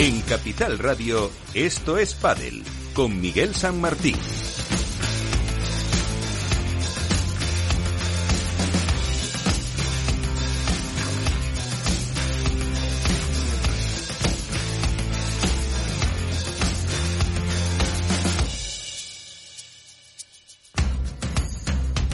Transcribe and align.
En 0.00 0.20
Capital 0.20 0.78
Radio, 0.78 1.28
esto 1.54 1.98
es 1.98 2.14
Padel, 2.14 2.62
con 2.94 3.20
Miguel 3.20 3.52
San 3.52 3.80
Martín. 3.80 4.14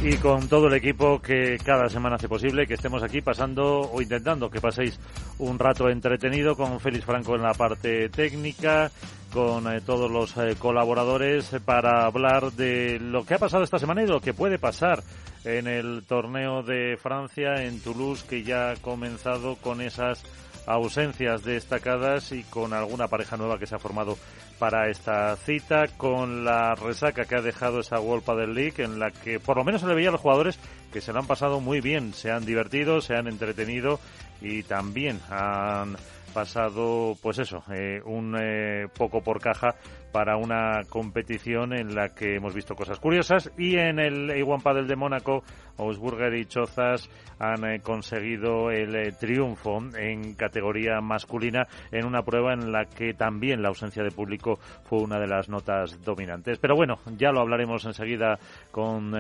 y 0.07 0.17
con 0.19 0.49
todo 0.49 0.67
el 0.67 0.75
equipo 0.75 1.23
que 1.23 1.59
cada 1.65 1.89
semana 1.89 2.17
hace 2.17 2.29
posible 2.29 2.67
que 2.67 2.75
estemos 2.75 3.03
aquí 3.03 3.23
pasando 3.23 3.91
o 3.91 4.03
intentando 4.03 4.51
que 4.51 4.61
paséis 4.61 5.01
un 5.39 5.59
rato 5.59 5.89
entretenido 5.89 6.57
con 6.57 6.81
Félix 6.81 7.05
Franco 7.05 7.35
en 7.35 7.43
la 7.43 7.55
parte 7.55 8.09
técnica, 8.09 8.91
con 9.33 9.73
eh, 9.73 9.81
todos 9.81 10.11
los 10.11 10.37
eh, 10.37 10.57
colaboradores 10.59 11.51
para 11.65 12.07
hablar 12.07 12.53
de 12.53 12.99
lo 13.01 13.25
que 13.25 13.35
ha 13.35 13.39
pasado 13.39 13.65
esta 13.65 13.79
semana 13.79 14.03
y 14.03 14.07
lo 14.07 14.21
que 14.21 14.35
puede 14.35 14.59
pasar 14.59 15.03
en 15.45 15.67
el 15.67 16.05
torneo 16.07 16.63
de 16.63 16.97
Francia 16.97 17.65
en 17.65 17.81
Toulouse 17.81 18.25
que 18.29 18.43
ya 18.43 18.71
ha 18.71 18.77
comenzado 18.77 19.57
con 19.57 19.81
esas 19.81 20.23
ausencias 20.67 21.45
destacadas 21.45 22.33
y 22.33 22.43
con 22.45 22.73
alguna 22.73 23.09
pareja 23.09 23.37
nueva 23.37 23.59
que 23.59 23.67
se 23.67 23.75
ha 23.75 23.79
formado 23.79 24.17
para 24.59 24.89
esta 24.89 25.37
cita 25.37 25.89
con 25.97 26.45
la 26.45 26.75
resaca 26.75 27.25
que 27.25 27.37
ha 27.37 27.43
dejado 27.43 27.81
esa 27.81 28.01
World 28.01 28.25
del 28.39 28.55
League 28.55 28.83
en 28.83 28.99
la 28.99 29.11
que 29.11 29.41
por 29.41 29.57
lo 29.57 29.65
menos 29.65 29.81
se 29.81 29.87
le 29.87 29.95
veía 29.95 30.09
a 30.09 30.13
los 30.13 30.21
jugadores 30.21 30.59
que 30.93 31.01
se 31.01 31.13
lo 31.13 31.19
han 31.19 31.27
pasado 31.27 31.61
muy 31.61 31.81
bien, 31.81 32.15
se 32.15 32.31
han 32.31 32.47
divertido, 32.47 33.01
se 33.01 33.15
han 33.15 33.27
entretenido 33.27 33.99
y 34.41 34.63
también 34.63 35.21
han 35.31 35.97
pasado, 36.35 37.15
pues 37.23 37.39
eso, 37.39 37.63
eh, 37.73 38.03
un 38.05 38.37
eh, 38.39 38.89
poco 38.99 39.23
por 39.23 39.41
caja 39.41 39.77
para 40.13 40.37
una 40.37 40.83
competición 40.89 41.73
en 41.73 41.95
la 41.95 42.11
que 42.11 42.37
hemos 42.37 42.55
visto 42.55 42.75
cosas 42.75 42.99
curiosas 42.99 43.51
y 43.57 43.77
en 43.77 43.99
el 43.99 44.29
A1 44.31 44.63
Padel 44.63 44.87
de 44.87 44.97
Mónaco, 44.97 45.43
Ausburger 45.79 46.35
y 46.35 46.45
Chozas 46.47 47.09
han 47.39 47.65
eh, 47.65 47.81
conseguido 47.81 48.71
el 48.71 49.17
triunfo 49.17 49.79
en 49.97 50.35
categoría 50.35 51.01
masculina 51.01 51.67
en 51.91 52.05
una 52.05 52.23
prueba 52.23 52.53
en 52.53 52.71
la 52.73 52.85
que 52.85 53.15
también 53.15 53.63
la 53.63 53.69
ausencia 53.69 54.03
de 54.03 54.11
público 54.11 54.59
fue 54.85 55.01
una 55.01 55.19
de 55.19 55.29
las 55.29 55.49
notas 55.49 56.03
dominantes. 56.05 56.59
Pero 56.59 56.75
bueno, 56.75 56.99
ya 57.17 57.31
lo 57.31 57.41
hablaremos 57.41 57.85
enseguida 57.85 58.39
con 58.71 59.15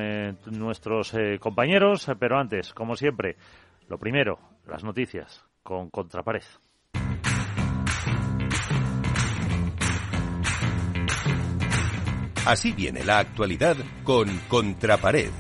nuestros 0.46 1.12
compañeros, 1.40 2.10
pero 2.18 2.38
antes, 2.38 2.72
como 2.72 2.96
siempre, 2.96 3.36
lo 3.88 3.98
primero, 3.98 4.38
las 4.66 4.82
noticias 4.84 5.44
con 5.62 5.90
Contrapared. 5.90 6.42
Así 12.46 12.72
viene 12.72 13.02
la 13.04 13.20
actualidad 13.20 13.76
con 14.02 14.28
Contrapared. 14.48 15.30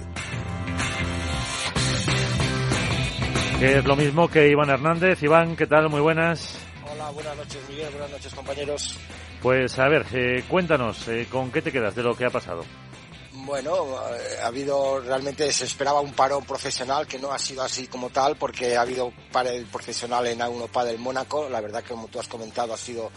Que 3.58 3.78
es 3.78 3.84
lo 3.84 3.94
mismo 3.94 4.28
que 4.28 4.48
Iván 4.48 4.70
Hernández. 4.70 5.22
Iván, 5.22 5.54
¿qué 5.54 5.66
tal? 5.66 5.90
Muy 5.90 6.00
buenas. 6.00 6.58
Hola, 6.90 7.10
buenas 7.10 7.36
noches 7.36 7.68
Miguel, 7.68 7.90
buenas 7.90 8.10
noches 8.10 8.34
compañeros. 8.34 8.98
Pues 9.42 9.78
a 9.78 9.88
ver, 9.88 10.06
eh, 10.12 10.44
cuéntanos, 10.48 11.06
eh, 11.08 11.26
¿con 11.30 11.52
qué 11.52 11.60
te 11.60 11.70
quedas 11.70 11.94
de 11.94 12.02
lo 12.02 12.16
que 12.16 12.24
ha 12.24 12.30
pasado? 12.30 12.64
Bueno, 13.44 13.98
eh, 14.14 14.38
ha 14.42 14.46
habido 14.46 15.00
realmente 15.00 15.52
se 15.52 15.66
esperaba 15.66 16.00
un 16.00 16.14
parón 16.14 16.44
profesional 16.44 17.06
que 17.06 17.18
no 17.18 17.30
ha 17.30 17.38
sido 17.38 17.62
así 17.62 17.88
como 17.88 18.08
tal 18.08 18.36
porque 18.36 18.74
ha 18.74 18.80
habido 18.80 19.12
parón 19.30 19.66
profesional 19.70 20.26
en 20.26 20.38
A1 20.38 20.84
del 20.84 20.98
Mónaco. 20.98 21.50
La 21.50 21.60
verdad 21.60 21.82
que 21.82 21.90
como 21.90 22.08
tú 22.08 22.18
has 22.18 22.26
comentado 22.26 22.72
ha 22.72 22.78
sido 22.78 23.10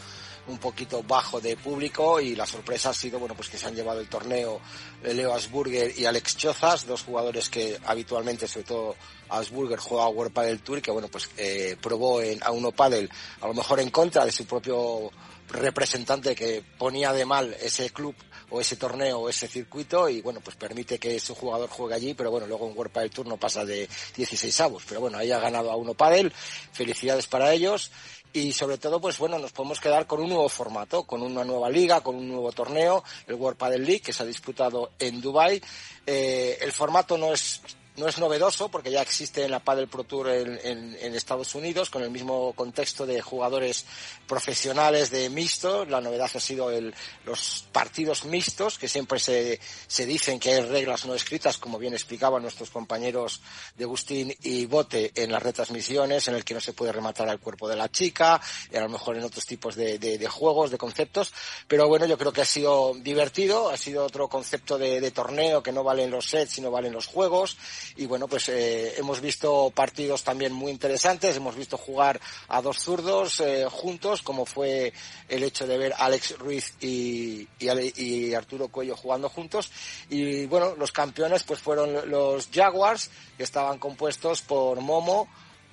un 0.48 0.58
poquito 0.58 1.02
bajo 1.04 1.40
de 1.40 1.56
público 1.56 2.20
y 2.20 2.36
la 2.36 2.46
sorpresa 2.46 2.90
ha 2.90 2.94
sido 2.94 3.20
bueno 3.20 3.36
pues 3.36 3.50
que 3.50 3.58
se 3.58 3.68
han 3.68 3.76
llevado 3.76 4.00
el 4.02 4.10
torneo 4.10 4.60
Leo 5.04 5.34
Asburger 5.34 5.98
y 5.98 6.06
Alex 6.06 6.38
Chozas, 6.38 6.86
dos 6.86 7.04
jugadores 7.04 7.50
que 7.50 7.80
habitualmente, 7.86 8.48
sobre 8.48 8.66
todo 8.66 8.96
Asburger, 9.30 9.80
juega 9.80 10.08
World 10.10 10.34
Padel 10.34 10.62
Tour 10.62 10.80
y 10.80 10.82
que 10.82 10.92
bueno 10.92 11.08
pues 11.08 11.30
eh, 11.38 11.78
probó 11.82 12.22
en 12.22 12.44
a 12.44 12.52
uno 12.52 12.72
Padel 12.72 13.10
a 13.40 13.48
lo 13.48 13.54
mejor 13.54 13.80
en 13.80 13.92
contra 13.92 14.26
de 14.26 14.32
su 14.32 14.46
propio 14.46 15.10
representante 15.50 16.36
que 16.36 16.64
ponía 16.78 17.14
de 17.14 17.26
mal 17.26 17.56
ese 17.62 17.90
club 17.92 18.16
o 18.50 18.62
ese 18.62 18.76
torneo 18.76 19.20
o 19.20 19.30
ese 19.30 19.48
circuito 19.48 20.08
y 20.10 20.22
bueno 20.22 20.40
pues 20.42 20.56
permite 20.56 21.00
que 21.00 21.20
su 21.20 21.36
jugador 21.36 21.70
juegue 21.70 21.96
allí 21.96 22.14
pero 22.14 22.32
bueno 22.32 22.48
luego 22.48 22.70
en 22.70 22.78
World 22.78 22.94
Padel 22.94 23.12
Tour 23.12 23.28
no 23.28 23.38
pasa 23.38 23.66
de 23.66 23.88
16 24.16 24.62
avos. 24.62 24.84
Pero 24.88 25.02
bueno 25.02 25.18
ahí 25.18 25.32
ha 25.32 25.40
ganado 25.40 25.72
a 25.72 25.76
uno 25.76 25.94
Padel 25.94 26.32
felicidades 26.72 27.28
para 27.28 27.54
ellos. 27.54 27.92
Y 28.34 28.52
sobre 28.52 28.78
todo, 28.78 29.00
pues 29.00 29.18
bueno, 29.18 29.40
nos 29.40 29.52
podemos 29.52 29.80
quedar 29.80 30.06
con 30.06 30.22
un 30.22 30.30
nuevo 30.30 30.50
formato, 30.50 31.04
con 31.04 31.24
una 31.24 31.44
nueva 31.44 31.70
liga, 31.70 32.02
con 32.02 32.16
un 32.16 32.28
nuevo 32.28 32.52
torneo, 32.52 33.04
el 33.26 33.36
World 33.36 33.58
Padel 33.58 33.84
League, 33.84 34.02
que 34.02 34.14
se 34.14 34.22
ha 34.22 34.26
disputado 34.26 34.92
en 35.00 35.22
Dubai. 35.22 35.62
Eh, 36.06 36.58
el 36.62 36.72
formato 36.72 37.18
no 37.18 37.34
es 37.34 37.62
no 37.98 38.08
es 38.08 38.20
novedoso 38.20 38.70
porque 38.70 38.92
ya 38.92 39.02
existe 39.02 39.44
en 39.44 39.52
la 39.52 39.60
Padel 39.60 39.88
Pro 39.88 40.04
Tour 40.04 40.30
en, 40.30 41.16
Estados 41.18 41.56
Unidos 41.56 41.90
con 41.90 42.04
el 42.04 42.12
mismo 42.12 42.54
contexto 42.54 43.08
de 43.08 43.22
jugadores 43.24 43.86
profesionales 44.28 45.10
de 45.10 45.30
mixto. 45.32 45.84
La 45.86 46.00
novedad 46.00 46.30
ha 46.32 46.40
sido 46.40 46.70
el, 46.70 46.94
los 47.26 47.66
partidos 47.72 48.24
mixtos 48.26 48.78
que 48.78 48.88
siempre 48.88 49.20
se, 49.20 49.60
se 49.88 50.06
dicen 50.06 50.40
que 50.40 50.52
hay 50.52 50.62
reglas 50.62 51.08
no 51.08 51.16
escritas 51.16 51.58
como 51.58 51.80
bien 51.80 51.94
explicaban 51.94 52.44
nuestros 52.44 52.70
compañeros 52.70 53.42
de 53.76 53.86
Agustín 53.86 54.36
y 54.44 54.68
Bote 54.68 55.12
en 55.16 55.32
las 55.32 55.42
retransmisiones 55.42 56.28
en 56.28 56.36
el 56.36 56.46
que 56.46 56.54
no 56.54 56.62
se 56.62 56.74
puede 56.74 56.92
rematar 56.92 57.28
al 57.28 57.40
cuerpo 57.40 57.68
de 57.68 57.78
la 57.78 57.90
chica 57.90 58.40
y 58.72 58.76
a 58.76 58.82
lo 58.82 58.90
mejor 58.90 59.18
en 59.18 59.24
otros 59.24 59.48
tipos 59.48 59.76
de, 59.76 59.98
de, 59.98 60.28
juegos, 60.28 60.70
de 60.70 60.78
conceptos. 60.78 61.34
Pero 61.68 61.88
bueno, 61.88 62.06
yo 62.06 62.18
creo 62.18 62.32
que 62.32 62.42
ha 62.42 62.46
sido 62.46 62.94
divertido, 62.94 63.70
ha 63.70 63.78
sido 63.78 64.06
otro 64.06 64.28
concepto 64.28 64.78
de, 64.78 65.02
de 65.02 65.12
torneo 65.12 65.64
que 65.64 65.72
no 65.72 65.84
valen 65.84 66.12
los 66.12 66.30
sets 66.30 66.54
sino 66.54 66.70
valen 66.70 66.94
los 66.94 67.08
juegos 67.08 67.58
y 67.96 68.06
bueno, 68.06 68.28
pues 68.28 68.50
eh, 68.50 68.96
hemos 68.98 69.22
visto 69.22 69.72
partidos 69.74 70.24
también 70.24 70.54
muy 70.54 70.72
interesantes, 70.72 71.36
hemos 71.38 71.56
visto 71.56 71.78
jugar 71.78 72.20
a 72.48 72.62
dos 72.62 72.80
zurdos 72.80 73.40
eh, 73.40 73.66
juntos, 73.70 74.22
como 74.22 74.46
fue 74.46 74.94
el 75.30 75.44
hecho 75.44 75.66
de 75.68 75.78
ver 75.78 75.94
a 75.94 76.06
Alex 76.06 76.38
Ruiz 76.38 76.74
y, 76.82 77.48
y, 77.60 78.34
Arturo 78.34 78.68
Cuello 78.68 78.96
jugando 78.96 79.30
juntos, 79.30 79.72
y 80.10 80.46
bueno, 80.46 80.76
los 80.76 80.92
campeones 80.92 81.44
pues 81.44 81.60
fueron 81.60 82.10
los 82.10 82.50
Jaguars, 82.54 83.10
que 83.38 83.44
estaban 83.44 83.80
compuestos 83.80 84.42
por 84.42 84.82
Momo, 84.82 85.28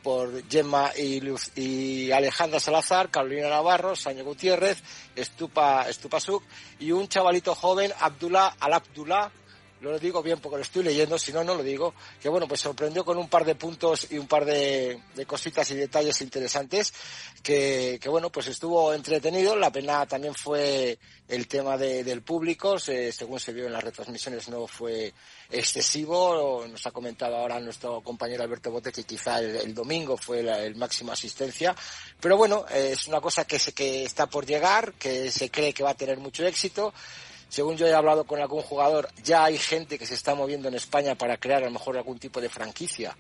por 0.05 0.47
Gemma 0.49 0.93
y, 0.97 1.21
Luz, 1.21 1.51
y 1.57 2.13
Alejandra 2.13 2.61
Salazar, 2.61 3.11
Carolina 3.11 3.49
Navarro, 3.49 3.97
Saño 3.97 4.23
Gutiérrez, 4.23 4.83
Estupa, 5.17 5.89
Estupasuk 5.89 6.45
y 6.79 6.93
un 6.93 7.09
chavalito 7.09 7.55
joven, 7.55 7.91
Abdullah 7.99 8.55
Al-Abdullah, 8.61 9.33
lo 9.91 9.99
digo 9.99 10.23
bien 10.23 10.41
porque 10.41 10.57
lo 10.57 10.63
estoy 10.63 10.83
leyendo, 10.83 11.19
si 11.19 11.33
no, 11.33 11.45
no 11.45 11.55
lo 11.55 11.63
digo, 11.63 11.95
que 12.21 12.29
bueno, 12.29 12.47
pues 12.49 12.61
sorprendió 12.61 13.05
con 13.05 13.19
un 13.19 13.29
par 13.29 13.45
de 13.45 13.55
puntos 13.55 14.09
y 14.11 14.19
un 14.19 14.27
par 14.27 14.45
de, 14.45 15.01
cositas 15.27 15.71
y 15.71 15.75
detalles 15.75 16.21
interesantes, 16.21 16.93
que, 17.43 18.01
bueno, 18.07 18.31
pues 18.31 18.49
estuvo 18.49 18.93
entretenido, 18.93 19.57
la 19.57 19.71
pena 19.71 20.07
también 20.07 20.35
fue 20.35 20.99
el 21.29 21.47
tema 21.49 21.77
del 21.77 22.23
público, 22.23 22.79
según 22.79 23.41
se 23.41 23.53
vio 23.53 23.67
en 23.67 23.73
las 23.73 23.85
retransmisiones 23.85 24.49
no 24.49 24.67
fue 24.67 25.13
excesivo, 25.51 26.65
nos 26.69 26.87
ha 26.87 26.91
comentado 26.91 27.37
ahora 27.37 27.61
nuestro 27.61 28.01
compañero 28.03 28.43
Alberto 28.43 28.71
Bote 28.71 28.93
que 28.93 29.05
quizá 29.05 29.39
el, 29.41 29.75
domingo 29.75 30.17
fue 30.17 30.41
el 30.41 30.77
máximo 30.77 31.13
asistencia, 31.13 31.75
pero 32.21 32.37
bueno, 32.37 32.67
es 32.69 33.07
una 33.07 33.21
cosa 33.21 33.45
que, 33.47 33.59
se, 33.59 33.73
que 33.73 34.05
está 34.05 34.27
por 34.27 34.47
llegar, 34.47 34.95
que 34.95 35.31
se 35.31 35.51
cree 35.51 35.73
que 35.73 35.83
va 35.83 35.91
a 35.91 35.97
tener 35.97 36.19
mucho 36.19 36.47
éxito, 36.47 36.93
según 37.55 37.77
yo 37.77 37.87
he 37.87 37.95
hablado 37.95 38.25
con 38.25 38.41
algún 38.41 38.63
jugador, 38.63 39.09
ya 39.23 39.45
hay 39.45 39.59
gente 39.59 39.97
que 39.97 40.07
se 40.07 40.15
está 40.15 40.35
moviendo 40.35 40.67
en 40.67 40.75
España 40.75 41.15
para 41.15 41.37
crear 41.37 41.63
a 41.63 41.67
lo 41.67 41.71
mejor 41.71 41.97
algún 41.97 42.19
tipo 42.19 42.41
de 42.41 42.49
franquicia 42.49 43.17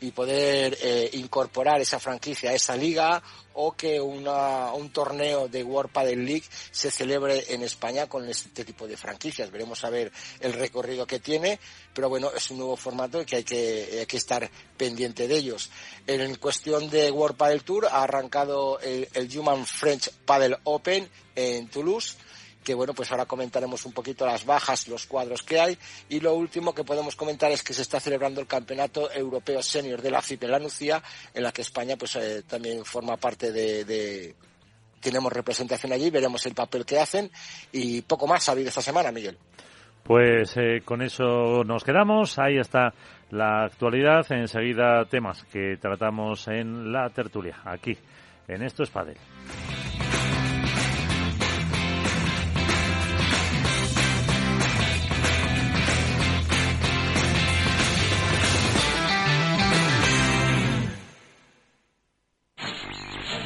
y 0.00 0.12
poder 0.12 0.78
eh, 0.80 1.10
incorporar 1.14 1.80
esa 1.80 1.98
franquicia 1.98 2.50
a 2.50 2.54
esa 2.54 2.76
liga 2.76 3.20
o 3.54 3.72
que 3.72 4.00
una, 4.00 4.72
un 4.72 4.90
torneo 4.90 5.48
de 5.48 5.64
World 5.64 5.90
Padel 5.90 6.24
League 6.24 6.44
se 6.70 6.92
celebre 6.92 7.44
en 7.48 7.64
España 7.64 8.08
con 8.08 8.28
este 8.28 8.64
tipo 8.64 8.86
de 8.86 8.96
franquicias. 8.96 9.50
Veremos 9.50 9.82
a 9.82 9.90
ver 9.90 10.12
el 10.38 10.52
recorrido 10.52 11.04
que 11.04 11.18
tiene, 11.18 11.58
pero 11.92 12.08
bueno, 12.08 12.30
es 12.36 12.52
un 12.52 12.58
nuevo 12.58 12.76
formato 12.76 13.26
que 13.26 13.34
hay 13.34 13.44
que, 13.44 13.98
hay 13.98 14.06
que 14.06 14.16
estar 14.16 14.48
pendiente 14.76 15.26
de 15.26 15.36
ellos. 15.36 15.70
En 16.06 16.36
cuestión 16.36 16.88
de 16.88 17.10
World 17.10 17.36
Padel 17.36 17.64
Tour 17.64 17.86
ha 17.86 18.04
arrancado 18.04 18.78
el, 18.78 19.08
el 19.12 19.36
Human 19.36 19.66
French 19.66 20.08
Padel 20.24 20.56
Open 20.62 21.10
en 21.34 21.66
Toulouse 21.66 22.16
que 22.62 22.74
bueno, 22.74 22.94
pues 22.94 23.10
ahora 23.10 23.26
comentaremos 23.26 23.84
un 23.86 23.92
poquito 23.92 24.26
las 24.26 24.44
bajas, 24.44 24.88
los 24.88 25.06
cuadros 25.06 25.42
que 25.42 25.60
hay. 25.60 25.78
Y 26.08 26.20
lo 26.20 26.34
último 26.34 26.74
que 26.74 26.84
podemos 26.84 27.16
comentar 27.16 27.50
es 27.50 27.62
que 27.62 27.74
se 27.74 27.82
está 27.82 28.00
celebrando 28.00 28.40
el 28.40 28.46
Campeonato 28.46 29.10
Europeo 29.12 29.62
Senior 29.62 30.00
de 30.00 30.10
la 30.10 30.22
FIP 30.22 30.44
en 30.44 30.50
la 30.50 30.58
Nucía, 30.58 31.02
en 31.34 31.42
la 31.42 31.52
que 31.52 31.62
España 31.62 31.96
pues 31.96 32.16
eh, 32.16 32.42
también 32.46 32.84
forma 32.84 33.16
parte 33.16 33.52
de, 33.52 34.34
tenemos 35.00 35.32
representación 35.32 35.92
allí, 35.92 36.10
veremos 36.10 36.46
el 36.46 36.54
papel 36.54 36.86
que 36.86 37.00
hacen 37.00 37.30
y 37.72 38.02
poco 38.02 38.26
más 38.26 38.48
habido 38.48 38.68
esta 38.68 38.82
semana, 38.82 39.10
Miguel. 39.10 39.36
Pues 40.04 40.56
eh, 40.56 40.82
con 40.84 41.02
eso 41.02 41.62
nos 41.64 41.84
quedamos. 41.84 42.38
Ahí 42.38 42.58
está 42.58 42.92
la 43.30 43.64
actualidad. 43.64 44.24
Enseguida 44.30 45.04
temas 45.04 45.44
que 45.44 45.76
tratamos 45.80 46.48
en 46.48 46.92
la 46.92 47.08
tertulia, 47.10 47.60
aquí, 47.64 47.96
en 48.48 48.62
Esto 48.62 48.82
es 48.82 48.90
Padel. 48.90 49.16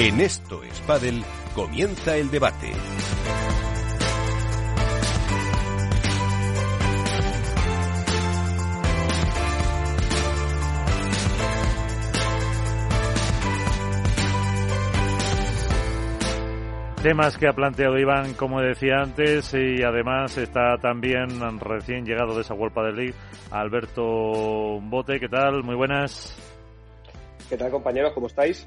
En 0.00 0.20
esto 0.20 0.62
es 0.62 0.80
comienza 1.56 2.16
el 2.16 2.30
debate. 2.30 2.70
Temas 17.02 17.36
que 17.36 17.48
ha 17.48 17.52
planteado 17.52 17.98
Iván, 17.98 18.34
como 18.34 18.60
decía 18.60 19.00
antes, 19.02 19.52
y 19.54 19.82
además 19.82 20.38
está 20.38 20.78
también 20.80 21.28
recién 21.58 22.04
llegado 22.04 22.36
de 22.36 22.42
esa 22.42 22.54
World 22.54 22.86
del 22.86 22.94
League 22.94 23.14
Alberto 23.50 24.78
Bote. 24.80 25.18
¿Qué 25.18 25.28
tal? 25.28 25.64
Muy 25.64 25.74
buenas. 25.74 26.38
¿Qué 27.48 27.56
tal, 27.56 27.72
compañeros? 27.72 28.12
¿Cómo 28.12 28.28
estáis? 28.28 28.64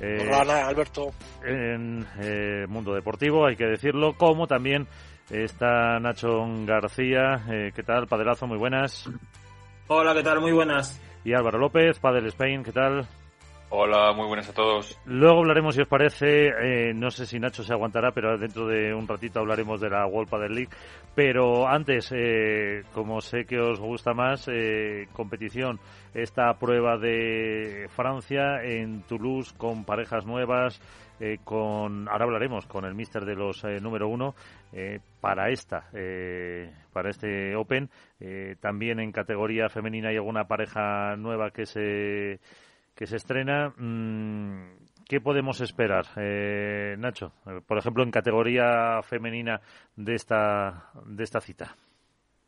Eh, 0.00 0.30
Hola, 0.32 0.66
Alberto. 0.66 1.12
En 1.44 2.06
eh, 2.20 2.66
Mundo 2.68 2.94
Deportivo, 2.94 3.46
hay 3.46 3.56
que 3.56 3.66
decirlo, 3.66 4.14
como 4.16 4.46
también 4.46 4.86
está 5.30 5.98
Nacho 5.98 6.44
García. 6.64 7.44
Eh, 7.50 7.72
¿Qué 7.74 7.82
tal, 7.82 8.06
Padelazo? 8.06 8.46
Muy 8.46 8.58
buenas. 8.58 9.08
Hola, 9.88 10.14
¿qué 10.14 10.22
tal? 10.22 10.40
Muy 10.40 10.52
buenas. 10.52 11.00
Y 11.24 11.32
Álvaro 11.32 11.58
López, 11.58 11.98
Padel 11.98 12.26
Spain, 12.26 12.62
¿qué 12.62 12.72
tal? 12.72 13.06
Hola, 13.76 14.12
muy 14.12 14.28
buenas 14.28 14.48
a 14.48 14.52
todos. 14.52 14.96
Luego 15.04 15.40
hablaremos, 15.40 15.74
si 15.74 15.80
os 15.80 15.88
parece, 15.88 16.46
eh, 16.46 16.94
no 16.94 17.10
sé 17.10 17.26
si 17.26 17.40
Nacho 17.40 17.64
se 17.64 17.72
aguantará, 17.72 18.12
pero 18.12 18.38
dentro 18.38 18.68
de 18.68 18.94
un 18.94 19.08
ratito 19.08 19.40
hablaremos 19.40 19.80
de 19.80 19.90
la 19.90 20.06
World 20.06 20.30
Padel 20.30 20.54
League. 20.54 20.70
Pero 21.16 21.66
antes, 21.66 22.12
eh, 22.14 22.84
como 22.92 23.20
sé 23.20 23.46
que 23.46 23.58
os 23.58 23.80
gusta 23.80 24.14
más, 24.14 24.46
eh, 24.46 25.08
competición, 25.12 25.80
esta 26.14 26.56
prueba 26.56 26.98
de 26.98 27.88
Francia 27.90 28.62
en 28.62 29.02
Toulouse 29.08 29.52
con 29.58 29.84
parejas 29.84 30.24
nuevas, 30.24 30.80
con 31.42 32.08
ahora 32.08 32.26
hablaremos 32.26 32.66
con 32.66 32.84
el 32.84 32.94
míster 32.94 33.24
de 33.24 33.34
los 33.34 33.64
número 33.80 34.08
uno 34.08 34.34
para 35.20 35.48
esta, 35.48 35.88
para 36.92 37.10
este 37.10 37.56
Open. 37.56 37.88
también 38.60 39.00
en 39.00 39.10
categoría 39.10 39.68
femenina 39.68 40.10
hay 40.10 40.16
alguna 40.16 40.44
pareja 40.44 41.16
nueva 41.16 41.50
que 41.50 41.66
se 41.66 42.40
que 42.94 43.06
se 43.06 43.16
estrena. 43.16 43.74
Mm, 43.76 44.76
¿Qué 45.06 45.20
podemos 45.20 45.60
esperar, 45.60 46.06
eh, 46.16 46.96
Nacho? 46.98 47.32
Por 47.66 47.78
ejemplo, 47.78 48.02
en 48.02 48.10
categoría 48.10 49.02
femenina 49.02 49.60
de 49.96 50.14
esta, 50.14 50.90
de 51.04 51.24
esta 51.24 51.40
cita. 51.40 51.76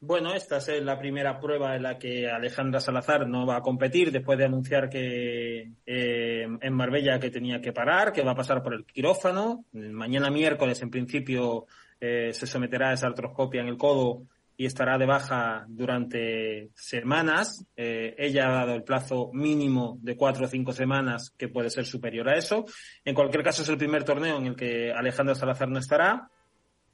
Bueno, 0.01 0.35
esta 0.35 0.59
es 0.59 0.83
la 0.83 0.99
primera 0.99 1.41
prueba 1.41 1.75
en 1.75 1.83
la 1.83 1.99
que 1.99 2.31
Alejandra 2.31 2.81
Salazar 2.81 3.27
no 3.27 3.47
va 3.47 3.57
a 3.57 3.63
competir 3.63 4.13
después 4.13 4.39
de 4.39 4.45
anunciar 4.45 4.91
que 4.91 5.71
eh, 5.87 6.47
en 6.61 6.75
Marbella 6.75 7.19
que 7.19 7.31
tenía 7.31 7.61
que 7.61 7.73
parar, 7.73 8.13
que 8.13 8.23
va 8.23 8.33
a 8.33 8.37
pasar 8.37 8.63
por 8.63 8.75
el 8.75 8.85
quirófano. 8.85 9.65
Mañana 9.73 10.31
miércoles, 10.31 10.83
en 10.83 10.91
principio, 10.91 11.67
eh, 11.99 12.31
se 12.33 12.47
someterá 12.47 12.91
a 12.91 12.93
esa 12.93 13.07
artroscopia 13.07 13.63
en 13.63 13.69
el 13.69 13.79
codo 13.79 14.27
y 14.57 14.67
estará 14.67 14.97
de 14.97 15.07
baja 15.07 15.67
durante 15.69 16.71
semanas. 16.75 17.67
Eh, 17.77 18.15
ella 18.19 18.49
ha 18.49 18.53
dado 18.53 18.75
el 18.75 18.85
plazo 18.85 19.31
mínimo 19.33 19.99
de 20.01 20.17
cuatro 20.17 20.47
o 20.47 20.49
cinco 20.49 20.73
semanas, 20.73 21.33
que 21.37 21.49
puede 21.49 21.71
ser 21.71 21.85
superior 21.85 22.29
a 22.29 22.37
eso. 22.37 22.65
En 23.05 23.15
cualquier 23.15 23.43
caso, 23.43 23.63
es 23.63 23.69
el 23.69 23.77
primer 23.77 24.05
torneo 24.05 24.39
en 24.39 24.47
el 24.47 24.57
que 24.57 24.93
Alejandra 24.93 25.35
Salazar 25.35 25.69
no 25.69 25.79
estará, 25.79 26.31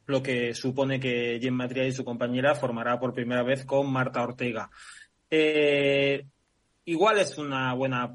lo 0.06 0.22
que 0.22 0.54
supone 0.54 0.98
que 0.98 1.38
Jen 1.40 1.56
Triay 1.68 1.88
y 1.88 1.92
su 1.92 2.04
compañera 2.04 2.54
formará 2.54 2.98
por 2.98 3.14
primera 3.14 3.44
vez 3.44 3.64
con 3.64 3.92
Marta 3.92 4.22
Ortega. 4.22 4.68
Eh, 5.30 6.26
igual 6.84 7.18
es 7.18 7.38
una 7.38 7.72
buena 7.74 8.14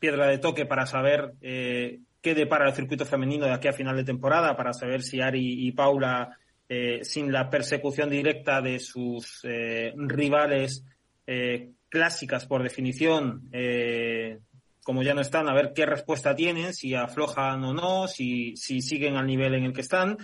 piedra 0.00 0.26
de 0.26 0.38
toque 0.38 0.66
para 0.66 0.84
saber 0.86 1.32
eh, 1.40 2.00
qué 2.20 2.34
depara 2.34 2.68
el 2.68 2.74
circuito 2.74 3.06
femenino 3.06 3.46
de 3.46 3.52
aquí 3.52 3.68
a 3.68 3.72
final 3.72 3.96
de 3.96 4.04
temporada, 4.04 4.56
para 4.56 4.72
saber 4.72 5.02
si 5.02 5.20
Ari 5.20 5.66
y 5.66 5.72
Paula 5.72 6.36
eh, 6.66 7.00
sin 7.02 7.30
la 7.30 7.50
persecución 7.50 8.08
directa 8.08 8.62
de 8.62 8.78
sus 8.78 9.40
eh, 9.44 9.92
rivales 9.96 10.82
eh, 11.26 11.72
clásicas 11.90 12.46
por 12.46 12.62
definición, 12.62 13.50
como 14.82 15.02
ya 15.02 15.14
no 15.14 15.20
están, 15.20 15.48
a 15.48 15.54
ver 15.54 15.72
qué 15.74 15.86
respuesta 15.86 16.34
tienen, 16.34 16.74
si 16.74 16.94
aflojan 16.94 17.62
o 17.64 17.72
no, 17.74 18.08
si, 18.08 18.56
si 18.56 18.80
siguen 18.80 19.16
al 19.16 19.26
nivel 19.26 19.54
en 19.54 19.64
el 19.64 19.72
que 19.72 19.82
están, 19.82 20.16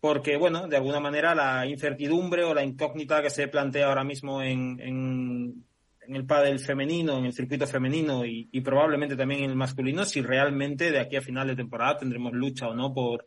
porque, 0.00 0.36
bueno, 0.36 0.68
de 0.68 0.76
alguna 0.76 1.00
manera 1.00 1.34
la 1.34 1.66
incertidumbre 1.66 2.44
o 2.44 2.54
la 2.54 2.64
incógnita 2.64 3.22
que 3.22 3.30
se 3.30 3.48
plantea 3.48 3.86
ahora 3.88 4.04
mismo 4.04 4.42
en, 4.42 4.80
en, 4.80 5.64
el 6.08 6.26
pádel 6.26 6.58
femenino, 6.58 7.18
en 7.18 7.26
el 7.26 7.32
circuito 7.32 7.66
femenino 7.66 8.24
y, 8.24 8.48
y, 8.50 8.60
probablemente 8.60 9.16
también 9.16 9.44
en 9.44 9.50
el 9.50 9.56
masculino, 9.56 10.04
si 10.04 10.22
realmente 10.22 10.90
de 10.90 11.00
aquí 11.00 11.16
a 11.16 11.22
final 11.22 11.48
de 11.48 11.56
temporada 11.56 11.98
tendremos 11.98 12.32
lucha 12.32 12.68
o 12.68 12.74
no 12.74 12.92
por, 12.94 13.26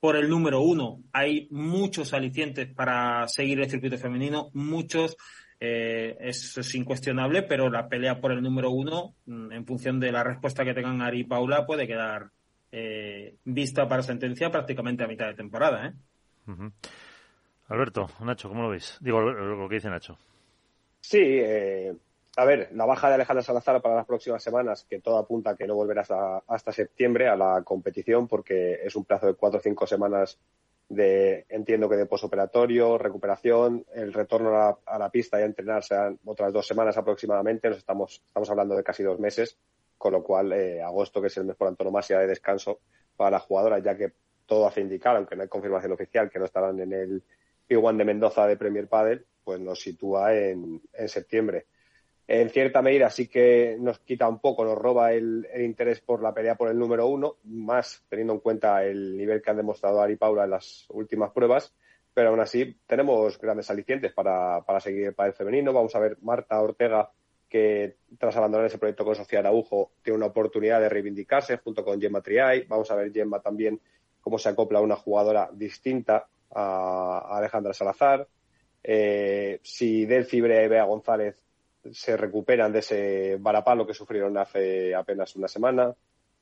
por 0.00 0.16
el 0.16 0.28
número 0.28 0.60
uno. 0.60 1.02
Hay 1.12 1.48
muchos 1.50 2.12
alicientes 2.12 2.72
para 2.72 3.26
seguir 3.28 3.60
el 3.60 3.70
circuito 3.70 3.98
femenino, 3.98 4.50
muchos, 4.54 5.16
eh, 5.60 6.16
eso 6.20 6.60
es 6.60 6.74
incuestionable, 6.74 7.42
pero 7.42 7.68
la 7.68 7.88
pelea 7.88 8.20
por 8.20 8.32
el 8.32 8.42
número 8.42 8.70
uno, 8.70 9.14
mm, 9.26 9.52
en 9.52 9.66
función 9.66 9.98
de 9.98 10.12
la 10.12 10.22
respuesta 10.22 10.64
que 10.64 10.74
tengan 10.74 11.02
Ari 11.02 11.20
y 11.20 11.24
Paula, 11.24 11.66
puede 11.66 11.86
quedar 11.86 12.30
eh, 12.70 13.36
vista 13.44 13.88
para 13.88 14.02
sentencia 14.02 14.50
prácticamente 14.50 15.02
a 15.02 15.08
mitad 15.08 15.26
de 15.26 15.34
temporada. 15.34 15.86
¿eh? 15.86 15.92
Alberto, 17.68 18.08
Nacho, 18.20 18.48
¿cómo 18.48 18.62
lo 18.62 18.70
veis? 18.70 18.98
Digo, 19.00 19.20
lo 19.20 19.68
que 19.68 19.76
dice 19.76 19.90
Nacho. 19.90 20.18
Sí, 21.00 21.20
eh, 21.20 21.94
a 22.38 22.44
ver, 22.44 22.68
la 22.72 22.86
baja 22.86 23.08
de 23.08 23.14
Alejandra 23.14 23.42
Salazar 23.42 23.82
para 23.82 23.96
las 23.96 24.06
próximas 24.06 24.40
semanas, 24.40 24.86
que 24.88 25.00
todo 25.00 25.18
apunta 25.18 25.50
a 25.50 25.56
que 25.56 25.66
no 25.66 25.74
volverá 25.74 26.02
hasta, 26.46 26.70
septiembre 26.72 27.26
a 27.26 27.34
la 27.34 27.62
competición, 27.64 28.28
porque 28.28 28.74
es 28.74 28.94
un 28.94 29.04
plazo 29.04 29.26
de 29.26 29.34
cuatro 29.34 29.58
o 29.58 29.60
cinco 29.60 29.88
semanas 29.88 30.38
de, 30.88 31.46
entiendo 31.48 31.88
que 31.88 31.96
de 31.96 32.06
posoperatorio, 32.06 32.96
recuperación, 32.96 33.84
el 33.92 34.12
retorno 34.12 34.78
a 34.86 34.98
la, 35.00 35.10
pista 35.10 35.40
y 35.40 35.42
a 35.42 35.46
entrenar 35.46 35.82
sean 35.82 36.16
otras 36.26 36.52
dos 36.52 36.64
semanas 36.64 36.96
aproximadamente, 36.96 37.70
nos 37.70 37.78
estamos, 37.78 38.22
estamos 38.28 38.48
hablando 38.48 38.76
de 38.76 38.84
casi 38.84 39.02
dos 39.02 39.18
meses, 39.18 39.58
con 39.98 40.12
lo 40.12 40.22
cual 40.22 40.52
eh, 40.52 40.80
agosto, 40.80 41.20
que 41.20 41.26
es 41.26 41.36
el 41.38 41.44
mes 41.44 41.56
por 41.56 41.66
antonomasia 41.66 42.20
de 42.20 42.28
descanso 42.28 42.78
para 43.16 43.32
la 43.32 43.40
jugadora, 43.40 43.80
ya 43.80 43.96
que 43.96 44.12
todo 44.46 44.64
hace 44.64 44.80
indicar, 44.80 45.16
aunque 45.16 45.34
no 45.34 45.42
hay 45.42 45.48
confirmación 45.48 45.90
oficial, 45.90 46.30
que 46.30 46.38
no 46.38 46.44
estarán 46.44 46.78
en 46.78 46.92
el 46.92 47.22
P1 47.68 47.96
de 47.96 48.04
Mendoza 48.04 48.46
de 48.46 48.56
Premier 48.56 48.86
Padel, 48.86 49.26
pues 49.42 49.58
nos 49.58 49.80
sitúa 49.80 50.36
en 50.36 50.80
septiembre 51.08 51.66
en 52.30 52.50
cierta 52.50 52.82
medida 52.82 53.08
sí 53.08 53.26
que 53.26 53.78
nos 53.80 54.00
quita 54.00 54.28
un 54.28 54.38
poco, 54.38 54.62
nos 54.62 54.76
roba 54.76 55.14
el, 55.14 55.48
interés 55.58 56.02
por 56.02 56.22
la 56.22 56.34
pelea 56.34 56.56
por 56.56 56.68
el 56.68 56.78
número 56.78 57.06
uno, 57.06 57.36
más 57.44 58.04
teniendo 58.10 58.34
en 58.34 58.40
cuenta 58.40 58.84
el 58.84 59.16
nivel 59.16 59.40
que 59.40 59.50
han 59.50 59.56
demostrado 59.56 60.02
Ari 60.02 60.16
Paula 60.16 60.44
en 60.44 60.50
las 60.50 60.84
últimas 60.90 61.30
pruebas, 61.32 61.74
pero 62.12 62.28
aún 62.28 62.40
así 62.40 62.76
tenemos 62.86 63.38
grandes 63.38 63.70
alicientes 63.70 64.12
para, 64.12 64.60
para 64.60 64.78
seguir 64.78 65.14
el 65.16 65.32
femenino. 65.32 65.72
Vamos 65.72 65.94
a 65.94 66.00
ver 66.00 66.18
Marta 66.20 66.60
Ortega, 66.60 67.10
que 67.48 67.96
tras 68.18 68.36
abandonar 68.36 68.66
ese 68.66 68.76
proyecto 68.76 69.06
con 69.06 69.14
Sofía 69.14 69.38
Araujo 69.38 69.92
tiene 70.02 70.18
una 70.18 70.26
oportunidad 70.26 70.82
de 70.82 70.90
reivindicarse 70.90 71.56
junto 71.56 71.82
con 71.82 71.98
Gemma 71.98 72.20
Triay. 72.20 72.66
Vamos 72.68 72.90
a 72.90 72.94
ver 72.94 73.10
Gemma 73.10 73.40
también 73.40 73.80
cómo 74.20 74.38
se 74.38 74.50
acopla 74.50 74.82
una 74.82 74.96
jugadora 74.96 75.48
distinta 75.50 76.28
a 76.54 77.38
Alejandra 77.38 77.72
Salazar. 77.72 78.28
Eh, 78.82 79.60
si 79.62 80.04
Del 80.04 80.26
Fibre 80.26 80.62
y 80.62 80.68
Bea 80.68 80.84
González 80.84 81.47
se 81.92 82.16
recuperan 82.16 82.72
de 82.72 82.80
ese 82.80 83.36
varapalo 83.38 83.86
que 83.86 83.94
sufrieron 83.94 84.36
hace 84.38 84.94
apenas 84.94 85.34
una 85.36 85.48
semana. 85.48 85.94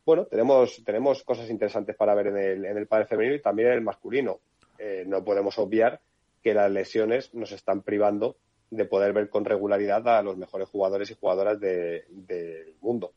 Bueno, 0.05 0.27
tenemos, 0.27 0.83
tenemos 0.85 1.23
cosas 1.23 1.51
interesantes 1.51 1.97
para 1.97 2.15
ver 2.15 2.29
en 2.29 2.37
el, 2.39 2.65
en 2.65 2.77
el 2.77 2.87
padre 2.87 3.07
femenino 3.07 3.35
y 3.35 3.43
también 3.43 3.69
en 3.69 3.75
el 3.75 3.81
masculino. 3.83 4.41
Eh, 4.79 5.05
no 5.07 5.25
podemos 5.25 5.59
obviar 5.59 6.01
que 6.43 6.55
las 6.55 6.71
lesiones 6.71 7.35
nos 7.35 7.53
están 7.53 7.83
privando 7.83 8.37
de 8.71 8.85
poder 8.85 9.13
ver 9.13 9.29
con 9.29 9.45
regularidad 9.45 10.07
a 10.09 10.23
los 10.23 10.37
mejores 10.37 10.69
jugadores 10.69 11.11
y 11.11 11.15
jugadoras 11.15 11.59
del 11.61 12.75
mundo. 12.81 13.15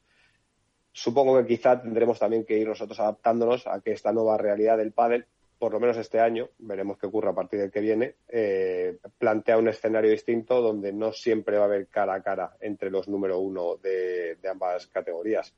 Supongo 0.91 1.37
que 1.37 1.47
quizá 1.47 1.81
tendremos 1.81 2.19
también 2.19 2.45
que 2.45 2.57
ir 2.57 2.67
nosotros 2.67 2.99
adaptándonos 2.99 3.67
a 3.67 3.81
que 3.81 3.91
esta 3.91 4.11
nueva 4.11 4.37
realidad 4.37 4.77
del 4.77 4.91
pádel, 4.91 5.25
por 5.59 5.73
lo 5.73 5.79
menos 5.79 5.97
este 5.97 6.19
año, 6.19 6.49
veremos 6.57 6.97
qué 6.97 7.07
ocurre 7.07 7.29
a 7.29 7.35
partir 7.35 7.59
del 7.59 7.71
que 7.71 7.81
viene, 7.81 8.15
eh, 8.29 8.97
plantea 9.17 9.57
un 9.57 9.67
escenario 9.67 10.09
distinto 10.09 10.61
donde 10.61 10.93
no 10.93 11.11
siempre 11.11 11.57
va 11.57 11.63
a 11.63 11.67
haber 11.67 11.87
cara 11.87 12.15
a 12.15 12.23
cara 12.23 12.55
entre 12.61 12.89
los 12.89 13.07
número 13.07 13.39
uno 13.39 13.75
de, 13.75 14.37
ambas 14.49 14.87
categorías. 14.87 15.53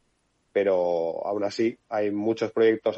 Pero 0.51 1.25
aún 1.25 1.43
así 1.43 1.77
hay 1.89 2.11
muchos 2.11 2.51
proyectos 2.51 2.97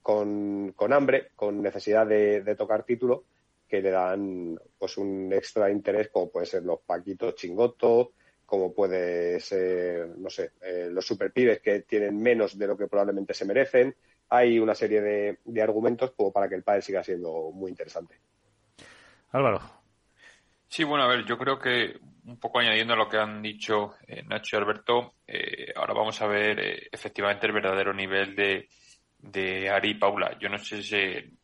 con, 0.00 0.74
hambre, 0.92 1.30
con 1.36 1.60
necesidad 1.60 2.06
de 2.06 2.54
tocar 2.56 2.84
título 2.84 3.24
que 3.68 3.82
le 3.82 3.90
dan 3.90 4.58
pues 4.78 4.96
un 4.96 5.32
extra 5.32 5.70
interés 5.70 6.08
como 6.08 6.30
puede 6.30 6.46
ser 6.46 6.62
los 6.62 6.80
Paquitos 6.80 7.34
Chingoto, 7.34 8.12
como 8.44 8.72
puede 8.72 9.40
ser, 9.40 10.08
no 10.18 10.30
sé, 10.30 10.52
eh, 10.62 10.88
los 10.90 11.04
superpibes 11.04 11.60
que 11.60 11.80
tienen 11.80 12.16
menos 12.20 12.56
de 12.56 12.66
lo 12.68 12.76
que 12.76 12.86
probablemente 12.86 13.34
se 13.34 13.44
merecen. 13.44 13.94
Hay 14.28 14.58
una 14.58 14.74
serie 14.74 15.00
de, 15.00 15.38
de 15.44 15.62
argumentos 15.62 16.12
como 16.16 16.32
para 16.32 16.48
que 16.48 16.54
el 16.56 16.62
pádel 16.62 16.82
siga 16.82 17.02
siendo 17.02 17.50
muy 17.52 17.70
interesante. 17.70 18.18
Álvaro. 19.32 19.60
Sí, 20.68 20.84
bueno, 20.84 21.04
a 21.04 21.08
ver, 21.08 21.24
yo 21.24 21.38
creo 21.38 21.58
que 21.58 21.98
un 22.26 22.38
poco 22.38 22.58
añadiendo 22.58 22.94
a 22.94 22.96
lo 22.96 23.08
que 23.08 23.18
han 23.18 23.40
dicho 23.40 23.94
eh, 24.06 24.22
Nacho 24.24 24.56
y 24.56 24.58
Alberto, 24.58 25.14
eh, 25.26 25.72
ahora 25.76 25.94
vamos 25.94 26.20
a 26.20 26.26
ver 26.26 26.88
efectivamente 26.90 27.46
el 27.46 27.52
verdadero 27.52 27.94
nivel 27.94 28.34
de, 28.34 28.68
de 29.18 29.70
Ari 29.70 29.90
y 29.90 29.94
Paula. 29.94 30.36
Yo 30.38 30.48
no 30.48 30.58
sé 30.58 30.82
si 30.82 30.98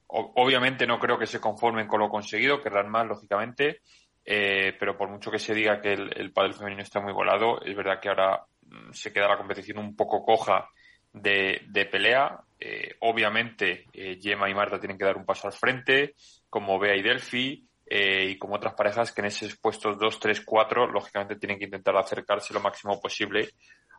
obviamente 0.08 0.86
no 0.86 0.98
creo 0.98 1.18
que 1.18 1.26
se 1.26 1.40
conformen 1.40 1.86
con 1.86 2.00
lo 2.00 2.08
conseguido, 2.08 2.60
querrán 2.60 2.90
más, 2.90 3.06
lógicamente, 3.06 3.80
eh, 4.24 4.76
pero 4.78 4.96
por 4.96 5.08
mucho 5.08 5.30
que 5.30 5.38
se 5.38 5.54
diga 5.54 5.80
que 5.80 5.94
el, 5.94 6.12
el 6.16 6.32
pádel 6.32 6.54
femenino 6.54 6.82
está 6.82 7.00
muy 7.00 7.12
volado, 7.12 7.62
es 7.62 7.74
verdad 7.74 7.98
que 8.00 8.08
ahora 8.08 8.44
mm, 8.66 8.92
se 8.92 9.12
queda 9.12 9.28
la 9.28 9.38
competición 9.38 9.78
un 9.78 9.96
poco 9.96 10.22
coja 10.22 10.68
de, 11.12 11.88
pelea. 11.90 12.40
Eh, 12.58 12.96
obviamente, 13.00 13.86
eh, 13.92 14.18
Gemma 14.20 14.48
y 14.48 14.54
Marta 14.54 14.78
tienen 14.78 14.98
que 14.98 15.04
dar 15.04 15.16
un 15.16 15.24
paso 15.24 15.46
al 15.46 15.52
frente, 15.52 16.14
como 16.48 16.78
Bea 16.78 16.96
y 16.96 17.02
Delphi, 17.02 17.66
y 17.94 18.38
como 18.38 18.54
otras 18.54 18.72
parejas 18.72 19.12
que 19.12 19.20
en 19.20 19.26
esos 19.26 19.54
puestos 19.56 19.98
2, 19.98 20.18
3, 20.18 20.40
4, 20.46 20.86
lógicamente 20.86 21.36
tienen 21.36 21.58
que 21.58 21.66
intentar 21.66 21.94
acercarse 21.94 22.54
lo 22.54 22.60
máximo 22.60 22.98
posible 22.98 23.50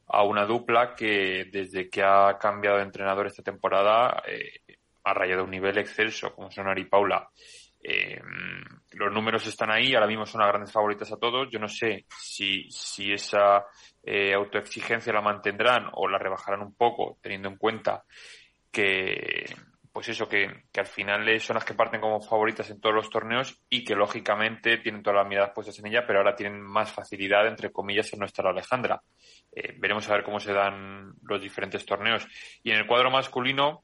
a 0.07 0.23
una 0.23 0.45
dupla 0.45 0.95
que 0.95 1.45
desde 1.51 1.91
que 1.91 2.01
ha 2.01 2.35
cambiado 2.39 2.77
de 2.77 2.85
entrenador 2.85 3.27
esta 3.27 3.43
temporada 3.43 4.23
ha 5.03 5.13
rayado 5.13 5.43
un 5.43 5.51
nivel 5.51 5.77
excelso, 5.77 6.33
como 6.33 6.49
son 6.49 6.67
Ari 6.67 6.85
Paula. 6.85 7.29
Eh, 7.83 8.21
los 8.91 9.11
números 9.11 9.45
están 9.45 9.71
ahí, 9.71 9.93
ahora 9.93 10.07
mismo 10.07 10.25
son 10.25 10.41
las 10.41 10.49
grandes 10.49 10.71
favoritas 10.71 11.11
a 11.11 11.17
todos. 11.17 11.49
Yo 11.51 11.59
no 11.59 11.67
sé 11.67 12.05
si, 12.17 12.69
si 12.69 13.11
esa 13.11 13.65
eh, 14.01 14.33
autoexigencia 14.33 15.11
la 15.11 15.21
mantendrán 15.21 15.89
o 15.93 16.07
la 16.07 16.17
rebajarán 16.17 16.61
un 16.61 16.75
poco, 16.75 17.17
teniendo 17.21 17.49
en 17.49 17.57
cuenta 17.57 18.03
que, 18.71 19.45
pues 19.91 20.09
eso, 20.09 20.27
que, 20.27 20.63
que 20.71 20.79
al 20.79 20.87
final 20.87 21.39
son 21.39 21.55
las 21.55 21.65
que 21.65 21.73
parten 21.73 22.01
como 22.01 22.21
favoritas 22.21 22.69
en 22.69 22.79
todos 22.79 22.95
los 22.95 23.09
torneos 23.09 23.59
y 23.69 23.83
que 23.83 23.95
lógicamente 23.95 24.77
tienen 24.77 25.03
todas 25.03 25.17
las 25.17 25.27
miradas 25.27 25.51
puestas 25.53 25.77
en 25.79 25.87
ella, 25.87 26.05
pero 26.07 26.19
ahora 26.19 26.35
tienen 26.35 26.61
más 26.61 26.91
facilidad, 26.91 27.45
entre 27.47 27.71
comillas, 27.71 28.11
en 28.13 28.19
nuestra 28.19 28.49
Alejandra. 28.49 29.01
Eh, 29.51 29.75
veremos 29.77 30.07
a 30.09 30.13
ver 30.13 30.23
cómo 30.23 30.39
se 30.39 30.53
dan 30.53 31.13
los 31.23 31.41
diferentes 31.41 31.85
torneos. 31.85 32.25
Y 32.63 32.71
en 32.71 32.77
el 32.77 32.87
cuadro 32.87 33.11
masculino, 33.11 33.83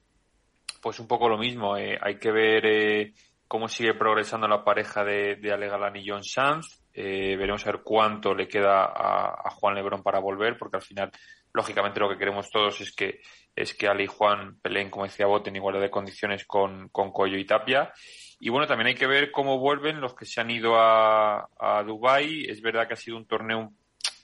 pues 0.82 1.00
un 1.00 1.08
poco 1.08 1.28
lo 1.30 1.38
mismo. 1.38 1.76
Hay 1.76 2.18
que 2.20 2.32
ver 2.32 2.66
eh, 2.66 3.14
cómo 3.50 3.68
sigue 3.68 3.96
progresando 3.96 4.48
la 4.48 4.64
pareja 4.64 5.04
de, 5.04 5.36
de 5.38 5.52
Ale 5.52 5.68
Galán 5.68 5.96
y 5.96 6.08
John 6.08 6.24
Sanz. 6.24 6.84
Eh, 6.94 7.36
veremos 7.36 7.66
a 7.66 7.72
ver 7.72 7.82
cuánto 7.84 8.36
le 8.36 8.48
queda 8.48 8.86
a, 8.86 9.50
Juan 9.50 9.74
Lebrón 9.74 10.04
para 10.04 10.20
volver, 10.20 10.56
porque 10.56 10.78
al 10.78 10.84
final, 10.84 11.12
lógicamente, 11.52 12.00
lo 12.00 12.08
que 12.10 12.18
queremos 12.20 12.52
todos 12.52 12.80
es 12.80 12.94
que 12.96 13.22
es 13.56 13.74
que 13.74 13.88
Ale 13.88 14.04
y 14.04 14.08
Juan 14.08 14.60
peleen, 14.62 14.92
como 14.92 15.06
decía 15.06 15.26
Bot, 15.26 15.48
en 15.48 15.56
igualdad 15.56 15.82
de 15.82 15.90
condiciones 15.90 16.46
con, 16.46 16.90
con 16.90 17.12
Coyo 17.12 17.38
y 17.38 17.46
Tapia. 17.46 17.92
Y 18.40 18.50
bueno, 18.50 18.68
también 18.68 18.90
hay 18.90 18.96
que 18.96 19.08
ver 19.08 19.32
cómo 19.32 19.58
vuelven 19.58 20.00
los 20.00 20.14
que 20.14 20.26
se 20.26 20.40
han 20.40 20.52
ido 20.52 20.76
a, 20.76 21.50
a 21.60 21.84
Dubái. 21.84 22.46
Es 22.48 22.62
verdad 22.62 22.88
que 22.88 22.94
ha 22.94 22.98
sido 22.98 23.18
un 23.18 23.26
torneo 23.26 23.74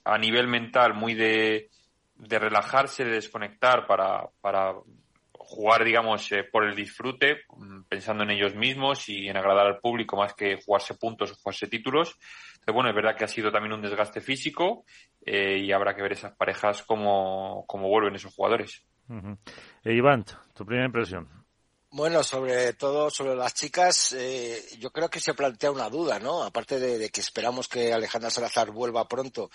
a 0.04 0.18
nivel 0.20 0.48
mental 0.48 0.94
muy 0.94 1.16
de, 1.16 1.72
de 2.16 2.40
relajarse, 2.40 3.04
de 3.04 3.12
desconectar 3.12 3.88
para, 3.88 4.30
para 4.40 4.76
jugar, 5.46 5.84
digamos, 5.84 6.32
eh, 6.32 6.44
por 6.44 6.66
el 6.66 6.76
disfrute, 6.76 7.44
mm, 7.50 7.84
pensando 7.84 8.24
en 8.24 8.32
ellos 8.32 8.56
mismos 8.56 9.08
y 9.10 9.28
en 9.28 9.38
agradar 9.38 9.68
al 9.68 9.80
público 9.80 10.18
más 10.18 10.34
que 10.34 10.60
jugarse 10.64 10.96
puntos 10.96 11.32
o 11.32 11.36
jugarse 11.36 11.68
títulos. 11.68 12.18
Pero 12.66 12.74
bueno, 12.76 12.90
es 12.90 12.96
verdad 12.96 13.16
que 13.16 13.26
ha 13.26 13.28
sido 13.28 13.52
también 13.52 13.74
un 13.74 13.82
desgaste 13.82 14.22
físico 14.22 14.86
eh, 15.26 15.60
y 15.60 15.72
habrá 15.72 15.96
que 15.96 16.02
ver 16.02 16.14
esas 16.14 16.36
parejas 16.36 16.84
cómo, 16.84 17.64
cómo 17.68 17.88
vuelven 17.88 18.16
esos 18.16 18.34
jugadores. 18.34 18.84
Eh, 19.84 19.94
Iván, 19.94 20.26
tu 20.54 20.66
primera 20.66 20.88
impresión. 20.88 21.30
Bueno, 21.92 22.24
sobre 22.24 22.74
todo 22.74 23.10
sobre 23.10 23.36
las 23.36 23.54
chicas, 23.54 24.14
eh, 24.18 24.62
yo 24.80 24.92
creo 24.92 25.10
que 25.10 25.22
se 25.22 25.34
plantea 25.34 25.72
una 25.72 25.90
duda, 25.90 26.20
¿no? 26.20 26.44
Aparte 26.44 26.78
de, 26.80 26.98
de, 26.98 27.10
que 27.10 27.22
esperamos 27.22 27.70
que 27.70 27.94
Alejandra 27.94 28.30
Salazar 28.30 28.72
vuelva 28.72 29.08
pronto 29.08 29.50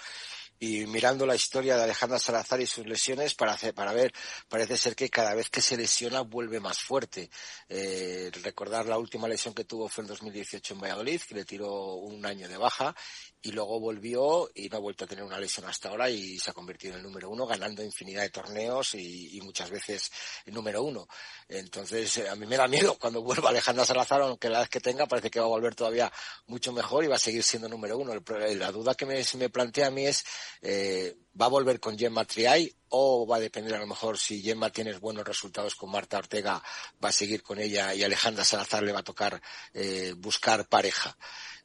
y 0.63 0.85
mirando 0.85 1.25
la 1.25 1.35
historia 1.35 1.75
de 1.75 1.85
Alejandra 1.85 2.19
Salazar 2.19 2.61
y 2.61 2.67
sus 2.67 2.87
lesiones 2.87 3.35
para, 3.35 3.53
hacer, 3.53 3.73
para 3.73 3.95
ver, 3.95 4.13
parece 4.47 4.77
ser 4.77 4.95
que 4.95 5.09
cada 5.09 5.35
vez 5.35 5.49
que 5.49 5.63
se 5.63 5.75
lesiona 5.75 6.21
vuelve 6.21 6.61
más 6.61 6.79
fuerte. 6.79 7.31
Eh, 7.67 8.31
recordar 8.43 8.85
la 8.85 8.99
última 8.99 9.27
lesión 9.27 9.55
que 9.55 9.65
tuvo 9.65 9.89
fue 9.89 10.05
en 10.05 10.09
2018 10.09 10.75
en 10.75 10.81
Valladolid, 10.81 11.23
que 11.23 11.35
le 11.35 11.47
tiró 11.47 11.95
un 11.95 12.25
año 12.27 12.47
de 12.47 12.59
baja 12.59 12.95
y 13.41 13.53
luego 13.53 13.81
volvió 13.81 14.51
y 14.55 14.69
no 14.69 14.77
ha 14.77 14.81
vuelto 14.81 15.07
a 15.07 15.09
tener 15.09 15.25
una 15.25 15.41
lesión 15.41 15.65
hasta 15.65 15.89
ahora 15.89 16.11
y 16.11 16.39
se 16.39 16.51
ha 16.51 16.53
convertido 16.53 16.93
en 16.93 16.99
el 16.99 17.07
número 17.07 17.31
uno, 17.31 17.47
ganando 17.47 17.83
infinidad 17.83 18.21
de 18.21 18.29
torneos 18.29 18.95
y, 18.95 19.39
y 19.39 19.41
muchas 19.41 19.71
veces 19.71 20.11
el 20.45 20.53
número 20.53 20.83
uno. 20.83 21.09
Entonces, 21.49 22.19
a 22.29 22.37
mí 22.37 22.47
me 22.47 22.59
da 22.59 22.69
miedo 22.69 22.99
cuando 22.99 23.23
vuelva 23.23 23.49
Alejandra 23.49 23.87
Salazar, 23.87 24.21
aunque 24.21 24.51
la 24.51 24.61
vez 24.61 24.69
que 24.69 24.81
tenga 24.81 25.07
parece 25.07 25.31
que 25.31 25.41
va 25.41 25.47
a 25.47 25.49
volver 25.49 25.75
todavía 25.75 26.13
mucho 26.49 26.71
mejor 26.71 27.03
y 27.05 27.09
va 27.09 27.17
a 27.17 27.19
seguir 27.19 27.43
siendo 27.43 27.67
número 27.67 27.97
uno. 27.97 28.13
La 28.57 28.71
duda 28.71 28.95
que 28.95 29.07
me, 29.07 29.25
me 29.39 29.49
plantea 29.49 29.87
a 29.87 29.91
mí 29.91 30.07
es 30.07 30.23
eh, 30.63 31.17
¿Va 31.41 31.47
a 31.47 31.49
volver 31.49 31.79
con 31.79 31.97
Gemma 31.97 32.25
Triay 32.25 32.75
o 32.89 33.27
va 33.27 33.37
a 33.37 33.41
depender 33.41 33.75
a 33.75 33.79
lo 33.79 33.87
mejor 33.87 34.19
si 34.19 34.43
Gemma 34.43 34.71
tiene 34.71 34.93
buenos 34.99 35.25
resultados 35.25 35.75
con 35.75 35.91
Marta 35.91 36.19
Ortega, 36.19 36.63
va 37.03 37.09
a 37.09 37.13
seguir 37.13 37.43
con 37.43 37.59
ella 37.59 37.95
y 37.95 38.03
Alejandra 38.03 38.45
Salazar 38.45 38.83
le 38.83 38.93
va 38.93 38.99
a 38.99 39.05
tocar 39.05 39.41
eh, 39.73 40.13
buscar 40.17 40.69
pareja? 40.69 41.17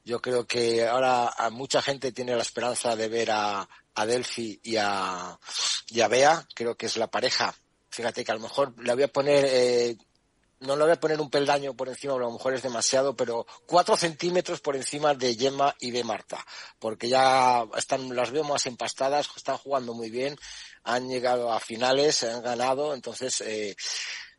Yo 0.04 0.22
creo 0.22 0.46
que 0.46 0.86
ahora 0.86 1.34
mucha 1.50 1.82
gente 1.82 2.12
tiene 2.12 2.36
la 2.36 2.42
esperanza 2.42 2.94
de 2.94 3.08
ver 3.08 3.30
a, 3.32 3.68
a 3.94 4.06
Delphi 4.06 4.60
y 4.62 4.76
a, 4.76 5.36
y 5.88 6.00
a 6.00 6.08
Bea, 6.08 6.46
creo 6.54 6.76
que 6.76 6.86
es 6.86 6.96
la 6.96 7.10
pareja. 7.10 7.54
Fíjate 7.90 8.24
que 8.24 8.30
a 8.30 8.36
lo 8.36 8.40
mejor 8.40 8.72
la 8.84 8.94
voy 8.94 9.02
a 9.02 9.08
poner 9.08 9.44
eh, 9.48 9.96
no 10.60 10.76
le 10.76 10.84
voy 10.84 10.92
a 10.92 11.00
poner 11.00 11.20
un 11.20 11.30
peldaño 11.30 11.74
por 11.74 11.88
encima, 11.88 12.14
a 12.14 12.18
lo 12.18 12.30
mejor 12.30 12.54
es 12.54 12.62
demasiado, 12.62 13.14
pero 13.14 13.46
cuatro 13.66 13.96
centímetros 13.96 14.60
por 14.60 14.76
encima 14.76 15.14
de 15.14 15.34
Gemma 15.34 15.74
y 15.80 15.90
de 15.90 16.04
Marta, 16.04 16.44
porque 16.78 17.08
ya 17.08 17.64
están, 17.76 18.14
las 18.14 18.30
veo 18.30 18.44
más 18.44 18.66
empastadas, 18.66 19.28
están 19.36 19.58
jugando 19.58 19.92
muy 19.94 20.10
bien, 20.10 20.36
han 20.84 21.08
llegado 21.08 21.52
a 21.52 21.60
finales, 21.60 22.22
han 22.22 22.42
ganado, 22.42 22.94
entonces 22.94 23.40
eh, 23.42 23.76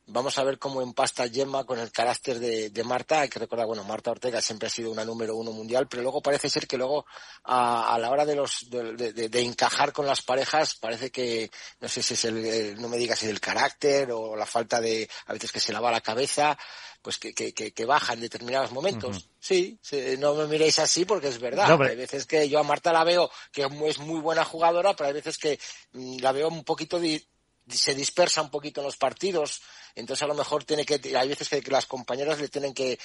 Vamos 0.09 0.37
a 0.37 0.43
ver 0.45 0.57
cómo 0.57 0.81
empasta 0.81 1.27
Gemma 1.27 1.65
con 1.65 1.79
el 1.79 1.91
carácter 1.91 2.39
de, 2.39 2.69
de, 2.69 2.83
Marta. 2.85 3.21
Hay 3.21 3.29
que 3.29 3.39
recordar, 3.39 3.67
bueno, 3.67 3.83
Marta 3.83 4.11
Ortega 4.11 4.41
siempre 4.41 4.67
ha 4.67 4.69
sido 4.69 4.89
una 4.89 5.03
número 5.03 5.35
uno 5.35 5.51
mundial, 5.51 5.87
pero 5.89 6.01
luego 6.01 6.21
parece 6.21 6.49
ser 6.49 6.65
que 6.65 6.77
luego 6.77 7.05
a, 7.43 7.93
a 7.93 7.99
la 7.99 8.09
hora 8.09 8.25
de 8.25 8.35
los 8.35 8.69
de, 8.69 8.93
de, 8.93 9.27
de, 9.27 9.41
encajar 9.41 9.91
con 9.91 10.05
las 10.05 10.21
parejas 10.21 10.75
parece 10.75 11.11
que 11.11 11.51
no 11.81 11.89
sé 11.89 12.01
si 12.01 12.13
es 12.13 12.23
el, 12.23 12.81
no 12.81 12.87
me 12.87 12.95
digas 12.95 13.19
si 13.19 13.25
es 13.25 13.31
el 13.31 13.41
carácter 13.41 14.09
o 14.13 14.37
la 14.37 14.45
falta 14.45 14.79
de 14.79 15.09
a 15.25 15.33
veces 15.33 15.51
que 15.51 15.59
se 15.59 15.73
lava 15.73 15.91
la 15.91 15.99
cabeza, 15.99 16.57
pues 17.01 17.17
que, 17.17 17.33
que, 17.33 17.53
que, 17.53 17.73
que 17.73 17.85
baja 17.85 18.13
en 18.13 18.21
determinados 18.21 18.71
momentos. 18.71 19.17
Uh 19.17 19.19
-huh. 19.19 19.27
Sí, 19.39 19.77
sí, 19.81 20.15
no 20.19 20.35
me 20.35 20.47
miréis 20.47 20.79
así 20.79 21.03
porque 21.03 21.27
es 21.27 21.39
verdad. 21.39 21.67
No, 21.67 21.77
pero... 21.77 21.89
Hay 21.89 21.97
veces 21.97 22.25
que 22.25 22.47
yo 22.47 22.59
a 22.59 22.63
Marta 22.63 22.93
la 22.93 23.03
veo 23.03 23.29
que 23.51 23.67
es 23.85 23.99
muy 23.99 24.21
buena 24.21 24.45
jugadora, 24.45 24.95
pero 24.95 25.07
hay 25.07 25.13
veces 25.13 25.37
que 25.37 25.59
mm, 25.91 26.19
la 26.19 26.31
veo 26.31 26.47
un 26.47 26.63
poquito 26.63 26.97
se 27.69 27.95
dispersa 27.95 28.41
un 28.41 28.49
poquito 28.49 28.81
en 28.81 28.85
los 28.85 28.97
partidos, 28.97 29.61
entonces 29.97 30.23
a 30.23 30.27
lo 30.27 30.35
mejor 30.35 30.63
tiene 30.63 30.85
que, 30.85 30.99
hay 31.17 31.27
veces 31.27 31.49
que, 31.49 31.61
las 31.71 31.87
compañeras 31.87 32.39
le 32.39 32.49
tienen 32.49 32.73
que, 32.73 32.99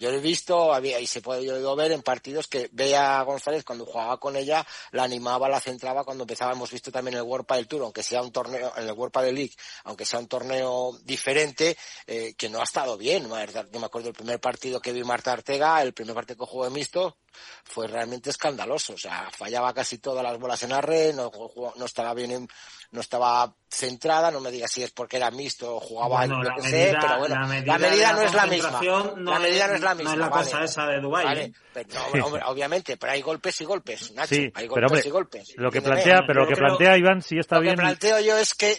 yo 0.00 0.10
lo 0.10 0.16
he 0.16 0.20
visto, 0.20 0.74
había, 0.74 0.98
y 0.98 1.06
se 1.06 1.20
puede 1.20 1.48
ver 1.76 1.92
en 1.92 2.02
partidos 2.02 2.48
que 2.48 2.68
Bea 2.72 3.22
González 3.22 3.62
cuando 3.64 3.86
jugaba 3.86 4.18
con 4.18 4.34
ella, 4.34 4.66
la 4.90 5.04
animaba, 5.04 5.48
la 5.48 5.60
centraba 5.60 6.02
cuando 6.02 6.24
empezaba, 6.24 6.52
hemos 6.52 6.72
visto 6.72 6.90
también 6.90 7.16
el 7.16 7.22
World 7.22 7.46
del 7.46 7.68
Tour, 7.68 7.82
aunque 7.82 8.02
sea 8.02 8.22
un 8.22 8.32
torneo, 8.32 8.72
en 8.76 8.88
el 8.88 8.92
World 8.92 9.16
del 9.18 9.34
League, 9.36 9.54
aunque 9.84 10.04
sea 10.04 10.18
un 10.18 10.26
torneo 10.26 10.98
diferente, 11.04 11.76
eh, 12.08 12.34
que 12.36 12.48
no 12.48 12.60
ha 12.60 12.64
estado 12.64 12.98
bien, 12.98 13.28
yo 13.28 13.80
me 13.80 13.86
acuerdo 13.86 14.06
del 14.06 14.14
primer 14.14 14.40
partido 14.40 14.80
que 14.80 14.92
vi 14.92 15.04
Marta 15.04 15.32
Ortega, 15.32 15.80
el 15.80 15.92
primer 15.92 16.16
partido 16.16 16.44
que 16.44 16.50
jugó 16.50 16.64
de 16.64 16.70
mixto, 16.70 17.18
fue 17.64 17.86
realmente 17.86 18.30
escandaloso, 18.30 18.94
o 18.94 18.98
sea, 18.98 19.30
fallaba 19.30 19.72
casi 19.72 19.98
todas 19.98 20.22
las 20.22 20.38
bolas 20.38 20.62
en 20.64 20.82
red, 20.82 21.14
no, 21.14 21.30
no 21.76 21.84
estaba 21.84 22.12
bien 22.14 22.32
en, 22.32 22.48
no 22.90 23.00
estaba 23.00 23.54
centrada, 23.70 24.30
no 24.30 24.40
me 24.40 24.50
digas 24.50 24.70
si 24.70 24.82
es 24.82 24.90
porque 24.90 25.16
era 25.16 25.30
mixto 25.30 25.76
o 25.76 25.80
jugaba 25.80 26.26
Bueno, 26.36 26.42
lo 26.42 26.48
la 26.50 26.54
que 26.56 26.62
medida- 26.70 26.90
sé, 26.92 26.98
pero 27.00 27.18
bueno, 27.18 27.34
la 27.34 27.40
la 27.40 27.46
medida 27.46 27.78
medida, 27.78 27.88
de 27.88 27.98
la 28.02 28.12
no 28.12 28.22
es 28.22 28.34
la 28.34 28.46
misma. 28.46 28.80
no 29.16 29.32
la 29.32 29.38
medida 29.38 29.64
es- 29.64 29.70
no 29.70 29.74
es 29.76 29.80
la 29.82 29.94
no 29.94 30.00
es 30.00 30.06
misma. 30.06 30.16
la 30.16 30.28
vale. 30.28 30.44
cosa 30.44 30.64
esa 30.64 30.86
de 30.86 31.00
Dubái, 31.00 31.24
Vale, 31.24 31.42
¿eh? 31.44 31.52
pero 31.72 31.88
no, 32.14 32.26
hombre, 32.26 32.42
obviamente, 32.46 32.96
pero 32.96 33.12
hay 33.12 33.22
golpes 33.22 33.60
y 33.60 33.64
golpes, 33.64 34.12
Nacho. 34.12 34.34
Sí, 34.34 34.40
hay 34.42 34.50
pero 34.52 34.68
golpes 34.68 34.90
hombre, 34.90 35.02
y 35.06 35.10
golpes. 35.10 35.52
lo 35.56 35.70
que 35.70 35.82
plantea, 35.82 36.22
pero 36.26 36.40
lo 36.42 36.48
que 36.48 36.54
creo- 36.54 36.66
plantea 36.68 36.96
Iván 36.98 37.22
sí 37.22 37.38
está 37.38 37.56
Lo 37.56 37.62
bien. 37.62 37.74
que 37.76 37.80
planteo 37.82 38.20
yo 38.20 38.36
es 38.38 38.54
que 38.54 38.78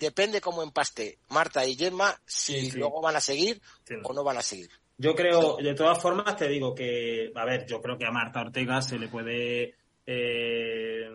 depende 0.00 0.40
cómo 0.40 0.62
empaste 0.62 1.18
Marta 1.28 1.64
y 1.66 1.76
Gemma 1.76 2.14
si 2.24 2.60
Sí, 2.60 2.70
sí. 2.70 2.78
luego 2.78 3.00
van 3.02 3.16
a 3.16 3.20
seguir 3.20 3.60
Sí. 3.84 3.94
o 4.02 4.12
no 4.12 4.24
van 4.24 4.38
a 4.38 4.42
seguir. 4.42 4.70
Yo 4.98 5.14
creo, 5.14 5.56
de 5.56 5.74
todas 5.74 5.98
formas, 6.00 6.36
te 6.36 6.46
digo 6.48 6.74
que, 6.74 7.32
a 7.34 7.44
ver, 7.44 7.66
yo 7.66 7.80
creo 7.82 7.98
que 7.98 8.06
a 8.06 8.10
Marta 8.10 8.40
Ortega 8.40 8.80
se 8.82 8.98
le 8.98 9.08
puede 9.08 9.74
eh, 10.06 11.08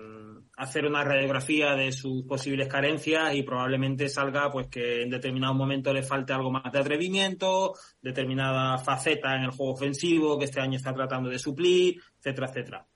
hacer 0.58 0.86
una 0.86 1.04
radiografía 1.04 1.76
de 1.76 1.92
sus 1.92 2.24
posibles 2.24 2.68
carencias 2.68 3.36
y 3.36 3.44
probablemente 3.44 4.10
salga 4.10 4.52
pues 4.52 4.68
que 4.68 5.04
en 5.04 5.10
determinado 5.10 5.54
momento 5.54 5.94
le 5.94 6.02
falte 6.02 6.34
algo 6.34 6.50
más 6.50 6.72
de 6.72 6.80
atrevimiento, 6.80 7.76
determinada 8.02 8.78
faceta 8.80 9.36
en 9.36 9.44
el 9.44 9.52
juego 9.52 9.74
ofensivo 9.74 10.38
que 10.40 10.46
este 10.46 10.60
año 10.60 10.78
está 10.78 10.94
tratando 10.94 11.30
de 11.30 11.38
suplir, 11.38 12.02
etcétera, 12.18 12.48
etcétera. 12.48 12.88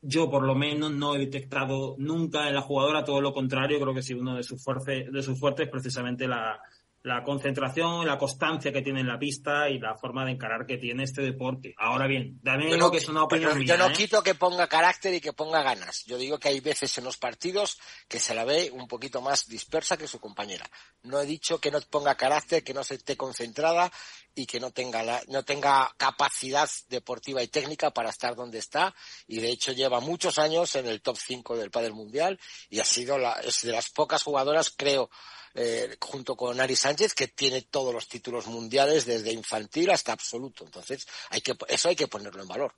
Yo 0.00 0.30
por 0.30 0.44
lo 0.44 0.54
menos 0.54 0.92
no 0.92 1.14
he 1.14 1.18
detectado 1.18 1.96
nunca 1.98 2.48
en 2.48 2.54
la 2.54 2.62
jugadora 2.62 3.04
todo 3.04 3.20
lo 3.20 3.34
contrario, 3.34 3.80
creo 3.80 3.94
que 3.94 4.02
sí 4.02 4.14
uno 4.14 4.34
de 4.34 4.42
sus 4.42 4.62
fuertes, 4.62 5.12
de 5.12 5.22
sus 5.22 5.38
fuertes 5.38 5.66
es 5.66 5.72
precisamente 5.72 6.26
la, 6.26 6.58
la 7.06 7.22
concentración, 7.22 8.04
la 8.04 8.18
constancia 8.18 8.72
que 8.72 8.82
tiene 8.82 8.98
en 9.00 9.06
la 9.06 9.16
pista 9.16 9.68
y 9.70 9.78
la 9.78 9.94
forma 9.94 10.24
de 10.24 10.32
encarar 10.32 10.66
que 10.66 10.76
tiene 10.76 11.04
este 11.04 11.22
deporte. 11.22 11.72
Ahora 11.78 12.08
bien, 12.08 12.40
también 12.42 12.72
Yo 12.72 12.76
no, 12.78 12.90
que 12.90 12.96
es 12.96 13.08
una 13.08 13.22
opinión 13.22 13.56
mía, 13.56 13.68
yo 13.68 13.78
no 13.78 13.86
¿eh? 13.90 13.92
quito 13.92 14.24
que 14.24 14.34
ponga 14.34 14.66
carácter 14.66 15.14
y 15.14 15.20
que 15.20 15.32
ponga 15.32 15.62
ganas. 15.62 16.04
Yo 16.04 16.18
digo 16.18 16.38
que 16.40 16.48
hay 16.48 16.58
veces 16.58 16.98
en 16.98 17.04
los 17.04 17.16
partidos 17.16 17.78
que 18.08 18.18
se 18.18 18.34
la 18.34 18.44
ve 18.44 18.72
un 18.72 18.88
poquito 18.88 19.20
más 19.20 19.46
dispersa 19.46 19.96
que 19.96 20.08
su 20.08 20.18
compañera. 20.18 20.68
No 21.04 21.20
he 21.20 21.26
dicho 21.26 21.60
que 21.60 21.70
no 21.70 21.80
ponga 21.82 22.16
carácter, 22.16 22.64
que 22.64 22.74
no 22.74 22.82
se 22.82 22.96
esté 22.96 23.16
concentrada 23.16 23.92
y 24.34 24.46
que 24.46 24.58
no 24.58 24.72
tenga 24.72 25.04
la- 25.04 25.22
no 25.28 25.44
tenga 25.44 25.88
capacidad 25.96 26.68
deportiva 26.88 27.40
y 27.40 27.46
técnica 27.46 27.92
para 27.92 28.10
estar 28.10 28.34
donde 28.34 28.58
está 28.58 28.92
y 29.28 29.38
de 29.38 29.50
hecho 29.50 29.70
lleva 29.70 30.00
muchos 30.00 30.40
años 30.40 30.74
en 30.74 30.88
el 30.88 31.00
top 31.02 31.16
5 31.18 31.56
del 31.56 31.70
Padel 31.70 31.92
Mundial 31.94 32.40
y 32.68 32.80
ha 32.80 32.84
sido 32.84 33.16
la, 33.16 33.34
es 33.44 33.62
de 33.62 33.70
las 33.70 33.90
pocas 33.90 34.24
jugadoras 34.24 34.74
creo 34.76 35.08
eh, 35.56 35.96
junto 36.00 36.36
con 36.36 36.60
Ari 36.60 36.76
Sánchez 36.76 37.14
que 37.14 37.28
tiene 37.28 37.62
todos 37.62 37.92
los 37.92 38.08
títulos 38.08 38.46
mundiales 38.46 39.06
desde 39.06 39.32
infantil 39.32 39.90
hasta 39.90 40.12
absoluto. 40.12 40.64
Entonces, 40.64 41.06
hay 41.30 41.40
que 41.40 41.54
eso 41.68 41.88
hay 41.88 41.96
que 41.96 42.08
ponerlo 42.08 42.42
en 42.42 42.48
valor. 42.48 42.72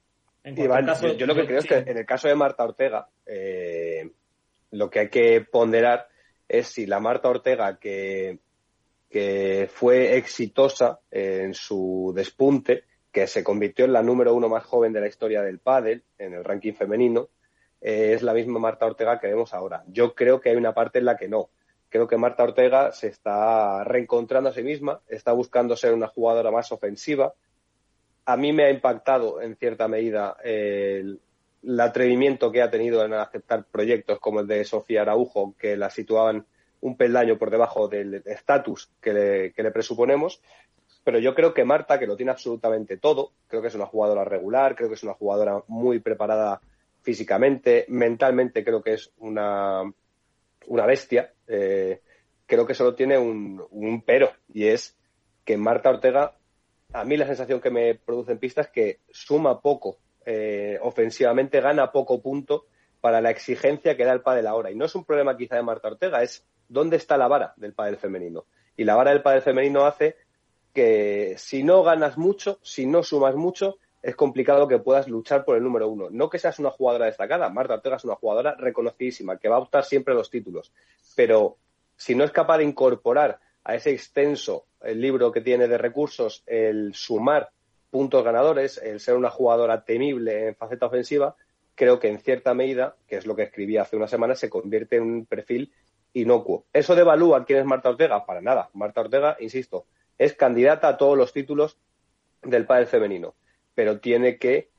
En 0.45 0.59
Iván, 0.59 0.87
caso, 0.87 1.09
yo, 1.09 1.15
yo 1.15 1.27
lo 1.27 1.35
que 1.35 1.47
creo 1.47 1.61
sí. 1.61 1.69
es 1.69 1.85
que 1.85 1.91
en 1.91 1.99
el 1.99 2.07
caso 2.07 2.29
de 2.29 2.35
Marta 2.35 2.65
Ortega, 2.65 3.09
eh, 3.27 4.11
lo 4.71 4.89
que 4.89 5.01
hay 5.01 5.09
que 5.09 5.41
ponderar 5.41 6.09
es 6.49 6.69
si 6.69 6.87
la 6.87 7.01
Marta 7.01 7.29
Ortega 7.29 7.79
que, 7.79 8.39
que 9.11 9.69
fue 9.73 10.17
exitosa 10.17 11.01
en 11.11 11.55
su 11.55 12.13
despunte, 12.15 12.85
que 13.13 13.27
se 13.27 13.43
convirtió 13.43 13.85
en 13.85 13.93
la 13.93 14.03
número 14.03 14.35
uno 14.35 14.49
más 14.49 14.65
joven 14.65 14.93
de 14.93 15.01
la 15.01 15.09
historia 15.09 15.43
del 15.43 15.59
pádel 15.59 16.05
en 16.19 16.35
el 16.35 16.45
ranking 16.45 16.75
femenino, 16.75 17.29
eh, 17.81 18.13
es 18.15 18.23
la 18.23 18.35
misma 18.35 18.59
Marta 18.59 18.87
Ortega 18.87 19.19
que 19.19 19.29
vemos 19.29 19.55
ahora. 19.55 19.85
Yo 19.89 20.15
creo 20.15 20.41
que 20.41 20.51
hay 20.51 20.57
una 20.57 20.75
parte 20.75 20.99
en 20.99 21.05
la 21.05 21.17
que 21.17 21.29
no. 21.29 21.51
Creo 21.89 22.07
que 22.07 22.17
Marta 22.17 22.43
Ortega 22.43 22.93
se 22.93 23.09
está 23.09 23.85
reencontrando 23.85 24.51
a 24.51 24.53
sí 24.53 24.63
misma, 24.63 25.01
está 25.09 25.33
buscando 25.33 25.77
ser 25.77 25.95
una 25.95 26.09
jugadora 26.09 26.51
más 26.51 26.71
ofensiva, 26.73 27.35
a 28.27 28.37
mí 28.37 28.53
me 28.53 28.65
ha 28.65 28.71
impactado 28.71 29.41
en 29.41 29.57
cierta 29.57 29.89
medida 29.89 30.37
el, 30.45 31.19
atrevimiento 31.81 32.53
que 32.53 32.63
ha 32.63 32.71
tenido 32.71 33.05
en 33.05 33.15
aceptar 33.15 33.65
proyectos 33.65 34.21
como 34.21 34.41
el 34.41 34.47
de 34.47 34.65
Sofía 34.65 35.03
Araujo, 35.03 35.55
que 35.59 35.77
la 35.77 35.89
situaban 35.89 36.45
un 36.81 36.97
peldaño 36.97 37.39
por 37.39 37.51
debajo 37.51 37.89
del 37.89 38.23
estatus 38.27 38.91
que 39.01 39.53
que 39.57 39.63
le 39.63 39.71
presuponemos. 39.71 40.43
Pero 41.05 41.19
yo 41.19 41.35
creo 41.35 41.55
que 41.55 41.65
Marta, 41.65 41.99
que 41.99 42.07
lo 42.07 42.17
tiene 42.17 42.33
absolutamente 42.33 42.99
todo, 42.99 43.33
creo 43.47 43.63
que 43.63 43.69
es 43.69 43.75
una 43.75 43.87
jugadora 43.87 44.25
regular, 44.25 44.77
creo 44.77 44.89
que 44.89 44.95
es 44.95 45.03
una 45.03 45.15
jugadora 45.15 45.63
muy 45.67 46.01
preparada 46.01 46.61
físicamente, 47.01 47.87
mentalmente 47.89 48.63
creo 48.63 48.83
que 48.83 48.93
es 48.93 49.11
una, 49.17 49.91
una 50.69 50.87
bestia. 50.87 51.33
Eh, 51.47 52.01
creo 52.47 52.67
que 52.67 52.75
solo 52.75 52.95
tiene 52.95 53.19
un, 53.19 54.03
pero, 54.07 54.31
y 54.53 54.67
es 54.67 54.97
que 55.45 55.57
Marta 55.57 55.91
Ortega 55.91 56.35
a 56.93 57.05
mí 57.05 57.17
la 57.17 57.27
sensación 57.27 57.61
que 57.61 57.71
me 57.71 57.95
produce 57.95 58.33
en 58.33 58.39
pista 58.39 58.63
es 58.63 58.69
que 58.69 59.01
suma 59.11 59.61
poco 59.61 59.99
eh, 60.25 60.79
ofensivamente, 60.83 61.61
gana 61.61 61.93
poco 61.93 62.21
punto 62.23 62.67
para 63.01 63.21
la 63.21 63.31
exigencia 63.31 63.97
que 63.97 64.05
da 64.05 64.13
el 64.13 64.23
pádel 64.23 64.47
ahora. 64.47 64.71
Y 64.71 64.75
no 64.75 64.87
es 64.87 64.95
un 64.95 65.05
problema 65.05 65.37
quizá 65.37 65.57
de 65.57 65.63
Marta 65.63 65.89
Ortega, 65.89 66.23
es 66.23 66.47
dónde 66.69 66.97
está 66.97 67.17
la 67.17 67.29
vara 67.29 67.55
del 67.57 67.75
pádel 67.75 67.97
femenino. 67.97 68.47
Y 68.77 68.85
la 68.85 68.95
vara 68.95 69.11
del 69.11 69.23
pádel 69.23 69.43
femenino 69.43 69.85
hace 69.85 70.17
que 70.75 71.35
si 71.37 71.63
no 71.63 71.83
ganas 71.83 72.17
mucho, 72.17 72.59
si 72.63 72.87
no 72.87 73.03
sumas 73.03 73.35
mucho, 73.35 73.79
es 74.03 74.15
complicado 74.17 74.69
que 74.69 74.79
puedas 74.79 75.09
luchar 75.09 75.45
por 75.45 75.57
el 75.57 75.63
número 75.63 75.89
uno. 75.89 76.09
No 76.11 76.31
que 76.31 76.39
seas 76.39 76.59
una 76.59 76.71
jugadora 76.71 77.07
destacada, 77.07 77.49
Marta 77.49 77.75
Ortega 77.75 77.97
es 77.97 78.05
una 78.05 78.15
jugadora 78.15 78.55
reconocidísima, 78.57 79.39
que 79.39 79.49
va 79.49 79.57
a 79.57 79.61
optar 79.61 79.85
siempre 79.85 80.15
los 80.15 80.31
títulos. 80.31 80.73
Pero 81.17 81.57
si 81.97 82.15
no 82.15 82.25
es 82.25 82.31
capaz 82.31 82.59
de 82.59 82.65
incorporar 82.65 83.41
a 83.65 83.75
ese 83.75 83.91
extenso 83.91 84.67
el 84.83 85.01
libro 85.01 85.33
que 85.33 85.41
tiene 85.41 85.67
de 85.67 85.79
recursos, 85.79 86.43
el 86.47 86.95
sumar 86.95 87.51
puntos 87.91 88.23
ganadores, 88.23 88.79
el 88.79 89.01
ser 89.01 89.17
una 89.17 89.31
jugadora 89.31 89.85
temible 89.85 90.49
en 90.49 90.55
faceta 90.55 90.87
ofensiva, 90.87 91.37
creo 91.75 91.99
que 91.99 92.09
en 92.09 92.19
cierta 92.19 92.55
medida, 92.55 92.97
que 93.07 93.17
es 93.17 93.27
lo 93.27 93.35
que 93.35 93.43
escribí 93.43 93.77
hace 93.77 93.97
una 93.97 94.09
semana, 94.09 94.35
se 94.35 94.51
convierte 94.51 94.97
en 94.97 95.03
un 95.03 95.27
perfil 95.27 95.73
inocuo. 96.13 96.67
¿Eso 96.73 96.95
devalúa 96.95 97.45
quién 97.45 97.61
es 97.61 97.65
Marta 97.65 97.91
Ortega? 97.91 98.25
Para 98.25 98.41
nada. 98.41 98.71
Marta 98.75 99.01
Ortega, 99.01 99.37
insisto, 99.41 99.87
es 100.19 100.35
candidata 100.35 100.89
a 100.89 100.97
todos 100.97 101.17
los 101.17 101.33
títulos 101.33 101.79
del 102.43 102.67
pádel 102.67 102.87
femenino, 102.87 103.35
pero 103.79 104.01
tiene 104.01 104.39
que 104.39 104.71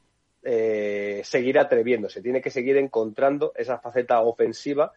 eh, 0.44 1.22
seguir 1.24 1.58
atreviéndose, 1.58 2.22
tiene 2.22 2.42
que 2.42 2.50
seguir 2.50 2.76
encontrando 2.76 3.54
esa 3.56 3.80
faceta 3.80 4.20
ofensiva 4.20 4.92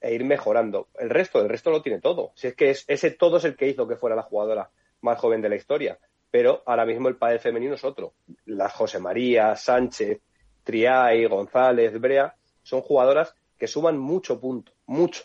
e 0.00 0.14
ir 0.14 0.24
mejorando. 0.24 0.86
El 0.96 1.10
resto, 1.10 1.40
el 1.40 1.48
resto 1.48 1.72
lo 1.72 1.82
tiene 1.82 2.00
todo. 2.00 2.30
Si 2.36 2.46
es 2.46 2.54
que 2.54 2.70
es, 2.70 2.84
ese 2.86 3.10
todo 3.10 3.38
es 3.38 3.44
el 3.44 3.56
que 3.56 3.66
hizo 3.66 3.88
que 3.88 3.96
fuera 3.96 4.14
la 4.14 4.22
jugadora 4.22 4.70
más 5.00 5.18
joven 5.18 5.42
de 5.42 5.48
la 5.48 5.56
historia. 5.56 5.98
Pero 6.30 6.62
ahora 6.66 6.86
mismo 6.86 7.08
el 7.08 7.16
pádel 7.16 7.40
femenino 7.40 7.74
es 7.74 7.82
otro. 7.82 8.12
Las 8.44 8.72
José 8.74 9.00
María, 9.00 9.56
Sánchez, 9.56 10.20
Triay, 10.62 11.26
González, 11.26 12.00
Brea, 12.00 12.36
son 12.62 12.82
jugadoras 12.82 13.34
que 13.58 13.66
suman 13.66 13.98
mucho 13.98 14.38
punto, 14.38 14.70
mucho. 14.86 15.24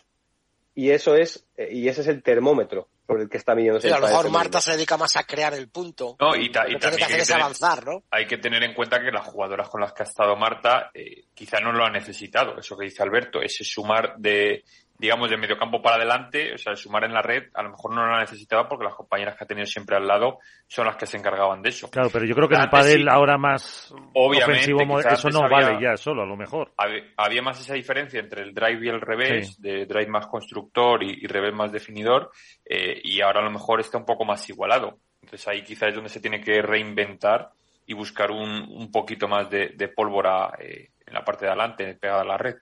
Y 0.74 0.90
eso 0.90 1.14
es, 1.16 1.46
eh, 1.56 1.68
y 1.72 1.88
ese 1.88 2.00
es 2.00 2.08
el 2.08 2.22
termómetro 2.22 2.88
sobre 3.06 3.24
el 3.24 3.28
que 3.28 3.36
está 3.36 3.54
midiéndose 3.54 3.86
Sí, 3.88 3.92
a 3.92 3.96
el 3.96 4.02
lo 4.02 4.08
mejor. 4.08 4.30
Marta 4.30 4.60
se 4.60 4.72
dedica 4.72 4.96
más 4.96 5.14
a 5.16 5.24
crear 5.24 5.54
el 5.54 5.68
punto. 5.68 6.16
No, 6.18 6.34
y, 6.34 6.50
ta- 6.50 6.66
y 6.66 6.72
Lo 6.72 6.78
que 6.78 6.80
tiene 6.80 6.80
también 6.80 6.98
que 6.98 7.04
hacer 7.04 7.14
hay 7.16 7.20
es 7.22 7.28
tener- 7.28 7.42
avanzar, 7.42 7.84
¿no? 7.86 8.02
hay 8.10 8.26
que 8.26 8.38
tener 8.38 8.62
en 8.64 8.74
cuenta 8.74 8.98
que 9.00 9.12
las 9.12 9.26
jugadoras 9.26 9.68
con 9.68 9.80
las 9.80 9.92
que 9.92 10.02
ha 10.02 10.06
estado 10.06 10.34
Marta 10.36 10.90
eh, 10.94 11.26
quizá 11.34 11.60
no 11.60 11.70
lo 11.72 11.84
han 11.84 11.92
necesitado, 11.92 12.58
eso 12.58 12.76
que 12.76 12.86
dice 12.86 13.02
Alberto, 13.02 13.40
ese 13.42 13.62
sumar 13.62 14.14
de, 14.16 14.64
digamos, 14.96 15.28
de 15.28 15.36
mediocampo 15.36 15.82
para 15.82 15.96
adelante, 15.96 16.54
o 16.54 16.58
sea, 16.58 16.70
el 16.72 16.76
sumar 16.78 17.04
en 17.04 17.12
la 17.12 17.20
red, 17.20 17.44
a 17.54 17.62
lo 17.62 17.70
mejor 17.70 17.92
no 17.94 18.06
lo 18.06 18.14
ha 18.14 18.20
necesitado 18.20 18.68
porque 18.68 18.84
las 18.84 18.94
compañeras 18.94 19.36
que 19.36 19.42
ha 19.44 19.46
tenido 19.46 19.66
siempre 19.66 19.96
al 19.96 20.06
lado 20.06 20.38
son 20.68 20.86
las 20.86 20.96
que 20.96 21.06
se 21.06 21.16
encargaban 21.16 21.62
de 21.62 21.70
eso. 21.70 21.90
Claro, 21.90 22.10
pero 22.12 22.24
yo 22.24 22.34
creo 22.34 22.48
que 22.48 22.54
en 22.54 22.60
el 22.60 22.64
Antes 22.66 22.80
pádel 22.80 23.02
sí. 23.02 23.06
ahora 23.10 23.36
más 23.36 23.92
Obviamente, 24.14 24.72
ofensivo, 24.72 25.00
eso 25.00 25.30
no 25.30 25.40
antes 25.40 25.52
había- 25.56 25.68
vale 25.72 25.82
ya 25.84 25.96
solo, 25.96 26.22
a 26.22 26.26
lo 26.26 26.36
mejor. 26.36 26.72
Había, 27.16 27.42
más 27.42 27.60
esa 27.60 27.74
diferencia 27.74 28.20
entre 28.20 28.42
el 28.42 28.54
drive 28.54 28.86
y 28.86 28.88
el 28.88 29.00
revés, 29.00 29.60
de 29.60 29.84
drive 29.86 30.06
más 30.06 30.26
constructor 30.28 31.02
y, 31.02 31.18
y 31.22 31.26
revés 31.26 31.52
más 31.52 31.72
definidor, 31.72 32.30
eh, 32.64 33.00
y 33.02 33.20
ahora 33.20 33.40
a 33.40 33.44
lo 33.44 33.50
mejor 33.50 33.80
está 33.80 33.98
un 33.98 34.06
poco 34.06 34.24
más 34.24 34.48
igualado. 34.48 34.98
Entonces 35.22 35.48
ahí 35.48 35.62
quizás 35.62 35.88
es 35.88 35.94
donde 35.96 36.10
se 36.10 36.20
tiene 36.20 36.40
que 36.40 36.62
reinventar 36.62 37.50
y 37.86 37.94
buscar 37.94 38.30
un, 38.30 38.48
un 38.70 38.92
poquito 38.92 39.26
más 39.26 39.50
de, 39.50 39.70
de 39.74 39.88
pólvora 39.88 40.52
eh, 40.58 40.90
en 41.06 41.14
la 41.14 41.24
parte 41.24 41.44
de 41.46 41.50
adelante, 41.50 41.94
pegada 41.94 42.22
a 42.22 42.24
la 42.24 42.38
red. 42.38 42.54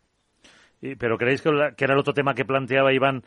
Pero 0.98 1.16
creéis 1.16 1.42
que, 1.42 1.48
era 1.48 1.94
el 1.94 2.00
otro 2.00 2.12
tema 2.12 2.34
que 2.34 2.44
planteaba 2.44 2.92
Iván 2.92 3.22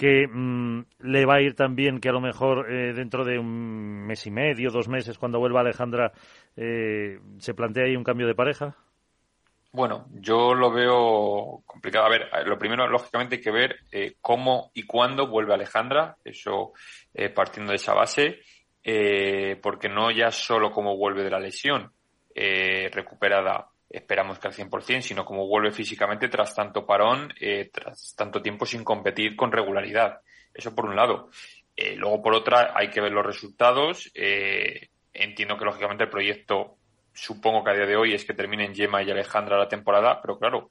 que 0.00 0.26
mm, 0.26 0.84
le 1.00 1.26
va 1.26 1.34
a 1.34 1.40
ir 1.42 1.54
también 1.54 2.00
que 2.00 2.08
a 2.08 2.12
lo 2.12 2.22
mejor 2.22 2.72
eh, 2.72 2.94
dentro 2.94 3.22
de 3.22 3.38
un 3.38 4.06
mes 4.06 4.26
y 4.26 4.30
medio, 4.30 4.70
dos 4.70 4.88
meses, 4.88 5.18
cuando 5.18 5.38
vuelva 5.38 5.60
Alejandra, 5.60 6.12
eh, 6.56 7.20
se 7.36 7.52
plantea 7.52 7.84
ahí 7.84 7.96
un 7.96 8.02
cambio 8.02 8.26
de 8.26 8.34
pareja? 8.34 8.74
Bueno, 9.72 10.06
yo 10.12 10.54
lo 10.54 10.72
veo 10.72 11.62
complicado. 11.66 12.06
A 12.06 12.08
ver, 12.08 12.30
lo 12.46 12.58
primero, 12.58 12.88
lógicamente, 12.88 13.36
hay 13.36 13.42
que 13.42 13.50
ver 13.50 13.76
eh, 13.92 14.14
cómo 14.22 14.70
y 14.72 14.84
cuándo 14.84 15.28
vuelve 15.28 15.52
Alejandra, 15.52 16.16
eso 16.24 16.72
partiendo 17.34 17.72
de 17.72 17.76
esa 17.76 17.92
base, 17.92 18.38
porque 19.62 19.90
no 19.90 20.10
ya 20.10 20.30
solo 20.30 20.70
cómo 20.70 20.96
vuelve 20.96 21.24
de 21.24 21.30
la 21.30 21.38
lesión 21.38 21.92
recuperada, 22.34 23.68
esperamos 23.90 24.38
que 24.38 24.48
al 24.48 24.54
100%, 24.54 25.02
sino 25.02 25.24
cómo 25.24 25.46
vuelve 25.46 25.72
físicamente 25.72 26.28
tras 26.28 26.54
tanto 26.54 26.86
parón, 26.86 27.34
eh, 27.40 27.70
tras 27.72 28.14
tanto 28.16 28.40
tiempo 28.40 28.64
sin 28.64 28.84
competir 28.84 29.34
con 29.34 29.50
regularidad. 29.50 30.20
Eso 30.54 30.74
por 30.74 30.86
un 30.86 30.96
lado. 30.96 31.30
Eh, 31.76 31.96
luego, 31.96 32.22
por 32.22 32.34
otra, 32.34 32.72
hay 32.74 32.88
que 32.88 33.00
ver 33.00 33.12
los 33.12 33.26
resultados. 33.26 34.10
Eh, 34.14 34.88
entiendo 35.12 35.58
que, 35.58 35.64
lógicamente, 35.64 36.04
el 36.04 36.10
proyecto 36.10 36.76
supongo 37.12 37.64
que 37.64 37.70
a 37.70 37.74
día 37.74 37.86
de 37.86 37.96
hoy 37.96 38.14
es 38.14 38.24
que 38.24 38.34
terminen 38.34 38.74
Gemma 38.74 39.02
y 39.02 39.10
Alejandra 39.10 39.58
la 39.58 39.68
temporada, 39.68 40.20
pero 40.22 40.38
claro, 40.38 40.70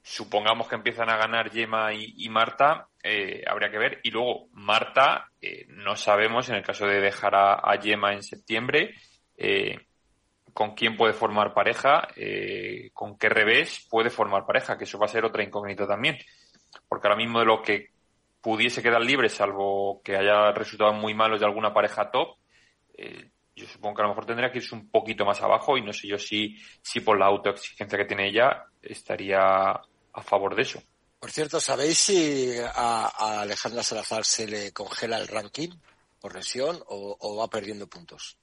supongamos 0.00 0.68
que 0.68 0.76
empiezan 0.76 1.10
a 1.10 1.16
ganar 1.16 1.50
Yema 1.50 1.92
y, 1.92 2.28
Marta, 2.28 2.88
eh, 3.02 3.42
habría 3.46 3.70
que 3.70 3.78
ver. 3.78 4.00
Y 4.04 4.10
luego, 4.10 4.48
Marta, 4.52 5.30
no 5.68 5.96
sabemos, 5.96 6.48
en 6.48 6.56
el 6.56 6.62
caso 6.62 6.86
de 6.86 7.00
dejar 7.00 7.34
a, 7.34 7.74
Yema 7.80 8.12
en 8.12 8.22
septiembre, 8.22 8.94
con 10.52 10.74
quién 10.74 10.96
puede 10.96 11.12
formar 11.12 11.54
pareja, 11.54 12.08
con 12.92 13.18
qué 13.18 13.28
revés 13.28 13.86
puede 13.90 14.10
formar 14.10 14.46
pareja, 14.46 14.76
que 14.76 14.84
eso 14.84 14.98
va 14.98 15.06
a 15.06 15.08
ser 15.08 15.24
otra 15.24 15.42
incógnita 15.42 15.86
también. 15.86 16.18
Porque 16.88 17.08
ahora 17.08 17.16
mismo 17.16 17.38
de 17.40 17.46
lo 17.46 17.62
que 17.62 17.90
pudiese 18.40 18.82
quedar 18.82 19.00
libre, 19.00 19.28
salvo 19.28 20.02
que 20.02 20.16
haya 20.16 20.52
resultado 20.52 20.92
muy 20.92 21.14
malos 21.14 21.40
de 21.40 21.46
alguna 21.46 21.72
pareja 21.72 22.10
top, 22.10 22.36
yo 23.54 23.66
supongo 23.66 23.96
que 23.96 24.02
a 24.02 24.04
lo 24.04 24.10
mejor 24.10 24.26
tendría 24.26 24.50
que 24.50 24.58
irse 24.58 24.74
un 24.74 24.90
poquito 24.90 25.24
más 25.24 25.40
abajo 25.42 25.76
y 25.76 25.82
no 25.82 25.92
sé 25.92 26.08
yo 26.08 26.18
si, 26.18 26.56
si 26.82 27.00
por 27.00 27.18
la 27.18 27.26
autoexigencia 27.26 27.98
que 27.98 28.04
tiene 28.04 28.28
ella 28.28 28.64
estaría 28.80 29.40
a 29.40 30.22
favor 30.22 30.54
de 30.54 30.62
eso. 30.62 30.82
Por 31.18 31.30
cierto, 31.30 31.60
¿sabéis 31.60 31.98
si 31.98 32.52
a, 32.74 33.42
Alejandra 33.42 33.82
Salazar 33.82 34.24
se 34.24 34.46
le 34.46 34.72
congela 34.72 35.18
el 35.18 35.28
ranking 35.28 35.70
por 36.20 36.34
lesión 36.34 36.82
o, 36.86 37.36
va 37.36 37.48
perdiendo 37.48 37.86
puntos? 37.86 38.38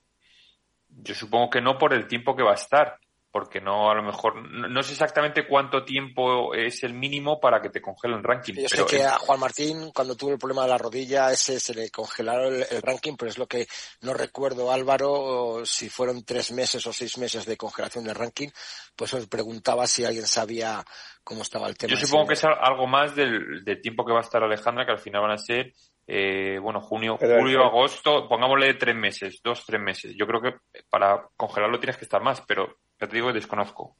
Yo 0.89 1.15
supongo 1.15 1.49
que 1.49 1.61
no 1.61 1.77
por 1.77 1.93
el 1.93 2.07
tiempo 2.07 2.35
que 2.35 2.43
va 2.43 2.51
a 2.51 2.55
estar 2.55 2.99
porque 3.31 3.61
no, 3.61 3.91
a 3.91 3.95
lo 3.95 4.01
mejor, 4.01 4.43
no, 4.51 4.81
sé 4.81 4.93
exactamente 4.93 5.45
cuánto 5.47 5.83
tiempo 5.83 6.55
es 6.55 6.83
el 6.83 6.95
mínimo 6.95 7.39
para 7.39 7.61
que 7.61 7.69
te 7.69 7.79
congelen 7.79 8.17
el 8.17 8.23
ranking. 8.23 8.55
Yo 8.55 8.67
sé 8.67 8.85
que 8.85 9.03
a 9.03 9.19
Juan 9.19 9.39
Martín, 9.39 9.91
cuando 9.93 10.15
tuvo 10.15 10.31
el 10.31 10.39
problema 10.39 10.63
de 10.63 10.69
la 10.69 10.79
rodilla, 10.79 11.31
ese 11.31 11.59
se 11.59 11.75
le 11.75 11.91
congelaron 11.91 12.55
el, 12.55 12.81
ranking, 12.81 13.15
pero 13.15 13.29
es 13.29 13.37
lo 13.37 13.45
que 13.45 13.67
no 14.01 14.15
recuerdo, 14.15 14.71
Álvaro, 14.71 15.63
si 15.63 15.89
fueron 15.89 16.23
tres 16.23 16.51
meses 16.51 16.85
o 16.87 16.93
seis 16.93 17.19
meses 17.19 17.45
de 17.45 17.55
congelación 17.55 18.03
del 18.03 18.15
ranking, 18.15 18.49
pues 18.95 19.13
os 19.13 19.27
preguntaba 19.27 19.85
si 19.85 20.03
alguien 20.03 20.25
sabía 20.25 20.83
cómo 21.23 21.43
estaba 21.43 21.67
el 21.67 21.77
tema. 21.77 21.91
Yo 21.91 21.97
supongo 21.97 22.29
que 22.29 22.33
es 22.33 22.43
algo 22.43 22.87
más 22.87 23.15
del, 23.15 23.63
tiempo 23.83 24.03
que 24.05 24.11
va 24.13 24.19
a 24.19 24.23
estar 24.23 24.41
Alejandra, 24.41 24.87
que 24.87 24.93
al 24.93 24.99
final 24.99 25.21
van 25.21 25.31
a 25.31 25.37
ser 25.37 25.73
eh, 26.11 26.57
bueno, 26.57 26.81
junio, 26.81 27.19
julio, 27.19 27.63
agosto, 27.63 28.27
pongámosle 28.27 28.73
tres 28.73 28.95
meses, 28.95 29.41
dos, 29.43 29.63
tres 29.63 29.79
meses. 29.79 30.15
Yo 30.17 30.25
creo 30.25 30.41
que 30.41 30.55
para 30.89 31.29
congelarlo 31.37 31.79
tienes 31.79 31.97
que 31.97 32.05
estar 32.05 32.19
más, 32.23 32.41
pero 32.47 32.77
ya 32.99 33.07
te 33.07 33.15
digo, 33.15 33.31
desconozco. 33.31 33.95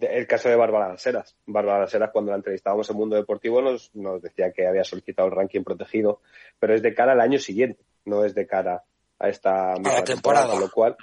El 0.00 0.26
caso 0.26 0.48
de 0.48 0.56
Bárbara 0.56 0.88
Lanceras. 0.88 1.36
Bárbara 1.44 1.80
Lanceras, 1.80 2.10
cuando 2.10 2.30
la 2.30 2.38
entrevistábamos 2.38 2.88
en 2.88 2.96
Mundo 2.96 3.16
Deportivo, 3.16 3.60
nos, 3.60 3.94
nos 3.94 4.22
decía 4.22 4.50
que 4.50 4.66
había 4.66 4.82
solicitado 4.82 5.28
el 5.28 5.34
ranking 5.34 5.62
protegido, 5.62 6.22
pero 6.58 6.74
es 6.74 6.80
de 6.80 6.94
cara 6.94 7.12
al 7.12 7.20
año 7.20 7.38
siguiente, 7.38 7.84
no 8.06 8.24
es 8.24 8.34
de 8.34 8.46
cara 8.46 8.82
a 9.18 9.28
esta 9.28 9.74
misma 9.74 10.04
temporada. 10.04 10.52
Con 10.52 10.60
lo 10.60 10.70
cual, 10.70 10.96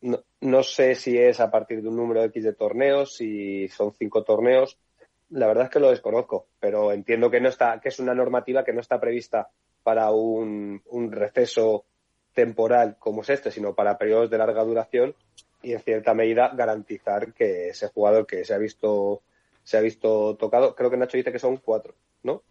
no, 0.00 0.24
no, 0.40 0.62
sé 0.62 0.94
si 0.94 1.18
es 1.18 1.38
a 1.40 1.50
partir 1.50 1.82
de 1.82 1.88
un 1.90 1.96
número 1.96 2.22
X 2.24 2.44
de 2.44 2.54
torneos, 2.54 3.14
si 3.14 3.68
son 3.68 3.92
cinco 3.92 4.24
torneos. 4.24 4.78
La 5.30 5.46
verdad 5.46 5.64
es 5.64 5.70
que 5.70 5.80
lo 5.80 5.90
desconozco, 5.90 6.46
pero 6.58 6.92
entiendo 6.92 7.30
que 7.30 7.40
no 7.40 7.48
está, 7.48 7.80
que 7.80 7.90
es 7.90 7.98
una 7.98 8.14
normativa 8.14 8.64
que 8.64 8.72
no 8.72 8.80
está 8.80 8.98
prevista 8.98 9.50
para 9.82 10.10
un, 10.10 10.82
un 10.86 11.12
receso 11.12 11.84
temporal 12.32 12.96
como 12.98 13.22
es 13.22 13.30
este, 13.30 13.50
sino 13.50 13.74
para 13.74 13.98
periodos 13.98 14.30
de 14.30 14.38
larga 14.38 14.62
duración 14.62 15.14
y 15.62 15.72
en 15.72 15.80
cierta 15.80 16.14
medida 16.14 16.52
garantizar 16.54 17.32
que 17.32 17.70
ese 17.70 17.88
jugador 17.88 18.26
que 18.26 18.44
se 18.44 18.54
ha 18.54 18.58
visto 18.58 19.22
se 19.64 19.76
ha 19.76 19.80
visto 19.80 20.36
tocado, 20.36 20.74
creo 20.74 20.90
que 20.90 20.96
Nacho 20.96 21.18
dice 21.18 21.30
que 21.30 21.38
son 21.38 21.58
cuatro, 21.58 21.94
¿no? 22.22 22.42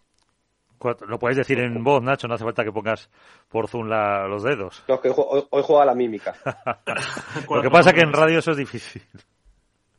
Cuatro. 0.77 1.07
Lo 1.07 1.17
puedes 1.17 1.37
decir 1.37 1.57
en 1.57 1.83
voz, 1.83 2.03
Nacho, 2.03 2.27
no 2.27 2.35
hace 2.35 2.43
falta 2.43 2.63
que 2.63 2.71
pongas 2.71 3.09
por 3.47 3.67
Zoom 3.67 3.87
los 3.87 4.43
dedos. 4.43 4.83
No, 4.87 5.01
que 5.01 5.09
hoy, 5.09 5.47
hoy 5.49 5.63
juega 5.65 5.85
la 5.85 5.95
mímica. 5.95 6.35
Lo 7.49 7.63
que 7.63 7.71
pasa 7.71 7.91
que 7.91 8.01
en 8.01 8.13
radio 8.13 8.37
eso 8.37 8.51
es 8.51 8.57
difícil. 8.57 9.01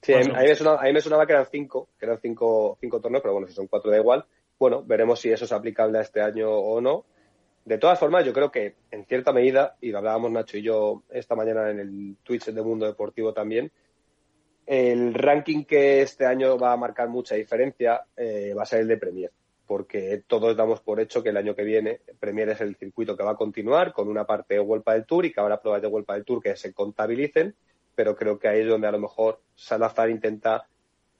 Sí, 0.03 0.15
a 0.15 0.19
mí, 0.19 0.29
me 0.33 0.55
sonaba, 0.55 0.81
a 0.81 0.85
mí 0.85 0.93
me 0.93 1.01
sonaba 1.01 1.27
que 1.27 1.33
eran 1.33 1.47
cinco, 1.51 1.89
que 1.99 2.07
eran 2.07 2.21
cinco, 2.21 2.79
cinco 2.81 3.01
torneos, 3.01 3.23
pero 3.23 3.35
bueno, 3.35 3.49
si 3.49 3.55
son 3.55 3.67
cuatro 3.67 3.91
da 3.91 3.99
igual. 3.99 4.25
Bueno, 4.59 4.83
veremos 4.83 5.21
si 5.21 5.31
eso 5.31 5.45
es 5.45 5.53
aplicable 5.53 5.99
a 5.99 6.03
este 6.03 6.21
año 6.21 6.51
o 6.51 6.81
no. 6.81 7.05
De 7.65 7.79
todas 7.79 7.99
formas, 7.99 8.25
yo 8.25 8.33
creo 8.33 8.51
que 8.51 8.77
en 8.91 9.05
cierta 9.05 9.33
medida, 9.33 9.77
y 9.81 9.91
lo 9.91 9.99
hablábamos 9.99 10.31
Nacho 10.31 10.57
y 10.57 10.63
yo 10.63 11.03
esta 11.11 11.35
mañana 11.35 11.71
en 11.71 11.81
el 11.81 12.17
Twitch 12.23 12.47
de 12.47 12.63
Mundo 12.63 12.87
Deportivo 12.87 13.35
también, 13.35 13.71
el 14.69 15.15
ranking 15.15 15.65
que 15.65 16.03
este 16.03 16.27
año 16.27 16.59
va 16.59 16.73
a 16.73 16.77
marcar 16.77 17.09
mucha 17.09 17.35
diferencia 17.35 18.05
eh, 18.17 18.55
va 18.57 18.63
a 18.63 18.67
ser 18.67 18.81
el 18.81 18.89
de 18.89 18.99
Premier, 18.99 19.31
porque 19.67 20.23
todos 20.27 20.57
damos 20.57 20.81
por 20.81 21.01
hecho 21.01 21.23
que 21.23 21.31
el 21.31 21.37
año 21.37 21.55
que 21.55 21.63
viene 21.63 22.01
Premier 22.21 22.51
es 22.51 22.61
el 22.61 22.77
circuito 22.77 23.17
que 23.17 23.23
va 23.23 23.33
a 23.33 23.37
continuar 23.37 23.93
con 23.93 24.09
una 24.09 24.25
parte 24.25 24.55
de 24.55 24.61
Vuelta 24.61 24.93
del 24.93 25.07
Tour 25.07 25.27
y 25.27 25.33
que 25.33 25.41
habrá 25.41 25.61
pruebas 25.61 25.83
de 25.83 25.89
Vuelta 25.89 26.15
del 26.15 26.25
Tour 26.25 26.43
que 26.43 26.57
se 26.57 26.73
contabilicen, 26.73 27.55
pero 27.99 28.15
creo 28.15 28.39
que 28.39 28.47
ahí 28.47 28.61
es 28.61 28.69
donde 28.69 28.87
a 28.87 28.93
lo 28.93 29.01
mejor 29.01 29.41
Salazar 29.57 30.09
intenta 30.09 30.69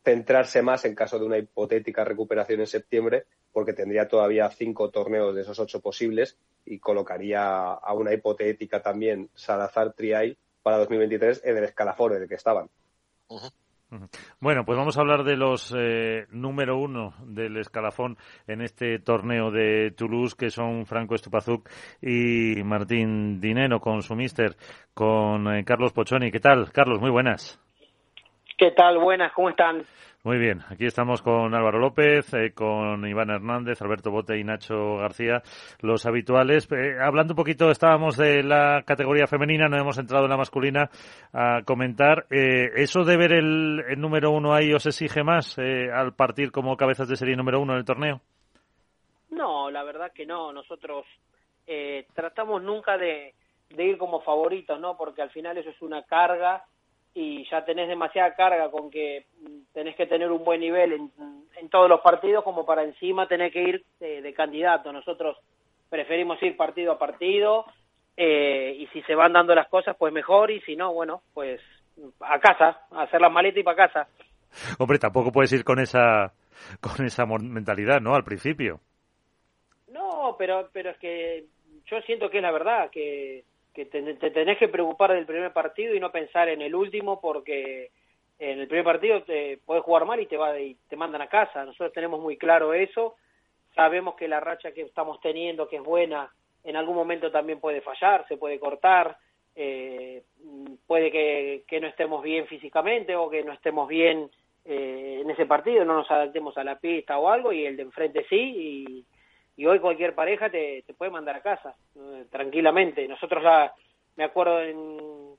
centrarse 0.05 0.63
más 0.63 0.85
en 0.85 0.95
caso 0.95 1.19
de 1.19 1.25
una 1.25 1.37
hipotética 1.37 2.05
recuperación 2.05 2.61
en 2.61 2.69
septiembre, 2.69 3.25
porque 3.53 3.73
tendría 3.73 4.07
todavía 4.07 4.49
cinco 4.51 4.89
torneos 4.89 5.35
de 5.35 5.41
esos 5.41 5.59
ocho 5.59 5.81
posibles 5.81 6.39
y 6.65 6.79
colocaría 6.79 7.65
a 7.65 7.93
una 7.95 8.13
hipotética 8.13 8.81
también 8.81 9.29
Salazar 9.35 9.93
Triay 9.95 10.39
para 10.63 10.79
2023 10.79 11.41
en 11.47 11.57
el 11.57 11.65
escalafón 11.65 12.13
en 12.15 12.23
el 12.23 12.29
que 12.29 12.37
estaban. 12.37 12.71
Bueno, 14.39 14.65
pues 14.65 14.77
vamos 14.77 14.99
a 14.99 15.01
hablar 15.01 15.25
de 15.25 15.37
los 15.37 15.75
eh, 15.77 16.27
número 16.31 16.77
uno 16.79 17.15
del 17.23 17.57
escalafón 17.57 18.19
en 18.47 18.61
este 18.61 18.99
torneo 18.99 19.51
de 19.51 19.93
Toulouse, 19.97 20.37
que 20.39 20.51
son 20.51 20.85
Franco 20.85 21.15
Estupazuk 21.15 21.69
y 22.03 22.63
Martín 22.65 23.41
Dineno 23.41 23.81
con 23.81 24.03
su 24.03 24.15
mister, 24.15 24.57
con 24.93 25.49
eh, 25.55 25.65
Carlos 25.65 25.93
Pochoni. 25.93 26.31
¿Qué 26.31 26.41
tal, 26.41 26.71
Carlos? 26.71 27.01
Muy 27.01 27.11
buenas. 27.11 27.59
¿Qué 28.59 28.73
tal? 28.73 28.99
Buenas, 28.99 29.33
¿cómo 29.33 29.51
están? 29.51 29.87
Muy 30.29 30.37
bien, 30.37 30.61
aquí 30.69 30.85
estamos 30.85 31.23
con 31.23 31.55
Álvaro 31.55 31.79
López, 31.79 32.35
eh, 32.35 32.53
con 32.53 33.09
Iván 33.09 33.31
Hernández, 33.31 33.81
Alberto 33.81 34.11
Bote 34.11 34.39
y 34.39 34.45
Nacho 34.45 34.97
García, 34.97 35.41
los 35.81 36.05
habituales. 36.05 36.71
Eh, 36.71 36.99
hablando 37.01 37.33
un 37.33 37.37
poquito, 37.37 37.71
estábamos 37.71 38.19
de 38.19 38.43
la 38.43 38.83
categoría 38.85 39.27
femenina, 39.27 39.69
no 39.69 39.79
hemos 39.79 39.97
entrado 39.97 40.25
en 40.25 40.31
la 40.31 40.37
masculina 40.37 40.91
a 41.33 41.63
comentar. 41.65 42.27
Eh, 42.29 42.73
¿Eso 42.77 43.05
de 43.05 43.17
ver 43.17 43.33
el, 43.33 43.99
número 43.99 44.31
uno 44.31 44.53
ahí 44.53 44.71
os 44.75 44.85
exige 44.85 45.25
más 45.25 45.59
al 45.59 46.13
partir 46.13 46.53
como 46.53 46.77
cabezas 46.77 47.09
de 47.09 47.17
serie 47.17 47.35
número 47.35 47.59
uno 47.63 47.73
en 47.73 47.79
el 47.79 47.87
torneo? 47.87 48.21
No, 49.31 49.71
la 49.71 49.83
verdad 49.83 50.13
que 50.13 50.27
no. 50.27 50.53
Nosotros 50.53 51.07
tratamos 52.13 52.63
nunca 52.63 52.99
de, 52.99 53.33
de 53.71 53.83
ir 53.83 53.97
como 53.97 54.21
favoritos, 54.21 54.79
¿no? 54.79 54.95
Porque 54.95 55.23
al 55.23 55.31
final 55.31 55.57
eso 55.57 55.71
es 55.71 55.81
una 55.81 56.03
carga 56.03 56.67
y 57.21 57.45
ya 57.51 57.65
tenés 57.65 57.89
demasiada 57.89 58.33
carga 58.37 58.71
con 58.71 58.93
que 58.93 59.27
tenés 59.73 59.97
que 59.97 60.07
tener 60.07 60.31
un 60.31 60.45
buen 60.45 60.61
nivel 60.61 60.93
en, 60.93 61.11
en 61.57 61.69
todos 61.69 61.89
los 61.89 62.01
partidos 62.01 62.45
como 62.45 62.65
para 62.65 62.85
encima 62.85 63.27
tener 63.27 63.51
que 63.51 63.61
ir 63.61 63.85
de, 63.99 64.33
candidato. 64.35 64.93
Nosotros 64.93 65.37
preferimos 65.91 66.41
ir 66.45 66.57
partido 66.57 66.93
a 66.93 66.99
partido 66.99 67.65
eh, 68.17 68.73
y 68.79 68.87
si 68.93 69.03
se 69.03 69.17
van 69.17 69.33
dando 69.33 69.53
las 69.53 69.67
cosas 69.67 69.97
pues 69.99 70.13
mejor 70.13 70.53
y 70.53 70.61
si 70.61 70.77
no, 70.77 70.93
bueno, 70.93 71.23
pues 71.35 71.61
a 72.21 72.39
casa, 72.39 72.83
a 72.93 73.03
hacer 73.03 73.21
las 73.21 73.33
maletas 73.33 73.59
y 73.59 73.65
para 73.65 73.89
casa. 73.89 74.09
Hombre, 74.79 75.01
tampoco 75.01 75.33
puedes 75.33 75.53
ir 75.53 75.65
con 75.65 75.81
esa 75.81 76.33
con 76.81 77.05
esa 77.05 77.27
mentalidad, 77.27 78.01
¿no? 78.01 78.15
Al 78.15 78.23
principio. 78.23 78.79
No, 79.89 80.37
pero 80.39 80.69
pero 80.73 80.91
es 80.91 80.99
que 80.99 81.47
yo 81.87 82.01
siento 82.03 82.31
que 82.31 82.37
es 82.37 82.43
la 82.45 82.53
verdad 82.53 82.91
que 82.93 83.43
que 83.79 83.85
te, 83.87 84.31
tenés 84.31 84.59
que 84.59 84.67
preocupar 84.67 85.13
del 85.13 85.25
primer 85.25 85.53
partido 85.53 85.95
y 85.95 86.01
no 86.01 86.11
pensar 86.11 86.49
en 86.49 86.63
el 86.63 86.75
último 86.75 87.21
porque 87.21 87.93
en 88.41 88.59
el 88.59 88.67
primer 88.67 88.85
partido 88.85 89.23
te 89.23 89.59
puedes 89.65 89.85
jugar 89.85 90.05
mal 90.05 90.19
y 90.19 90.27
te 90.27 90.37
va 90.37 90.59
y 90.59 90.77
te 90.89 90.97
mandan 90.97 91.23
a 91.23 91.29
casa. 91.29 91.65
Nosotros 91.65 91.93
tenemos 91.93 92.21
muy 92.21 92.37
claro 92.37 92.75
eso. 92.75 93.15
Sabemos 93.77 94.17
que 94.17 94.27
la 94.27 94.41
racha 94.41 94.73
que 94.73 94.83
estamos 94.83 95.21
teniendo, 95.21 95.69
que 95.69 95.77
es 95.77 95.83
buena, 95.83 96.29
en 96.65 96.75
algún 96.75 96.97
momento 96.97 97.31
también 97.31 97.61
puede 97.61 97.81
fallar, 97.81 98.27
se 98.27 98.37
puede 98.37 98.59
cortar, 98.59 99.17
eh, 99.55 100.25
puede 100.89 101.13
que, 101.13 101.63
que, 101.69 101.79
no 101.79 101.87
estemos 101.87 102.21
bien 102.21 102.49
físicamente 102.49 103.15
o 103.15 103.31
que 103.31 103.45
no 103.45 103.53
estemos 103.53 103.87
bien 103.87 104.29
eh, 104.65 105.21
en 105.23 105.31
ese 105.31 105.47
partido, 105.47 105.85
no 105.85 105.95
nos 105.95 106.11
adaptemos 106.11 106.59
a 106.59 106.65
la 106.65 106.81
pista 106.81 107.17
o 107.17 107.29
algo 107.29 107.53
y 107.53 107.65
el 107.65 107.77
de 107.77 107.85
enfrente 107.85 108.27
sí 108.29 108.37
y 108.37 109.05
y 109.59 109.67
hoy 109.67 109.81
cualquier 109.81 110.15
pareja 110.15 110.49
te, 110.49 110.85
te 110.87 110.95
puede 110.95 111.11
mandar 111.11 111.35
a 111.35 111.43
casa 111.43 111.75
eh, 111.97 112.27
tranquilamente. 112.31 113.09
Nosotros 113.09 113.43
ya, 113.43 113.75
me 114.15 114.23
acuerdo 114.23 114.63
en, 114.63 115.37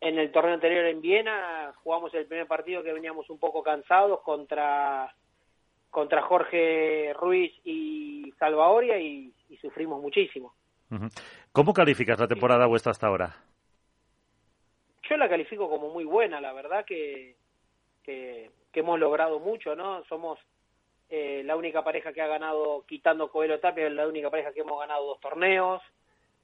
en 0.00 0.18
el 0.20 0.30
torneo 0.30 0.54
anterior 0.54 0.84
en 0.84 1.00
Viena, 1.00 1.74
jugamos 1.82 2.14
el 2.14 2.26
primer 2.26 2.46
partido 2.46 2.84
que 2.84 2.92
veníamos 2.92 3.28
un 3.28 3.40
poco 3.40 3.64
cansados 3.64 4.20
contra 4.20 5.12
contra 5.90 6.22
Jorge 6.22 7.12
Ruiz 7.14 7.52
y 7.64 8.32
Salvaoria 8.38 8.98
y, 8.98 9.32
sufrimos 9.60 10.00
muchísimo. 10.00 10.54
¿Cómo 11.50 11.72
calificas 11.72 12.20
la 12.20 12.28
temporada 12.28 12.66
vuestra 12.66 12.92
hasta 12.92 13.06
ahora? 13.06 13.34
Yo 15.08 15.16
la 15.16 15.28
califico 15.28 15.68
como 15.68 15.90
muy 15.90 16.04
buena, 16.04 16.40
la 16.40 16.52
verdad 16.52 16.84
que, 16.84 17.36
que, 18.04 18.50
que 18.70 18.80
hemos 18.80 19.00
logrado 19.00 19.40
mucho, 19.40 19.74
¿no? 19.74 20.04
Somos 20.04 20.38
eh, 21.08 21.42
la 21.44 21.56
única 21.56 21.84
pareja 21.84 22.12
que 22.12 22.22
ha 22.22 22.26
ganado, 22.26 22.84
quitando 22.86 23.30
Coelho 23.30 23.60
Tapia, 23.60 23.86
es 23.86 23.92
la 23.92 24.06
única 24.06 24.30
pareja 24.30 24.52
que 24.52 24.60
hemos 24.60 24.78
ganado 24.78 25.06
dos 25.06 25.20
torneos, 25.20 25.82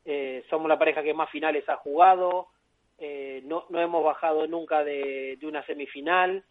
eh, 0.04 0.44
somos 0.50 0.68
la 0.68 0.78
pareja 0.78 1.02
que 1.02 1.14
más 1.14 1.30
finales 1.30 1.68
ha 1.68 1.76
jugado, 1.76 2.48
eh, 2.98 3.42
no, 3.44 3.64
no 3.68 3.80
hemos 3.80 4.04
bajado 4.04 4.46
nunca 4.46 4.84
de, 4.84 5.38
una 5.42 5.64
semifinal, 5.66 6.44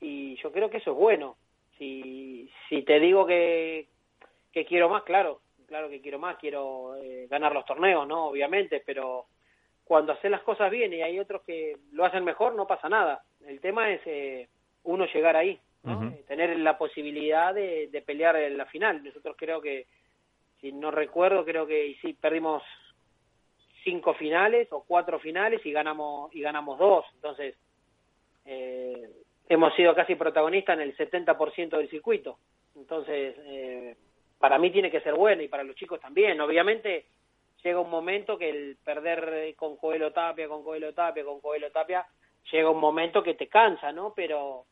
y 0.00 0.36
yo 0.36 0.52
creo 0.52 0.70
que 0.70 0.78
eso 0.78 0.92
es 0.92 0.96
bueno. 0.96 1.36
Si, 1.78 2.50
si 2.68 2.82
te 2.82 3.00
digo 3.00 3.26
que, 3.26 3.88
que 4.52 4.64
quiero 4.64 4.88
más, 4.88 5.02
claro, 5.02 5.40
claro 5.66 5.88
que 5.88 6.00
quiero 6.00 6.18
más, 6.18 6.36
quiero 6.36 6.96
eh, 6.96 7.26
ganar 7.30 7.52
los 7.52 7.64
torneos, 7.64 8.06
¿no? 8.06 8.26
Obviamente, 8.26 8.82
pero 8.84 9.26
cuando 9.84 10.12
haces 10.12 10.30
las 10.30 10.42
cosas 10.42 10.70
bien 10.70 10.92
y 10.92 11.02
hay 11.02 11.18
otros 11.18 11.42
que 11.42 11.76
lo 11.92 12.04
hacen 12.04 12.24
mejor, 12.24 12.54
no 12.54 12.66
pasa 12.66 12.88
nada. 12.88 13.22
El 13.46 13.60
tema 13.60 13.90
es 13.90 14.00
eh, 14.06 14.48
uno 14.84 15.06
llegar 15.06 15.36
ahí, 15.36 15.58
eh, 15.86 16.24
tener 16.28 16.58
la 16.58 16.76
posibilidad 16.76 17.54
de, 17.54 17.88
de 17.88 18.02
pelear 18.02 18.36
en 18.36 18.56
la 18.56 18.66
final. 18.66 19.02
Nosotros 19.02 19.34
creo 19.38 19.60
que, 19.60 19.86
si 20.60 20.72
no 20.72 20.90
recuerdo, 20.90 21.44
creo 21.44 21.66
que 21.66 21.96
sí, 22.02 22.12
perdimos 22.14 22.62
cinco 23.84 24.14
finales 24.14 24.68
o 24.72 24.84
cuatro 24.86 25.18
finales 25.18 25.64
y 25.64 25.72
ganamos 25.72 26.34
y 26.34 26.40
ganamos 26.40 26.78
dos. 26.78 27.04
Entonces, 27.14 27.56
eh, 28.44 29.10
hemos 29.48 29.74
sido 29.74 29.94
casi 29.94 30.14
protagonistas 30.14 30.78
en 30.78 30.82
el 30.82 30.96
70% 30.96 31.76
del 31.76 31.90
circuito. 31.90 32.38
Entonces, 32.76 33.34
eh, 33.38 33.96
para 34.38 34.58
mí 34.58 34.70
tiene 34.70 34.90
que 34.90 35.00
ser 35.00 35.14
bueno 35.14 35.42
y 35.42 35.48
para 35.48 35.64
los 35.64 35.76
chicos 35.76 36.00
también. 36.00 36.40
Obviamente, 36.40 37.06
llega 37.62 37.80
un 37.80 37.90
momento 37.90 38.38
que 38.38 38.50
el 38.50 38.76
perder 38.84 39.54
con 39.56 39.76
Coelho 39.76 40.12
Tapia, 40.12 40.48
con 40.48 40.62
Coelho 40.62 40.92
Tapia, 40.94 41.24
con 41.24 41.40
Coelho 41.40 41.70
Tapia, 41.70 42.06
llega 42.50 42.70
un 42.70 42.80
momento 42.80 43.22
que 43.22 43.34
te 43.34 43.48
cansa, 43.48 43.92
¿no? 43.92 44.12
Pero 44.14 44.64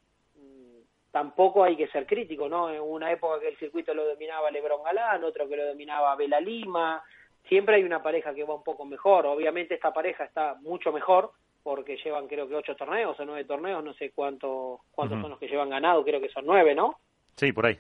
tampoco 1.11 1.65
hay 1.65 1.77
que 1.77 1.89
ser 1.89 2.07
crítico, 2.07 2.49
¿no? 2.49 2.71
En 2.71 2.81
una 2.81 3.11
época 3.11 3.41
que 3.41 3.49
el 3.49 3.57
circuito 3.57 3.95
lo 3.95 4.07
dominaba 4.07 4.51
Lebron 4.51 4.83
Galán, 4.83 5.25
otro 5.25 5.49
que 5.49 5.57
lo 5.57 5.67
dominaba 5.67 6.15
Vela 6.17 6.41
Lima, 6.41 7.03
siempre 7.49 7.77
hay 7.77 7.85
una 7.85 8.03
pareja 8.03 8.35
que 8.35 8.45
va 8.45 8.55
un 8.55 8.63
poco 8.63 8.85
mejor. 8.85 9.27
Obviamente 9.27 9.75
esta 9.75 9.93
pareja 9.93 10.25
está 10.25 10.55
mucho 10.61 10.93
mejor 10.93 11.33
porque 11.63 11.97
llevan 11.97 12.29
creo 12.29 12.49
que 12.49 12.55
ocho 12.55 12.77
torneos 12.77 13.19
o 13.19 13.25
nueve 13.25 13.45
torneos, 13.45 13.83
no 13.83 13.93
sé 13.95 14.11
cuánto, 14.11 14.81
cuántos 14.93 15.21
son 15.21 15.31
los 15.31 15.39
que 15.39 15.49
llevan 15.49 15.71
ganado, 15.71 16.05
creo 16.05 16.21
que 16.21 16.29
son 16.29 16.47
nueve, 16.47 16.75
¿no? 16.75 16.99
Sí, 17.37 17.53
por 17.53 17.67
ahí. 17.67 17.79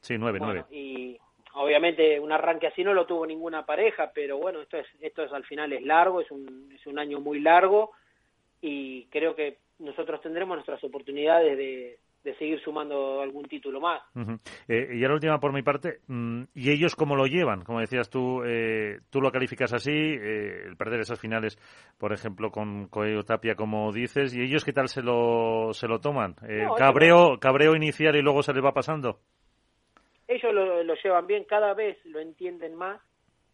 Sí, 0.00 0.16
nueve, 0.18 0.38
nueve. 0.40 0.64
Y 0.70 1.18
obviamente 1.54 2.18
un 2.20 2.32
arranque 2.32 2.68
así 2.68 2.84
no 2.84 2.94
lo 2.94 3.06
tuvo 3.06 3.26
ninguna 3.26 3.66
pareja, 3.66 4.10
pero 4.14 4.38
bueno, 4.38 4.60
esto 4.60 4.78
es, 4.78 4.86
esto 5.00 5.22
es 5.22 5.32
al 5.32 5.44
final 5.44 5.72
es 5.72 5.82
largo, 5.82 6.20
es 6.20 6.30
un, 6.30 6.72
es 6.74 6.86
un 6.86 6.98
año 6.98 7.20
muy 7.20 7.40
largo 7.40 7.92
y 8.60 9.06
creo 9.06 9.34
que 9.34 9.58
nosotros 9.78 10.20
tendremos 10.20 10.56
nuestras 10.56 10.82
oportunidades 10.82 11.56
de, 11.56 11.98
de 12.28 12.36
seguir 12.36 12.60
sumando 12.60 13.20
algún 13.22 13.44
título 13.46 13.80
más. 13.80 14.02
eh, 14.68 14.88
y 14.92 14.98
la 15.00 15.12
última 15.14 15.40
por 15.40 15.52
mi 15.52 15.62
parte, 15.62 16.00
mm, 16.06 16.42
¿y 16.54 16.70
ellos 16.70 16.94
cómo 16.94 17.16
lo 17.16 17.26
llevan? 17.26 17.64
Como 17.64 17.80
decías 17.80 18.10
tú, 18.10 18.42
eh, 18.44 18.98
tú 19.10 19.20
lo 19.20 19.30
calificas 19.30 19.72
así, 19.72 19.90
eh, 19.92 20.64
el 20.66 20.76
perder 20.76 21.00
esas 21.00 21.20
finales, 21.20 21.56
por 21.98 22.12
ejemplo, 22.12 22.50
con 22.50 22.88
Coelho 22.88 23.24
Tapia, 23.24 23.54
como 23.54 23.92
dices, 23.92 24.34
¿y 24.36 24.42
ellos 24.42 24.64
qué 24.64 24.72
tal 24.72 24.88
se 24.88 25.02
lo, 25.02 25.72
se 25.72 25.88
lo 25.88 26.00
toman? 26.00 26.36
Eh, 26.46 26.64
No, 26.64 26.74
cabreo, 26.74 27.38
¿Cabreo 27.40 27.74
inicial 27.74 28.16
y 28.16 28.22
luego 28.22 28.42
se 28.42 28.52
les 28.52 28.64
va 28.64 28.72
pasando? 28.72 29.20
Ellos 30.26 30.52
lo, 30.52 30.82
lo 30.84 30.94
llevan 31.02 31.26
bien, 31.26 31.44
cada 31.44 31.72
vez 31.74 31.96
lo 32.04 32.20
entienden 32.20 32.74
más, 32.74 33.00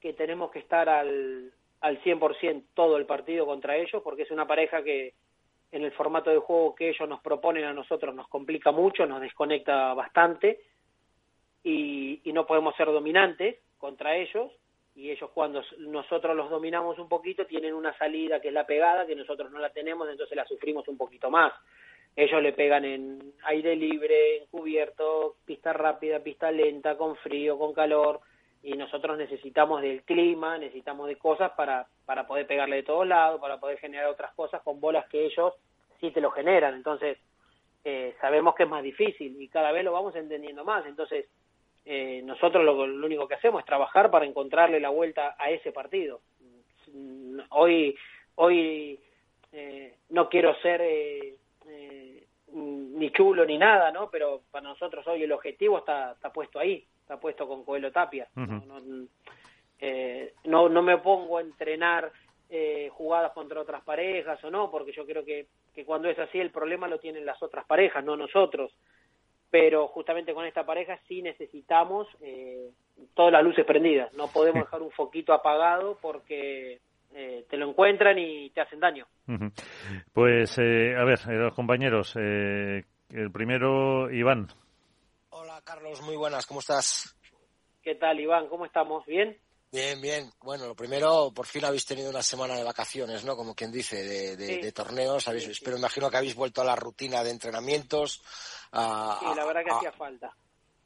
que 0.01 0.13
tenemos 0.13 0.51
que 0.51 0.59
estar 0.59 0.89
al, 0.89 1.53
al 1.81 2.03
100% 2.03 2.65
todo 2.75 2.97
el 2.97 3.07
partido 3.07 3.47
contra 3.47 3.77
ellos, 3.77 4.03
porque 4.03 4.23
es 4.23 4.31
una 4.31 4.47
pareja 4.47 4.83
que 4.83 5.15
en 5.75 5.83
el 5.83 5.91
formato 5.91 6.31
de 6.31 6.39
juego 6.39 6.73
que 6.73 6.89
ellos 6.89 7.09
nos 7.09 7.21
proponen 7.21 7.65
a 7.65 7.73
nosotros 7.73 8.15
nos 8.15 8.29
complica 8.29 8.71
mucho, 8.71 9.07
nos 9.07 9.21
desconecta 9.21 9.93
bastante 9.93 10.61
y, 11.65 12.21
y 12.23 12.33
no 12.33 12.47
podemos 12.47 12.77
ser 12.77 12.87
dominantes 12.87 13.57
contra 13.77 14.17
ellos 14.17 14.53
y 14.95 15.11
ellos 15.11 15.31
cuando 15.35 15.63
nosotros 15.79 16.37
los 16.37 16.49
dominamos 16.49 16.97
un 17.01 17.09
poquito 17.09 17.45
tienen 17.47 17.75
una 17.75 17.93
salida 17.99 18.41
que 18.41 18.49
es 18.49 18.55
la 18.55 18.65
pegada 18.65 19.05
que 19.05 19.17
nosotros 19.17 19.51
no 19.51 19.59
la 19.59 19.71
tenemos 19.71 20.09
entonces 20.09 20.37
la 20.37 20.47
sufrimos 20.47 20.87
un 20.87 20.97
poquito 20.97 21.29
más. 21.29 21.53
Ellos 22.15 22.41
le 22.41 22.53
pegan 22.53 22.85
en 22.85 23.33
aire 23.47 23.75
libre, 23.75 24.37
en 24.37 24.47
cubierto, 24.47 25.39
pista 25.45 25.73
rápida, 25.73 26.21
pista 26.21 26.53
lenta, 26.53 26.97
con 26.97 27.17
frío, 27.17 27.59
con 27.59 27.75
calor, 27.75 28.21
y 28.65 28.73
nosotros 28.73 29.19
necesitamos 29.19 29.83
del 29.83 30.03
clima, 30.03 30.57
necesitamos 30.57 31.07
de 31.07 31.17
cosas 31.17 31.53
para, 31.53 31.87
para 32.07 32.27
poder 32.27 32.47
pegarle 32.47 32.77
de 32.77 32.83
todos 32.83 33.07
lados, 33.07 33.41
para 33.41 33.61
poder 33.61 33.79
generar 33.79 34.07
otras 34.07 34.33
cosas 34.35 34.63
con 34.63 34.81
bolas 34.81 35.07
que 35.09 35.27
ellos 35.27 35.53
sí 36.01 36.11
te 36.11 36.23
lo 36.23 36.31
generan. 36.31 36.75
Entonces, 36.75 37.19
eh, 37.85 38.17
sabemos 38.21 38.55
que 38.55 38.63
es 38.63 38.69
más 38.69 38.83
difícil 38.83 39.41
y 39.41 39.49
cada 39.49 39.71
vez 39.71 39.85
lo 39.85 39.93
vamos 39.93 40.17
entendiendo 40.17 40.65
más. 40.65 40.87
Entonces, 40.87 41.27
eh, 41.85 42.23
nosotros 42.25 42.65
lo, 42.65 42.75
único 43.05 43.29
que 43.29 43.35
hacemos 43.35 43.61
es 43.61 43.67
trabajar 43.67 44.11
para 44.11 44.25
encontrarle 44.25 44.81
la 44.81 44.89
vuelta 44.89 45.37
a 45.39 45.51
ese 45.51 45.71
partido. 45.71 46.23
Hoy, 47.51 47.95
hoy 48.37 48.99
eh, 49.53 49.95
no 50.09 50.29
quiero 50.31 50.55
ser 50.61 50.81
eh, 50.83 51.37
eh, 51.69 52.27
ni 52.55 53.11
chulo 53.11 53.45
ni 53.45 53.59
nada, 53.59 53.93
¿no? 53.93 54.11
Pero 54.11 54.43
para 54.51 54.67
nosotros 54.69 55.07
hoy 55.07 55.23
el 55.23 55.33
objetivo 55.33 55.79
está, 55.79 56.13
está 56.13 56.33
puesto 56.33 56.59
ahí, 56.59 56.87
está 57.05 57.21
puesto 57.21 57.47
con 57.47 57.65
Coelho 57.65 57.93
Tapia. 57.93 58.27
No, 58.35 58.47
no, 58.47 59.07
eh, 59.79 60.33
no, 60.45 60.69
no 60.71 60.83
me 60.83 60.97
pongo 60.99 61.37
a 61.37 61.43
entrenar 61.43 62.11
eh, 62.49 62.89
jugadas 62.93 63.33
contra 63.33 63.61
otras 63.61 63.85
parejas 63.85 64.43
o 64.43 64.51
no, 64.51 64.71
porque 64.71 64.93
yo 64.93 65.05
creo 65.05 65.25
que, 65.25 65.47
que 65.75 65.85
cuando 65.85 66.09
es 66.09 66.19
así 66.19 66.39
el 66.39 66.51
problema 66.51 66.89
lo 66.89 66.99
tienen 66.99 67.27
las 67.27 67.43
otras 67.43 67.67
parejas, 67.67 68.03
no 68.03 68.17
nosotros. 68.17 68.73
Pero 69.51 69.87
justamente 69.89 70.33
con 70.33 70.47
esta 70.47 70.65
pareja 70.65 70.99
sí 71.07 71.21
necesitamos 71.21 72.09
eh, 72.23 72.71
todas 73.15 73.33
las 73.33 73.45
luces 73.45 73.67
prendidas. 73.67 74.13
No 74.15 74.29
podemos 74.29 74.65
dejar 74.65 74.81
un 74.81 74.91
foquito 74.91 75.35
apagado 75.35 75.99
porque 76.01 76.81
eh, 77.15 77.45
te 77.49 77.57
lo 77.57 77.69
encuentran 77.69 78.19
y 78.19 78.51
te 78.51 78.63
hacen 78.63 78.81
daño. 78.81 79.07
Pues, 80.13 80.59
eh, 80.59 80.97
a 80.97 81.05
ver, 81.05 81.19
eh, 81.29 81.35
los 81.35 81.55
compañeros, 81.55 82.17
eh, 82.19 82.83
el 83.11 83.31
primero, 83.31 84.11
Iván. 84.11 84.49
Carlos, 85.65 86.01
muy 86.03 86.17
buenas, 86.17 86.47
¿cómo 86.47 86.61
estás? 86.61 87.15
¿Qué 87.83 87.95
tal, 87.95 88.21
Iván? 88.21 88.49
¿Cómo 88.49 88.67
estamos? 88.67 89.05
¿Bien? 89.07 89.39
Bien, 89.73 90.01
bien. 90.01 90.31
Bueno, 90.41 90.67
lo 90.67 90.77
primero, 90.77 91.33
por 91.35 91.47
fin 91.47 91.65
habéis 91.65 91.85
tenido 91.85 92.11
una 92.11 92.23
semana 92.23 92.55
de 92.55 92.63
vacaciones, 92.63 93.25
¿no? 93.25 93.37
Como 93.37 93.55
quien 93.55 93.73
dice, 93.73 94.03
de, 94.05 94.37
de- 94.37 94.47
Sí. 94.47 94.61
de 94.61 94.73
torneos. 94.73 95.27
Habéis, 95.27 95.61
Pero 95.61 95.77
imagino 95.79 96.11
que 96.11 96.17
habéis 96.17 96.35
vuelto 96.35 96.61
a 96.61 96.65
la 96.65 96.77
rutina 96.77 97.25
de 97.25 97.31
entrenamientos. 97.31 98.23
a- 98.73 99.19
Sí, 99.21 99.27
la 99.37 99.45
verdad 99.45 99.63
que 99.65 99.71
a- 99.71 99.77
hacía 99.77 99.93
falta. 99.93 100.37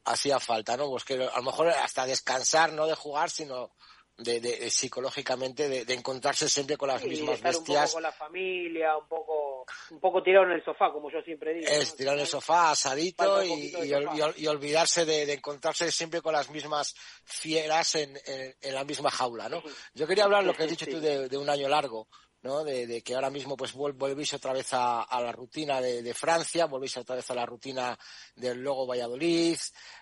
hacía 0.05 0.39
falta, 0.39 0.75
¿no? 0.77 0.87
Pues 0.89 1.03
que 1.03 1.13
a 1.15 1.37
lo 1.37 1.43
mejor 1.43 1.67
hasta 1.69 2.05
descansar, 2.05 2.71
no 2.73 2.87
de 2.87 2.95
jugar, 2.95 3.29
sino 3.29 3.71
de, 4.19 4.39
de- 4.39 4.57
de 4.57 4.69
psicológicamente, 4.69 5.67
de, 5.69 5.85
de 5.85 5.93
encontrarse 5.93 6.47
siempre 6.49 6.77
con 6.77 6.89
las 6.89 7.01
Sí, 7.01 7.09
mismas 7.09 7.35
estar 7.37 7.55
un 7.55 7.59
bestias. 7.63 7.81
poco 7.85 7.93
con 7.93 8.03
la 8.03 8.11
familia, 8.11 8.97
un 8.97 9.07
poco, 9.07 9.65
un 9.91 9.99
poco 9.99 10.21
tirado 10.23 10.45
en 10.45 10.51
el 10.51 10.63
sofá, 10.63 10.91
como 10.91 11.09
yo 11.11 11.21
siempre 11.21 11.53
digo. 11.53 11.67
Es 11.67 11.91
¿no? 11.91 11.95
tirar 11.97 12.13
en 12.15 12.21
el 12.21 12.27
sofá 12.27 12.71
asadito 12.71 13.37
un 13.39 13.45
y, 13.45 13.71
de 13.71 13.87
y 13.87 13.91
ol- 13.91 14.09
y 14.15 14.19
ol- 14.21 14.33
y 14.37 14.47
olvidarse 14.47 15.05
de, 15.05 15.25
de 15.25 15.33
encontrarse 15.33 15.91
siempre 15.91 16.21
con 16.21 16.33
las 16.33 16.49
mismas 16.49 16.93
fieras 17.23 17.95
en, 17.95 18.17
en- 18.25 18.55
en 18.61 18.73
la 18.75 18.83
misma 18.83 19.09
jaula, 19.11 19.49
¿no? 19.49 19.63
Yo 19.93 20.05
quería 20.07 20.25
hablar 20.25 20.43
lo 20.43 20.53
que 20.53 20.63
has 20.63 20.69
dicho 20.69 20.85
tú 20.85 20.99
de, 20.99 21.29
de 21.29 21.37
un 21.37 21.49
año 21.49 21.67
largo, 21.69 22.07
¿no? 22.41 22.63
De, 22.63 22.87
de 22.87 23.01
que 23.01 23.15
ahora 23.15 23.29
mismo 23.29 23.55
pues 23.57 23.73
vuel- 23.75 23.93
volvéis 23.97 24.33
otra 24.33 24.53
vez 24.53 24.73
a, 24.73 25.01
a 25.03 25.21
la 25.21 25.31
rutina 25.31 25.81
de, 25.81 26.01
de 26.01 26.13
Francia, 26.13 26.65
volvéis 26.65 26.97
otra 26.97 27.15
vez 27.15 27.29
a 27.31 27.35
la 27.35 27.45
rutina 27.45 27.97
del 28.35 28.59
Logo 28.61 28.85
Valladolid, 28.87 29.57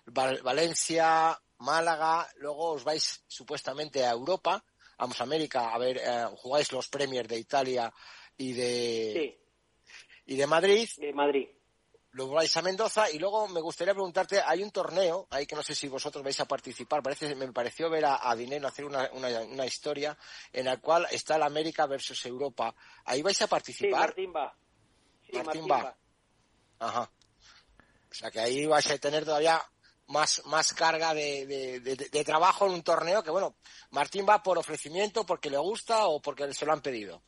Val- 0.05 0.41
Valencia, 0.43 1.39
Málaga, 1.59 2.27
luego 2.37 2.71
os 2.71 2.83
vais 2.83 3.23
supuestamente 3.27 4.05
a 4.05 4.11
Europa, 4.11 4.63
vamos 4.97 5.19
a 5.19 5.23
América, 5.23 5.73
a 5.73 5.77
ver, 5.77 5.97
eh, 5.97 6.25
jugáis 6.37 6.71
los 6.71 6.87
Premiers 6.87 7.27
de 7.27 7.37
Italia 7.37 7.93
y 8.37 8.53
de, 8.53 9.39
y 10.25 10.35
de 10.35 10.47
Madrid. 10.47 10.89
De 10.97 11.13
Madrid. 11.13 11.47
Luego 12.11 12.33
vais 12.33 12.55
a 12.57 12.61
Mendoza 12.63 13.11
y 13.11 13.19
luego 13.19 13.47
me 13.47 13.61
gustaría 13.61 13.93
preguntarte, 13.93 14.41
hay 14.43 14.63
un 14.63 14.71
torneo, 14.71 15.27
ahí 15.29 15.45
que 15.45 15.55
no 15.55 15.61
sé 15.61 15.75
si 15.75 15.87
vosotros 15.87 16.23
vais 16.23 16.39
a 16.39 16.45
participar, 16.45 17.03
parece, 17.03 17.35
me 17.35 17.51
pareció 17.51 17.89
ver 17.91 18.05
a, 18.05 18.27
a 18.27 18.35
Dinero 18.35 18.67
hacer 18.67 18.85
una, 18.85 19.09
una, 19.13 19.27
una 19.41 19.65
historia 19.67 20.17
en 20.51 20.65
la 20.65 20.77
cual 20.77 21.05
está 21.11 21.35
el 21.35 21.43
América 21.43 21.85
versus 21.85 22.25
Europa. 22.25 22.73
¿Ahí 23.05 23.21
vais 23.21 23.39
a 23.41 23.45
Sí, 23.45 23.49
participar? 23.49 23.99
Martín 23.99 24.33
va. 24.35 24.55
Sí, 25.25 25.31
Martín 25.33 25.67
Martín 25.67 25.71
va. 25.71 25.83
va. 25.83 25.97
Ajá. 26.79 27.11
O 28.09 28.13
sea 28.13 28.31
que 28.31 28.39
ahí 28.39 28.65
vais 28.65 28.89
a 28.89 28.97
tener 28.97 29.23
todavía 29.25 29.61
más, 30.07 30.43
más 30.45 30.73
carga 30.73 31.13
de, 31.13 31.45
de, 31.45 32.23
trabajo 32.23 32.65
en 32.65 32.73
un 32.73 32.83
torneo 32.83 33.23
que, 33.23 33.31
bueno, 33.31 33.55
Martín 33.91 34.25
va 34.27 34.41
por 34.41 34.57
ofrecimiento, 34.57 35.25
porque 35.25 35.49
le 35.49 35.57
gusta 35.57 36.07
o 36.07 36.21
porque 36.21 36.51
se 36.53 36.65
lo 36.65 36.73
han 36.73 36.81
pedido. 36.81 37.21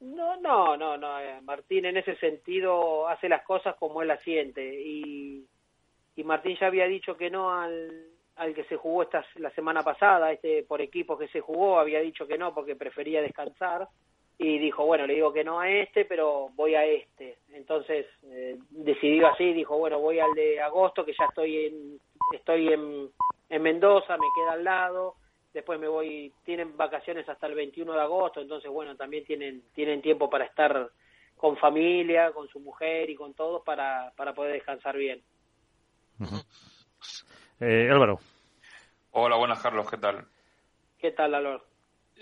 No, 0.00 0.36
no, 0.40 0.76
no, 0.76 0.96
no. 0.96 1.20
eh, 1.20 1.40
Martín 1.42 1.84
en 1.84 1.96
ese 1.96 2.16
sentido 2.16 3.06
hace 3.08 3.28
las 3.28 3.42
cosas 3.44 3.76
como 3.76 4.02
él 4.02 4.08
las 4.08 4.20
siente. 4.22 4.62
Y, 4.82 5.46
y 6.16 6.24
Martín 6.24 6.56
ya 6.60 6.66
había 6.66 6.86
dicho 6.86 7.16
que 7.16 7.30
no 7.30 7.52
al, 7.52 8.08
al 8.36 8.54
que 8.54 8.64
se 8.64 8.76
jugó 8.76 9.04
esta, 9.04 9.24
la 9.36 9.50
semana 9.50 9.82
pasada, 9.82 10.32
este 10.32 10.64
por 10.64 10.80
equipos 10.80 11.18
que 11.18 11.28
se 11.28 11.40
jugó, 11.40 11.78
había 11.78 12.00
dicho 12.00 12.26
que 12.26 12.36
no 12.36 12.52
porque 12.52 12.74
prefería 12.76 13.22
descansar. 13.22 13.88
Y 14.38 14.58
dijo, 14.58 14.84
bueno, 14.84 15.06
le 15.06 15.14
digo 15.14 15.32
que 15.32 15.44
no 15.44 15.60
a 15.60 15.70
este, 15.70 16.04
pero 16.04 16.48
voy 16.54 16.74
a 16.74 16.84
este. 16.84 17.38
Entonces 17.52 18.06
eh, 18.24 18.58
decidió 18.70 19.28
así, 19.28 19.52
dijo, 19.52 19.78
bueno, 19.78 20.00
voy 20.00 20.18
al 20.18 20.34
de 20.34 20.60
agosto, 20.60 21.04
que 21.04 21.14
ya 21.18 21.26
estoy 21.26 21.66
en, 21.66 22.00
estoy 22.32 22.72
en, 22.72 23.10
en 23.48 23.62
Mendoza, 23.62 24.16
me 24.16 24.26
queda 24.34 24.52
al 24.52 24.64
lado 24.64 25.16
después 25.52 25.78
me 25.78 25.88
voy, 25.88 26.32
tienen 26.44 26.76
vacaciones 26.76 27.28
hasta 27.28 27.46
el 27.46 27.54
21 27.54 27.92
de 27.92 28.00
agosto, 28.00 28.40
entonces 28.40 28.70
bueno, 28.70 28.96
también 28.96 29.24
tienen 29.24 29.62
tienen 29.74 30.00
tiempo 30.00 30.30
para 30.30 30.44
estar 30.44 30.90
con 31.36 31.56
familia, 31.56 32.32
con 32.32 32.48
su 32.48 32.60
mujer 32.60 33.10
y 33.10 33.16
con 33.16 33.34
todos 33.34 33.62
para, 33.62 34.12
para 34.16 34.32
poder 34.32 34.52
descansar 34.52 34.96
bien. 34.96 35.22
eh, 37.60 37.88
Álvaro. 37.90 38.20
Hola, 39.10 39.36
buenas 39.36 39.60
Carlos, 39.60 39.90
¿qué 39.90 39.98
tal? 39.98 40.24
¿Qué 40.98 41.10
tal, 41.10 41.34
Álvaro? 41.34 41.64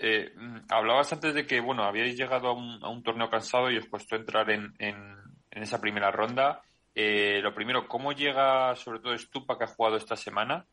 Eh, 0.03 0.33
hablabas 0.69 1.13
antes 1.13 1.35
de 1.35 1.45
que, 1.45 1.59
bueno, 1.59 1.83
habíais 1.83 2.17
llegado 2.17 2.47
a 2.47 2.53
un, 2.53 3.03
torneo 3.03 3.29
cansado 3.29 3.69
y 3.69 3.77
os 3.77 3.85
costó 3.85 4.15
entrar 4.15 4.49
en, 4.49 4.73
en, 4.79 5.15
esa 5.51 5.79
primera 5.79 6.09
ronda. 6.09 6.63
Eh, 6.95 7.39
lo 7.43 7.53
primero, 7.53 7.87
¿cómo 7.87 8.11
llega 8.11 8.75
sobre 8.75 8.99
todo 8.99 9.15
Stupa 9.15 9.59
que 9.59 9.65
ha 9.65 9.67
jugado 9.67 9.97
esta 9.97 10.15
semana? 10.15 10.65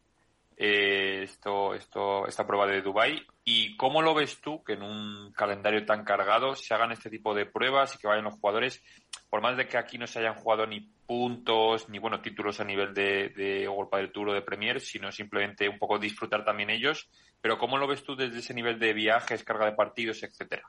Eh, 0.61 1.23
esto, 1.23 1.73
esto, 1.73 2.27
esta 2.27 2.45
prueba 2.45 2.67
de 2.67 2.83
Dubai 2.83 3.25
y 3.45 3.77
cómo 3.77 4.03
lo 4.03 4.13
ves 4.13 4.41
tú 4.41 4.65
que 4.65 4.73
en 4.73 4.83
un 4.83 5.31
calendario 5.31 5.87
tan 5.87 6.03
cargado 6.03 6.57
se 6.57 6.75
hagan 6.75 6.91
este 6.91 7.09
tipo 7.11 7.33
de 7.33 7.47
pruebas 7.47 7.95
y 7.95 7.99
que 7.99 8.09
vayan 8.09 8.25
los 8.25 8.41
jugadores, 8.41 8.83
por 9.31 9.41
más 9.41 9.57
de 9.57 9.69
que 9.69 9.79
aquí 9.79 9.99
no 9.99 10.09
se 10.09 10.19
hayan 10.19 10.35
jugado 10.35 10.67
ni 10.67 10.81
puntos 11.07 11.89
ni 11.89 12.01
bueno 12.01 12.21
títulos 12.21 12.59
a 12.59 12.65
nivel 12.65 12.93
de, 12.93 13.29
de 13.29 13.69
Golpa 13.69 13.99
del 13.99 14.11
Tour 14.11 14.31
o 14.31 14.33
de 14.33 14.43
Premier, 14.43 14.81
sino 14.81 15.13
simplemente 15.13 15.69
un 15.69 15.79
poco 15.79 15.97
disfrutar 15.97 16.45
también 16.45 16.71
ellos. 16.71 17.09
Pero 17.41 17.57
cómo 17.57 17.79
lo 17.79 17.87
ves 17.87 18.03
tú 18.03 18.17
desde 18.17 18.41
ese 18.41 18.53
nivel 18.53 18.81
de 18.81 18.93
viajes, 18.93 19.45
carga 19.45 19.67
de 19.67 19.77
partidos, 19.77 20.25
etcétera. 20.25 20.65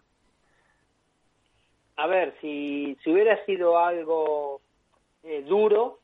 A 1.96 2.06
ver, 2.06 2.36
si, 2.42 2.96
si 3.04 3.10
hubiera 3.12 3.44
sido 3.44 3.80
algo 3.80 4.62
eh, 5.24 5.42
duro, 5.42 6.00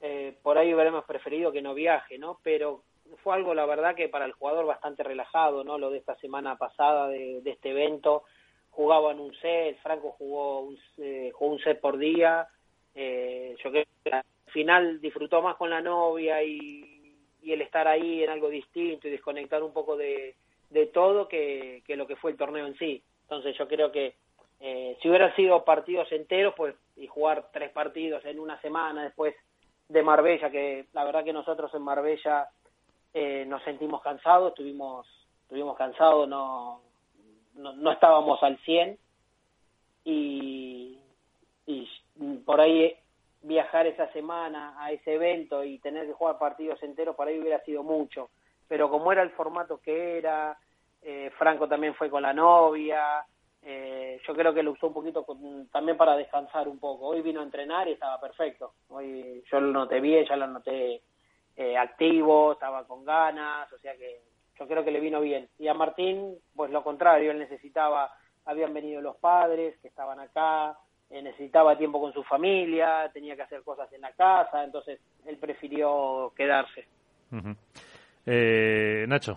eh, 0.00 0.34
por 0.42 0.56
ahí 0.56 0.72
hubiéramos 0.72 1.04
preferido 1.04 1.52
que 1.52 1.60
no 1.60 1.74
viaje, 1.74 2.16
¿no? 2.16 2.40
Pero 2.42 2.84
fue 3.22 3.34
algo, 3.34 3.54
la 3.54 3.66
verdad, 3.66 3.94
que 3.94 4.08
para 4.08 4.24
el 4.24 4.32
jugador 4.32 4.66
bastante 4.66 5.02
relajado, 5.02 5.64
¿no? 5.64 5.78
Lo 5.78 5.90
de 5.90 5.98
esta 5.98 6.14
semana 6.16 6.56
pasada 6.56 7.08
de, 7.08 7.42
este 7.44 7.70
evento, 7.70 8.24
jugaban 8.70 9.20
un 9.20 9.34
set, 9.36 9.78
Franco 9.82 10.12
jugó 10.12 10.60
un, 10.60 10.78
eh, 10.98 11.30
jugó 11.32 11.52
un 11.52 11.60
set 11.60 11.80
por 11.80 11.98
día, 11.98 12.46
eh, 12.94 13.56
yo 13.62 13.70
creo 13.70 13.84
que 14.04 14.12
al 14.12 14.24
final 14.52 15.00
disfrutó 15.00 15.42
más 15.42 15.56
con 15.56 15.70
la 15.70 15.80
novia 15.80 16.42
y, 16.42 16.94
el 17.42 17.62
estar 17.62 17.88
ahí 17.88 18.22
en 18.22 18.28
algo 18.28 18.50
distinto 18.50 19.08
y 19.08 19.10
desconectar 19.10 19.62
un 19.62 19.72
poco 19.72 19.96
de, 19.96 20.34
de 20.68 20.86
todo 20.88 21.28
que, 21.28 21.82
que 21.86 21.96
lo 21.96 22.06
que 22.06 22.16
fue 22.16 22.32
el 22.32 22.36
torneo 22.36 22.66
en 22.66 22.76
sí. 22.76 23.02
Entonces 23.22 23.56
yo 23.56 23.66
creo 23.66 23.90
que 23.90 24.16
eh, 24.60 24.98
si 25.00 25.08
hubieran 25.08 25.34
sido 25.36 25.64
partidos 25.64 26.10
enteros, 26.12 26.54
pues 26.56 26.74
y 26.96 27.06
jugar 27.06 27.48
tres 27.52 27.70
partidos 27.70 28.24
en 28.24 28.40
una 28.40 28.60
semana 28.60 29.04
después 29.04 29.34
de 29.88 30.02
Marbella, 30.02 30.50
que 30.50 30.86
la 30.92 31.04
verdad 31.04 31.24
que 31.24 31.32
nosotros 31.32 31.72
en 31.74 31.82
Marbella 31.82 32.48
eh, 33.20 33.44
nos 33.46 33.60
sentimos 33.64 34.00
cansados, 34.00 34.50
estuvimos, 34.50 35.04
estuvimos 35.42 35.76
cansados, 35.76 36.28
no, 36.28 36.82
no, 37.56 37.90
estábamos 37.90 38.40
al 38.44 38.56
100 38.58 38.96
y, 40.04 41.00
y 41.66 41.88
por 42.46 42.60
ahí 42.60 42.94
viajar 43.42 43.88
esa 43.88 44.06
semana 44.12 44.76
a 44.78 44.92
ese 44.92 45.14
evento 45.14 45.64
y 45.64 45.80
tener 45.80 46.06
que 46.06 46.12
jugar 46.12 46.38
partidos 46.38 46.80
enteros, 46.84 47.16
por 47.16 47.26
ahí 47.26 47.40
hubiera 47.40 47.58
sido 47.64 47.82
mucho. 47.82 48.30
Pero 48.68 48.88
como 48.88 49.10
era 49.10 49.22
el 49.22 49.30
formato 49.30 49.80
que 49.80 50.18
era, 50.18 50.56
eh, 51.02 51.32
Franco 51.36 51.66
también 51.66 51.94
fue 51.94 52.08
con 52.08 52.22
la 52.22 52.32
novia, 52.32 53.24
eh, 53.62 54.20
yo 54.28 54.32
creo 54.32 54.54
que 54.54 54.62
lo 54.62 54.70
usó 54.70 54.86
un 54.86 54.94
poquito 54.94 55.26
también 55.72 55.96
para 55.96 56.16
descansar 56.16 56.68
un 56.68 56.78
poco. 56.78 57.08
Hoy 57.08 57.20
vino 57.22 57.40
a 57.40 57.44
entrenar 57.44 57.88
y 57.88 57.94
estaba 57.94 58.20
perfecto. 58.20 58.74
Hoy 58.90 59.42
yo 59.50 59.60
lo 59.60 59.72
noté 59.72 59.98
bien, 59.98 60.24
ya 60.24 60.36
lo 60.36 60.46
noté 60.46 61.02
eh, 61.58 61.76
activo, 61.76 62.52
estaba 62.52 62.86
con 62.86 63.04
ganas, 63.04 63.70
o 63.72 63.78
sea 63.78 63.96
que 63.96 64.20
yo 64.56 64.68
creo 64.68 64.84
que 64.84 64.92
le 64.92 65.00
vino 65.00 65.20
bien. 65.20 65.48
Y 65.58 65.66
a 65.66 65.74
Martín, 65.74 66.38
pues 66.54 66.70
lo 66.70 66.84
contrario, 66.84 67.32
él 67.32 67.38
necesitaba, 67.40 68.12
habían 68.44 68.72
venido 68.72 69.00
los 69.00 69.16
padres 69.16 69.76
que 69.82 69.88
estaban 69.88 70.20
acá, 70.20 70.78
eh, 71.10 71.20
necesitaba 71.20 71.76
tiempo 71.76 72.00
con 72.00 72.12
su 72.12 72.22
familia, 72.22 73.10
tenía 73.12 73.34
que 73.34 73.42
hacer 73.42 73.64
cosas 73.64 73.92
en 73.92 74.02
la 74.02 74.12
casa, 74.12 74.62
entonces 74.62 75.00
él 75.26 75.36
prefirió 75.38 76.32
quedarse. 76.36 76.86
eh, 78.24 79.04
Nacho. 79.08 79.36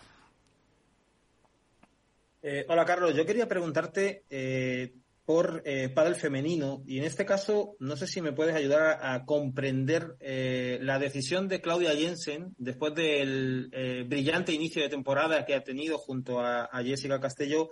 Eh, 2.43 2.67
hola 2.69 2.85
Carlos, 2.85 3.15
yo 3.15 3.25
quería 3.25 3.47
preguntarte 3.47 4.25
por 5.25 5.61
eh, 5.65 5.89
pádel 5.89 6.15
femenino 6.15 6.81
y 6.85 6.97
en 6.97 7.03
este 7.03 7.25
caso 7.25 7.75
no 7.79 7.95
sé 7.95 8.07
si 8.07 8.21
me 8.21 8.33
puedes 8.33 8.55
ayudar 8.55 8.99
a, 9.01 9.23
comprender 9.25 10.15
eh, 10.19 10.79
la 10.81 10.99
decisión 10.99 11.47
de 11.47 11.61
Claudia 11.61 11.95
Jensen 11.95 12.55
después 12.57 12.95
del 12.95 13.69
eh, 13.71 14.03
brillante 14.07 14.51
inicio 14.51 14.81
de 14.81 14.89
temporada 14.89 15.45
que 15.45 15.53
ha 15.53 15.63
tenido 15.63 15.97
junto 15.97 16.39
a, 16.39 16.69
Jessica 16.83 17.19
Castelló 17.19 17.69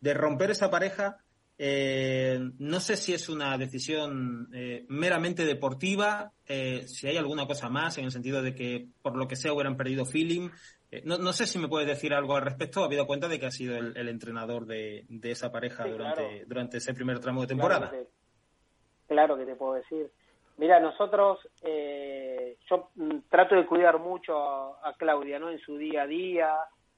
de 0.00 0.14
romper 0.14 0.50
esa 0.50 0.70
pareja. 0.70 1.18
Eh, 1.62 2.38
no 2.58 2.80
sé 2.80 2.96
si 2.96 3.12
es 3.12 3.28
una 3.28 3.58
decisión 3.58 4.48
meramente 4.88 5.44
deportiva, 5.44 6.32
si 6.46 7.06
hay 7.06 7.18
alguna 7.18 7.46
cosa 7.46 7.68
más 7.68 7.98
en 7.98 8.06
el 8.06 8.12
sentido 8.12 8.40
de 8.40 8.54
que 8.54 8.86
por 9.02 9.14
lo 9.14 9.28
que 9.28 9.36
sea 9.36 9.52
hubieran 9.52 9.76
perdido 9.76 10.06
feeling, 10.06 10.48
eh, 10.92 11.02
no, 11.04 11.18
no, 11.18 11.32
sé 11.32 11.46
si 11.46 11.58
me 11.58 11.68
puedes 11.68 11.86
decir 11.86 12.12
algo 12.12 12.36
al 12.36 12.42
respecto, 12.42 12.82
habido 12.82 13.06
cuenta 13.06 13.28
de 13.28 13.38
que 13.38 13.46
ha 13.46 13.50
sido 13.50 13.76
el, 13.78 14.08
entrenador 14.08 14.66
de, 14.66 15.06
esa 15.22 15.52
pareja 15.52 15.86
durante, 15.86 16.44
durante 16.46 16.78
ese 16.78 16.94
primer 16.94 17.20
tramo 17.20 17.42
de 17.42 17.46
temporada. 17.46 17.92
Claro 19.06 19.36
que 19.36 19.46
te, 19.46 19.54
puedo 19.54 19.74
decir. 19.74 20.10
Mira, 20.56 20.80
nosotros, 20.80 21.38
eh, 21.62 22.56
yo 22.68 22.90
mm, 22.96 23.18
trato 23.28 23.54
de 23.54 23.66
cuidar 23.66 24.00
mucho 24.00 24.36
a, 24.36 24.94
Claudia, 24.98 25.38
¿no? 25.38 25.50
En 25.50 25.60
su 25.60 25.76
día 25.76 26.02
a 26.02 26.06
día, 26.06 26.54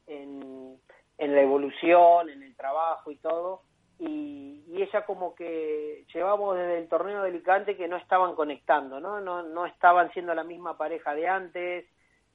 en, 0.07 0.79
en 1.19 1.35
la 1.35 1.43
evolución, 1.43 2.31
en 2.31 2.43
el 2.43 2.57
trabajo 2.57 3.11
y 3.11 3.17
todo. 3.17 3.63
Y, 4.05 4.65
y, 4.69 4.83
ella 4.83 5.05
como 5.07 5.35
que 5.35 6.05
llevamos 6.13 6.57
desde 6.57 6.79
el 6.79 6.89
torneo 6.89 7.23
de 7.23 7.29
Alicante 7.29 7.77
que 7.77 7.87
no 7.87 7.97
estaban 7.97 8.35
conectando, 8.35 8.99
¿no? 8.99 9.21
No, 9.21 9.43
no 9.43 9.67
estaban 9.67 10.13
siendo 10.13 10.35
la 10.35 10.43
misma 10.43 10.77
pareja 10.77 11.15
de 11.15 11.29
antes, 11.29 11.87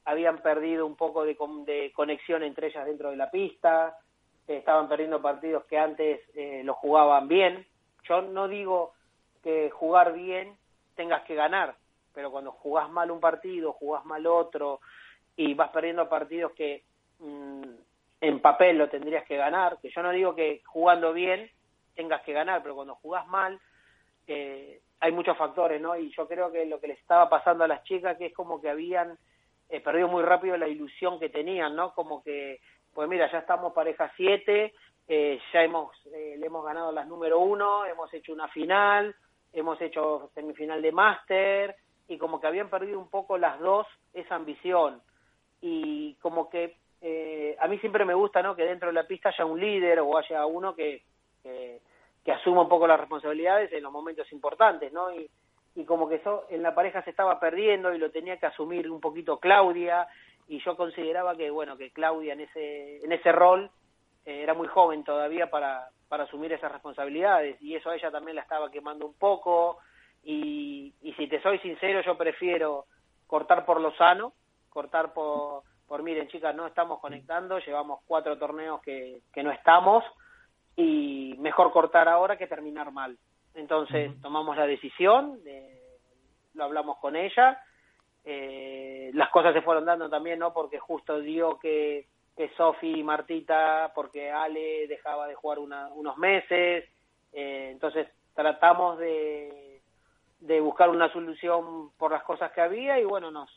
habían 0.07 0.37
perdido 0.37 0.85
un 0.85 0.95
poco 0.95 1.25
de, 1.25 1.35
conexión 1.93 2.41
entre 2.41 2.67
ellas 2.67 2.85
dentro 2.85 3.09
de 3.09 3.17
la 3.17 3.29
pista, 3.29 3.97
estaban 4.47 4.87
perdiendo 4.87 5.21
partidos 5.21 5.65
que 5.65 5.77
antes 5.77 6.21
eh, 6.33 6.61
los 6.63 6.77
jugaban 6.77 7.27
bien. 7.27 7.67
Yo 8.03 8.21
no 8.21 8.47
digo 8.47 8.93
que 9.43 9.69
jugar 9.69 10.13
bien 10.13 10.55
tengas 10.95 11.23
que 11.23 11.35
ganar, 11.35 11.75
pero 12.13 12.31
cuando 12.31 12.53
jugás 12.53 12.89
mal 12.89 13.11
un 13.11 13.19
partido, 13.19 13.73
jugás 13.73 14.05
mal 14.05 14.25
otro 14.25 14.79
y 15.35 15.53
vas 15.53 15.71
perdiendo 15.71 16.07
partidos 16.07 16.53
que 16.53 16.83
mm, 17.19 17.63
en 18.21 18.39
papel 18.39 18.77
lo 18.77 18.87
tendrías 18.87 19.25
que 19.25 19.35
ganar, 19.35 19.77
que 19.81 19.89
yo 19.89 20.01
no 20.01 20.11
digo 20.11 20.35
que 20.35 20.61
jugando 20.65 21.11
bien 21.11 21.51
tengas 21.97 22.21
que 22.21 22.31
ganar, 22.31 22.61
pero 22.61 22.75
cuando 22.75 22.95
jugás 22.95 23.27
mal 23.27 23.59
eh, 24.27 24.79
hay 24.99 25.11
muchos 25.11 25.37
factores, 25.37 25.81
¿no? 25.81 25.97
Y 25.97 26.09
yo 26.15 26.27
creo 26.27 26.51
que 26.51 26.65
lo 26.65 26.79
que 26.79 26.87
les 26.87 26.99
estaba 26.99 27.29
pasando 27.29 27.63
a 27.63 27.67
las 27.67 27.83
chicas 27.83 28.17
que 28.17 28.27
es 28.27 28.33
como 28.33 28.61
que 28.61 28.69
habían 28.69 29.17
eh, 29.69 29.81
perdió 29.81 30.07
muy 30.07 30.23
rápido 30.23 30.55
la 30.55 30.67
ilusión 30.67 31.19
que 31.19 31.29
tenían, 31.29 31.75
¿no? 31.75 31.93
Como 31.93 32.23
que, 32.23 32.61
pues 32.93 33.09
mira, 33.09 33.29
ya 33.31 33.39
estamos 33.39 33.73
pareja 33.73 34.11
7, 34.15 34.73
eh, 35.09 35.39
ya 35.53 35.63
hemos, 35.63 35.91
eh, 36.13 36.35
le 36.37 36.45
hemos 36.45 36.63
ganado 36.63 36.91
las 36.91 37.07
número 37.07 37.39
uno, 37.39 37.85
hemos 37.85 38.13
hecho 38.13 38.31
una 38.31 38.47
final, 38.47 39.15
hemos 39.51 39.79
hecho 39.81 40.31
semifinal 40.33 40.81
de 40.81 40.91
máster, 40.91 41.75
y 42.07 42.17
como 42.17 42.39
que 42.39 42.47
habían 42.47 42.69
perdido 42.69 42.99
un 42.99 43.09
poco 43.09 43.37
las 43.37 43.59
dos 43.59 43.87
esa 44.13 44.35
ambición. 44.35 45.01
Y 45.61 46.15
como 46.15 46.49
que 46.49 46.77
eh, 47.01 47.55
a 47.59 47.67
mí 47.67 47.77
siempre 47.79 48.05
me 48.05 48.13
gusta, 48.13 48.41
¿no? 48.41 48.55
Que 48.55 48.63
dentro 48.63 48.87
de 48.87 48.93
la 48.93 49.07
pista 49.07 49.29
haya 49.29 49.45
un 49.45 49.59
líder 49.59 49.99
o 49.99 50.17
haya 50.17 50.45
uno 50.45 50.75
que, 50.75 51.03
que, 51.47 51.81
que 52.27 52.33
asuma 52.33 52.63
un 52.63 52.67
poco 52.67 52.87
las 52.87 52.99
responsabilidades 52.99 53.71
en 53.71 53.81
los 53.81 53.91
momentos 53.91 54.29
importantes, 54.33 54.91
¿no? 54.91 55.13
Y, 55.13 55.29
como 55.85 56.09
que 56.09 56.15
eso 56.15 56.45
en 56.49 56.63
la 56.63 56.73
pareja 56.73 57.03
se 57.03 57.11
estaba 57.11 57.39
perdiendo 57.39 57.93
y 57.93 57.99
lo 57.99 58.09
tenía 58.09 58.37
que 58.37 58.47
asumir 58.47 58.89
un 58.89 58.99
poquito 58.99 59.39
Claudia 59.39 60.07
y 60.47 60.59
yo 60.63 60.75
consideraba 60.75 61.37
que 61.37 61.51
bueno 61.51 61.77
que 61.77 61.91
Claudia 61.91 62.33
en 62.33 62.41
ese 62.41 63.05
en 63.05 63.11
ese 63.11 63.31
rol 63.31 63.69
eh, 64.25 64.41
era 64.41 64.55
muy 64.55 64.67
joven 64.67 65.03
todavía 65.03 65.51
para 65.51 65.87
para 66.09 66.23
asumir 66.23 66.51
esas 66.51 66.71
responsabilidades 66.71 67.61
y 67.61 67.75
eso 67.75 67.91
a 67.91 67.95
ella 67.95 68.09
también 68.09 68.37
la 68.37 68.41
estaba 68.41 68.71
quemando 68.71 69.05
un 69.05 69.13
poco 69.13 69.77
y, 70.23 70.95
y 71.03 71.13
si 71.13 71.27
te 71.27 71.39
soy 71.43 71.59
sincero 71.59 72.01
yo 72.01 72.17
prefiero 72.17 72.85
cortar 73.27 73.63
por 73.63 73.79
lo 73.79 73.93
sano 73.97 74.33
cortar 74.69 75.13
por 75.13 75.61
por 75.87 76.01
miren 76.01 76.27
chicas 76.27 76.55
no 76.55 76.65
estamos 76.65 76.99
conectando 76.99 77.59
llevamos 77.59 77.99
cuatro 78.07 78.35
torneos 78.39 78.81
que 78.81 79.21
no 79.43 79.51
estamos 79.51 80.03
y 80.77 81.35
mejor 81.39 81.71
cortar 81.71 82.07
ahora 82.07 82.37
que 82.37 82.47
terminar 82.47 82.91
mal. 82.91 83.17
Entonces 83.55 84.11
tomamos 84.21 84.55
la 84.55 84.67
decisión, 84.67 85.39
lo 86.53 86.63
hablamos 86.63 86.99
con 86.99 87.15
ella, 87.15 87.59
eh, 88.23 89.09
las 89.13 89.29
cosas 89.29 89.53
se 89.53 89.63
fueron 89.63 89.85
dando 89.85 90.09
también, 90.09 90.39
¿no? 90.39 90.53
Porque 90.53 90.79
justo 90.79 91.19
dio 91.19 91.57
que, 91.57 92.05
que 92.35 92.49
Sofi 92.55 92.99
y 92.99 93.03
Martita, 93.03 93.91
porque 93.95 94.29
Ale 94.31 94.87
dejaba 94.87 95.27
de 95.27 95.33
jugar 95.33 95.57
unos 95.59 96.17
meses, 96.17 96.85
eh, 97.33 97.69
entonces 97.71 98.07
tratamos 98.35 98.99
de, 98.99 99.81
de 100.39 100.61
buscar 100.61 100.89
una 100.89 101.11
solución 101.11 101.89
por 101.97 102.11
las 102.11 102.23
cosas 102.23 102.51
que 102.51 102.61
había 102.61 102.99
y 102.99 103.05
bueno, 103.05 103.31
nos, 103.31 103.49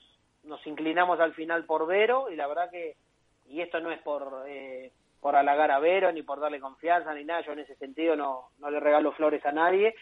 nos 0.45 0.67
inclinamos 0.67 1.21
al 1.21 1.35
final 1.35 1.67
por 1.67 1.87
Vero 1.87 2.31
y 2.31 2.37
la 2.37 2.47
verdad 2.47 2.71
que, 2.71 2.97
y 3.47 3.61
esto 3.61 3.81
no 3.81 3.91
es 3.91 4.01
por, 4.01 4.45
eh, 4.49 4.93
por 5.21 5.37
halagar 5.37 5.71
a 5.71 5.79
Vero, 5.79 6.11
ni 6.13 6.23
por 6.23 6.41
darle 6.41 6.61
confianza, 6.61 7.15
ni 7.15 7.25
nada. 7.25 7.43
Yo 7.43 7.53
en 7.53 7.61
ese 7.61 7.77
sentido 7.77 8.17
no, 8.17 8.51
no 8.59 8.71
le 8.71 8.81
regalo 8.81 9.13
flores 9.13 9.45
a 9.45 9.53
nadie, 9.53 9.95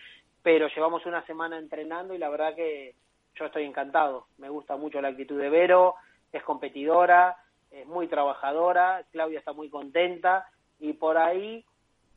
pero 0.42 0.68
llevamos 0.68 1.04
una 1.06 1.24
semana 1.26 1.58
entrenando 1.58 2.14
y 2.14 2.18
la 2.18 2.28
verdad 2.28 2.54
que 2.54 2.94
yo 3.34 3.46
estoy 3.46 3.64
encantado. 3.64 4.26
Me 4.38 4.48
gusta 4.48 4.76
mucho 4.76 5.00
la 5.00 5.08
actitud 5.08 5.38
de 5.38 5.50
Vero, 5.50 5.94
es 6.32 6.42
competidora, 6.42 7.36
es 7.70 7.86
muy 7.86 8.06
trabajadora, 8.08 9.04
Claudia 9.12 9.38
está 9.38 9.52
muy 9.52 9.68
contenta 9.68 10.48
y 10.78 10.92
por 10.94 11.18
ahí 11.18 11.64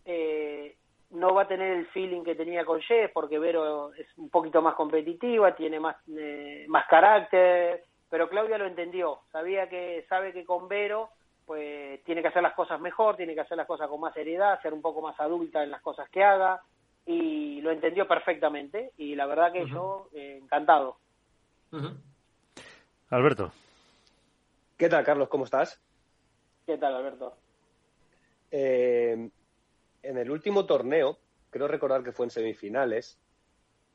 eh, 0.06 0.76
no 1.12 1.34
va 1.34 1.44
a 1.44 1.48
tener 1.48 1.78
el 1.78 1.88
feeling 1.88 2.24
que 2.24 2.36
tenía 2.36 2.66
con 2.66 2.82
Jess 2.82 3.12
porque 3.14 3.40
Vero 3.40 3.94
es 3.94 4.08
un 4.18 4.30
poquito 4.30 4.62
más 4.62 4.76
competitiva, 4.76 5.56
tiene 5.56 5.80
más, 5.80 5.98
eh, 6.10 6.66
más 6.68 6.88
carácter, 6.88 7.84
pero 8.10 8.30
Claudia 8.30 8.58
lo 8.58 8.66
entendió, 8.66 9.20
sabía 9.32 9.70
que 9.70 10.06
sabe 10.08 10.34
que 10.34 10.46
con 10.46 10.68
Vero 10.68 11.10
pues 11.46 12.04
tiene 12.04 12.22
que 12.22 12.30
hacer 12.30 12.44
las 12.44 12.54
cosas 12.54 12.80
mejor, 12.80 13.18
tiene 13.18 13.34
que 13.34 13.42
hacer 13.42 13.58
las 13.58 13.68
cosas 13.68 13.88
con 13.88 14.00
más 14.00 14.14
seriedad, 14.14 14.62
ser 14.62 14.74
un 14.74 14.82
poco 14.82 15.02
más 15.02 15.20
adulta 15.20 15.64
en 15.64 15.72
las 15.72 15.82
cosas 15.82 16.10
que 16.10 16.24
haga 16.24 16.62
y 17.06 17.62
lo 17.62 17.72
entendió 17.72 18.08
perfectamente 18.08 18.92
y 18.98 19.16
la 19.16 19.26
verdad 19.26 19.52
que 19.52 19.68
yo 19.68 20.08
eh, 20.14 20.40
encantado. 20.42 20.98
Alberto. 23.10 23.52
¿Qué 24.78 24.90
tal, 24.90 25.04
Carlos? 25.04 25.30
¿Cómo 25.30 25.46
estás? 25.46 25.82
¿Qué 26.66 26.78
tal, 26.78 26.96
Alberto? 26.96 27.36
Eh, 28.52 29.30
en 30.04 30.18
el 30.18 30.32
último 30.32 30.66
torneo, 30.66 31.18
creo 31.50 31.68
recordar 31.68 32.04
que 32.04 32.12
fue 32.12 32.26
en 32.26 32.32
semifinales, 32.32 33.20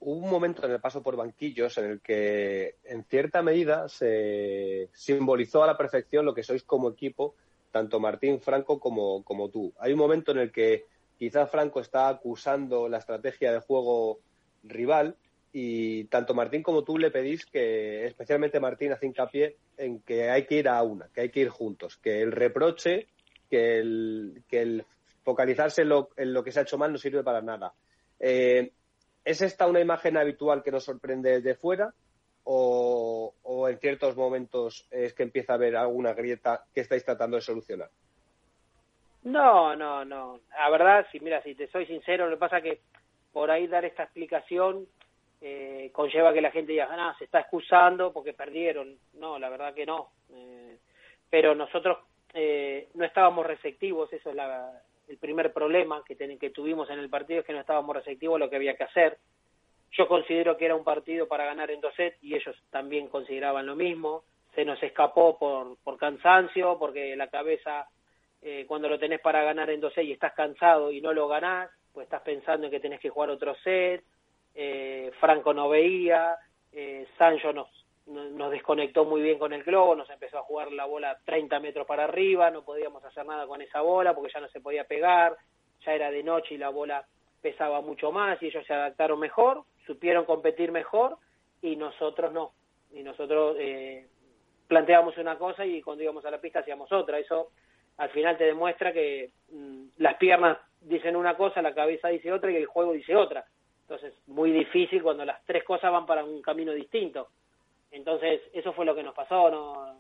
hubo 0.01 0.25
un 0.25 0.31
momento 0.31 0.65
en 0.65 0.73
el 0.73 0.81
paso 0.81 1.03
por 1.03 1.17
banquillos 1.17 1.77
en 1.79 1.85
el 1.87 2.01
que, 2.01 2.77
en 2.85 3.05
cierta 3.05 3.43
medida, 3.43 3.89
se 3.89 4.89
simbolizó 4.93 5.63
a 5.63 5.67
la 5.67 5.77
perfección 5.77 6.25
lo 6.25 6.35
que 6.35 6.43
sois 6.43 6.63
como 6.63 6.91
equipo, 6.91 7.35
tanto 7.71 8.01
Martín 8.01 8.41
Franco 8.41 8.79
como, 8.79 9.23
como 9.25 9.49
tú. 9.49 9.73
Hay 9.79 9.93
un 9.93 9.99
momento 9.99 10.33
en 10.33 10.39
el 10.39 10.53
que 10.53 10.85
quizás 11.19 11.51
Franco 11.51 11.81
está 11.81 12.09
acusando 12.09 12.89
la 12.89 12.99
estrategia 12.99 13.53
de 13.53 13.61
juego 13.61 14.21
rival 14.65 15.17
y 15.53 16.05
tanto 16.05 16.35
Martín 16.35 16.63
como 16.63 16.85
tú 16.85 16.99
le 16.99 17.11
pedís 17.11 17.47
que, 17.47 18.05
especialmente 18.07 18.61
Martín, 18.61 18.93
hace 18.93 19.07
hincapié 19.07 19.57
en 19.79 20.01
que 20.01 20.31
hay 20.31 20.45
que 20.45 20.59
ir 20.59 20.69
a 20.69 20.83
una, 20.83 21.09
que 21.09 21.23
hay 21.23 21.31
que 21.31 21.41
ir 21.41 21.49
juntos, 21.49 21.97
que 21.97 22.21
el 22.21 22.33
reproche, 22.33 23.07
que 23.49 23.79
el, 23.79 24.43
que 24.49 24.61
el 24.61 24.85
focalizarse 25.25 25.83
en 25.83 25.89
lo, 25.89 26.11
lo 26.17 26.45
que 26.45 26.53
se 26.53 26.61
ha 26.61 26.63
hecho 26.63 26.79
mal 26.79 26.93
no 26.93 26.99
sirve 26.99 27.23
para 27.23 27.41
nada. 27.41 27.73
Eh, 28.21 28.73
¿Es 29.27 29.43
esta 29.43 29.67
una 29.67 29.81
imagen 29.81 30.17
habitual 30.17 30.63
que 30.63 30.71
nos 30.71 30.85
sorprende 30.85 31.41
desde 31.41 31.57
fuera? 31.57 31.93
O, 32.45 33.35
en 33.69 33.77
ciertos 33.81 34.17
momentos 34.17 34.87
es 34.89 35.15
que 35.15 35.25
empieza 35.25 35.53
a 35.53 35.57
haber 35.57 35.75
alguna 35.75 36.15
grieta 36.15 36.65
que 36.73 36.83
estáis 36.83 37.05
tratando 37.05 37.37
de 37.37 37.43
solucionar? 37.43 37.91
No, 39.25 39.75
no, 39.75 40.05
no. 40.05 40.39
La 40.57 40.71
verdad, 40.71 41.05
si 41.11 41.19
mira, 41.19 41.43
si 41.43 41.57
te 41.57 41.67
soy 41.67 41.87
sincero, 41.87 42.27
lo 42.29 42.37
que 42.37 42.41
pasa 42.41 42.61
que 42.61 42.83
por 43.33 43.51
ahí 43.51 43.67
dar 43.67 43.85
esta 43.85 44.05
explicación 44.05 44.87
eh, 45.41 45.91
conlleva 45.93 46.33
que 46.33 46.41
la 46.41 46.53
gente 46.53 46.71
diga, 46.71 46.89
ah, 46.89 47.17
se 47.19 47.25
está 47.25 47.41
excusando 47.41 48.13
porque 48.13 48.33
perdieron. 48.33 48.97
No, 49.15 49.41
la 49.41 49.49
verdad 49.49 49.75
que 49.75 49.87
no. 49.87 50.11
Eh, 50.31 50.79
pero 51.29 51.57
nosotros 51.57 51.99
eh, 52.33 52.91
no 52.95 53.05
estábamos 53.05 53.45
receptivos, 53.45 54.13
eso 54.13 54.31
es 54.31 54.37
la, 54.37 54.71
el 55.09 55.19
primer 55.19 55.53
problema 55.53 56.03
que, 56.05 56.17
que 56.17 56.51
tuvimos 56.51 56.91
en 56.91 56.99
el 56.99 57.09
partido, 57.09 57.41
es 57.41 57.47
que 57.47 57.53
no 57.53 57.61
estábamos 57.61 57.95
receptivos 57.95 58.37
a 58.37 58.39
lo 58.39 58.51
que 58.51 58.57
había 58.57 58.77
que 58.77 58.85
hacer. 58.85 59.19
Yo 59.93 60.09
considero 60.09 60.57
que 60.57 60.67
era 60.67 60.75
un 60.75 60.85
partido 60.85 61.29
para 61.29 61.47
ganar 61.47 61.71
en 61.71 61.81
dos 61.81 61.95
sets 61.95 62.23
y 62.23 62.35
ellos 62.35 62.57
también 62.71 63.09
consideraban 63.09 63.67
lo 63.67 63.77
mismo. 63.77 64.25
Se 64.55 64.65
nos 64.65 64.83
escapó 64.83 65.39
por, 65.39 65.77
por 65.85 65.97
cansancio, 65.97 66.79
porque 66.79 67.15
la 67.17 67.29
cabeza, 67.29 67.89
eh, 68.43 68.65
cuando 68.67 68.89
lo 68.89 68.99
tenés 68.99 69.21
para 69.21 69.43
ganar 69.43 69.71
en 69.71 69.81
dos 69.81 69.95
sets 69.95 70.09
y 70.09 70.13
estás 70.13 70.35
cansado 70.35 70.91
y 70.91 71.01
no 71.01 71.13
lo 71.13 71.29
ganás, 71.29 71.71
pues 71.93 72.05
estás 72.05 72.23
pensando 72.23 72.67
en 72.67 72.71
que 72.71 72.81
tenés 72.81 73.01
que 73.01 73.11
jugar 73.11 73.31
otro 73.31 73.55
set, 73.63 74.05
eh, 74.55 75.11
Franco 75.21 75.55
no 75.55 75.69
veía, 75.69 76.37
eh, 76.73 77.07
Sancho 77.17 77.53
nos, 77.53 77.69
nos 78.07 78.51
desconectó 78.51 79.05
muy 79.05 79.21
bien 79.21 79.39
con 79.39 79.53
el 79.53 79.65
globo, 79.65 79.97
nos 79.97 80.09
empezó 80.11 80.39
a 80.39 80.43
jugar 80.43 80.71
la 80.73 80.85
bola 80.85 81.19
30 81.25 81.59
metros 81.61 81.87
para 81.87 82.05
arriba, 82.05 82.51
no 82.51 82.65
podíamos 82.65 83.05
hacer 83.05 83.27
nada 83.27 83.47
con 83.47 83.61
esa 83.61 83.81
bola 83.81 84.15
porque 84.15 84.33
ya 84.33 84.41
no 84.41 84.49
se 84.49 84.61
podía 84.61 84.85
pegar, 84.85 85.37
ya 85.85 85.93
era 85.93 86.11
de 86.11 86.23
noche 86.23 86.55
y 86.55 86.59
la 86.59 86.69
bola 86.69 87.05
pesaba 87.43 87.81
mucho 87.81 88.13
más 88.13 88.41
y 88.43 88.47
ellos 88.47 88.65
se 88.67 88.75
adaptaron 88.75 89.19
mejor, 89.19 89.65
supieron 89.87 90.25
competir 90.25 90.71
mejor 90.71 91.19
y 91.63 91.77
nosotros 91.77 92.33
no. 92.33 92.53
Y 92.93 93.03
nosotros 93.03 93.57
eh, 93.59 94.07
planteábamos 94.69 95.19
una 95.19 95.37
cosa 95.37 95.65
y 95.67 95.83
cuando 95.83 96.05
íbamos 96.05 96.25
a 96.25 96.31
la 96.31 96.41
pista 96.41 96.61
hacíamos 96.61 96.91
otra. 96.93 97.19
Eso 97.19 97.51
al 97.97 98.11
final 98.11 98.37
te 98.37 98.45
demuestra 98.45 98.93
que 98.93 99.31
mm, 99.51 99.87
las 99.99 100.17
piernas 100.17 100.59
dicen 100.81 101.17
una 101.17 101.37
cosa, 101.37 101.63
la 101.63 101.75
cabeza 101.75 102.09
dice 102.09 102.33
otra 102.33 102.51
y 102.51 102.57
el 102.57 102.67
juego 102.67 102.93
dice 102.93 103.17
otra. 103.17 103.45
Entonces, 103.83 104.15
muy 104.27 104.51
difícil 104.51 105.03
cuando 105.03 105.25
las 105.25 105.45
tres 105.45 105.65
cosas 105.65 105.93
van 105.93 106.07
para 106.07 106.25
un 106.25 106.43
camino 106.43 106.73
distinto. 106.73 107.29
Entonces, 107.97 108.43
eso 108.53 108.73
fue 108.73 108.85
lo 108.85 108.95
que 108.95 109.03
nos 109.03 109.15
pasó. 109.15 109.51
No, 109.51 109.97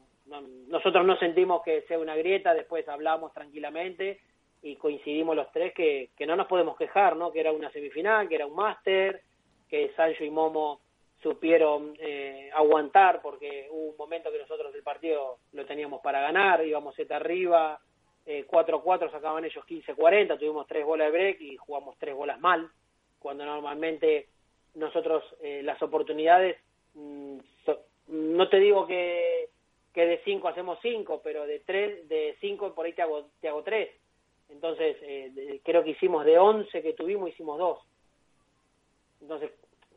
nosotros 0.68 1.06
no 1.06 1.16
sentimos 1.18 1.62
que 1.62 1.82
sea 1.82 1.98
una 1.98 2.16
grieta, 2.16 2.52
después 2.52 2.86
hablamos 2.88 3.32
tranquilamente 3.32 4.20
y 4.62 4.76
coincidimos 4.76 5.36
los 5.36 5.50
tres 5.52 5.72
que, 5.72 6.10
que 6.16 6.26
no 6.26 6.36
nos 6.36 6.46
podemos 6.46 6.76
quejar, 6.76 7.16
¿no? 7.16 7.32
Que 7.32 7.40
era 7.40 7.52
una 7.52 7.70
semifinal, 7.70 8.28
que 8.28 8.34
era 8.34 8.46
un 8.46 8.54
máster, 8.54 9.22
que 9.68 9.92
Sancho 9.94 10.24
y 10.24 10.30
Momo 10.30 10.80
supieron 11.22 11.94
eh, 11.98 12.50
aguantar 12.54 13.20
porque 13.22 13.68
hubo 13.70 13.90
un 13.90 13.96
momento 13.96 14.30
que 14.30 14.38
nosotros 14.38 14.74
el 14.74 14.82
partido 14.82 15.38
lo 15.52 15.64
teníamos 15.64 16.00
para 16.02 16.20
ganar, 16.20 16.64
íbamos 16.64 16.94
set 16.94 17.10
arriba, 17.10 17.80
eh, 18.26 18.44
4-4 18.46 19.10
sacaban 19.10 19.44
ellos 19.44 19.64
15-40, 19.66 20.38
tuvimos 20.38 20.66
tres 20.66 20.84
bolas 20.84 21.10
de 21.10 21.18
break 21.18 21.40
y 21.40 21.56
jugamos 21.56 21.96
tres 21.98 22.14
bolas 22.14 22.38
mal 22.40 22.68
cuando 23.18 23.44
normalmente 23.44 24.28
nosotros 24.74 25.24
eh, 25.42 25.62
las 25.62 25.80
oportunidades, 25.82 26.58
no 28.08 28.48
te 28.48 28.58
digo 28.58 28.86
que, 28.86 29.48
de 29.94 30.20
cinco 30.24 30.48
hacemos 30.48 30.78
cinco, 30.82 31.20
pero 31.22 31.46
de 31.46 31.60
tres, 31.60 32.08
de 32.08 32.36
cinco 32.40 32.74
por 32.74 32.86
ahí 32.86 32.92
te 32.92 33.02
hago, 33.02 33.28
te 33.40 33.48
hago 33.48 33.62
tres. 33.62 33.90
Entonces, 34.48 34.96
eh, 35.02 35.60
creo 35.64 35.82
que 35.82 35.90
hicimos 35.90 36.24
de 36.24 36.38
once 36.38 36.82
que 36.82 36.92
tuvimos, 36.92 37.30
hicimos 37.30 37.58
dos. 37.58 37.80
Entonces, 39.20 39.50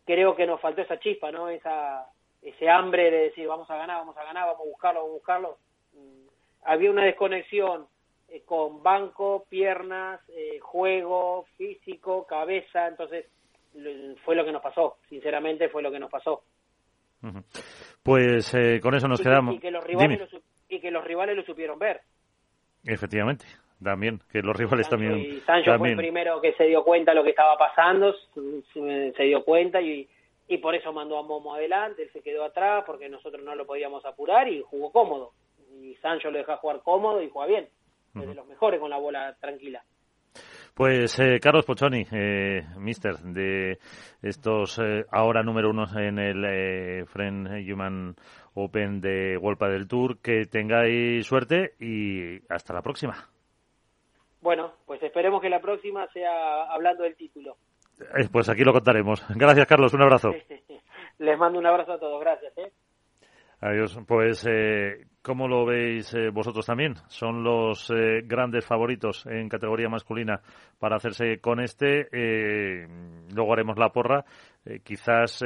creo 0.06 0.36
que 0.36 0.48
nos 0.48 0.60
faltó 0.62 0.82
esa 0.82 1.00
chispa, 1.00 1.32
¿no? 1.32 1.50
Esa, 1.50 2.08
ese 2.42 2.70
hambre 2.70 3.12
de 3.12 3.18
decir, 3.26 3.48
vamos 3.48 3.70
a 3.70 3.78
ganar, 3.78 3.98
vamos 4.00 4.18
a 4.18 4.24
ganar, 4.24 4.48
vamos 4.48 4.62
a 4.62 4.70
buscarlo, 4.70 5.00
vamos 5.02 5.12
a 5.12 5.18
buscarlo. 5.18 5.58
Mm, 5.94 6.28
había 6.64 6.92
una 6.92 7.04
desconexión 7.04 7.88
eh, 8.30 8.42
con 8.46 8.82
banco, 8.82 9.46
piernas, 9.50 10.22
eh, 10.30 10.60
juego, 10.60 11.46
físico, 11.58 12.26
cabeza, 12.26 12.88
entonces 12.88 13.26
fue 14.26 14.36
lo 14.36 14.44
que 14.44 14.52
nos 14.52 14.64
pasó, 14.64 14.98
sinceramente 15.10 15.70
fue 15.70 15.84
lo 15.84 15.92
que 15.92 16.00
nos 16.00 16.10
pasó. 16.10 16.44
Pues 18.04 18.54
eh, 18.54 18.80
con 18.82 18.96
eso 18.96 19.08
nos 19.08 19.22
quedamos. 19.22 19.56
Y 19.56 19.60
que, 19.60 19.72
los 19.72 19.84
rivales 19.84 20.32
lo, 20.32 20.40
y 20.70 20.80
que 20.80 20.92
los 20.92 21.04
rivales 21.04 21.36
lo 21.36 21.44
supieron 21.44 21.78
ver. 21.78 22.02
Efectivamente, 22.86 23.46
también, 23.84 24.20
que 24.32 24.42
los 24.42 24.56
rivales 24.56 24.88
también. 24.88 25.18
Y 25.18 25.40
Sancho 25.42 25.78
fue 25.78 25.92
el 25.92 25.98
primero 25.98 26.40
que 26.42 26.54
se 26.54 26.66
dio 26.66 26.84
cuenta 26.84 27.12
de 27.12 27.16
lo 27.16 27.24
que 27.24 27.32
estaba 27.32 27.58
pasando, 27.58 28.14
se 28.74 29.24
dio 29.24 29.44
cuenta 29.44 29.82
y, 29.82 30.08
y 30.48 30.58
por 30.58 30.76
eso 30.76 30.94
mandó 30.94 31.18
a 31.20 31.24
Momo 31.24 31.56
adelante, 31.56 32.04
él 32.04 32.10
se 32.12 32.22
quedó 32.22 32.46
atrás 32.46 32.84
porque 32.86 33.10
nosotros 33.10 33.44
no 33.44 33.54
lo 33.56 33.66
podíamos 33.66 34.06
apurar 34.06 34.48
y 34.48 34.62
jugó 34.62 34.92
cómodo. 34.92 35.34
Y 35.82 35.96
Sancho 35.96 36.32
lo 36.32 36.38
deja 36.38 36.58
jugar 36.58 36.82
cómodo 36.84 37.22
y 37.22 37.30
juega 37.30 37.48
bien 37.48 37.70
de 38.14 38.34
los 38.34 38.48
mejores 38.48 38.80
con 38.80 38.90
la 38.90 38.98
bola 38.98 39.36
tranquila. 39.40 39.84
Pues 40.80 41.20
eh, 41.20 41.42
Carlos 41.42 41.66
Pochoni, 41.66 42.06
eh, 42.10 42.66
mister 42.78 43.18
de 43.18 43.80
estos 44.22 44.80
eh, 44.80 45.04
ahora 45.12 45.44
número 45.44 45.72
uno 45.72 45.84
en 45.94 46.18
el 46.18 46.46
eh, 46.46 47.06
Friend 47.06 47.50
Human 47.70 48.16
Open 48.54 49.02
de 49.02 49.36
Wolpa 49.36 49.68
del 49.68 49.90
Tour, 49.90 50.20
que 50.20 50.46
tengáis 50.46 51.28
suerte 51.28 51.74
y 51.82 52.40
hasta 52.48 52.74
la 52.74 52.82
próxima. 52.82 53.28
Bueno, 54.40 54.72
pues 54.86 55.04
esperemos 55.04 55.42
que 55.42 55.50
la 55.50 55.60
próxima 55.60 56.08
sea 56.14 56.72
hablando 56.72 57.04
del 57.04 57.18
título. 57.18 57.58
Eh, 58.00 58.30
pues 58.32 58.48
aquí 58.48 58.64
lo 58.64 58.72
contaremos. 58.72 59.22
Gracias 59.36 59.68
Carlos, 59.68 59.94
un 59.94 60.04
abrazo. 60.04 60.30
Les 61.18 61.38
mando 61.38 61.60
un 61.60 61.66
abrazo 61.66 61.92
a 61.92 62.00
todos, 62.00 62.22
gracias. 62.22 62.54
Adiós. 63.62 64.00
Pues, 64.08 64.46
eh, 64.50 65.06
¿cómo 65.22 65.48
lo 65.48 65.66
veis 65.66 66.14
eh, 66.14 66.30
vosotros 66.30 66.66
también? 66.66 66.96
¿Son 67.08 67.44
los 67.44 67.90
eh, 67.92 68.22
grandes 68.24 68.66
favoritos 68.66 69.26
en 69.26 69.50
categoría 69.50 69.90
masculina 69.90 70.42
para 70.80 70.96
hacerse 70.96 71.40
con 71.40 71.60
este? 71.60 72.08
Eh, 72.12 72.88
luego 73.34 73.54
haremos 73.54 73.78
la 73.78 73.90
porra. 73.90 74.26
quizás 74.84 75.44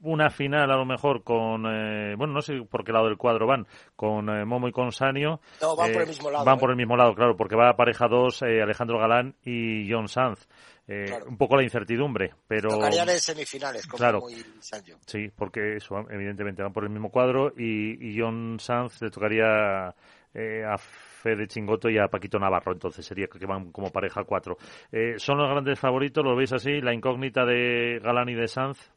una 0.00 0.30
final 0.30 0.70
a 0.70 0.76
lo 0.76 0.84
mejor 0.84 1.24
con, 1.24 1.62
bueno, 1.62 2.32
no 2.32 2.40
sé 2.40 2.62
por 2.70 2.84
qué 2.84 2.92
lado 2.92 3.06
del 3.06 3.16
cuadro 3.16 3.46
van, 3.46 3.66
con 3.96 4.26
Momo 4.46 4.68
y 4.68 4.72
con 4.72 4.92
Sanio. 4.92 5.40
No, 5.60 5.74
van 5.74 5.92
por 5.92 6.02
el 6.02 6.08
mismo 6.08 6.30
lado. 6.30 6.44
Van 6.44 6.58
por 6.58 6.70
el 6.70 6.76
mismo 6.76 6.96
lado, 6.96 7.14
claro, 7.14 7.36
porque 7.36 7.56
va 7.56 7.70
a 7.70 7.76
pareja 7.76 8.06
dos 8.06 8.42
Alejandro 8.42 8.98
Galán 8.98 9.34
y 9.44 9.90
John 9.90 10.08
Sanz. 10.08 10.48
Eh, 10.90 11.12
un 11.26 11.36
poco 11.36 11.54
la 11.54 11.62
incertidumbre, 11.62 12.32
pero... 12.46 12.70
Tocarían 12.70 13.10
en 13.10 13.20
semifinales, 13.20 13.86
como 13.86 13.98
claro, 13.98 14.20
muy 14.20 14.34
Sancho. 14.58 14.98
Sí, 15.04 15.30
porque 15.36 15.76
eso, 15.76 15.98
evidentemente 16.10 16.62
van 16.62 16.72
por 16.72 16.84
el 16.84 16.90
mismo 16.90 17.10
cuadro 17.10 17.52
y, 17.56 18.08
y 18.08 18.18
John 18.18 18.56
Sanz 18.58 19.02
le 19.02 19.10
tocaría 19.10 19.94
eh, 20.32 20.64
a 20.64 20.78
Fede 20.78 21.46
Chingoto 21.46 21.90
y 21.90 21.98
a 21.98 22.08
Paquito 22.08 22.38
Navarro, 22.38 22.72
entonces 22.72 23.04
sería 23.04 23.26
que 23.26 23.44
van 23.44 23.70
como 23.70 23.90
pareja 23.90 24.24
cuatro. 24.24 24.56
Eh, 24.90 25.14
¿Son 25.18 25.36
los 25.36 25.50
grandes 25.50 25.78
favoritos? 25.78 26.24
¿Lo 26.24 26.36
veis 26.36 26.52
así? 26.52 26.80
¿La 26.80 26.94
incógnita 26.94 27.44
de 27.44 28.00
Galán 28.02 28.30
y 28.30 28.34
de 28.34 28.48
Sanz? 28.48 28.90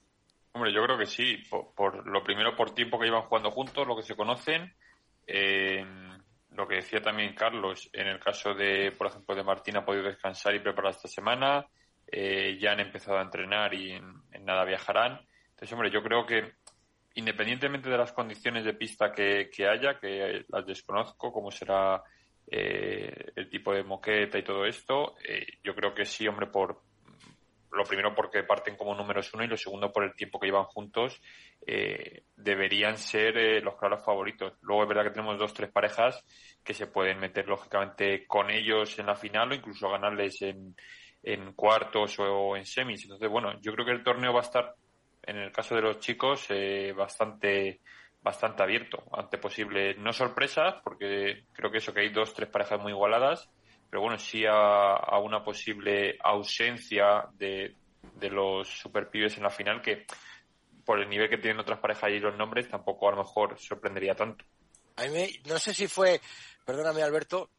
Hombre, 0.53 0.73
yo 0.73 0.83
creo 0.83 0.97
que 0.97 1.05
sí. 1.05 1.43
Por, 1.49 2.07
lo 2.07 2.23
primero, 2.23 2.55
por 2.55 2.73
tiempo 2.73 2.99
que 2.99 3.05
llevan 3.05 3.23
jugando 3.23 3.51
juntos, 3.51 3.87
lo 3.87 3.95
que 3.95 4.03
se 4.03 4.15
conocen. 4.15 4.73
Eh, 5.25 5.85
lo 6.51 6.67
que 6.67 6.75
decía 6.75 7.01
también 7.01 7.33
Carlos, 7.33 7.89
en 7.93 8.07
el 8.07 8.19
caso 8.19 8.53
de, 8.53 8.91
por 8.91 9.07
ejemplo, 9.07 9.35
de 9.35 9.43
Martín 9.43 9.77
ha 9.77 9.85
podido 9.85 10.03
descansar 10.03 10.53
y 10.53 10.59
preparar 10.59 10.91
esta 10.91 11.07
semana. 11.07 11.65
Eh, 12.11 12.57
ya 12.59 12.73
han 12.73 12.81
empezado 12.81 13.17
a 13.17 13.21
entrenar 13.21 13.73
y 13.73 13.91
en, 13.91 14.21
nada 14.41 14.65
viajarán. 14.65 15.21
Entonces, 15.51 15.71
hombre, 15.71 15.89
yo 15.89 16.03
creo 16.03 16.25
que 16.25 16.55
independientemente 17.15 17.89
de 17.89 17.97
las 17.97 18.11
condiciones 18.11 18.65
de 18.65 18.73
pista 18.73 19.11
que, 19.13 19.49
haya, 19.67 19.97
que 19.99 20.45
las 20.49 20.65
desconozco, 20.65 21.31
cómo 21.31 21.51
será 21.51 22.03
eh, 22.47 23.31
el 23.35 23.49
tipo 23.49 23.73
de 23.73 23.83
moqueta 23.83 24.37
y 24.37 24.43
todo 24.43 24.65
esto, 24.65 25.15
eh, 25.25 25.45
yo 25.63 25.73
creo 25.73 25.93
que 25.93 26.05
sí, 26.05 26.27
hombre, 26.27 26.47
por 26.47 26.81
lo 27.71 27.83
primero 27.85 28.13
porque 28.13 28.43
parten 28.43 28.75
como 28.75 28.93
números 28.93 29.33
uno 29.33 29.45
y 29.45 29.47
lo 29.47 29.55
segundo 29.55 29.93
por 29.93 30.03
el 30.03 30.13
tiempo 30.13 30.39
que 30.39 30.47
llevan 30.47 30.65
juntos, 30.65 31.21
deberían 32.35 32.97
ser 32.97 33.63
los 33.63 33.77
claros 33.77 34.03
favoritos. 34.03 34.55
Luego 34.61 34.83
es 34.83 34.89
verdad 34.89 35.03
que 35.03 35.11
tenemos 35.11 35.39
dos, 35.39 35.53
tres 35.53 35.71
parejas 35.71 36.21
que 36.65 36.73
se 36.73 36.87
pueden 36.87 37.19
meter 37.19 37.47
lógicamente 37.47 38.27
con 38.27 38.51
ellos 38.51 38.99
en 38.99 39.05
la 39.05 39.15
final 39.15 39.51
o 39.51 39.55
incluso 39.55 39.89
ganarles 39.89 40.41
en, 40.41 40.75
en 41.23 41.53
cuartos 41.53 42.17
o 42.19 42.55
en 42.55 42.65
semis. 42.65 43.03
Entonces, 43.03 43.29
bueno, 43.29 43.59
yo 43.61 43.73
creo 43.73 43.85
que 43.85 43.91
el 43.91 44.03
torneo 44.03 44.33
va 44.33 44.39
a 44.39 44.43
estar, 44.43 44.75
en 45.23 45.37
el 45.37 45.51
caso 45.51 45.75
de 45.75 45.81
los 45.81 45.99
chicos, 45.99 46.45
eh, 46.49 46.93
bastante 46.95 47.81
bastante 48.21 48.61
abierto 48.61 49.03
ante 49.13 49.37
posibles, 49.37 49.97
no 49.97 50.13
sorpresas, 50.13 50.75
porque 50.83 51.45
creo 51.53 51.71
que 51.71 51.79
eso 51.79 51.93
que 51.93 52.01
hay 52.01 52.09
dos, 52.09 52.33
tres 52.33 52.49
parejas 52.49 52.79
muy 52.79 52.91
igualadas, 52.91 53.49
pero 53.89 54.01
bueno, 54.01 54.17
sí 54.17 54.45
a, 54.47 55.17
una 55.19 55.43
posible 55.43 56.17
ausencia 56.23 57.25
de, 57.33 57.75
de 58.15 58.29
los 58.29 58.67
superpibes 58.67 59.37
en 59.37 59.43
la 59.43 59.49
final 59.49 59.81
que 59.81 60.05
por 60.85 60.99
el 60.99 61.09
nivel 61.09 61.29
que 61.29 61.37
tienen 61.37 61.59
otras 61.59 61.79
parejas 61.79 62.11
y 62.11 62.19
los 62.19 62.37
nombres 62.37 62.69
tampoco 62.69 63.07
a 63.07 63.11
lo 63.11 63.17
mejor 63.17 63.59
sorprendería 63.59 64.15
tanto. 64.15 64.45
A 64.97 65.07
mí 65.07 65.27
no 65.45 65.57
sé 65.57 65.73
si 65.73 65.87
fue, 65.87 66.21
perdóname 66.65 67.01
Alberto, 67.01 67.49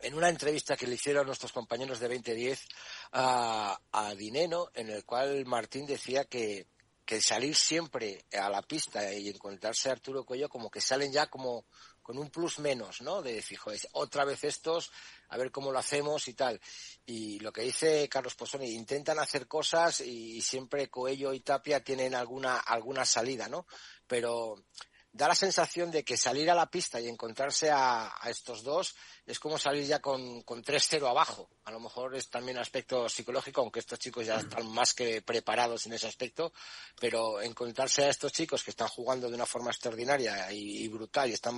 en 0.00 0.14
una 0.14 0.28
entrevista 0.28 0.76
que 0.76 0.86
le 0.86 0.94
hicieron 0.94 1.26
nuestros 1.26 1.52
compañeros 1.52 2.00
de 2.00 2.08
2010 2.08 2.66
a, 3.12 3.78
a 3.92 4.14
Dineno, 4.14 4.68
en 4.74 4.90
el 4.90 5.04
cual 5.04 5.46
Martín 5.46 5.86
decía 5.86 6.24
que, 6.24 6.66
que 7.06 7.22
salir 7.22 7.54
siempre 7.54 8.24
a 8.38 8.50
la 8.50 8.62
pista 8.62 9.12
y 9.14 9.28
encontrarse 9.28 9.88
a 9.88 9.92
Arturo 9.92 10.24
Cuello 10.24 10.48
como 10.48 10.70
que 10.70 10.80
salen 10.80 11.12
ya 11.12 11.28
como 11.28 11.64
con 12.02 12.18
un 12.18 12.30
plus 12.30 12.58
menos, 12.58 13.00
¿no? 13.00 13.22
De 13.22 13.34
decir, 13.34 13.58
otra 13.92 14.24
vez 14.24 14.44
estos, 14.44 14.92
a 15.28 15.36
ver 15.36 15.50
cómo 15.50 15.72
lo 15.72 15.78
hacemos 15.78 16.28
y 16.28 16.34
tal. 16.34 16.60
Y 17.04 17.40
lo 17.40 17.52
que 17.52 17.62
dice 17.62 18.08
Carlos 18.08 18.34
Posoni, 18.34 18.70
intentan 18.70 19.18
hacer 19.18 19.46
cosas 19.46 20.00
y, 20.00 20.36
y 20.36 20.42
siempre 20.42 20.88
Coello 20.88 21.32
y 21.32 21.40
Tapia 21.40 21.82
tienen 21.82 22.14
alguna, 22.14 22.58
alguna 22.58 23.04
salida, 23.04 23.48
¿no? 23.48 23.66
Pero 24.06 24.56
da 25.16 25.28
la 25.28 25.34
sensación 25.34 25.90
de 25.90 26.04
que 26.04 26.16
salir 26.18 26.50
a 26.50 26.54
la 26.54 26.70
pista 26.70 27.00
y 27.00 27.08
encontrarse 27.08 27.70
a, 27.70 28.12
estos 28.26 28.62
dos 28.62 28.94
es 29.24 29.38
como 29.40 29.58
salir 29.58 29.84
ya 29.84 30.00
con, 30.00 30.42
con 30.42 30.62
3-0 30.62 31.08
abajo. 31.08 31.48
A 31.64 31.70
lo 31.70 31.80
mejor 31.80 32.14
es 32.14 32.28
también 32.28 32.58
aspecto 32.58 33.08
psicológico, 33.08 33.62
aunque 33.62 33.80
estos 33.80 33.98
chicos 33.98 34.26
ya 34.26 34.36
están 34.36 34.66
más 34.68 34.92
que 34.92 35.22
preparados 35.22 35.86
en 35.86 35.94
ese 35.94 36.06
aspecto, 36.06 36.52
pero 37.00 37.40
encontrarse 37.40 38.04
a 38.04 38.10
estos 38.10 38.32
chicos 38.32 38.62
que 38.62 38.70
están 38.70 38.88
jugando 38.88 39.28
de 39.28 39.34
una 39.34 39.46
forma 39.46 39.70
extraordinaria 39.70 40.52
y, 40.52 40.86
brutal 40.88 41.30
y 41.30 41.32
están 41.32 41.56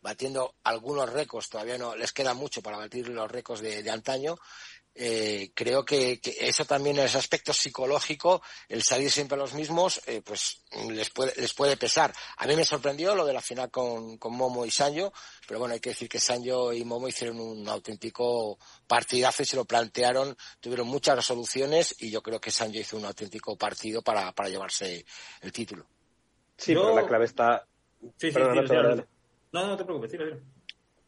batiendo 0.00 0.54
algunos 0.62 1.12
récords, 1.12 1.48
todavía 1.48 1.78
no 1.78 1.96
les 1.96 2.12
queda 2.12 2.34
mucho 2.34 2.62
para 2.62 2.76
batir 2.76 3.08
los 3.08 3.28
récords 3.28 3.62
de 3.62 3.90
antaño, 3.90 4.36
eh, 4.98 5.50
creo 5.52 5.84
que, 5.84 6.18
eso 6.40 6.64
también 6.64 6.98
es 6.98 7.14
aspecto 7.14 7.52
psicológico, 7.52 8.40
el 8.66 8.82
salir 8.82 9.10
siempre 9.10 9.36
a 9.36 9.38
los 9.38 9.52
mismos, 9.52 10.00
eh, 10.06 10.22
pues 10.24 10.62
les 10.88 11.10
puede, 11.10 11.34
les 11.36 11.52
puede 11.52 11.76
pesar. 11.76 12.14
A 12.38 12.46
mí 12.46 12.56
me 12.56 12.64
sorprendió 12.64 13.14
lo 13.14 13.26
de 13.26 13.34
la 13.34 13.42
final 13.42 13.70
con, 13.70 14.18
Momo 14.18 14.64
y 14.64 14.70
Sanjo, 14.70 15.12
pero 15.46 15.60
bueno, 15.60 15.74
hay 15.74 15.80
que 15.80 15.90
decir 15.90 16.08
que 16.08 16.18
Sanjo 16.18 16.72
y 16.72 16.82
Momo 16.84 17.08
hicieron 17.08 17.38
un 17.38 17.68
auténtico 17.68 18.58
partidazo 18.86 19.42
y 19.42 19.46
se 19.46 19.56
lo 19.56 19.66
plantearon, 19.66 20.34
tuvieron 20.60 20.86
muchas 20.86 21.16
resoluciones 21.16 21.94
y 21.98 22.10
yo 22.10 22.22
creo 22.22 22.40
que 22.40 22.50
Sanjo 22.50 22.78
hizo 22.78 22.96
un 22.96 23.04
auténtico 23.04 23.56
partido 23.56 24.00
para, 24.00 24.32
para 24.32 24.48
llevarse 24.48 25.04
el 25.42 25.52
título. 25.52 25.86
Sí, 26.56 26.74
pero 26.74 26.94
la 26.94 27.06
clave 27.06 27.26
está... 27.26 27.66
Sí, 28.16 28.32
sí, 28.32 28.38
no, 28.38 29.66
no, 29.66 29.76
te 29.76 29.84
preocupes, 29.84 30.12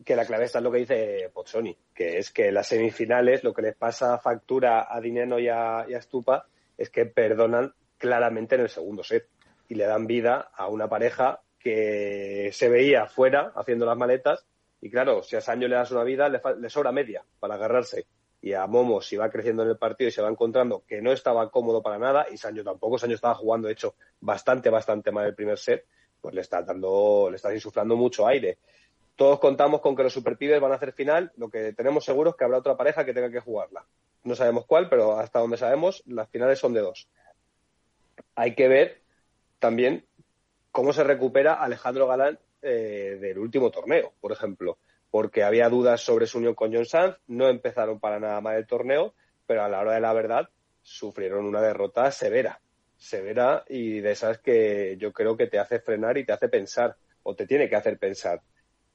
que 0.05 0.17
la 0.17 0.25
clave 0.25 0.45
está 0.45 0.59
en 0.59 0.65
lo 0.65 0.73
que 0.73 0.79
dice 0.79 1.31
Pozzoni, 1.33 1.77
que 1.95 2.19
es 2.19 2.31
que 2.31 2.53
las 2.53 2.69
semifinales 2.69 3.43
lo 3.43 3.53
que 3.53 3.63
les 3.63 3.77
pasa 3.77 4.19
factura 4.19 4.87
a 4.89 5.01
Dineno 5.01 5.39
y 5.39 5.49
a, 5.49 5.87
y 5.89 5.95
Stupa 6.01 6.47
es 6.77 6.91
que 6.91 7.07
perdonan 7.07 7.75
claramente 7.99 8.55
en 8.55 8.63
el 8.63 8.69
segundo 8.69 9.03
set 9.03 9.29
y 9.69 9.75
le 9.75 9.87
dan 9.87 10.07
vida 10.07 10.51
a 10.55 10.69
una 10.69 10.89
pareja 10.89 11.41
que 11.59 12.51
se 12.53 12.69
veía 12.69 13.07
fuera 13.07 13.53
haciendo 13.57 13.85
las 13.85 13.97
maletas 13.97 14.47
y 14.81 14.91
claro, 14.91 15.25
si 15.25 15.35
a 15.35 15.41
Sancho 15.41 15.67
le 15.67 15.75
das 15.75 15.91
una 15.91 16.05
vida 16.05 16.29
le, 16.29 16.71
sobra 16.71 16.93
media 16.93 17.25
para 17.41 17.55
agarrarse 17.55 18.07
y 18.41 18.53
a 18.53 18.67
Momo 18.69 19.01
si 19.01 19.17
va 19.17 19.31
creciendo 19.31 19.65
en 19.65 19.71
el 19.71 19.79
partido 19.79 20.09
y 20.09 20.13
se 20.13 20.23
va 20.23 20.29
encontrando 20.29 20.85
que 20.87 21.03
no 21.03 21.11
estaba 21.11 21.51
cómodo 21.51 21.83
para 21.83 21.99
nada 21.99 22.27
y 22.31 22.37
Sancho 22.37 22.63
tampoco, 22.63 22.99
Sancho 22.99 23.17
estaba 23.17 23.35
jugando 23.35 23.67
de 23.67 23.73
hecho 23.73 23.97
bastante, 24.21 24.71
bastante 24.71 25.11
mal 25.11 25.27
el 25.27 25.35
primer 25.35 25.59
set, 25.59 25.85
pues 26.21 26.35
le 26.37 26.41
está 26.41 26.63
dando, 26.63 27.29
le 27.31 27.37
está 27.37 27.53
insuflando 27.53 27.97
mucho 27.97 28.29
aire 28.29 28.59
todos 29.19 29.41
contamos 29.41 29.81
con 29.81 29.97
que 29.97 30.05
los 30.05 30.13
superpibes 30.13 30.61
van 30.61 30.71
a 30.71 30.77
hacer 30.77 30.93
final. 30.93 31.33
Lo 31.37 31.51
que 31.51 31.73
tenemos 31.73 32.05
seguro 32.05 32.31
es 32.31 32.37
que 32.37 32.45
habrá 32.45 32.59
otra 32.59 32.77
pareja 32.77 33.05
que 33.05 33.13
tenga 33.13 33.33
que 33.33 33.41
jugarla. 33.41 33.85
No 34.23 34.37
sabemos 34.37 34.65
cuál, 34.65 34.89
pero 34.89 35.19
hasta 35.19 35.41
donde 35.41 35.57
sabemos, 35.57 36.05
las 36.07 36.29
finales 36.29 36.61
son 36.61 36.73
de 36.73 36.83
dos. 36.83 37.09
Hay 38.37 38.55
que 38.55 38.69
ver 38.69 39.03
también 39.59 40.07
cómo 40.71 40.93
se 40.93 41.03
recupera 41.03 41.55
Alejandro 41.55 42.07
Galán 42.07 42.39
eh, 42.63 43.19
del 43.21 43.41
último 43.41 43.73
torneo, 43.73 44.13
por 44.21 44.31
ejemplo, 44.31 44.79
porque 45.11 45.43
había 45.43 45.69
dudas 45.69 46.01
sobre 46.01 46.29
su 46.29 46.39
unión 46.39 46.55
con 46.55 46.73
John 46.73 46.87
Sanz, 46.87 47.17
no 47.27 47.49
empezaron 47.49 47.99
para 47.99 48.21
nada 48.21 48.41
mal 48.41 48.57
el 48.57 48.69
torneo, 48.69 49.15
pero 49.49 49.65
a 49.65 49.69
la 49.69 49.81
hora 49.81 49.95
de 49.95 50.01
la 50.01 50.13
verdad 50.13 50.49
sufrieron 50.81 51.45
una 51.45 51.61
derrota 51.61 52.13
severa, 52.13 52.61
severa 52.97 53.65
y 53.69 53.99
de 53.99 54.13
esas 54.13 54.39
que 54.39 54.97
yo 54.97 55.13
creo 55.13 55.37
que 55.37 55.49
te 55.49 55.59
hace 55.59 55.81
frenar 55.81 56.19
y 56.19 56.25
te 56.25 56.33
hace 56.33 56.49
pensar, 56.49 56.95
o 57.25 57.35
te 57.35 57.49
tiene 57.49 57.69
que 57.69 57.75
hacer 57.75 57.99
pensar. 57.99 58.43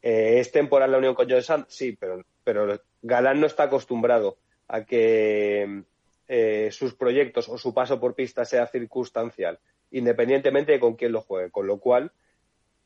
Eh, 0.04 0.40
¿Es 0.40 0.52
temporal 0.52 0.92
la 0.92 0.98
unión 0.98 1.16
con 1.16 1.30
John 1.30 1.42
Sanz? 1.42 1.68
Sí, 1.70 1.98
pero, 1.98 2.22
pero 2.44 2.78
Galán 3.02 3.40
no 3.40 3.48
está 3.48 3.64
acostumbrado 3.64 4.38
a 4.68 4.84
que 4.84 5.84
eh, 6.28 6.70
sus 6.72 6.94
proyectos 6.94 7.48
o 7.48 7.58
su 7.58 7.74
paso 7.74 8.02
por 8.02 8.14
pista 8.14 8.44
sea 8.44 8.68
circunstancial, 8.68 9.60
independientemente 9.92 10.74
de 10.74 10.80
con 10.82 10.96
quién 10.96 11.14
lo 11.14 11.22
juegue. 11.22 11.52
Con 11.52 11.68
lo 11.68 11.80
cual, 11.80 12.12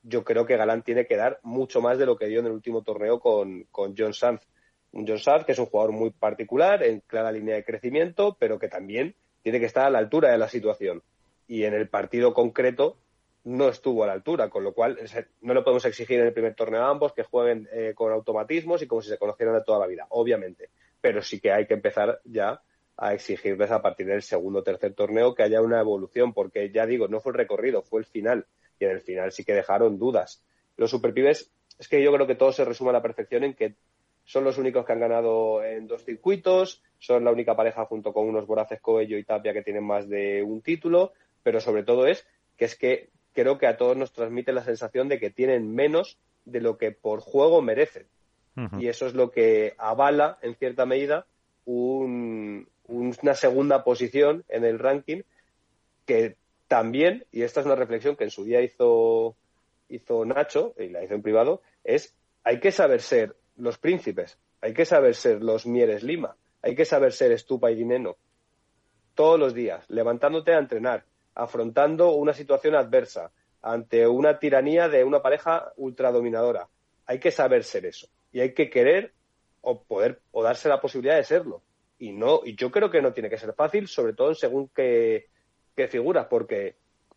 yo 0.04 0.24
creo 0.24 0.46
que 0.46 0.58
Galán 0.58 0.84
tiene 0.84 1.08
que 1.08 1.18
dar 1.18 1.40
mucho 1.42 1.82
más 1.82 1.98
de 1.98 2.06
lo 2.06 2.18
que 2.18 2.28
dio 2.28 2.40
en 2.40 2.46
el 2.46 2.52
último 2.52 2.84
torneo 2.84 3.20
con, 3.20 3.64
con 3.72 3.96
John 3.98 4.14
Sanz. 4.14 4.48
Un 4.92 5.08
John 5.08 5.18
Sanz 5.18 5.44
que 5.44 5.54
es 5.54 5.60
un 5.60 5.66
jugador 5.66 5.94
muy 5.94 6.12
particular, 6.12 6.84
en 6.84 7.00
clara 7.00 7.32
línea 7.32 7.56
de 7.56 7.66
crecimiento, 7.66 8.38
pero 8.40 8.60
que 8.60 8.68
también 8.68 9.16
tiene 9.42 9.60
que 9.60 9.66
estar 9.66 9.86
a 9.86 9.90
la 9.90 9.98
altura 9.98 10.30
de 10.30 10.38
la 10.38 10.50
situación. 10.50 11.02
Y 11.48 11.64
en 11.64 11.74
el 11.74 11.90
partido 11.90 12.36
concreto 12.36 12.98
no 13.48 13.70
estuvo 13.70 14.04
a 14.04 14.08
la 14.08 14.14
altura, 14.14 14.50
con 14.50 14.64
lo 14.64 14.74
cual 14.74 15.00
no 15.42 15.54
le 15.54 15.62
podemos 15.62 15.86
exigir 15.86 16.20
en 16.20 16.28
el 16.28 16.34
primer 16.34 16.54
torneo 16.54 16.82
a 16.84 16.90
ambos 16.90 17.14
que 17.14 17.24
jueguen 17.24 17.68
eh, 17.72 17.94
con 17.96 18.12
automatismos 18.12 18.82
y 18.82 18.88
como 18.88 19.02
si 19.02 19.10
se 19.10 19.18
conocieran 19.18 19.56
de 19.56 19.64
toda 19.64 19.80
la 19.80 19.88
vida, 19.88 20.06
obviamente. 20.10 20.70
Pero 21.00 21.22
sí 21.22 21.40
que 21.40 21.54
hay 21.54 21.66
que 21.66 21.74
empezar 21.74 22.20
ya 22.26 22.62
a 22.98 23.14
exigirles 23.14 23.72
a 23.72 23.82
partir 23.82 24.08
del 24.08 24.22
segundo 24.22 24.60
o 24.60 24.64
tercer 24.64 24.94
torneo 24.94 25.34
que 25.34 25.44
haya 25.44 25.62
una 25.62 25.80
evolución, 25.80 26.34
porque 26.34 26.72
ya 26.72 26.86
digo, 26.86 27.08
no 27.08 27.22
fue 27.22 27.32
el 27.32 27.38
recorrido, 27.38 27.82
fue 27.84 28.02
el 28.02 28.06
final. 28.06 28.46
Y 28.80 28.86
en 28.86 28.92
el 28.92 29.02
final 29.02 29.32
sí 29.32 29.46
que 29.46 29.54
dejaron 29.54 29.98
dudas. 29.98 30.44
Los 30.76 30.92
superpibes, 30.92 31.50
es 31.80 31.88
que 31.88 32.04
yo 32.04 32.12
creo 32.12 32.28
que 32.28 32.36
todo 32.36 32.52
se 32.52 32.66
resume 32.66 32.90
a 32.90 32.94
la 32.94 33.02
perfección 33.02 33.46
en 33.46 33.54
que 33.54 33.76
son 34.26 34.44
los 34.44 34.58
únicos 34.58 34.86
que 34.86 34.92
han 34.92 35.00
ganado 35.00 35.64
en 35.64 35.88
dos 35.88 36.04
circuitos, 36.04 36.84
son 37.00 37.24
la 37.24 37.32
única 37.32 37.56
pareja 37.56 37.86
junto 37.86 38.12
con 38.12 38.28
unos 38.28 38.46
voraces 38.46 38.82
Coello 38.82 39.18
y 39.18 39.24
Tapia 39.24 39.54
que 39.54 39.64
tienen 39.64 39.86
más 39.86 40.10
de 40.10 40.44
un 40.44 40.62
título, 40.62 41.14
pero 41.44 41.62
sobre 41.62 41.84
todo 41.84 42.08
es 42.08 42.28
que 42.58 42.66
es 42.66 42.76
que 42.76 43.10
creo 43.38 43.60
que 43.60 43.68
a 43.68 43.78
todos 43.78 43.96
nos 43.96 44.14
transmite 44.14 44.52
la 44.52 44.64
sensación 44.64 45.10
de 45.10 45.20
que 45.20 45.30
tienen 45.30 45.76
menos 45.76 46.18
de 46.46 46.60
lo 46.60 46.80
que 46.80 46.92
por 46.92 47.20
juego 47.20 47.62
merecen. 47.62 48.08
Y 48.80 48.88
eso 48.88 49.06
es 49.06 49.14
lo 49.14 49.30
que 49.30 49.76
avala, 49.78 50.40
en 50.42 50.56
cierta 50.56 50.88
medida, 50.88 51.28
una 51.66 53.36
segunda 53.36 53.84
posición 53.84 54.44
en 54.50 54.66
el 54.66 54.80
ranking 54.80 55.22
que 56.08 56.36
también, 56.68 57.26
y 57.32 57.44
esta 57.44 57.60
es 57.60 57.68
una 57.68 57.76
reflexión 57.76 58.16
que 58.16 58.24
en 58.24 58.32
su 58.32 58.44
día 58.44 58.62
hizo, 58.62 59.36
hizo 59.88 60.26
Nacho, 60.26 60.74
y 60.80 60.90
la 60.90 61.04
hizo 61.04 61.14
en 61.14 61.22
privado, 61.22 61.62
es 61.84 62.16
hay 62.44 62.60
que 62.60 62.72
saber 62.72 63.04
ser 63.04 63.36
los 63.56 63.78
príncipes, 63.78 64.40
hay 64.62 64.74
que 64.74 64.86
saber 64.86 65.14
ser 65.14 65.44
los 65.44 65.68
Mieres 65.68 66.02
Lima, 66.02 66.36
hay 66.64 66.74
que 66.74 66.86
saber 66.86 67.14
ser 67.14 67.32
Estupa 67.32 67.70
y 67.70 67.76
Dineno 67.76 68.16
todos 69.14 69.40
los 69.40 69.54
días, 69.54 69.88
levantándote 69.90 70.56
a 70.56 70.60
entrenar, 70.60 71.04
afrontando 71.38 72.14
una 72.14 72.34
situación 72.34 72.76
adversa, 72.76 73.32
ante 73.62 74.08
una 74.08 74.40
tiranía 74.40 74.90
de 74.90 75.04
una 75.04 75.22
pareja 75.22 75.72
ultradominadora. 75.78 76.68
Hay 77.06 77.20
que 77.20 77.32
saber 77.32 77.64
ser 77.64 77.86
eso. 77.86 78.08
y 78.32 78.42
hay 78.42 78.54
que 78.54 78.70
querer 78.70 79.14
o 79.62 79.82
poder 79.84 80.22
o 80.32 80.44
darse 80.44 80.70
la 80.70 80.82
posibilidad 80.82 81.16
de 81.16 81.24
serlo. 81.24 81.62
Y 81.98 82.12
no, 82.12 82.42
y 82.44 82.56
yo 82.56 82.70
creo 82.70 82.92
que 82.92 83.02
no 83.02 83.14
tiene 83.14 83.30
que 83.30 83.38
ser 83.38 83.54
fácil, 83.54 83.88
sobre 83.88 84.14
todo 84.14 84.34
según 84.36 84.70
qué, 84.76 85.28
qué 85.76 85.88
figuras, 85.88 86.28
porque 86.28 86.76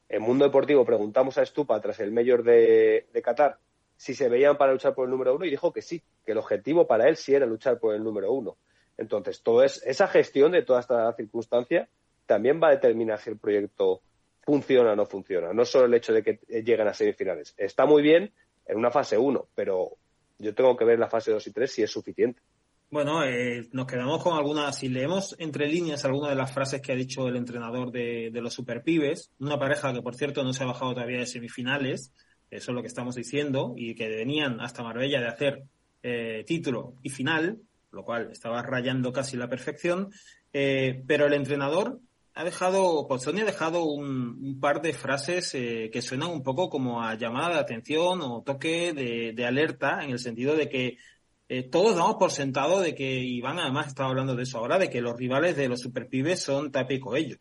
en 0.09 0.23
Mundo 0.23 0.45
Deportivo 0.45 0.85
preguntamos 0.85 1.37
a 1.39 1.43
Estupa 1.43 1.81
tras 1.81 2.01
el 2.01 2.13
mayor 2.13 2.43
de, 2.43 3.07
Qatar 3.23 3.59
si 3.97 4.15
se 4.15 4.29
veían 4.29 4.57
para 4.57 4.73
luchar 4.73 4.95
por 4.95 5.05
el 5.05 5.11
número 5.11 5.35
uno 5.35 5.45
y 5.45 5.51
dijo 5.51 5.73
que 5.73 5.83
sí, 5.83 6.03
que 6.25 6.33
el 6.33 6.39
objetivo 6.39 6.87
para 6.87 7.07
él 7.09 7.17
sí 7.17 7.35
era 7.35 7.45
luchar 7.45 7.79
por 7.79 7.95
el 7.95 8.03
número 8.03 8.33
uno. 8.33 8.57
Entonces, 8.97 9.43
todo 9.43 9.63
es, 9.63 9.83
esa 9.85 10.09
gestión 10.09 10.53
de 10.53 10.63
toda 10.63 10.81
esta 10.81 11.13
circunstancia 11.13 11.89
también 12.25 12.61
va 12.63 12.69
a 12.69 12.73
determinar 12.73 13.19
si 13.19 13.29
el 13.31 13.39
proyecto 13.39 14.01
funciona 14.43 14.93
o 14.93 14.97
no 14.97 15.07
funciona. 15.07 15.53
No 15.53 15.65
solo 15.65 15.87
el 15.87 15.95
hecho 15.95 16.13
de 16.13 16.23
que 16.23 16.41
lleguen 16.49 16.89
a 16.89 16.95
semifinales. 16.95 17.55
Está 17.57 17.87
muy 17.87 18.03
bien 18.03 18.33
en 18.67 18.79
una 18.79 18.91
fase 18.91 19.19
1, 19.19 19.49
pero 19.55 19.97
yo 20.39 20.55
tengo 20.55 20.77
que 20.77 20.85
ver 20.85 20.99
la 20.99 21.09
fase 21.09 21.31
2 21.31 21.47
y 21.47 21.53
3 21.53 21.73
si 21.73 21.83
es 21.83 21.91
suficiente. 21.91 22.41
Bueno, 22.91 23.23
eh, 23.25 23.69
nos 23.73 23.87
quedamos 23.87 24.21
con 24.21 24.37
algunas, 24.37 24.77
si 24.77 24.89
leemos 24.89 25.37
entre 25.39 25.69
líneas 25.69 26.05
algunas 26.05 26.31
de 26.31 26.37
las 26.37 26.53
frases 26.53 26.83
que 26.83 26.91
ha 26.91 26.97
dicho 26.97 27.29
el 27.29 27.37
entrenador 27.37 27.93
de, 27.93 28.31
de 28.33 28.41
los 28.41 28.53
superpibes, 28.53 29.31
una 29.39 29.61
pareja 29.61 29.93
que 29.93 30.03
por 30.03 30.17
cierto 30.17 30.43
no 30.43 30.53
se 30.53 30.65
ha 30.65 30.67
bajado 30.67 30.95
todavía 30.95 31.21
de 31.21 31.27
semifinales, 31.27 32.13
eso 32.51 32.73
es 32.73 32.75
lo 32.75 32.83
que 32.83 32.89
estamos 32.89 33.15
diciendo, 33.15 33.75
y 33.77 33.95
que 33.95 34.09
venían 34.09 34.61
hasta 34.61 34.83
Marbella 34.83 35.21
de 35.21 35.29
hacer 35.29 35.63
eh, 36.03 36.45
título 36.47 36.95
y 37.03 37.11
final, 37.11 37.59
lo 37.93 38.05
cual 38.05 38.31
estaba 38.33 38.63
rayando 38.63 39.13
casi 39.13 39.37
la 39.37 39.49
perfección, 39.49 40.11
eh, 40.53 41.03
pero 41.07 41.27
el 41.27 41.35
entrenador 41.35 42.01
ha 42.35 42.45
dejado, 42.45 43.07
Pozzoni 43.09 43.41
ha 43.41 43.45
dejado 43.45 43.85
un, 43.85 44.59
par 44.61 44.83
de 44.83 44.93
frases 44.93 45.55
eh, 45.55 45.91
que 45.93 46.03
suenan 46.03 46.31
un 46.31 46.43
poco 46.43 46.71
como 46.71 47.03
a 47.03 47.15
llamada 47.17 47.55
de 47.55 47.61
atención 47.61 48.21
o 48.23 48.43
toque 48.43 48.93
de, 48.93 49.47
alerta, 49.47 50.05
en 50.05 50.11
el 50.11 50.19
sentido 50.19 50.55
de 50.55 50.69
que 50.69 50.99
eh, 51.49 51.65
todos 51.65 51.97
damos 51.97 52.17
por 52.17 52.31
sentado 52.31 52.81
de 52.81 52.95
que, 52.95 53.21
Iván 53.21 53.59
además 53.59 53.89
estaba 53.89 54.11
hablando 54.11 54.37
de 54.37 54.45
eso 54.45 54.59
ahora, 54.59 54.79
de 54.79 54.89
que 54.89 55.01
los 55.01 55.17
rivales 55.17 55.57
de 55.57 55.69
los 55.69 55.81
superpibes 55.81 56.43
son 56.43 56.71
Tapia 56.71 56.97
y 56.97 57.01
Coello. 57.01 57.39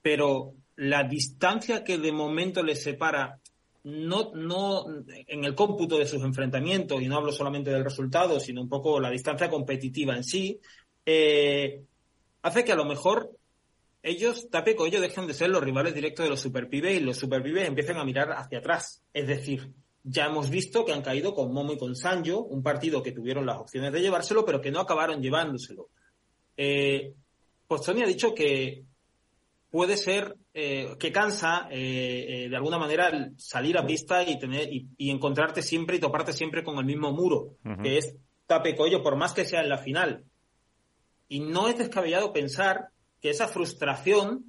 Pero 0.00 0.54
la 0.76 1.04
distancia 1.04 1.84
que 1.84 1.98
de 1.98 2.12
momento 2.12 2.62
les 2.62 2.82
separa, 2.82 3.38
no, 3.84 4.32
no 4.34 4.86
en 5.26 5.44
el 5.44 5.54
cómputo 5.54 5.98
de 5.98 6.06
sus 6.06 6.22
enfrentamientos, 6.22 7.02
y 7.02 7.08
no 7.08 7.16
hablo 7.16 7.32
solamente 7.32 7.70
del 7.70 7.84
resultado, 7.84 8.40
sino 8.40 8.62
un 8.62 8.68
poco 8.68 8.98
la 8.98 9.10
distancia 9.10 9.50
competitiva 9.50 10.16
en 10.16 10.24
sí, 10.24 10.58
eh, 11.04 11.82
hace 12.42 12.64
que 12.64 12.72
a 12.72 12.76
lo 12.76 12.84
mejor 12.84 13.37
ellos, 14.02 14.48
Tapeco, 14.50 14.86
ellos 14.86 15.00
dejen 15.00 15.26
de 15.26 15.34
ser 15.34 15.50
los 15.50 15.62
rivales 15.62 15.94
directos 15.94 16.24
de 16.24 16.30
los 16.30 16.40
superpibes 16.40 17.00
y 17.00 17.04
los 17.04 17.16
superpibes 17.16 17.66
empiezan 17.66 17.96
a 17.96 18.04
mirar 18.04 18.32
hacia 18.32 18.58
atrás. 18.58 19.02
Es 19.12 19.26
decir, 19.26 19.72
ya 20.02 20.26
hemos 20.26 20.50
visto 20.50 20.84
que 20.84 20.92
han 20.92 21.02
caído 21.02 21.34
con 21.34 21.52
Momo 21.52 21.72
y 21.72 21.78
con 21.78 21.96
Sanjo, 21.96 22.44
un 22.44 22.62
partido 22.62 23.02
que 23.02 23.12
tuvieron 23.12 23.46
las 23.46 23.58
opciones 23.58 23.92
de 23.92 24.00
llevárselo, 24.00 24.44
pero 24.44 24.60
que 24.60 24.70
no 24.70 24.80
acabaron 24.80 25.20
llevándoselo. 25.20 25.90
Eh, 26.56 27.14
Postoni 27.66 28.02
ha 28.02 28.06
dicho 28.06 28.34
que 28.34 28.84
puede 29.70 29.96
ser 29.96 30.36
eh, 30.54 30.96
que 30.98 31.12
cansa 31.12 31.68
eh, 31.70 32.44
eh, 32.44 32.48
de 32.48 32.56
alguna 32.56 32.78
manera 32.78 33.30
salir 33.36 33.76
a 33.76 33.86
pista 33.86 34.22
y 34.22 34.38
tener 34.38 34.68
y, 34.72 35.10
encontrarte 35.10 35.62
siempre 35.62 35.96
y 35.96 36.00
toparte 36.00 36.32
siempre 36.32 36.64
con 36.64 36.78
el 36.78 36.84
mismo 36.84 37.12
muro, 37.12 37.56
que 37.82 37.98
es 37.98 38.16
Tapecoyo, 38.46 39.02
por 39.02 39.16
más 39.16 39.34
que 39.34 39.44
sea 39.44 39.60
en 39.60 39.68
la 39.68 39.78
final. 39.78 40.24
Y 41.28 41.40
no 41.40 41.68
es 41.68 41.76
descabellado 41.76 42.32
pensar 42.32 42.88
que 43.20 43.30
esa 43.30 43.48
frustración 43.48 44.44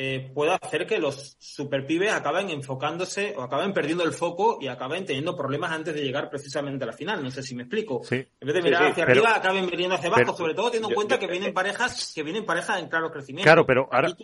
eh, 0.00 0.30
pueda 0.32 0.54
hacer 0.54 0.86
que 0.86 1.00
los 1.00 1.36
superpibes 1.40 2.12
acaben 2.12 2.50
enfocándose 2.50 3.34
o 3.36 3.42
acaben 3.42 3.72
perdiendo 3.72 4.04
el 4.04 4.12
foco 4.12 4.58
y 4.60 4.68
acaben 4.68 5.04
teniendo 5.04 5.36
problemas 5.36 5.72
antes 5.72 5.92
de 5.92 6.04
llegar 6.04 6.30
precisamente 6.30 6.84
a 6.84 6.86
la 6.86 6.92
final. 6.92 7.20
No 7.20 7.32
sé 7.32 7.42
si 7.42 7.56
me 7.56 7.64
explico. 7.64 8.02
En 8.08 8.28
vez 8.40 8.54
de 8.54 8.62
mirar 8.62 8.92
hacia 8.92 9.02
arriba, 9.02 9.34
acaben 9.34 9.66
mirando 9.66 9.96
hacia 9.96 10.08
abajo, 10.08 10.36
sobre 10.36 10.54
todo 10.54 10.66
teniendo 10.66 10.90
en 10.90 10.94
cuenta 10.94 11.18
que 11.18 11.26
vienen 11.26 11.52
parejas 11.52 12.12
que 12.14 12.22
vienen 12.22 12.46
parejas 12.46 12.78
en 12.78 12.88
claro 12.88 13.10
crecimiento. 13.10 13.42
Claro, 13.42 13.66
pero 13.66 13.88
ahora... 13.90 14.14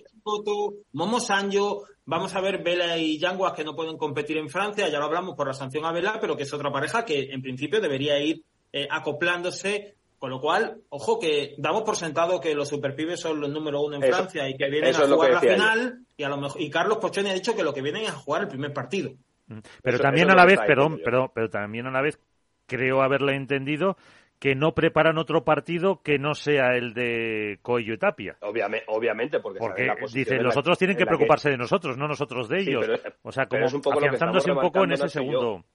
Momo 0.92 1.18
Sanjo, 1.18 1.88
vamos 2.04 2.32
a 2.36 2.40
ver 2.40 2.62
Vela 2.62 2.96
y 2.96 3.18
Yanguas 3.18 3.54
que 3.54 3.64
no 3.64 3.74
pueden 3.74 3.96
competir 3.96 4.36
en 4.36 4.48
Francia, 4.48 4.88
ya 4.88 5.00
lo 5.00 5.06
hablamos 5.06 5.34
por 5.34 5.48
la 5.48 5.54
sanción 5.54 5.84
a 5.86 5.90
Vela, 5.90 6.18
pero 6.20 6.36
que 6.36 6.44
es 6.44 6.52
otra 6.52 6.70
pareja 6.70 7.04
que 7.04 7.32
en 7.32 7.42
principio 7.42 7.80
debería 7.80 8.16
ir 8.20 8.44
eh, 8.72 8.86
acoplándose 8.88 9.96
con 10.24 10.30
lo 10.30 10.40
cual, 10.40 10.78
ojo 10.88 11.20
que 11.20 11.54
damos 11.58 11.82
por 11.82 11.96
sentado 11.96 12.40
que 12.40 12.54
los 12.54 12.66
superpibes 12.66 13.20
son 13.20 13.42
los 13.42 13.50
número 13.50 13.82
uno 13.82 13.96
en 13.96 14.02
Francia 14.02 14.48
y 14.48 14.56
que 14.56 14.70
vienen 14.70 14.96
a 14.96 15.06
jugar 15.06 15.32
la 15.32 15.40
final 15.40 15.98
y 16.16 16.22
a 16.22 16.30
lo 16.30 16.38
mejor 16.38 16.62
y 16.62 16.70
Carlos 16.70 16.96
Pochoni 16.96 17.28
ha 17.28 17.34
dicho 17.34 17.54
que 17.54 17.62
lo 17.62 17.74
que 17.74 17.82
vienen 17.82 18.04
es 18.04 18.08
a 18.08 18.14
jugar 18.14 18.40
el 18.40 18.48
primer 18.48 18.72
partido. 18.72 19.12
Mm. 19.48 19.58
Pero 19.82 19.98
también 19.98 20.30
a 20.30 20.34
la 20.34 20.46
vez, 20.46 20.58
perdón, 20.66 20.98
pero, 21.04 21.30
pero 21.34 21.50
también 21.50 21.86
a 21.88 21.90
la 21.90 22.00
vez 22.00 22.18
creo 22.64 23.02
haberle 23.02 23.36
entendido 23.36 23.98
que 24.38 24.54
no 24.54 24.74
preparan 24.74 25.18
otro 25.18 25.44
partido 25.44 26.00
que 26.02 26.18
no 26.18 26.34
sea 26.34 26.74
el 26.74 26.94
de 26.94 27.58
Coello 27.60 27.92
y 27.92 27.98
Tapia. 27.98 28.38
Obviamente, 28.40 28.86
obviamente 28.88 29.40
porque, 29.40 29.58
porque 29.58 29.90
dice, 30.10 30.36
los 30.36 30.56
otros 30.56 30.78
tienen 30.78 30.96
que 30.96 31.04
preocuparse 31.04 31.50
de 31.50 31.58
nosotros, 31.58 31.98
no 31.98 32.08
nosotros 32.08 32.48
de 32.48 32.60
ellos. 32.60 32.86
o 33.20 33.30
sea, 33.30 33.44
como 33.44 33.66
un 33.66 33.82
afianzándose 33.92 34.50
un 34.50 34.60
poco 34.60 34.84
en 34.84 34.92
ese 34.92 35.10
segundo 35.10 35.66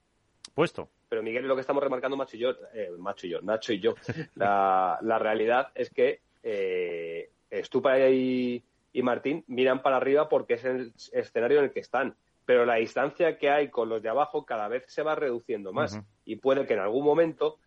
puesto. 0.59 0.89
Pero 1.07 1.23
Miguel, 1.23 1.47
lo 1.47 1.55
que 1.55 1.61
estamos 1.61 1.81
remarcando 1.81 2.17
Macho 2.17 2.35
y 2.35 2.39
yo, 2.41 2.49
eh, 2.73 2.91
Macho 2.97 3.27
y 3.27 3.29
yo, 3.29 3.41
Nacho 3.41 3.71
y 3.71 3.79
yo, 3.79 3.95
la, 4.35 4.99
la 5.01 5.17
realidad 5.17 5.69
es 5.73 5.89
que 5.89 6.19
eh, 6.43 7.29
Estupa 7.49 7.97
y, 8.09 8.61
y 8.91 9.01
Martín 9.01 9.45
miran 9.47 9.81
para 9.81 9.95
arriba 9.95 10.27
porque 10.27 10.55
es 10.55 10.65
el 10.65 10.93
escenario 11.13 11.59
en 11.59 11.63
el 11.63 11.71
que 11.71 11.79
están. 11.79 12.13
Pero 12.45 12.65
la 12.65 12.75
distancia 12.75 13.37
que 13.37 13.49
hay 13.49 13.69
con 13.69 13.87
los 13.87 14.01
de 14.01 14.09
abajo 14.09 14.43
cada 14.43 14.67
vez 14.67 14.83
se 14.87 15.01
va 15.01 15.15
reduciendo 15.15 15.71
más. 15.71 15.97
Y 16.25 16.35
puede 16.35 16.65
que 16.65 16.73
en 16.73 16.81
algún 16.81 17.05
momento, 17.05 17.57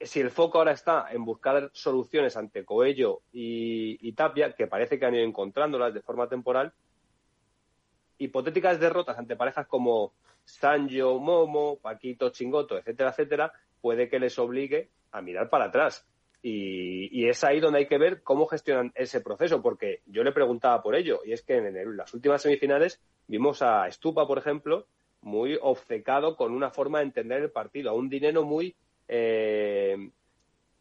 si 0.00 0.18
el 0.18 0.32
foco 0.32 0.58
ahora 0.58 0.72
está 0.72 1.06
en 1.12 1.24
buscar 1.24 1.70
soluciones 1.72 2.36
ante 2.36 2.64
Coello 2.64 3.20
y, 3.32 3.96
y, 4.00 4.12
Tapia, 4.14 4.54
que 4.54 4.66
parece 4.66 4.98
que 4.98 5.06
han 5.06 5.14
ido 5.14 5.24
encontrándolas 5.24 5.94
de 5.94 6.02
forma 6.02 6.28
temporal, 6.28 6.72
hipotéticas 8.18 8.80
derrotas 8.80 9.16
ante 9.16 9.36
parejas 9.36 9.68
como 9.68 10.14
Sanjo, 10.48 11.18
Momo, 11.18 11.78
Paquito, 11.78 12.30
Chingoto, 12.30 12.78
etcétera, 12.78 13.10
etcétera, 13.10 13.52
puede 13.80 14.08
que 14.08 14.18
les 14.18 14.38
obligue 14.38 14.88
a 15.12 15.20
mirar 15.20 15.50
para 15.50 15.66
atrás. 15.66 16.06
Y, 16.42 17.28
es 17.28 17.44
ahí 17.44 17.60
donde 17.60 17.80
hay 17.80 17.86
que 17.86 17.98
ver 17.98 18.22
cómo 18.22 18.46
gestionan 18.46 18.92
ese 18.94 19.20
proceso, 19.20 19.60
porque 19.60 20.00
yo 20.06 20.22
le 20.22 20.32
preguntaba 20.32 20.82
por 20.82 20.94
ello, 20.94 21.20
y 21.24 21.32
es 21.32 21.42
que 21.42 21.56
en, 21.56 21.96
las 21.96 22.14
últimas 22.14 22.40
semifinales 22.40 23.00
vimos 23.26 23.60
a 23.60 23.86
Estupa, 23.88 24.26
por 24.26 24.38
ejemplo, 24.38 24.86
muy 25.20 25.58
obcecado 25.60 26.36
con 26.36 26.52
una 26.52 26.70
forma 26.70 26.98
de 26.98 27.06
entender 27.06 27.42
el 27.42 27.50
partido, 27.50 27.90
a 27.90 27.94
un 27.94 28.08
dinero 28.08 28.44
muy, 28.44 28.74
eh, 29.08 30.10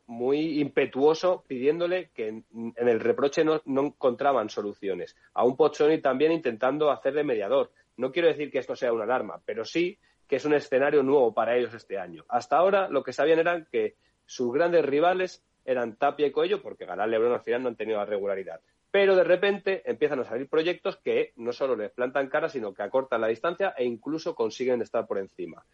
muy 0.05 0.61
impetuoso 0.61 1.43
pidiéndole 1.47 2.11
que 2.13 2.29
en, 2.29 2.45
el 2.75 2.99
reproche 2.99 3.43
no, 3.43 3.61
no, 3.65 3.87
encontraban 3.87 4.49
soluciones, 4.49 5.17
a 5.33 5.43
un 5.43 5.57
Pochoni 5.57 5.99
también 5.99 6.31
intentando 6.31 6.89
hacer 6.91 7.13
de 7.13 7.23
mediador. 7.23 7.71
No 7.97 8.11
quiero 8.11 8.27
decir 8.27 8.49
que 8.51 8.59
esto 8.59 8.75
sea 8.75 8.93
una 8.93 9.03
alarma, 9.03 9.41
pero 9.45 9.65
sí 9.65 9.99
que 10.27 10.37
es 10.37 10.45
un 10.45 10.53
escenario 10.53 11.03
nuevo 11.03 11.33
para 11.33 11.55
ellos 11.55 11.73
este 11.73 11.97
año. 11.97 12.25
Hasta 12.27 12.57
ahora 12.57 12.89
lo 12.89 13.03
que 13.03 13.13
sabían 13.13 13.39
era 13.39 13.65
que 13.65 13.95
sus 14.25 14.53
grandes 14.53 14.85
rivales 14.85 15.43
eran 15.65 15.95
Tapia 15.95 16.27
y 16.27 16.31
Coello, 16.31 16.61
porque 16.61 16.85
ganar 16.85 17.09
Lebron 17.09 17.33
al 17.33 17.41
final 17.41 17.63
no 17.63 17.69
han 17.69 17.75
tenido 17.75 17.97
la 17.97 18.05
regularidad. 18.05 18.61
Pero 18.91 19.15
de 19.15 19.23
repente 19.23 19.83
empiezan 19.85 20.19
a 20.19 20.23
salir 20.23 20.47
proyectos 20.47 20.97
que 20.97 21.33
no 21.35 21.51
solo 21.51 21.75
les 21.75 21.91
plantan 21.91 22.29
cara, 22.29 22.49
sino 22.49 22.73
que 22.73 22.83
acortan 22.83 23.21
la 23.21 23.27
distancia 23.27 23.73
e 23.77 23.83
incluso 23.83 24.33
consiguen 24.35 24.81
estar 24.81 25.05
por 25.07 25.17
encima. 25.17 25.65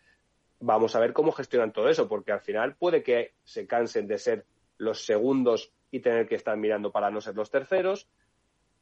Vamos 0.60 0.96
a 0.96 1.00
ver 1.00 1.14
cómo 1.14 1.32
gestionan 1.32 1.74
todo 1.74 1.90
eso, 1.90 2.08
porque 2.08 2.32
al 2.32 2.42
final 2.42 2.76
puede 2.76 3.04
que 3.04 3.34
se 3.44 3.68
cansen 3.68 4.08
de 4.08 4.18
ser 4.18 4.46
los 4.78 5.06
segundos 5.06 5.72
y 5.92 6.00
tener 6.00 6.28
que 6.28 6.36
estar 6.36 6.58
mirando 6.58 6.92
para 6.92 7.12
no 7.12 7.22
ser 7.22 7.36
los 7.36 7.52
terceros, 7.52 8.08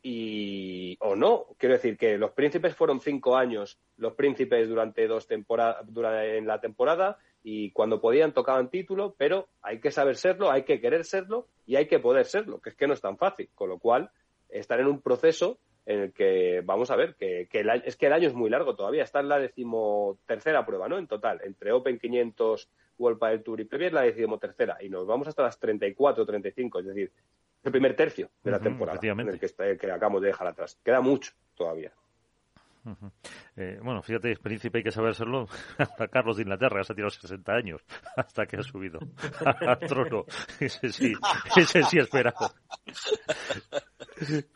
y 0.01 0.97
o 0.99 1.15
no. 1.15 1.47
Quiero 1.57 1.75
decir 1.75 1.97
que 1.97 2.17
los 2.17 2.31
príncipes 2.31 2.75
fueron 2.75 2.99
cinco 3.01 3.35
años 3.35 3.79
los 3.97 4.13
príncipes 4.13 4.67
durante 4.67 5.07
dos 5.07 5.27
temporadas 5.27 5.85
en 6.25 6.47
la 6.47 6.59
temporada 6.59 7.19
y 7.43 7.71
cuando 7.71 8.01
podían 8.01 8.33
tocaban 8.33 8.69
título, 8.69 9.15
pero 9.17 9.47
hay 9.61 9.79
que 9.79 9.91
saber 9.91 10.15
serlo, 10.15 10.51
hay 10.51 10.63
que 10.63 10.79
querer 10.79 11.05
serlo 11.05 11.47
y 11.65 11.75
hay 11.75 11.87
que 11.87 11.99
poder 11.99 12.25
serlo, 12.25 12.59
que 12.59 12.71
es 12.71 12.75
que 12.75 12.87
no 12.87 12.93
es 12.93 13.01
tan 13.01 13.17
fácil. 13.17 13.49
Con 13.55 13.69
lo 13.69 13.79
cual, 13.79 14.11
estar 14.49 14.79
en 14.79 14.87
un 14.87 15.01
proceso 15.01 15.59
en 15.85 15.99
el 15.99 16.13
que 16.13 16.61
vamos 16.63 16.91
a 16.91 16.95
ver 16.95 17.15
que, 17.15 17.47
es 17.85 17.97
que 17.97 18.05
el 18.05 18.13
año 18.13 18.27
es 18.27 18.33
muy 18.33 18.49
largo 18.49 18.75
todavía. 18.75 19.03
Está 19.03 19.19
en 19.19 19.29
la 19.29 19.39
decimotercera 19.39 20.65
prueba, 20.65 20.87
¿no? 20.87 20.97
En 20.97 21.07
total, 21.07 21.41
entre 21.43 21.71
Open 21.71 21.97
500, 21.99 22.69
World 22.97 23.19
del 23.19 23.43
Tour 23.43 23.61
y 23.61 23.65
Premier, 23.65 23.93
la 23.93 24.01
decimotercera. 24.01 24.77
Y 24.81 24.89
nos 24.89 25.07
vamos 25.07 25.27
hasta 25.27 25.43
las 25.43 25.59
34 25.59 26.23
o 26.23 26.25
35. 26.25 26.79
Es 26.79 26.85
decir, 26.85 27.11
el 27.64 27.72
primer 27.72 27.95
tercio 27.95 28.30
de 28.43 28.51
la 28.51 28.59
temporada 28.59 28.99
en 29.01 29.20
el 29.20 29.39
que, 29.39 29.78
que 29.78 29.91
acabamos 29.91 30.22
de 30.22 30.28
dejar 30.28 30.47
atrás. 30.47 30.80
Queda 30.84 31.01
mucho 31.01 31.34
todavía. 31.55 31.91
Eh, 33.55 33.80
bueno, 33.84 34.01
fíjate, 34.01 34.36
príncipe 34.38 34.80
hay 34.80 34.84
que 34.84 34.91
saber 34.91 35.14
serlo. 35.14 35.47
A 35.78 36.07
Carlos 36.07 36.38
de 36.38 36.43
Inglaterra 36.43 36.84
se 36.84 36.93
ha 36.93 36.95
tirado 36.95 37.12
60 37.12 37.51
años 37.53 37.82
hasta 38.18 38.45
que 38.45 38.57
ha 38.57 38.64
subido 38.64 38.99
al 39.45 39.80
trono. 39.80 40.26
Ese 40.59 40.89
sí, 40.89 41.14
ese 41.55 41.84
sí 41.84 41.99
esperado. 41.99 42.53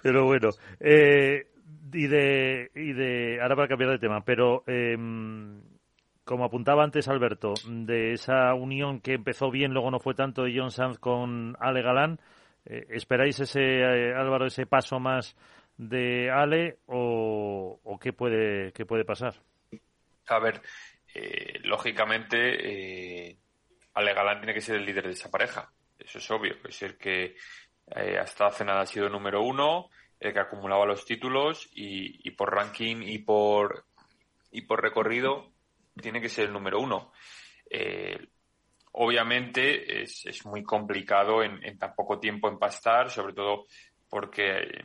Pero 0.01 0.25
bueno, 0.25 0.49
eh, 0.79 1.47
y 1.93 2.07
de, 2.07 2.71
y 2.75 2.93
de, 2.93 3.39
ahora 3.41 3.55
para 3.55 3.67
cambiar 3.67 3.91
de 3.91 3.99
tema, 3.99 4.23
pero 4.23 4.63
eh, 4.67 4.97
como 6.23 6.45
apuntaba 6.45 6.83
antes 6.83 7.07
Alberto, 7.07 7.53
de 7.67 8.13
esa 8.13 8.53
unión 8.53 8.99
que 8.99 9.13
empezó 9.13 9.49
bien, 9.49 9.73
luego 9.73 9.91
no 9.91 9.99
fue 9.99 10.13
tanto 10.13 10.43
de 10.43 10.53
John 10.57 10.71
Sanz 10.71 10.99
con 10.99 11.55
Ale 11.59 11.81
Galán, 11.81 12.19
eh, 12.65 12.87
¿esperáis 12.89 13.39
ese, 13.39 13.61
eh, 13.61 14.13
Álvaro, 14.13 14.45
ese 14.45 14.65
paso 14.65 14.99
más 14.99 15.35
de 15.77 16.29
Ale 16.31 16.79
o, 16.87 17.99
qué, 18.01 18.13
puede, 18.13 18.71
qué 18.73 18.85
puede 18.85 19.05
pasar? 19.05 19.35
A 20.27 20.39
ver, 20.39 20.61
eh, 21.13 21.59
lógicamente 21.63 23.37
Ale 23.93 24.13
Galán 24.13 24.39
tiene 24.39 24.53
que 24.53 24.61
ser 24.61 24.77
el 24.77 24.85
líder 24.85 25.05
de 25.05 25.13
esa 25.13 25.29
pareja, 25.29 25.71
eso 25.99 26.17
es 26.17 26.31
obvio, 26.31 26.55
es 26.67 26.81
el 26.81 26.97
que 26.97 27.35
hasta 28.19 28.47
hace 28.47 28.65
nada 28.65 28.81
ha 28.81 28.85
sido 28.85 29.09
número 29.09 29.43
uno, 29.43 29.89
el 30.19 30.33
que 30.33 30.39
acumulaba 30.39 30.85
los 30.85 31.05
títulos 31.05 31.69
y, 31.73 32.27
y 32.27 32.31
por 32.31 32.53
ranking 32.53 33.03
y 33.03 33.19
por, 33.19 33.85
y 34.51 34.61
por 34.61 34.81
recorrido 34.81 35.51
tiene 36.01 36.21
que 36.21 36.29
ser 36.29 36.45
el 36.45 36.53
número 36.53 36.79
uno. 36.79 37.11
Eh, 37.69 38.27
obviamente 38.97 40.01
es, 40.03 40.25
es, 40.25 40.45
muy 40.45 40.63
complicado 40.63 41.43
en, 41.43 41.63
en, 41.63 41.77
tan 41.77 41.93
poco 41.93 42.19
tiempo 42.19 42.47
empastar, 42.47 43.09
sobre 43.09 43.33
todo 43.33 43.65
porque 44.09 44.83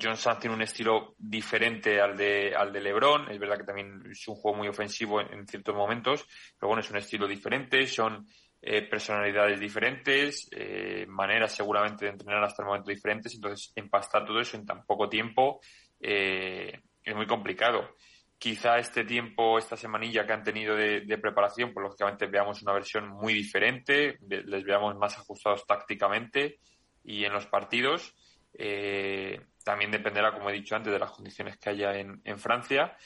John 0.00 0.16
Sanz 0.16 0.40
tiene 0.40 0.56
un 0.56 0.62
estilo 0.62 1.14
diferente 1.18 2.00
al 2.00 2.16
de, 2.16 2.54
al 2.54 2.72
de 2.72 2.80
LeBron. 2.80 3.30
Es 3.30 3.38
verdad 3.38 3.58
que 3.58 3.64
también 3.64 4.02
es 4.10 4.26
un 4.28 4.36
juego 4.36 4.58
muy 4.58 4.68
ofensivo 4.68 5.20
en, 5.20 5.46
ciertos 5.46 5.74
momentos, 5.74 6.26
pero 6.58 6.68
bueno, 6.68 6.80
es 6.80 6.90
un 6.90 6.96
estilo 6.96 7.26
diferente, 7.26 7.86
son 7.86 8.26
eh, 8.62 8.82
personalidades 8.82 9.58
diferentes, 9.58 10.48
eh, 10.52 11.06
maneras 11.08 11.54
seguramente 11.54 12.04
de 12.04 12.12
entrenar 12.12 12.44
hasta 12.44 12.62
el 12.62 12.68
momento 12.68 12.90
diferentes. 12.90 13.34
Entonces, 13.34 13.72
empastar 13.74 14.24
todo 14.24 14.40
eso 14.40 14.56
en 14.56 14.66
tan 14.66 14.84
poco 14.84 15.08
tiempo 15.08 15.60
eh, 16.00 16.80
es 17.02 17.14
muy 17.14 17.26
complicado 17.26 17.96
quizá 18.40 18.78
este 18.78 19.04
tiempo, 19.04 19.58
esta 19.58 19.76
semanilla 19.76 20.26
que 20.26 20.32
han 20.32 20.42
tenido 20.42 20.74
de, 20.74 21.18
preparación, 21.18 21.74
pues 21.74 21.84
lógicamente 21.84 22.26
veamos 22.26 22.62
una 22.62 22.72
versión 22.72 23.06
muy 23.06 23.34
diferente, 23.34 24.18
les 24.26 24.64
veamos 24.64 24.96
más 24.96 25.18
ajustados 25.18 25.66
tácticamente 25.66 26.58
y 27.04 27.26
en 27.26 27.34
los 27.34 27.44
partidos. 27.46 28.14
Eh, 28.54 29.38
también 29.62 29.90
dependerá, 29.90 30.32
como 30.32 30.48
he 30.48 30.54
dicho 30.54 30.74
antes, 30.74 30.90
de 30.90 30.98
las 30.98 31.10
condiciones 31.10 31.58
que 31.58 31.68
haya 31.68 31.94
en, 31.98 32.38
Francia. 32.38 32.96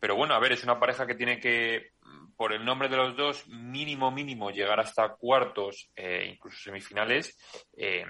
Pero 0.00 0.16
bueno, 0.16 0.32
a 0.32 0.38
ver, 0.38 0.52
es 0.52 0.64
una 0.64 0.80
pareja 0.80 1.06
que 1.06 1.14
tiene 1.14 1.38
que, 1.38 1.90
por 2.34 2.54
el 2.54 2.64
nombre 2.64 2.88
de 2.88 2.96
los 2.96 3.14
dos, 3.14 3.46
mínimo, 3.46 4.10
mínimo, 4.10 4.50
llegar 4.50 4.80
hasta 4.80 5.16
cuartos, 5.16 5.90
e 5.94 6.30
incluso 6.32 6.62
semifinales. 6.62 7.36
Eh, 7.76 8.06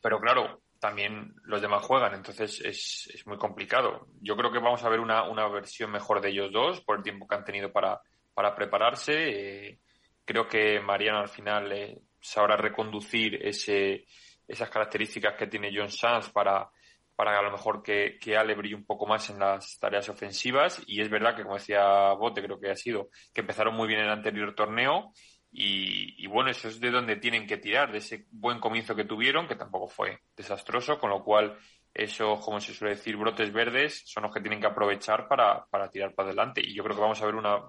pero 0.00 0.20
claro, 0.20 0.62
también 0.84 1.34
los 1.44 1.62
demás 1.62 1.82
juegan, 1.82 2.12
entonces 2.12 2.60
es, 2.60 3.10
es 3.14 3.26
muy 3.26 3.38
complicado. 3.38 4.06
Yo 4.20 4.36
creo 4.36 4.52
que 4.52 4.58
vamos 4.58 4.84
a 4.84 4.90
ver 4.90 5.00
una, 5.00 5.22
una, 5.26 5.48
versión 5.48 5.90
mejor 5.90 6.20
de 6.20 6.28
ellos 6.28 6.52
dos 6.52 6.82
por 6.82 6.98
el 6.98 7.02
tiempo 7.02 7.26
que 7.26 7.34
han 7.34 7.42
tenido 7.42 7.72
para, 7.72 8.02
para 8.34 8.54
prepararse. 8.54 9.14
Eh, 9.14 9.78
creo 10.26 10.46
que 10.46 10.80
Mariano 10.80 11.20
al 11.20 11.30
final 11.30 11.72
eh, 11.72 12.02
sabrá 12.20 12.58
reconducir 12.58 13.36
ese, 13.36 14.04
esas 14.46 14.68
características 14.68 15.36
que 15.38 15.46
tiene 15.46 15.72
John 15.74 15.88
Sanz 15.88 16.28
para, 16.28 16.68
para 17.16 17.38
a 17.38 17.42
lo 17.42 17.52
mejor 17.52 17.82
que, 17.82 18.18
que 18.20 18.36
Ale 18.36 18.54
brille 18.54 18.74
un 18.74 18.84
poco 18.84 19.06
más 19.06 19.30
en 19.30 19.38
las 19.38 19.78
tareas 19.78 20.06
ofensivas. 20.10 20.82
Y 20.86 21.00
es 21.00 21.08
verdad 21.08 21.34
que, 21.34 21.44
como 21.44 21.54
decía 21.54 22.12
Bote, 22.12 22.42
creo 22.42 22.60
que 22.60 22.70
ha 22.70 22.76
sido 22.76 23.08
que 23.32 23.40
empezaron 23.40 23.74
muy 23.74 23.88
bien 23.88 24.00
en 24.00 24.06
el 24.08 24.12
anterior 24.12 24.54
torneo 24.54 25.14
y, 25.56 26.26
bueno, 26.26 26.50
eso 26.50 26.66
es 26.66 26.80
de 26.80 26.90
donde 26.90 27.14
tienen 27.14 27.46
que 27.46 27.58
tirar, 27.58 27.92
de 27.92 27.98
ese 27.98 28.26
buen 28.32 28.58
comienzo 28.58 28.96
que 28.96 29.04
tuvieron, 29.04 29.46
que 29.46 29.54
tampoco 29.54 29.86
fue 29.86 30.18
desastroso, 30.36 30.98
con 30.98 31.10
lo 31.10 31.22
cual 31.22 31.56
esos, 31.94 32.44
como 32.44 32.58
se 32.58 32.74
suele 32.74 32.96
decir, 32.96 33.16
brotes 33.16 33.52
verdes 33.52 34.02
son 34.04 34.24
los 34.24 34.34
que 34.34 34.40
tienen 34.40 34.60
que 34.60 34.66
aprovechar 34.66 35.28
para, 35.28 35.64
para 35.66 35.88
tirar 35.90 36.12
para 36.12 36.30
adelante. 36.30 36.60
Y 36.60 36.74
yo 36.74 36.82
creo 36.82 36.96
que 36.96 37.02
vamos 37.02 37.22
a 37.22 37.26
ver 37.26 37.36
una 37.36 37.60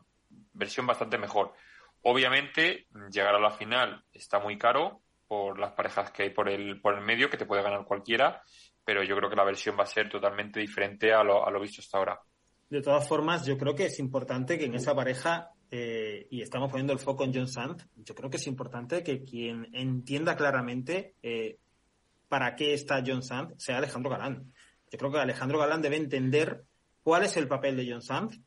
versión 0.54 0.88
bastante 0.88 1.20
mejor. 1.20 1.54
Obviamente, 2.02 2.88
llegar 3.12 3.36
a 3.36 3.40
la 3.40 3.52
final 3.52 4.04
está 4.12 4.40
muy 4.40 4.58
caro 4.58 5.02
por 5.28 5.60
las 5.60 5.74
parejas 5.74 6.10
que 6.10 6.24
hay 6.24 6.30
por 6.32 6.50
el, 6.50 6.82
por 6.82 6.96
el 6.96 7.06
medio, 7.06 7.30
que 7.30 7.38
te 7.38 7.46
puede 7.46 7.62
ganar 7.62 7.86
cualquiera, 7.86 8.42
pero 8.84 9.04
yo 9.04 9.16
creo 9.16 9.30
que 9.30 9.36
la 9.36 9.44
versión 9.44 9.78
va 9.78 9.84
a 9.84 9.88
ser 9.88 10.10
totalmente 10.10 10.60
diferente 10.60 11.14
a 11.14 11.24
lo, 11.24 11.46
a 11.46 11.52
lo 11.52 11.60
visto 11.60 11.82
hasta 11.82 12.00
ahora. 12.00 12.20
De 12.68 12.82
todas 12.82 13.08
formas, 13.08 13.46
yo 13.46 13.60
creo 13.60 13.76
que 13.76 13.86
es 13.86 14.00
importante 14.00 14.58
que 14.58 14.66
en 14.66 14.74
esa 14.74 14.96
pareja 14.96 15.52
eh, 15.78 16.28
y 16.30 16.42
estamos 16.42 16.72
poniendo 16.72 16.94
el 16.94 17.00
foco 17.00 17.26
en 17.26 17.34
John 17.34 17.50
Sanz, 17.50 17.86
yo 17.98 18.16
creo 18.16 18.30
que 18.30 18.38
es 18.38 18.48
importante 18.48 19.04
que 19.04 19.26
quien 19.26 19.68
entienda 19.74 20.38
claramente 20.38 21.16
eh, 21.22 21.58
para 22.30 22.56
qué 22.56 22.74
está 22.74 23.04
John 23.06 23.22
Sanz 23.22 23.56
sea 23.58 23.80
Alejandro 23.80 24.10
Galán. 24.10 24.54
Yo 24.90 24.98
creo 24.98 25.12
que 25.12 25.20
Alejandro 25.20 25.60
Galán 25.60 25.82
debe 25.82 25.98
entender 25.98 26.64
cuál 27.04 27.24
es 27.24 27.36
el 27.36 27.50
papel 27.50 27.76
de 27.76 27.92
John 27.92 28.02
Sanz, 28.02 28.40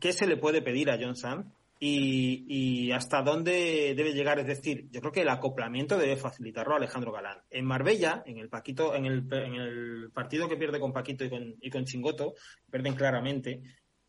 qué 0.00 0.14
se 0.14 0.26
le 0.26 0.38
puede 0.38 0.62
pedir 0.62 0.90
a 0.90 0.96
John 0.98 1.14
Sanz 1.14 1.46
y, 1.78 2.90
hasta 2.90 3.20
dónde 3.20 3.92
debe 3.94 4.14
llegar. 4.14 4.38
Es 4.38 4.46
decir, 4.46 4.88
yo 4.90 5.00
creo 5.00 5.12
que 5.12 5.22
el 5.22 5.28
acoplamiento 5.28 5.98
debe 5.98 6.16
facilitarlo 6.16 6.72
a 6.72 6.78
Alejandro 6.78 7.12
Galán. 7.12 7.36
En 7.50 7.66
Marbella, 7.66 8.22
en 8.24 8.38
el 8.38 8.48
Paquito, 8.48 8.94
en 8.94 9.04
el, 9.04 9.26
en 9.30 9.54
el 9.56 10.10
partido 10.10 10.48
que 10.48 10.56
pierde 10.56 10.80
con 10.80 10.94
Paquito 10.94 11.22
y 11.22 11.28
con, 11.28 11.54
y 11.60 11.68
con 11.68 11.84
Chingoto, 11.84 12.32
pierden 12.70 12.94
claramente. 12.94 13.60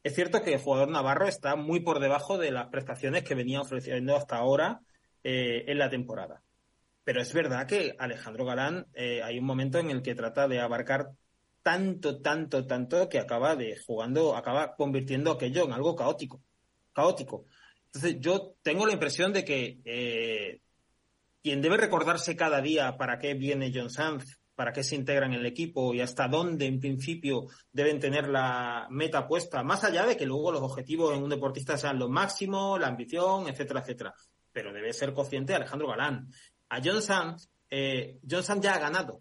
Es 0.04 0.16
cierto 0.16 0.44
que 0.44 0.54
el 0.54 0.60
jugador 0.60 0.90
navarro 0.90 1.28
está 1.28 1.56
muy 1.56 1.80
por 1.80 2.00
debajo 2.00 2.38
de 2.38 2.52
las 2.52 2.68
prestaciones 2.68 3.24
que 3.24 3.36
venía 3.36 3.62
ofreciendo 3.62 4.18
hasta 4.18 4.36
ahora 4.36 4.82
eh, 5.24 5.64
en 5.68 5.78
la 5.78 5.90
temporada. 5.90 6.44
Pero 7.06 7.22
es 7.22 7.34
verdad 7.34 7.68
que 7.68 7.96
Alejandro 7.98 8.46
Galán 8.46 8.88
eh, 8.94 9.22
hay 9.24 9.40
un 9.40 9.46
momento 9.46 9.80
en 9.80 9.90
el 9.90 10.02
que 10.02 10.14
trata 10.14 10.50
de 10.50 10.60
abarcar 10.60 11.12
tanto, 11.62 12.22
tanto, 12.22 12.68
tanto 12.68 13.08
que 13.08 13.20
acaba 13.20 13.56
de 13.56 13.78
jugando, 13.78 14.36
acaba 14.36 14.76
convirtiendo 14.76 15.32
aquello 15.32 15.64
en 15.64 15.72
algo 15.72 15.96
caótico. 15.96 16.42
Caótico. 16.92 17.46
Entonces 17.86 18.18
yo 18.20 18.56
tengo 18.62 18.86
la 18.86 18.94
impresión 18.94 19.32
de 19.32 19.46
que 19.46 19.80
eh, 19.86 20.60
quien 21.42 21.62
debe 21.62 21.78
recordarse 21.78 22.36
cada 22.36 22.62
día 22.62 22.98
para 22.98 23.20
qué 23.20 23.36
viene 23.36 23.72
John 23.74 23.90
Sanz 23.90 24.38
para 24.64 24.72
qué 24.72 24.82
se 24.82 24.96
integran 24.96 25.34
en 25.34 25.42
el 25.42 25.46
equipo 25.46 25.94
y 25.94 26.00
hasta 26.00 26.26
dónde 26.30 26.66
en 26.66 26.80
principio 26.80 27.48
deben 27.74 28.00
tener 28.00 28.30
la 28.30 28.88
meta 28.90 29.28
puesta, 29.28 29.62
más 29.62 29.84
allá 29.84 30.06
de 30.06 30.16
que 30.16 30.26
luego 30.26 30.54
los 30.54 30.62
objetivos 30.62 31.14
en 31.14 31.22
un 31.22 31.30
deportista 31.30 31.78
sean 31.78 32.00
los 32.00 32.10
máximos, 32.10 32.80
la 32.80 32.88
ambición, 32.88 33.50
etcétera, 33.50 33.82
etcétera. 33.82 34.14
Pero 34.54 34.72
debe 34.72 34.94
ser 34.94 35.14
consciente 35.14 35.54
Alejandro 35.54 35.90
Galán. 35.90 36.30
A 36.70 36.80
John 36.82 37.02
Sanz, 37.02 37.50
eh, 37.70 38.20
John 38.26 38.42
Sanz 38.42 38.64
ya 38.64 38.76
ha 38.76 38.80
ganado. 38.80 39.20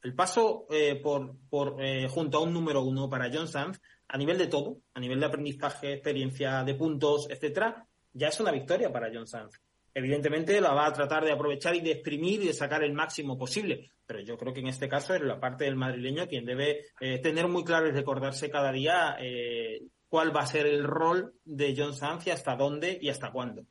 El 0.00 0.14
paso 0.14 0.68
eh, 0.70 0.94
por, 1.02 1.34
por 1.50 1.82
eh, 1.82 2.06
junto 2.06 2.38
a 2.38 2.42
un 2.42 2.52
número 2.52 2.82
uno 2.82 3.10
para 3.10 3.32
John 3.32 3.48
Sanz, 3.48 3.80
a 4.06 4.16
nivel 4.16 4.38
de 4.38 4.46
todo, 4.46 4.76
a 4.94 5.00
nivel 5.00 5.18
de 5.18 5.26
aprendizaje, 5.26 5.94
experiencia, 5.94 6.62
de 6.62 6.76
puntos, 6.76 7.28
etcétera, 7.28 7.84
ya 8.12 8.28
es 8.28 8.38
una 8.38 8.52
victoria 8.52 8.92
para 8.92 9.10
John 9.12 9.26
Sanz 9.26 9.60
evidentemente 9.94 10.60
la 10.60 10.72
va 10.72 10.86
a 10.86 10.92
tratar 10.92 11.24
de 11.24 11.32
aprovechar 11.32 11.74
y 11.74 11.80
de 11.80 11.92
exprimir 11.92 12.42
y 12.42 12.46
de 12.46 12.52
sacar 12.52 12.82
el 12.82 12.92
máximo 12.92 13.38
posible. 13.38 13.90
Pero 14.06 14.20
yo 14.20 14.36
creo 14.36 14.52
que 14.52 14.60
en 14.60 14.68
este 14.68 14.88
caso 14.88 15.14
es 15.14 15.22
la 15.22 15.40
parte 15.40 15.64
del 15.64 15.76
madrileño 15.76 16.28
quien 16.28 16.44
debe 16.44 16.86
eh, 17.00 17.18
tener 17.18 17.48
muy 17.48 17.64
claro 17.64 17.88
y 17.88 17.92
recordarse 17.92 18.50
cada 18.50 18.72
día 18.72 19.16
eh, 19.20 19.82
cuál 20.08 20.34
va 20.34 20.42
a 20.42 20.46
ser 20.46 20.66
el 20.66 20.84
rol 20.84 21.34
de 21.44 21.74
John 21.76 21.94
Sanz 21.94 22.26
y 22.26 22.30
hasta 22.30 22.56
dónde 22.56 22.98
y 23.00 23.08
hasta 23.08 23.30
cuándo. 23.30 23.64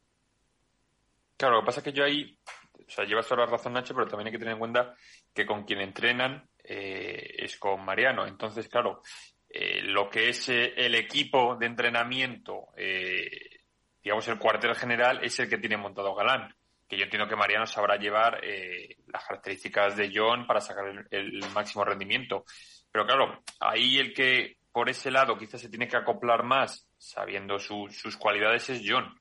Claro, 1.37 1.55
lo 1.55 1.61
que 1.61 1.65
pasa 1.65 1.79
es 1.79 1.83
que 1.85 1.93
yo 1.93 2.03
ahí, 2.03 2.37
o 2.75 2.89
sea, 2.89 3.05
llevas 3.05 3.27
toda 3.27 3.45
la 3.45 3.51
razón 3.51 3.73
Nacho, 3.73 3.95
pero 3.95 4.07
también 4.07 4.27
hay 4.27 4.33
que 4.33 4.39
tener 4.39 4.53
en 4.53 4.59
cuenta 4.59 4.95
que 5.33 5.45
con 5.45 5.63
quien 5.63 5.81
entrenan 5.81 6.47
eh, 6.63 7.35
es 7.39 7.57
con 7.57 7.83
Mariano. 7.83 8.27
Entonces, 8.27 8.67
claro, 8.67 9.01
lo 9.83 10.09
que 10.09 10.29
es 10.29 10.47
el 10.47 10.95
equipo 10.95 11.57
de 11.57 11.65
entrenamiento 11.65 12.69
digamos, 14.03 14.27
el 14.27 14.39
cuartel 14.39 14.75
general 14.75 15.23
es 15.23 15.39
el 15.39 15.49
que 15.49 15.57
tiene 15.57 15.77
montado 15.77 16.15
Galán. 16.15 16.53
Que 16.87 16.97
yo 16.97 17.05
entiendo 17.05 17.27
que 17.27 17.35
Mariano 17.35 17.65
sabrá 17.65 17.95
llevar 17.95 18.43
eh, 18.43 18.97
las 19.07 19.23
características 19.23 19.95
de 19.95 20.11
John 20.13 20.45
para 20.45 20.59
sacar 20.59 21.07
el, 21.09 21.39
máximo 21.53 21.85
rendimiento. 21.85 22.43
Pero 22.91 23.05
claro, 23.05 23.41
ahí 23.59 23.97
el 23.97 24.13
que 24.13 24.57
por 24.73 24.89
ese 24.89 25.09
lado 25.11 25.37
quizás 25.37 25.61
se 25.61 25.69
tiene 25.69 25.87
que 25.87 25.95
acoplar 25.95 26.43
más, 26.43 26.89
sabiendo 26.97 27.59
sus 27.59 28.17
cualidades, 28.17 28.69
es 28.69 28.81
John. 28.85 29.13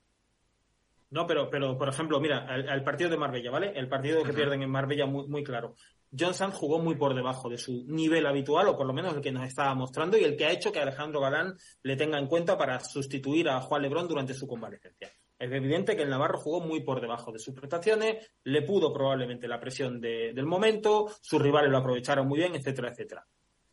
No, 1.10 1.26
pero, 1.26 1.50
pero 1.50 1.76
por 1.76 1.88
ejemplo, 1.88 2.20
mira, 2.20 2.46
al, 2.46 2.84
partido 2.84 3.10
de 3.10 3.16
Marbella, 3.16 3.50
¿vale? 3.50 3.72
El 3.74 3.88
partido 3.88 4.22
que 4.22 4.32
pierden 4.32 4.62
en 4.62 4.70
Marbella, 4.70 5.06
muy, 5.06 5.26
muy 5.26 5.42
claro. 5.42 5.74
John 6.18 6.34
Sanz 6.34 6.54
jugó 6.54 6.80
muy 6.80 6.96
por 6.96 7.14
debajo 7.14 7.48
de 7.48 7.56
su 7.56 7.84
nivel 7.86 8.26
habitual, 8.26 8.68
o 8.68 8.76
por 8.76 8.86
lo 8.86 8.92
menos 8.92 9.14
el 9.14 9.20
que 9.20 9.30
nos 9.30 9.46
estaba 9.46 9.74
mostrando, 9.74 10.18
y 10.18 10.24
el 10.24 10.36
que 10.36 10.46
ha 10.46 10.52
hecho 10.52 10.72
que 10.72 10.80
Alejandro 10.80 11.20
Galán 11.20 11.54
le 11.82 11.96
tenga 11.96 12.18
en 12.18 12.26
cuenta 12.26 12.58
para 12.58 12.80
sustituir 12.80 13.48
a 13.48 13.60
Juan 13.60 13.82
Lebrón 13.82 14.08
durante 14.08 14.34
su 14.34 14.48
convalecencia. 14.48 15.10
Es 15.38 15.50
evidente 15.52 15.96
que 15.96 16.02
el 16.02 16.10
Navarro 16.10 16.38
jugó 16.38 16.60
muy 16.60 16.80
por 16.80 17.00
debajo 17.00 17.32
de 17.32 17.38
sus 17.38 17.54
prestaciones, 17.54 18.30
le 18.44 18.62
pudo 18.62 18.92
probablemente 18.92 19.48
la 19.48 19.60
presión 19.60 20.00
del 20.00 20.46
momento, 20.46 21.10
sus 21.22 21.40
rivales 21.40 21.70
lo 21.70 21.78
aprovecharon 21.78 22.26
muy 22.26 22.40
bien, 22.40 22.54
etcétera, 22.54 22.90
etcétera. 22.90 23.26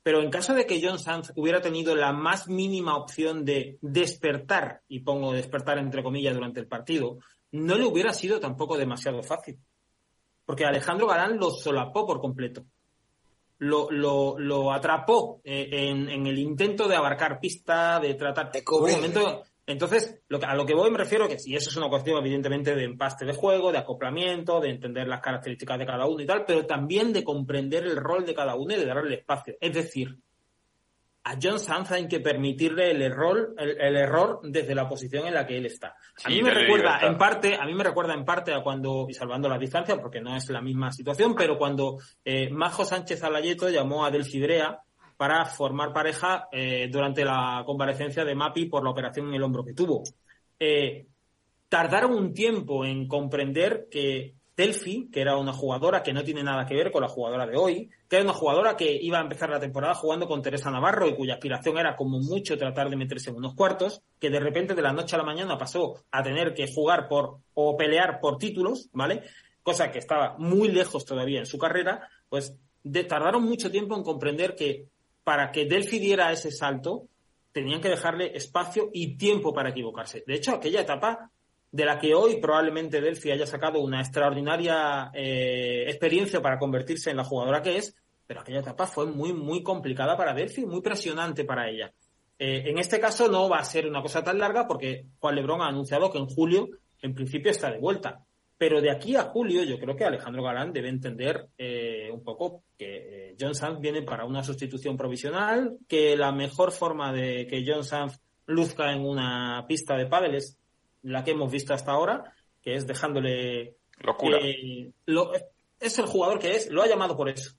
Pero 0.03 0.21
en 0.21 0.29
caso 0.29 0.53
de 0.53 0.65
que 0.65 0.79
John 0.81 0.99
Sanz 0.99 1.33
hubiera 1.35 1.59
tenido 1.59 1.93
la 1.93 2.13
más 2.13 2.47
mínima 2.47 2.95
opción 2.95 3.43
de 3.43 3.77
despertar, 3.81 4.81
y 4.87 4.99
pongo 4.99 5.33
despertar 5.33 5.79
entre 5.79 6.03
comillas 6.03 6.35
durante 6.35 6.61
el 6.61 6.67
partido, 6.67 7.17
no 7.51 7.77
le 7.77 7.85
hubiera 7.85 8.13
sido 8.13 8.39
tampoco 8.39 8.77
demasiado 8.77 9.21
fácil 9.23 9.59
porque 10.47 10.63
Alejandro 10.63 11.07
Galán 11.07 11.37
lo 11.37 11.51
solapó 11.51 12.07
por 12.07 12.21
completo. 12.21 12.63
Lo, 13.59 13.91
lo, 13.91 14.39
lo 14.39 14.71
atrapó 14.71 15.41
eh, 15.43 15.67
en, 15.71 16.09
en, 16.09 16.25
el 16.25 16.39
intento 16.39 16.87
de 16.87 16.95
abarcar 16.95 17.37
pista, 17.41 17.99
de 17.99 18.13
tratar. 18.13 18.49
De. 18.53 18.61
Entonces, 19.65 20.21
lo 20.29 20.39
que, 20.39 20.45
a 20.45 20.55
lo 20.55 20.65
que 20.65 20.73
voy 20.73 20.89
me 20.89 20.99
refiero 20.99 21.27
que, 21.27 21.35
y 21.43 21.57
eso 21.57 21.69
es 21.69 21.75
una 21.75 21.89
cuestión 21.89 22.17
evidentemente 22.19 22.75
de 22.75 22.85
empaste 22.85 23.25
de 23.25 23.33
juego, 23.33 23.73
de 23.73 23.79
acoplamiento, 23.79 24.61
de 24.61 24.69
entender 24.69 25.05
las 25.09 25.19
características 25.19 25.79
de 25.79 25.85
cada 25.85 26.05
uno 26.05 26.23
y 26.23 26.25
tal, 26.25 26.45
pero 26.45 26.65
también 26.65 27.11
de 27.11 27.25
comprender 27.25 27.83
el 27.83 27.97
rol 27.97 28.25
de 28.25 28.33
cada 28.33 28.55
uno 28.55 28.73
y 28.73 28.77
de 28.77 28.85
darle 28.85 29.15
espacio. 29.15 29.57
Es 29.59 29.73
decir, 29.73 30.17
a 31.27 31.37
John 31.41 31.59
Sanz 31.59 31.91
hay 31.91 32.07
que 32.07 32.21
permitirle 32.21 32.89
el 32.91 33.01
error, 33.01 33.53
el, 33.57 33.97
error 33.97 34.39
desde 34.43 34.73
la 34.73 34.87
posición 34.87 35.27
en 35.27 35.33
la 35.33 35.45
que 35.45 35.57
él 35.57 35.65
está. 35.65 35.93
A 36.23 36.29
mí 36.29 36.41
me 36.41 36.51
recuerda 36.51 36.99
en 37.01 37.17
parte, 37.17 37.55
a 37.55 37.65
mí 37.65 37.73
me 37.73 37.83
recuerda 37.83 38.13
en 38.13 38.23
parte 38.23 38.53
a 38.53 38.61
cuando, 38.63 39.07
y 39.09 39.13
salvando 39.13 39.49
la 39.49 39.57
distancia, 39.57 39.97
porque 39.97 40.21
no 40.21 40.37
es 40.37 40.49
la 40.49 40.61
misma 40.61 40.89
situación, 40.91 41.35
pero 41.35 41.57
cuando 41.57 41.97
eh, 42.23 42.49
Majo 42.49 42.85
Sánchez 42.85 43.21
Alayeto 43.23 43.69
llamó 43.69 44.05
a 44.05 44.11
Delfidrea 44.11 44.79
para 45.17 45.43
formar 45.43 45.91
pareja 45.91 46.47
eh, 46.49 46.87
durante 46.89 47.25
la 47.25 47.63
comparecencia 47.65 48.23
de 48.23 48.33
Mapi 48.33 48.67
por 48.67 48.83
la 48.83 48.91
operación 48.91 49.27
en 49.27 49.33
el 49.33 49.43
hombro 49.43 49.65
que 49.65 49.73
tuvo. 49.73 50.03
Eh, 50.57 51.07
tardaron 51.67 52.13
un 52.13 52.33
tiempo 52.33 52.85
en 52.85 53.05
comprender 53.05 53.87
que 53.91 54.35
Delphi, 54.55 55.09
que 55.11 55.19
era 55.19 55.35
una 55.35 55.51
jugadora 55.51 56.01
que 56.01 56.13
no 56.13 56.23
tiene 56.23 56.41
nada 56.41 56.65
que 56.65 56.75
ver 56.75 56.89
con 56.89 57.01
la 57.01 57.09
jugadora 57.09 57.45
de 57.45 57.57
hoy, 57.57 57.89
que 58.09 58.15
era 58.15 58.23
una 58.23 58.33
jugadora 58.33 58.77
que 58.77 58.97
iba 59.01 59.17
a 59.19 59.21
empezar 59.21 59.49
la 59.49 59.59
temporada 59.59 59.93
jugando 59.93 60.27
con 60.27 60.41
Teresa 60.41 60.71
Navarro 60.71 61.07
y 61.07 61.15
cuya 61.15 61.35
aspiración 61.35 61.77
era 61.77 61.95
como 61.95 62.19
mucho 62.19 62.57
tratar 62.57 62.89
de 62.89 62.95
meterse 62.95 63.29
en 63.29 63.35
unos 63.35 63.53
cuartos, 63.53 64.01
que 64.19 64.29
de 64.29 64.39
repente 64.39 64.75
de 64.75 64.81
la 64.81 64.93
noche 64.93 65.15
a 65.15 65.19
la 65.19 65.25
mañana 65.25 65.57
pasó 65.57 66.05
a 66.11 66.23
tener 66.23 66.53
que 66.53 66.71
jugar 66.71 67.07
por 67.07 67.39
o 67.53 67.75
pelear 67.75 68.19
por 68.19 68.37
títulos, 68.37 68.89
¿vale? 68.93 69.23
Cosa 69.61 69.91
que 69.91 69.99
estaba 69.99 70.35
muy 70.37 70.69
lejos 70.69 71.05
todavía 71.05 71.39
en 71.39 71.45
su 71.45 71.57
carrera, 71.57 72.07
pues 72.29 72.55
tardaron 73.09 73.43
mucho 73.43 73.69
tiempo 73.69 73.95
en 73.95 74.03
comprender 74.03 74.55
que 74.55 74.87
para 75.23 75.51
que 75.51 75.65
Delphi 75.65 75.99
diera 75.99 76.31
ese 76.31 76.51
salto, 76.51 77.07
tenían 77.51 77.81
que 77.81 77.89
dejarle 77.89 78.37
espacio 78.37 78.89
y 78.93 79.17
tiempo 79.17 79.53
para 79.53 79.69
equivocarse. 79.69 80.23
De 80.25 80.35
hecho, 80.35 80.53
aquella 80.53 80.81
etapa 80.81 81.31
de 81.71 81.85
la 81.85 81.99
que 81.99 82.13
hoy 82.13 82.39
probablemente 82.39 83.01
Delphi 83.01 83.31
haya 83.31 83.45
sacado 83.45 83.79
una 83.79 83.99
extraordinaria 83.99 85.11
eh, 85.13 85.85
experiencia 85.87 86.41
para 86.41 86.57
convertirse 86.57 87.11
en 87.11 87.17
la 87.17 87.23
jugadora 87.23 87.61
que 87.61 87.77
es, 87.77 87.95
pero 88.25 88.41
aquella 88.41 88.59
etapa 88.59 88.87
fue 88.87 89.05
muy, 89.05 89.33
muy 89.33 89.63
complicada 89.63 90.15
para 90.17 90.33
Delphi, 90.33 90.65
muy 90.65 90.81
presionante 90.81 91.45
para 91.45 91.69
ella. 91.69 91.93
Eh, 92.39 92.63
en 92.67 92.77
este 92.77 92.99
caso 92.99 93.27
no 93.27 93.49
va 93.49 93.59
a 93.59 93.63
ser 93.63 93.87
una 93.87 94.01
cosa 94.01 94.23
tan 94.23 94.37
larga 94.37 94.67
porque 94.67 95.05
Juan 95.19 95.35
Lebrón 95.35 95.61
ha 95.61 95.67
anunciado 95.67 96.11
que 96.11 96.19
en 96.19 96.27
julio, 96.27 96.69
en 97.01 97.13
principio, 97.13 97.51
está 97.51 97.71
de 97.71 97.79
vuelta. 97.79 98.23
Pero 98.57 98.81
de 98.81 98.89
aquí 98.89 99.15
a 99.15 99.23
julio 99.23 99.63
yo 99.63 99.77
creo 99.77 99.95
que 99.95 100.03
Alejandro 100.03 100.43
Galán 100.43 100.73
debe 100.73 100.89
entender 100.89 101.47
eh, 101.57 102.09
un 102.11 102.23
poco 102.23 102.63
que 102.75 103.35
John 103.39 103.53
Sanz 103.53 103.79
viene 103.79 104.01
para 104.01 104.25
una 104.25 104.43
sustitución 104.43 104.97
provisional, 104.97 105.77
que 105.87 106.17
la 106.17 106.31
mejor 106.31 106.71
forma 106.71 107.13
de 107.13 107.45
que 107.47 107.63
John 107.65 107.83
Sanz 107.83 108.19
luzca 108.47 108.91
en 108.91 109.01
una 109.05 109.63
pista 109.67 109.95
de 109.95 110.07
pádel 110.07 110.35
es 110.35 110.57
la 111.07 111.23
que 111.23 111.31
hemos 111.31 111.51
visto 111.51 111.73
hasta 111.73 111.91
ahora, 111.91 112.33
que 112.61 112.75
es 112.75 112.85
dejándole... 112.85 113.75
Locura. 113.99 114.37
lo, 115.07 115.31
es 115.79 115.97
el 115.97 116.05
jugador 116.05 116.37
que 116.37 116.55
es, 116.55 116.69
lo 116.69 116.83
ha 116.83 116.87
llamado 116.87 117.17
por 117.17 117.29
eso. 117.29 117.55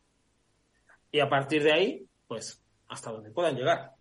Y 1.11 1.21
a 1.21 1.29
partir 1.29 1.63
de 1.63 1.73
ahí, 1.73 2.07
pues, 2.29 2.63
hasta 2.89 3.11
donde 3.11 3.31
puedan 3.31 3.57
llegar. 3.57 3.93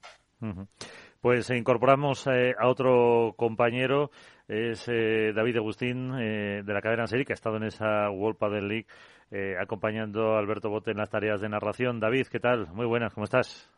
Pues 1.21 1.49
incorporamos 1.49 2.27
eh, 2.27 2.53
a 2.59 2.67
otro 2.67 3.33
compañero, 3.37 4.11
es 4.47 4.87
eh, 4.87 5.31
David 5.33 5.57
Agustín, 5.57 6.13
eh, 6.19 6.61
de 6.63 6.73
la 6.73 6.81
cadena 6.81 7.07
Serie, 7.07 7.25
que 7.25 7.33
ha 7.33 7.35
estado 7.35 7.57
en 7.57 7.63
esa 7.63 8.09
World 8.11 8.37
Padel 8.37 8.67
League 8.67 8.87
acompañando 9.59 10.35
a 10.35 10.39
Alberto 10.39 10.69
Bote 10.69 10.91
en 10.91 10.97
las 10.97 11.09
tareas 11.09 11.41
de 11.41 11.49
narración. 11.49 11.99
David, 11.99 12.27
¿qué 12.27 12.39
tal? 12.39 12.67
Muy 12.71 12.85
buenas, 12.85 13.13
¿cómo 13.13 13.25
estás? 13.25 13.69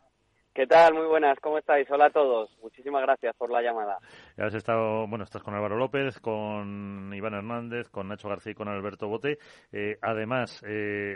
¿Qué 0.60 0.66
tal? 0.66 0.92
Muy 0.92 1.06
buenas, 1.06 1.40
¿cómo 1.40 1.56
estáis? 1.56 1.90
Hola 1.90 2.08
a 2.08 2.10
todos. 2.10 2.54
Muchísimas 2.60 3.00
gracias 3.00 3.34
por 3.34 3.50
la 3.50 3.62
llamada. 3.62 3.96
Has 4.36 4.52
estado, 4.52 5.06
bueno, 5.06 5.24
estás 5.24 5.42
con 5.42 5.54
Álvaro 5.54 5.78
López, 5.78 6.20
con 6.20 7.10
Iván 7.14 7.32
Hernández, 7.32 7.88
con 7.88 8.08
Nacho 8.08 8.28
García 8.28 8.52
y 8.52 8.54
con 8.54 8.68
Alberto 8.68 9.08
Bote. 9.08 9.38
Eh, 9.72 9.96
además, 10.02 10.62
eh, 10.68 11.14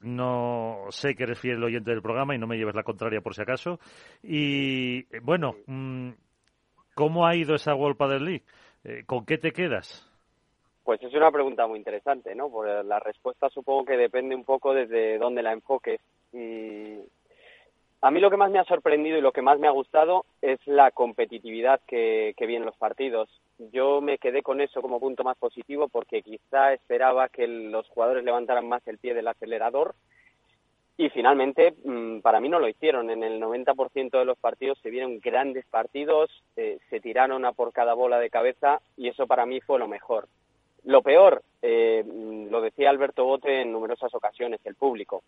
no 0.00 0.84
sé 0.90 1.14
que 1.14 1.22
eres 1.22 1.40
fiel 1.40 1.64
oyente 1.64 1.92
del 1.92 2.02
programa 2.02 2.34
y 2.34 2.38
no 2.38 2.46
me 2.46 2.58
lleves 2.58 2.74
la 2.74 2.82
contraria 2.82 3.22
por 3.22 3.34
si 3.34 3.40
acaso. 3.40 3.78
Y 4.22 4.98
eh, 4.98 5.20
bueno, 5.22 5.54
mm, 5.66 6.10
¿cómo 6.94 7.26
ha 7.26 7.34
ido 7.34 7.54
esa 7.54 7.74
World 7.74 7.96
del 8.10 8.24
League? 8.26 8.44
¿Con 9.06 9.24
qué 9.24 9.38
te 9.38 9.52
quedas? 9.52 10.06
Pues 10.84 11.02
es 11.02 11.14
una 11.14 11.30
pregunta 11.32 11.66
muy 11.66 11.78
interesante, 11.78 12.34
¿no? 12.34 12.50
Por 12.50 12.84
la 12.84 13.00
respuesta 13.00 13.48
supongo 13.48 13.86
que 13.86 13.96
depende 13.96 14.34
un 14.34 14.44
poco 14.44 14.74
desde 14.74 15.16
dónde 15.16 15.42
la 15.42 15.54
enfoques. 15.54 16.02
Y 16.34 16.98
a 18.04 18.10
mí 18.10 18.20
lo 18.20 18.28
que 18.28 18.36
más 18.36 18.50
me 18.50 18.58
ha 18.58 18.64
sorprendido 18.64 19.16
y 19.16 19.22
lo 19.22 19.32
que 19.32 19.40
más 19.40 19.58
me 19.58 19.66
ha 19.66 19.70
gustado 19.70 20.26
es 20.42 20.58
la 20.66 20.90
competitividad 20.90 21.80
que, 21.86 22.34
que 22.36 22.44
vi 22.44 22.54
en 22.54 22.66
los 22.66 22.76
partidos. 22.76 23.30
Yo 23.72 24.02
me 24.02 24.18
quedé 24.18 24.42
con 24.42 24.60
eso 24.60 24.82
como 24.82 25.00
punto 25.00 25.24
más 25.24 25.38
positivo 25.38 25.88
porque 25.88 26.20
quizá 26.20 26.74
esperaba 26.74 27.30
que 27.30 27.46
los 27.48 27.88
jugadores 27.88 28.22
levantaran 28.22 28.68
más 28.68 28.86
el 28.86 28.98
pie 28.98 29.14
del 29.14 29.26
acelerador 29.26 29.94
y 30.98 31.08
finalmente 31.08 31.76
mm, 31.82 32.18
para 32.18 32.40
mí 32.40 32.50
no 32.50 32.60
lo 32.60 32.68
hicieron. 32.68 33.08
En 33.08 33.24
el 33.24 33.40
90% 33.40 34.18
de 34.18 34.24
los 34.26 34.36
partidos 34.36 34.78
se 34.82 34.90
vieron 34.90 35.18
grandes 35.20 35.64
partidos, 35.64 36.30
eh, 36.56 36.80
se 36.90 37.00
tiraron 37.00 37.46
a 37.46 37.52
por 37.52 37.72
cada 37.72 37.94
bola 37.94 38.18
de 38.18 38.28
cabeza 38.28 38.82
y 38.98 39.08
eso 39.08 39.26
para 39.26 39.46
mí 39.46 39.62
fue 39.62 39.78
lo 39.78 39.88
mejor. 39.88 40.28
Lo 40.84 41.00
peor, 41.00 41.42
eh, 41.62 42.04
lo 42.50 42.60
decía 42.60 42.90
Alberto 42.90 43.24
Bote 43.24 43.62
en 43.62 43.72
numerosas 43.72 44.14
ocasiones, 44.14 44.60
el 44.64 44.74
público 44.74 45.22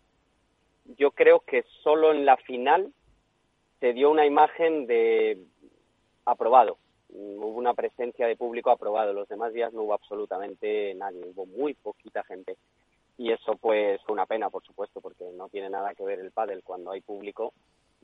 yo 0.95 1.11
creo 1.11 1.41
que 1.41 1.63
solo 1.83 2.11
en 2.11 2.25
la 2.25 2.37
final 2.37 2.93
se 3.79 3.93
dio 3.93 4.09
una 4.09 4.25
imagen 4.25 4.87
de 4.87 5.43
aprobado. 6.25 6.77
Hubo 7.09 7.57
una 7.57 7.73
presencia 7.73 8.27
de 8.27 8.35
público 8.35 8.71
aprobado. 8.71 9.13
Los 9.13 9.27
demás 9.27 9.53
días 9.53 9.73
no 9.73 9.83
hubo 9.83 9.93
absolutamente 9.93 10.93
nadie. 10.95 11.25
Hubo 11.25 11.45
muy 11.45 11.73
poquita 11.73 12.23
gente. 12.23 12.57
Y 13.17 13.31
eso 13.31 13.55
pues 13.55 14.01
fue 14.03 14.13
una 14.13 14.25
pena, 14.25 14.49
por 14.49 14.63
supuesto, 14.63 15.01
porque 15.01 15.25
no 15.35 15.49
tiene 15.49 15.69
nada 15.69 15.93
que 15.95 16.05
ver 16.05 16.19
el 16.19 16.31
pádel 16.31 16.63
cuando 16.63 16.91
hay 16.91 17.01
público 17.01 17.53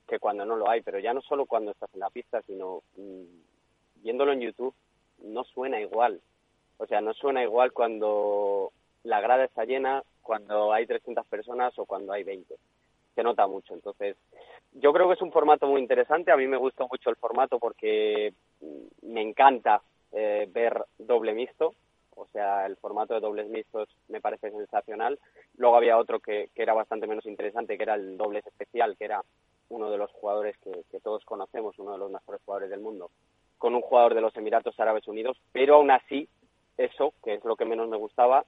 que 0.08 0.20
cuando 0.20 0.46
no 0.46 0.56
lo 0.56 0.70
hay. 0.70 0.82
Pero 0.82 1.00
ya 1.00 1.14
no 1.14 1.22
solo 1.22 1.46
cuando 1.46 1.72
estás 1.72 1.94
en 1.94 2.00
la 2.02 2.10
pista, 2.10 2.42
sino 2.42 2.82
mm, 2.98 4.02
viéndolo 4.04 4.34
en 4.34 4.42
YouTube, 4.42 4.74
no 5.24 5.44
suena 5.44 5.80
igual. 5.80 6.22
O 6.78 6.86
sea, 6.88 7.02
no 7.02 7.14
suena 7.14 7.44
igual 7.44 7.72
cuando 7.72 8.72
la 9.04 9.22
grada 9.22 9.46
está 9.46 9.66
llena, 9.66 10.04
cuando 10.22 10.74
hay 10.74 10.86
300 10.86 11.26
personas 11.28 11.78
o 11.78 11.86
cuando 11.86 12.14
hay 12.14 12.24
20 12.24 12.56
se 13.14 13.24
nota 13.24 13.48
mucho. 13.48 13.74
Entonces, 13.74 14.18
yo 14.74 14.92
creo 14.94 15.08
que 15.08 15.14
es 15.16 15.22
un 15.22 15.32
formato 15.32 15.68
muy 15.68 15.82
interesante. 15.82 16.32
A 16.32 16.38
mí 16.38 16.48
me 16.48 16.58
gusta 16.58 16.86
mucho 16.90 17.10
el 17.10 17.16
formato 17.16 17.60
porque 17.60 18.34
me 19.02 19.22
encanta 19.22 19.82
eh, 20.12 20.48
ver 20.52 20.86
doble 20.98 21.34
mixto. 21.34 21.74
O 22.16 22.28
sea, 22.28 22.66
el 22.66 22.78
formato 22.78 23.14
de 23.14 23.20
dobles 23.20 23.50
mixtos 23.50 23.90
me 24.08 24.22
parece 24.22 24.52
sensacional. 24.52 25.20
Luego 25.58 25.76
había 25.76 25.98
otro 25.98 26.20
que, 26.20 26.50
era 26.56 26.74
bastante 26.74 27.08
menos 27.08 27.26
interesante, 27.26 27.78
que 27.78 27.84
era 27.84 27.96
el 27.96 28.18
dobles 28.18 28.46
especial, 28.46 28.96
que 28.98 29.06
era 29.06 29.22
uno 29.70 29.90
de 29.90 29.98
los 29.98 30.12
jugadores 30.12 30.56
que, 30.60 30.84
que 30.92 31.00
todos 31.00 31.26
conocemos, 31.26 31.80
uno 31.80 31.94
de 31.94 31.98
los 31.98 32.12
mejores 32.12 32.42
jugadores 32.46 32.70
del 32.70 32.82
mundo, 32.82 33.10
con 33.58 33.74
un 33.74 33.82
jugador 33.82 34.14
de 34.14 34.22
los 34.22 34.36
Emiratos 34.36 34.80
Árabes 34.80 35.08
Unidos. 35.08 35.38
Pero 35.52 35.76
aún 35.76 35.90
así, 35.90 36.30
eso, 36.78 37.14
que 37.24 37.36
es 37.36 37.44
lo 37.44 37.56
que 37.56 37.66
menos 37.66 37.90
me 37.90 37.98
gustaba, 37.98 38.46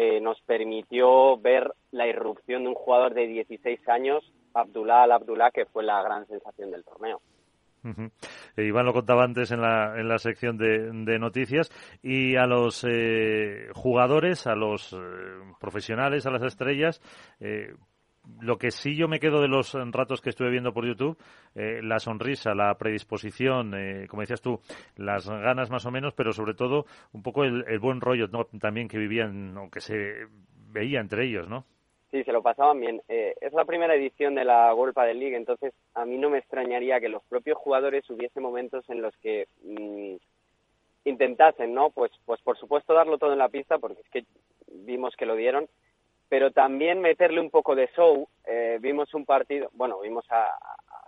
eh, 0.00 0.20
nos 0.20 0.40
permitió 0.42 1.36
ver 1.38 1.72
la 1.90 2.06
irrupción 2.06 2.62
de 2.62 2.68
un 2.68 2.76
jugador 2.76 3.14
de 3.14 3.26
16 3.26 3.88
años, 3.88 4.32
Abdullah 4.54 5.02
Al-Abdullah, 5.02 5.50
que 5.50 5.66
fue 5.66 5.82
la 5.82 6.00
gran 6.04 6.24
sensación 6.28 6.70
del 6.70 6.84
torneo. 6.84 7.20
Eh, 8.56 8.64
Iván 8.64 8.86
lo 8.86 8.92
contaba 8.92 9.24
antes 9.24 9.50
en 9.50 9.60
la, 9.60 9.98
en 9.98 10.06
la 10.06 10.18
sección 10.18 10.56
de, 10.56 11.18
noticias. 11.18 11.72
Y 12.00 12.36
a 12.36 12.46
los 12.46 12.86
eh, 12.88 13.70
jugadores, 13.74 14.46
a 14.46 14.54
los 14.54 14.96
profesionales, 15.58 16.26
a 16.26 16.30
las 16.30 16.44
estrellas, 16.44 17.00
lo 18.40 18.58
que 18.58 18.70
sí 18.70 18.96
yo 18.96 19.08
me 19.08 19.20
quedo 19.20 19.40
de 19.40 19.48
los 19.48 19.74
ratos 19.92 20.20
que 20.20 20.30
estuve 20.30 20.50
viendo 20.50 20.72
por 20.72 20.86
YouTube, 20.86 21.18
eh, 21.54 21.80
la 21.82 21.98
sonrisa, 21.98 22.54
la 22.54 22.74
predisposición, 22.74 23.74
eh, 23.74 24.06
como 24.08 24.22
decías 24.22 24.42
tú, 24.42 24.60
las 24.96 25.28
ganas 25.28 25.70
más 25.70 25.86
o 25.86 25.90
menos, 25.90 26.14
pero 26.14 26.32
sobre 26.32 26.54
todo 26.54 26.84
un 27.12 27.22
poco 27.22 27.44
el, 27.44 27.78
buen 27.78 28.00
rollo 28.00 28.28
también 28.60 28.88
que 28.88 28.98
vivían 28.98 29.56
o 29.56 29.70
que 29.70 29.80
se 29.80 30.26
veía 30.70 31.00
entre 31.00 31.24
ellos, 31.26 31.48
¿no? 31.48 31.64
Sí, 32.10 32.24
se 32.24 32.32
lo 32.32 32.42
pasaban 32.42 32.80
bien. 32.80 33.02
Eh, 33.08 33.34
es 33.40 33.52
la 33.52 33.66
primera 33.66 33.94
edición 33.94 34.34
de 34.34 34.44
la 34.44 34.72
World 34.74 34.94
del 34.94 35.20
League, 35.20 35.36
entonces 35.36 35.74
a 35.94 36.06
mí 36.06 36.16
no 36.16 36.30
me 36.30 36.38
extrañaría 36.38 37.00
que 37.00 37.10
los 37.10 37.22
propios 37.24 37.58
jugadores 37.58 38.08
hubiese 38.08 38.40
momentos 38.40 38.88
en 38.88 39.02
los 39.02 39.14
que 39.18 39.46
mm, 39.62 40.14
intentasen, 41.04 41.74
¿no? 41.74 41.90
Pues, 41.90 42.10
pues 42.24 42.40
por 42.40 42.56
supuesto 42.58 42.94
darlo 42.94 43.18
todo 43.18 43.32
en 43.32 43.38
la 43.38 43.50
pista, 43.50 43.78
porque 43.78 44.00
es 44.00 44.08
que 44.10 44.24
vimos 44.72 45.14
que 45.16 45.26
lo 45.26 45.36
dieron, 45.36 45.68
pero 46.28 46.50
también 46.50 47.00
meterle 47.00 47.40
un 47.40 47.50
poco 47.50 47.74
de 47.74 47.88
show. 47.96 48.28
Eh, 48.44 48.78
vimos 48.80 49.12
un 49.14 49.24
partido, 49.24 49.70
bueno, 49.72 50.00
vimos 50.00 50.24
a, 50.30 50.58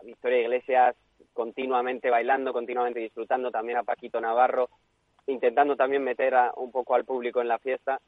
Victoria 0.03 0.41
Iglesias 0.41 0.97
continuamente 1.35 2.09
bailando, 2.09 2.55
continuamente 2.55 3.01
disfrutando, 3.01 3.51
también 3.51 3.79
a 3.79 3.83
Paquito 3.83 4.19
Navarro, 4.19 4.71
intentando 5.27 5.77
también 5.77 6.03
meter 6.03 6.35
a, 6.35 6.53
un 6.57 6.71
poco 6.73 6.95
al 6.95 7.05
público 7.05 7.41
en 7.43 7.49
la 7.49 7.59
fiesta. 7.59 8.01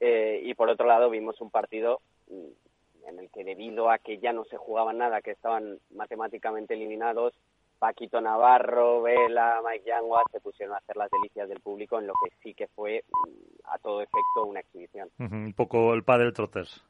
Eh, 0.00 0.40
y 0.44 0.54
por 0.54 0.68
otro 0.68 0.86
lado 0.86 1.10
vimos 1.10 1.40
un 1.40 1.50
partido 1.50 2.00
mm, 2.28 3.08
en 3.08 3.18
el 3.18 3.30
que 3.30 3.44
debido 3.44 3.90
a 3.90 3.98
que 3.98 4.18
ya 4.18 4.32
no 4.32 4.44
se 4.44 4.56
jugaba 4.56 4.92
nada, 4.92 5.22
que 5.22 5.30
estaban 5.30 5.78
matemáticamente 5.94 6.74
eliminados, 6.74 7.34
Paquito 7.80 8.20
Navarro, 8.20 9.00
Vela, 9.00 9.62
Mike 9.66 9.86
Yanguas 9.86 10.24
se 10.30 10.38
pusieron 10.40 10.74
a 10.74 10.78
hacer 10.78 10.96
las 10.96 11.10
delicias 11.10 11.48
del 11.48 11.60
público 11.60 11.98
en 11.98 12.06
lo 12.06 12.12
que 12.22 12.30
sí 12.42 12.52
que 12.52 12.68
fue 12.68 13.02
mm, 13.08 13.68
a 13.72 13.78
todo 13.78 14.02
efecto 14.02 14.44
una 14.44 14.60
exhibición. 14.60 15.08
Un 15.18 15.54
poco 15.54 15.94
el 15.94 16.04
padre 16.04 16.30
Trotters, 16.30 16.84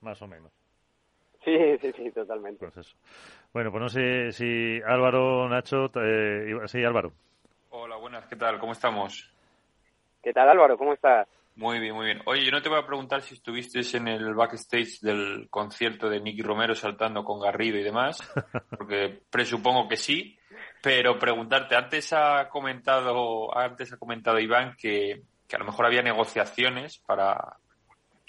más 0.00 0.20
o 0.22 0.26
menos. 0.26 0.50
Sí, 1.44 1.76
sí, 1.82 1.92
sí, 1.92 2.10
totalmente. 2.10 2.66
Pues 2.66 2.96
bueno, 3.52 3.70
pues 3.70 3.82
no 3.82 3.88
sé 3.90 4.32
si 4.32 4.80
Álvaro, 4.86 5.46
Nacho, 5.46 5.90
eh, 5.96 6.56
sí, 6.68 6.82
Álvaro. 6.84 7.12
Hola, 7.68 7.96
buenas, 7.96 8.26
¿qué 8.26 8.36
tal? 8.36 8.58
¿Cómo 8.58 8.72
estamos? 8.72 9.30
¿Qué 10.22 10.32
tal, 10.32 10.48
Álvaro? 10.48 10.78
¿Cómo 10.78 10.94
estás? 10.94 11.28
Muy 11.60 11.78
bien, 11.78 11.94
muy 11.94 12.06
bien. 12.06 12.22
Oye, 12.24 12.42
yo 12.42 12.52
no 12.52 12.62
te 12.62 12.70
voy 12.70 12.78
a 12.78 12.86
preguntar 12.86 13.20
si 13.20 13.34
estuviste 13.34 13.80
en 13.94 14.08
el 14.08 14.32
backstage 14.32 14.98
del 15.02 15.46
concierto 15.50 16.08
de 16.08 16.18
Nicky 16.18 16.40
Romero 16.40 16.74
saltando 16.74 17.22
con 17.22 17.38
Garrido 17.38 17.76
y 17.76 17.82
demás, 17.82 18.16
porque 18.78 19.20
presupongo 19.28 19.86
que 19.86 19.98
sí, 19.98 20.38
pero 20.82 21.18
preguntarte, 21.18 21.76
antes 21.76 22.14
ha 22.14 22.48
comentado, 22.48 23.54
antes 23.54 23.92
ha 23.92 23.98
comentado 23.98 24.40
Iván 24.40 24.74
que, 24.74 25.20
que 25.46 25.56
a 25.56 25.58
lo 25.58 25.66
mejor 25.66 25.84
había 25.84 26.00
negociaciones 26.00 26.96
para 27.00 27.58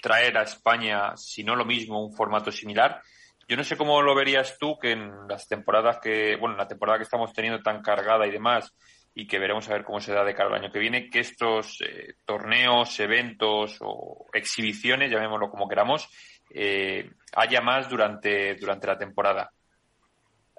traer 0.02 0.36
a 0.36 0.42
España, 0.42 1.16
si 1.16 1.42
no 1.42 1.56
lo 1.56 1.64
mismo, 1.64 2.04
un 2.04 2.12
formato 2.12 2.52
similar. 2.52 3.00
Yo 3.48 3.56
no 3.56 3.64
sé 3.64 3.78
cómo 3.78 4.02
lo 4.02 4.14
verías 4.14 4.58
tú 4.58 4.78
que 4.78 4.92
en 4.92 5.10
las 5.26 5.48
temporadas 5.48 6.00
que, 6.02 6.36
bueno, 6.36 6.56
en 6.56 6.58
la 6.58 6.68
temporada 6.68 6.98
que 6.98 7.04
estamos 7.04 7.32
teniendo 7.32 7.62
tan 7.62 7.80
cargada 7.80 8.26
y 8.26 8.30
demás, 8.30 8.74
y 9.14 9.26
que 9.26 9.38
veremos 9.38 9.68
a 9.68 9.74
ver 9.74 9.84
cómo 9.84 10.00
se 10.00 10.12
da 10.12 10.24
de 10.24 10.34
cara 10.34 10.48
al 10.48 10.62
año 10.62 10.72
que 10.72 10.78
viene, 10.78 11.10
que 11.10 11.20
estos 11.20 11.80
eh, 11.82 12.14
torneos, 12.24 12.98
eventos 13.00 13.78
o 13.80 14.26
exhibiciones, 14.32 15.10
llamémoslo 15.10 15.50
como 15.50 15.68
queramos, 15.68 16.08
eh, 16.50 17.10
haya 17.34 17.60
más 17.60 17.88
durante, 17.88 18.54
durante 18.54 18.86
la 18.86 18.98
temporada. 18.98 19.50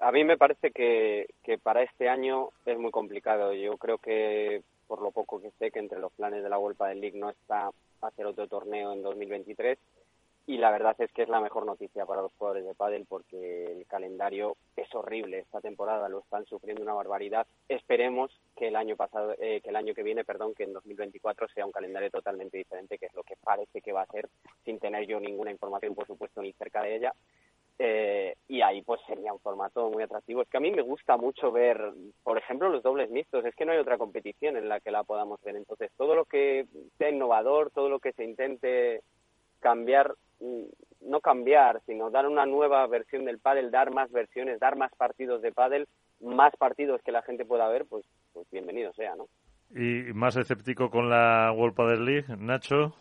A 0.00 0.12
mí 0.12 0.24
me 0.24 0.36
parece 0.36 0.70
que, 0.70 1.28
que 1.42 1.58
para 1.58 1.82
este 1.82 2.08
año 2.08 2.50
es 2.66 2.78
muy 2.78 2.90
complicado. 2.90 3.52
Yo 3.54 3.76
creo 3.76 3.98
que, 3.98 4.62
por 4.86 5.00
lo 5.00 5.10
poco 5.12 5.40
que 5.40 5.50
sé, 5.58 5.70
que 5.70 5.78
entre 5.78 5.98
los 5.98 6.12
planes 6.12 6.42
de 6.42 6.48
la 6.48 6.56
Vuelta 6.56 6.86
del 6.86 7.00
League 7.00 7.18
no 7.18 7.30
está 7.30 7.70
hacer 8.02 8.26
otro 8.26 8.46
torneo 8.48 8.92
en 8.92 9.02
2023 9.02 9.78
y 10.46 10.58
la 10.58 10.70
verdad 10.70 10.94
es 10.98 11.10
que 11.12 11.22
es 11.22 11.28
la 11.28 11.40
mejor 11.40 11.64
noticia 11.64 12.04
para 12.04 12.22
los 12.22 12.32
jugadores 12.34 12.66
de 12.66 12.74
pádel 12.74 13.06
porque 13.08 13.64
el 13.72 13.86
calendario 13.86 14.56
es 14.76 14.92
horrible 14.94 15.38
esta 15.38 15.60
temporada 15.60 16.08
lo 16.08 16.20
están 16.20 16.44
sufriendo 16.46 16.82
una 16.82 16.92
barbaridad 16.92 17.46
esperemos 17.68 18.30
que 18.56 18.68
el 18.68 18.76
año 18.76 18.96
pasado 18.96 19.34
eh, 19.38 19.60
que 19.62 19.70
el 19.70 19.76
año 19.76 19.94
que 19.94 20.02
viene 20.02 20.24
perdón 20.24 20.54
que 20.54 20.64
en 20.64 20.74
2024 20.74 21.48
sea 21.48 21.64
un 21.64 21.72
calendario 21.72 22.10
totalmente 22.10 22.58
diferente 22.58 22.98
que 22.98 23.06
es 23.06 23.14
lo 23.14 23.22
que 23.22 23.36
parece 23.42 23.80
que 23.80 23.92
va 23.92 24.02
a 24.02 24.06
ser 24.06 24.28
sin 24.64 24.78
tener 24.78 25.06
yo 25.06 25.18
ninguna 25.18 25.50
información 25.50 25.94
por 25.94 26.06
supuesto 26.06 26.42
ni 26.42 26.52
cerca 26.52 26.82
de 26.82 26.96
ella 26.96 27.14
eh, 27.78 28.36
y 28.46 28.62
ahí 28.62 28.82
pues 28.82 29.00
sería 29.06 29.32
un 29.32 29.40
formato 29.40 29.90
muy 29.90 30.02
atractivo. 30.02 30.42
Es 30.42 30.48
que 30.48 30.58
a 30.58 30.60
mí 30.60 30.70
me 30.70 30.82
gusta 30.82 31.16
mucho 31.16 31.50
ver, 31.50 31.92
por 32.22 32.38
ejemplo, 32.38 32.68
los 32.68 32.82
dobles 32.82 33.10
mixtos. 33.10 33.44
Es 33.44 33.54
que 33.56 33.64
no 33.64 33.72
hay 33.72 33.78
otra 33.78 33.98
competición 33.98 34.56
en 34.56 34.68
la 34.68 34.80
que 34.80 34.92
la 34.92 35.02
podamos 35.02 35.42
ver. 35.42 35.56
Entonces, 35.56 35.90
todo 35.96 36.14
lo 36.14 36.24
que 36.24 36.66
sea 36.98 37.10
innovador, 37.10 37.70
todo 37.70 37.88
lo 37.88 37.98
que 37.98 38.12
se 38.12 38.24
intente 38.24 39.02
cambiar, 39.58 40.14
no 41.00 41.20
cambiar, 41.20 41.82
sino 41.86 42.10
dar 42.10 42.26
una 42.26 42.46
nueva 42.46 42.86
versión 42.86 43.24
del 43.24 43.38
pádel, 43.38 43.70
dar 43.70 43.92
más 43.92 44.10
versiones, 44.10 44.60
dar 44.60 44.76
más 44.76 44.92
partidos 44.96 45.42
de 45.42 45.52
pádel, 45.52 45.86
más 46.20 46.54
partidos 46.56 47.00
que 47.02 47.12
la 47.12 47.22
gente 47.22 47.44
pueda 47.44 47.68
ver, 47.68 47.86
pues, 47.86 48.04
pues 48.32 48.46
bienvenido 48.50 48.92
sea, 48.94 49.14
¿no? 49.16 49.28
Y 49.70 50.12
más 50.12 50.36
escéptico 50.36 50.90
con 50.90 51.10
la 51.10 51.52
World 51.52 51.74
Padel 51.74 52.04
League, 52.04 52.36
Nacho. 52.38 52.94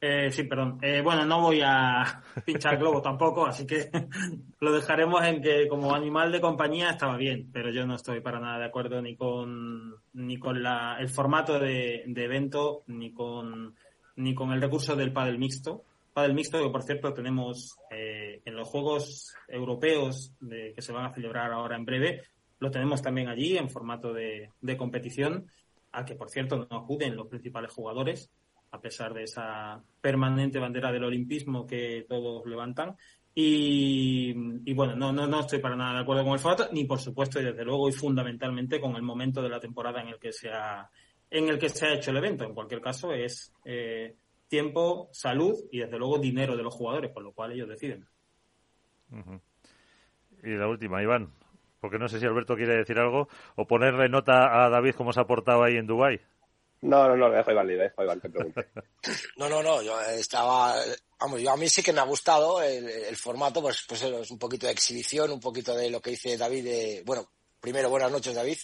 Eh, 0.00 0.30
sí, 0.30 0.44
perdón. 0.44 0.78
Eh, 0.82 1.00
bueno, 1.02 1.24
no 1.24 1.40
voy 1.40 1.62
a 1.64 2.22
pinchar 2.44 2.76
globo 2.76 3.00
tampoco, 3.00 3.46
así 3.46 3.66
que 3.66 3.90
lo 4.60 4.72
dejaremos 4.72 5.24
en 5.24 5.40
que 5.40 5.66
como 5.68 5.94
animal 5.94 6.30
de 6.32 6.40
compañía 6.40 6.90
estaba 6.90 7.16
bien, 7.16 7.50
pero 7.52 7.70
yo 7.70 7.86
no 7.86 7.94
estoy 7.94 8.20
para 8.20 8.38
nada 8.38 8.58
de 8.58 8.66
acuerdo 8.66 9.00
ni 9.00 9.16
con 9.16 9.94
ni 10.12 10.38
con 10.38 10.62
la, 10.62 10.96
el 10.98 11.08
formato 11.08 11.58
de, 11.58 12.04
evento 12.04 12.82
ni 12.88 13.12
con 13.12 13.74
ni 14.16 14.34
con 14.34 14.52
el 14.52 14.60
recurso 14.60 14.96
del 14.96 15.12
pádel 15.12 15.38
mixto. 15.38 15.82
Pádel 16.16 16.32
mixto 16.32 16.62
que 16.62 16.70
por 16.70 16.82
cierto 16.82 17.12
tenemos 17.12 17.76
eh, 17.90 18.40
en 18.42 18.56
los 18.56 18.66
Juegos 18.66 19.34
Europeos 19.48 20.32
de, 20.40 20.72
que 20.74 20.80
se 20.80 20.90
van 20.90 21.04
a 21.04 21.12
celebrar 21.12 21.52
ahora 21.52 21.76
en 21.76 21.84
breve, 21.84 22.22
lo 22.58 22.70
tenemos 22.70 23.02
también 23.02 23.28
allí 23.28 23.58
en 23.58 23.68
formato 23.68 24.14
de, 24.14 24.48
de 24.58 24.76
competición, 24.78 25.44
al 25.92 26.06
que 26.06 26.14
por 26.14 26.30
cierto 26.30 26.66
no 26.70 26.78
acuden 26.78 27.16
los 27.16 27.26
principales 27.26 27.70
jugadores 27.70 28.30
a 28.70 28.80
pesar 28.80 29.12
de 29.12 29.24
esa 29.24 29.84
permanente 30.00 30.58
bandera 30.58 30.90
del 30.90 31.04
olimpismo 31.04 31.66
que 31.66 32.06
todos 32.08 32.46
levantan. 32.46 32.96
Y, 33.34 34.32
bueno, 34.72 34.96
no, 34.96 35.12
no, 35.12 35.26
no 35.26 35.40
estoy 35.40 35.58
para 35.58 35.76
nada 35.76 35.96
de 35.96 36.00
acuerdo 36.00 36.24
con 36.24 36.32
el 36.32 36.38
formato, 36.38 36.70
ni 36.72 36.84
por 36.84 36.98
supuesto 36.98 37.38
y 37.38 37.44
desde 37.44 37.62
luego 37.62 37.90
y 37.90 37.92
fundamentalmente 37.92 38.80
con 38.80 38.96
el 38.96 39.02
momento 39.02 39.42
de 39.42 39.50
la 39.50 39.60
temporada 39.60 40.00
en 40.00 40.08
el 40.08 40.18
que 40.18 40.32
se 40.32 40.48
ha, 40.48 40.88
en 41.28 41.50
el 41.50 41.58
que 41.58 41.68
se 41.68 41.84
ha 41.84 41.92
hecho 41.92 42.10
el 42.10 42.16
evento. 42.16 42.44
En 42.44 42.54
cualquier 42.54 42.80
caso, 42.80 43.12
es 43.12 43.52
eh, 43.66 44.16
tiempo, 44.48 45.08
salud 45.12 45.54
y 45.70 45.80
desde 45.80 45.98
luego 45.98 46.18
dinero 46.18 46.56
de 46.56 46.62
los 46.62 46.74
jugadores, 46.74 47.10
por 47.10 47.22
lo 47.22 47.32
cual 47.32 47.52
ellos 47.52 47.68
deciden. 47.68 48.06
Y 50.42 50.50
la 50.50 50.68
última, 50.68 51.02
Iván, 51.02 51.32
porque 51.80 51.98
no 51.98 52.08
sé 52.08 52.20
si 52.20 52.26
Alberto 52.26 52.56
quiere 52.56 52.76
decir 52.76 52.98
algo 52.98 53.28
o 53.56 53.66
ponerle 53.66 54.08
nota 54.08 54.64
a 54.64 54.68
David 54.68 54.94
cómo 54.96 55.12
se 55.12 55.20
ha 55.20 55.26
portado 55.26 55.62
ahí 55.62 55.76
en 55.76 55.86
Dubái. 55.86 56.20
No, 56.82 57.08
no, 57.08 57.16
no, 57.16 57.28
le 57.28 57.36
dejo 57.36 57.52
Iván, 57.52 57.66
le 57.66 57.76
dejo 57.76 58.02
Iván 58.02 58.20
que 58.20 58.28
pregunte. 58.28 58.66
No, 59.36 59.48
no, 59.48 59.62
no, 59.62 59.82
yo 59.82 60.00
estaba, 60.00 60.74
vamos, 61.20 61.40
yo 61.40 61.52
a 61.52 61.56
mí 61.56 61.68
sí 61.68 61.82
que 61.82 61.92
me 61.92 62.00
ha 62.00 62.04
gustado 62.04 62.60
el, 62.60 63.16
formato, 63.16 63.62
pues, 63.62 63.84
pues 63.88 64.02
es 64.02 64.30
un 64.30 64.38
poquito 64.38 64.66
de 64.66 64.72
exhibición, 64.72 65.30
un 65.30 65.40
poquito 65.40 65.76
de 65.76 65.90
lo 65.90 66.00
que 66.00 66.10
dice 66.10 66.36
David, 66.36 66.64
de, 66.64 67.02
bueno, 67.04 67.28
Primero, 67.66 67.90
buenas 67.90 68.12
noches, 68.12 68.32
David. 68.32 68.58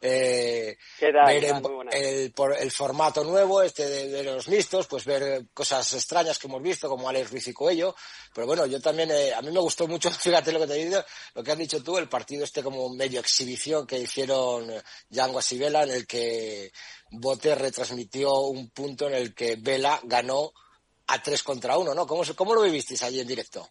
Eh, 0.00 0.78
ver 1.02 1.44
el, 1.92 2.32
por 2.32 2.56
el, 2.56 2.70
formato 2.70 3.22
nuevo, 3.22 3.60
este 3.60 3.86
de, 3.86 4.22
los 4.24 4.48
mixtos, 4.48 4.86
pues 4.86 5.04
ver 5.04 5.48
cosas 5.52 5.92
extrañas 5.92 6.38
que 6.38 6.46
hemos 6.46 6.62
visto, 6.62 6.88
como 6.88 7.10
Alex 7.10 7.30
Ruiz 7.30 7.48
y 7.48 7.52
Coello. 7.52 7.94
Pero 8.32 8.46
bueno, 8.46 8.64
yo 8.64 8.80
también, 8.80 9.10
eh, 9.10 9.34
a 9.34 9.42
mí 9.42 9.50
me 9.50 9.60
gustó 9.60 9.86
mucho, 9.86 10.10
fíjate 10.10 10.50
lo 10.50 10.60
que 10.60 10.66
te 10.66 10.80
he 10.80 10.86
dicho, 10.86 11.04
lo 11.34 11.44
que 11.44 11.52
has 11.52 11.58
dicho 11.58 11.82
tú, 11.82 11.98
el 11.98 12.08
partido 12.08 12.44
este 12.44 12.62
como 12.62 12.88
medio 12.88 13.20
exhibición 13.20 13.86
que 13.86 13.98
hicieron 13.98 14.72
Yanguas 15.10 15.52
y 15.52 15.58
Vela, 15.58 15.82
en 15.82 15.90
el 15.90 16.06
que 16.06 16.72
Bote 17.10 17.54
retransmitió 17.54 18.34
un 18.34 18.70
punto 18.70 19.08
en 19.08 19.14
el 19.14 19.34
que 19.34 19.56
Vela 19.56 20.00
ganó 20.04 20.54
a 21.08 21.22
tres 21.22 21.42
contra 21.42 21.76
uno, 21.76 21.92
¿no? 21.92 22.06
¿Cómo, 22.06 22.22
cómo 22.34 22.54
lo 22.54 22.62
vivisteis 22.62 23.02
allí 23.02 23.20
en 23.20 23.28
directo? 23.28 23.68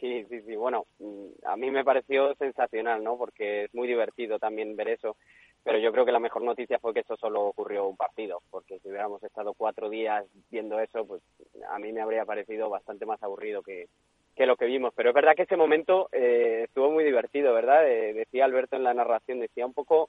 Sí, 0.00 0.24
sí, 0.28 0.42
sí. 0.42 0.54
Bueno, 0.56 0.86
mm, 0.98 1.26
a 1.46 1.56
mí 1.56 1.70
me 1.70 1.84
pareció 1.84 2.34
sensacional, 2.36 3.02
¿no? 3.02 3.16
Porque 3.16 3.64
es 3.64 3.74
muy 3.74 3.88
divertido 3.88 4.38
también 4.38 4.76
ver 4.76 4.88
eso. 4.88 5.16
Pero 5.64 5.78
yo 5.78 5.92
creo 5.92 6.04
que 6.04 6.12
la 6.12 6.20
mejor 6.20 6.42
noticia 6.42 6.78
fue 6.78 6.94
que 6.94 7.00
eso 7.00 7.16
solo 7.16 7.42
ocurrió 7.46 7.86
un 7.86 7.96
partido, 7.96 8.40
porque 8.50 8.78
si 8.78 8.88
hubiéramos 8.88 9.22
estado 9.22 9.54
cuatro 9.54 9.90
días 9.90 10.24
viendo 10.50 10.78
eso, 10.78 11.04
pues 11.04 11.20
a 11.68 11.78
mí 11.78 11.92
me 11.92 12.00
habría 12.00 12.24
parecido 12.24 12.70
bastante 12.70 13.06
más 13.06 13.22
aburrido 13.22 13.62
que, 13.62 13.88
que 14.36 14.46
lo 14.46 14.56
que 14.56 14.66
vimos. 14.66 14.92
Pero 14.94 15.10
es 15.10 15.14
verdad 15.14 15.34
que 15.34 15.42
ese 15.42 15.56
momento 15.56 16.08
eh, 16.12 16.62
estuvo 16.64 16.90
muy 16.90 17.04
divertido, 17.04 17.52
¿verdad? 17.52 17.88
Eh, 17.88 18.14
decía 18.14 18.44
Alberto 18.44 18.76
en 18.76 18.84
la 18.84 18.94
narración, 18.94 19.40
decía 19.40 19.66
un 19.66 19.74
poco 19.74 20.08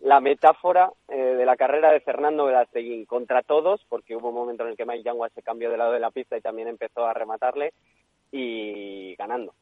la 0.00 0.20
metáfora 0.20 0.90
eh, 1.08 1.14
de 1.16 1.46
la 1.46 1.56
carrera 1.56 1.92
de 1.92 2.00
Fernando 2.00 2.46
Velasteguín 2.46 3.04
contra 3.04 3.42
todos, 3.42 3.84
porque 3.88 4.16
hubo 4.16 4.30
un 4.30 4.34
momento 4.34 4.64
en 4.64 4.70
el 4.70 4.76
que 4.76 4.86
Mike 4.86 5.04
Yangua 5.04 5.28
se 5.30 5.42
cambió 5.42 5.70
de 5.70 5.76
lado 5.76 5.92
de 5.92 6.00
la 6.00 6.10
pista 6.10 6.36
y 6.36 6.40
también 6.40 6.68
empezó 6.68 7.06
a 7.06 7.14
rematarle, 7.14 7.72
y 8.32 9.14
ganando. 9.16 9.54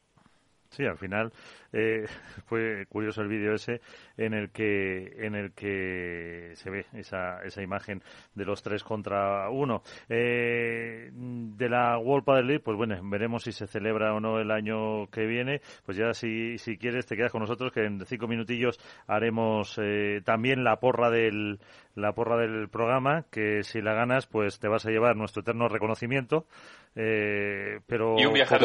Sí, 0.69 0.85
al 0.85 0.97
final 0.97 1.33
eh, 1.73 2.05
fue 2.45 2.85
curioso 2.87 3.21
el 3.21 3.27
vídeo 3.27 3.55
ese 3.55 3.81
en 4.17 4.33
el 4.33 4.51
que 4.51 5.15
en 5.17 5.33
el 5.33 5.51
que 5.53 6.51
se 6.53 6.69
ve 6.69 6.85
esa, 6.93 7.41
esa 7.43 7.61
imagen 7.63 8.03
de 8.35 8.45
los 8.45 8.61
tres 8.61 8.83
contra 8.83 9.49
uno 9.49 9.81
eh, 10.09 11.09
de 11.11 11.69
la 11.69 11.97
World 11.97 12.23
Padel 12.23 12.47
League. 12.47 12.63
Pues 12.63 12.77
bueno, 12.77 12.99
veremos 13.03 13.43
si 13.43 13.51
se 13.51 13.65
celebra 13.65 14.13
o 14.13 14.19
no 14.19 14.39
el 14.39 14.51
año 14.51 15.07
que 15.07 15.25
viene. 15.25 15.61
Pues 15.85 15.97
ya 15.97 16.13
si 16.13 16.59
si 16.59 16.77
quieres 16.77 17.07
te 17.07 17.15
quedas 17.15 17.31
con 17.31 17.41
nosotros 17.41 17.71
que 17.71 17.85
en 17.85 18.05
cinco 18.05 18.27
minutillos 18.27 18.79
haremos 19.07 19.79
eh, 19.81 20.21
también 20.23 20.63
la 20.63 20.79
porra 20.79 21.09
del 21.09 21.59
la 21.95 22.13
porra 22.13 22.37
del 22.37 22.69
programa 22.69 23.25
que 23.31 23.63
si 23.63 23.81
la 23.81 23.93
ganas 23.93 24.27
pues 24.27 24.59
te 24.59 24.67
vas 24.67 24.85
a 24.85 24.91
llevar 24.91 25.15
nuestro 25.15 25.41
eterno 25.41 25.67
reconocimiento. 25.67 26.45
pero 26.93 28.19
y 28.19 28.25
un 28.25 28.33
viaje 28.33 28.55
a 28.55 28.59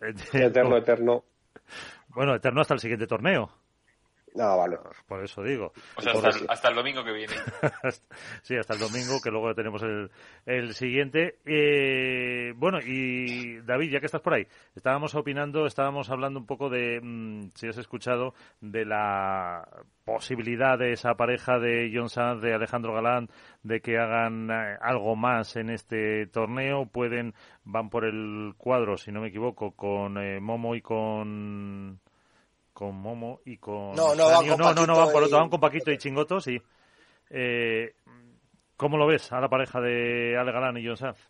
Eterno, 0.00 0.76
eterno. 0.76 1.24
Bueno, 2.08 2.34
eterno 2.34 2.60
hasta 2.60 2.74
el 2.74 2.80
siguiente 2.80 3.06
torneo. 3.06 3.59
No, 4.34 4.56
vale. 4.56 4.78
Por 5.08 5.24
eso 5.24 5.42
digo. 5.42 5.72
O 5.96 6.02
sea, 6.02 6.12
hasta, 6.48 6.68
el, 6.68 6.74
domingo 6.74 7.02
que 7.02 7.12
viene. 7.12 7.34
sí, 8.42 8.56
hasta 8.56 8.74
el 8.74 8.80
domingo, 8.80 9.20
que 9.22 9.30
luego 9.30 9.54
tenemos 9.54 9.82
el, 9.82 10.10
el 10.46 10.74
siguiente. 10.74 11.38
Eh, 11.44 12.52
bueno, 12.56 12.78
y 12.80 13.60
David, 13.62 13.90
ya 13.90 14.00
que 14.00 14.06
estás 14.06 14.20
por 14.20 14.34
ahí, 14.34 14.46
estábamos 14.74 15.14
opinando, 15.14 15.66
estábamos 15.66 16.10
hablando 16.10 16.38
un 16.38 16.46
poco 16.46 16.70
de, 16.70 17.00
mm, 17.02 17.50
si 17.54 17.68
has 17.68 17.78
escuchado, 17.78 18.34
de 18.60 18.84
la 18.84 19.66
posibilidad 20.04 20.78
de 20.78 20.92
esa 20.92 21.14
pareja 21.14 21.58
de 21.58 21.90
John 21.92 22.08
Sanz, 22.08 22.40
de 22.40 22.54
Alejandro 22.54 22.94
Galán, 22.94 23.28
de 23.62 23.80
que 23.80 23.98
hagan 23.98 24.48
eh, 24.50 24.76
algo 24.80 25.16
más 25.16 25.56
en 25.56 25.70
este 25.70 26.26
torneo. 26.28 26.86
Pueden, 26.86 27.34
van 27.64 27.90
por 27.90 28.04
el 28.04 28.54
cuadro, 28.56 28.96
si 28.96 29.10
no 29.10 29.20
me 29.20 29.28
equivoco, 29.28 29.72
con 29.72 30.18
eh, 30.18 30.38
Momo 30.40 30.76
y 30.76 30.82
con 30.82 32.00
con 32.80 32.96
Momo 32.96 33.40
y 33.44 33.58
con... 33.58 33.94
No, 33.94 34.14
no, 34.14 34.24
van 34.30 34.48
con 34.48 34.56
no, 34.58 34.72
no, 34.72 34.86
no, 34.86 34.96
van 34.96 35.12
por 35.12 35.22
otro, 35.22 35.36
y- 35.36 35.38
van 35.38 35.50
con 35.50 35.60
Paquito 35.60 35.92
y 35.92 35.98
Chingoto, 35.98 36.40
sí. 36.40 36.58
Eh, 37.28 37.92
¿Cómo 38.78 38.96
lo 38.96 39.06
ves 39.06 39.30
a 39.32 39.38
la 39.38 39.50
pareja 39.50 39.82
de 39.82 40.34
Ale 40.38 40.50
Galán 40.50 40.78
y 40.78 40.86
John 40.86 40.96
Sanz? 40.96 41.28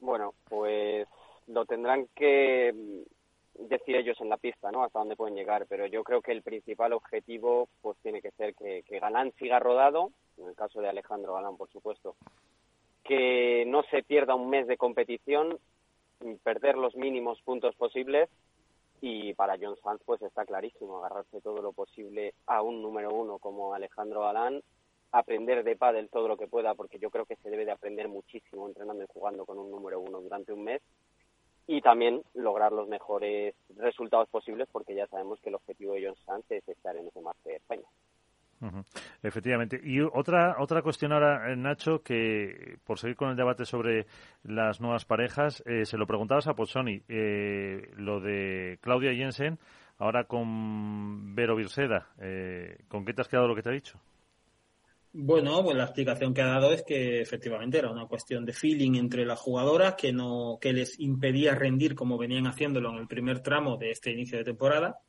Bueno, 0.00 0.34
pues 0.50 1.08
lo 1.46 1.64
tendrán 1.64 2.08
que 2.14 2.74
mm, 2.74 3.68
decir 3.70 3.96
ellos 3.96 4.20
en 4.20 4.28
la 4.28 4.36
pista, 4.36 4.70
¿no? 4.70 4.84
Hasta 4.84 4.98
dónde 4.98 5.16
pueden 5.16 5.34
llegar, 5.34 5.64
pero 5.66 5.86
yo 5.86 6.04
creo 6.04 6.20
que 6.20 6.32
el 6.32 6.42
principal 6.42 6.92
objetivo 6.92 7.70
pues 7.80 7.96
tiene 8.02 8.20
que 8.20 8.30
ser 8.32 8.54
que, 8.54 8.82
que 8.86 8.98
Galán 9.00 9.32
siga 9.38 9.58
rodado, 9.60 10.10
en 10.36 10.46
el 10.46 10.54
caso 10.54 10.82
de 10.82 10.90
Alejandro 10.90 11.32
Galán, 11.32 11.56
por 11.56 11.70
supuesto, 11.70 12.16
que 13.02 13.64
no 13.66 13.82
se 13.84 14.02
pierda 14.02 14.34
un 14.34 14.50
mes 14.50 14.66
de 14.66 14.76
competición, 14.76 15.58
mm, 16.20 16.34
perder 16.44 16.76
los 16.76 16.94
mínimos 16.96 17.40
puntos 17.40 17.74
posibles 17.76 18.28
y 19.04 19.34
para 19.34 19.58
John 19.60 19.76
Sanz 19.82 20.00
pues 20.06 20.22
está 20.22 20.46
clarísimo, 20.46 20.98
agarrarse 20.98 21.40
todo 21.40 21.60
lo 21.60 21.72
posible 21.72 22.34
a 22.46 22.62
un 22.62 22.80
número 22.80 23.10
uno 23.10 23.40
como 23.40 23.74
Alejandro 23.74 24.20
Galán, 24.20 24.62
aprender 25.10 25.64
de 25.64 25.74
pádel 25.74 26.08
todo 26.08 26.28
lo 26.28 26.36
que 26.36 26.46
pueda, 26.46 26.74
porque 26.74 27.00
yo 27.00 27.10
creo 27.10 27.26
que 27.26 27.34
se 27.36 27.50
debe 27.50 27.64
de 27.64 27.72
aprender 27.72 28.06
muchísimo 28.06 28.68
entrenando 28.68 29.02
y 29.02 29.08
jugando 29.12 29.44
con 29.44 29.58
un 29.58 29.72
número 29.72 29.98
uno 29.98 30.20
durante 30.20 30.52
un 30.52 30.62
mes 30.62 30.80
y 31.66 31.80
también 31.80 32.22
lograr 32.34 32.70
los 32.70 32.86
mejores 32.86 33.56
resultados 33.76 34.28
posibles, 34.28 34.68
porque 34.70 34.94
ya 34.94 35.08
sabemos 35.08 35.40
que 35.40 35.48
el 35.48 35.56
objetivo 35.56 35.94
de 35.94 36.06
John 36.06 36.16
Sanz 36.24 36.48
es 36.50 36.66
estar 36.68 36.96
en 36.96 37.08
ese 37.08 37.20
Master 37.20 37.52
de 37.52 37.58
España. 37.58 37.88
Ujú, 38.62 38.84
Efectivamente. 39.24 39.80
Y 39.82 40.00
otra 40.00 40.56
otra 40.60 40.82
cuestión 40.82 41.12
ahora, 41.12 41.50
eh, 41.50 41.56
Nacho, 41.56 42.00
que 42.02 42.78
por 42.84 42.98
seguir 42.98 43.16
con 43.16 43.30
el 43.30 43.36
debate 43.36 43.64
sobre 43.64 44.06
las 44.44 44.80
nuevas 44.80 45.04
parejas, 45.04 45.64
eh, 45.66 45.84
se 45.84 45.98
lo 45.98 46.06
preguntabas 46.06 46.46
a 46.46 46.54
Pozzoni, 46.54 47.02
eh, 47.08 47.90
lo 47.96 48.20
de 48.20 48.78
Claudia 48.80 49.12
Jensen, 49.14 49.58
ahora 49.98 50.24
con 50.24 51.34
Vero 51.34 51.56
Virseda, 51.56 52.06
eh, 52.20 52.78
¿con 52.86 53.04
qué 53.04 53.12
te 53.12 53.22
has 53.22 53.28
quedado 53.28 53.48
lo 53.48 53.56
que 53.56 53.62
te 53.62 53.70
ha 53.70 53.72
dicho? 53.72 53.98
Bueno, 55.12 55.62
pues 55.64 55.76
la 55.76 55.84
explicación 55.84 56.32
que 56.32 56.42
ha 56.42 56.46
dado 56.46 56.72
es 56.72 56.84
que 56.84 57.20
efectivamente 57.20 57.78
era 57.78 57.90
una 57.90 58.06
cuestión 58.06 58.44
de 58.46 58.52
feeling 58.52 58.94
entre 58.94 59.26
las 59.26 59.40
jugadoras 59.40 59.94
que 59.94 60.12
no 60.12 60.58
que 60.60 60.72
les 60.72 61.00
impedía 61.00 61.56
rendir 61.56 61.96
como 61.96 62.16
venían 62.16 62.46
haciéndolo 62.46 62.90
en 62.90 62.98
el 62.98 63.08
primer 63.08 63.40
tramo 63.40 63.76
de 63.76 63.90
este 63.90 64.12
inicio 64.12 64.38
de 64.38 64.44
temporada 64.44 65.00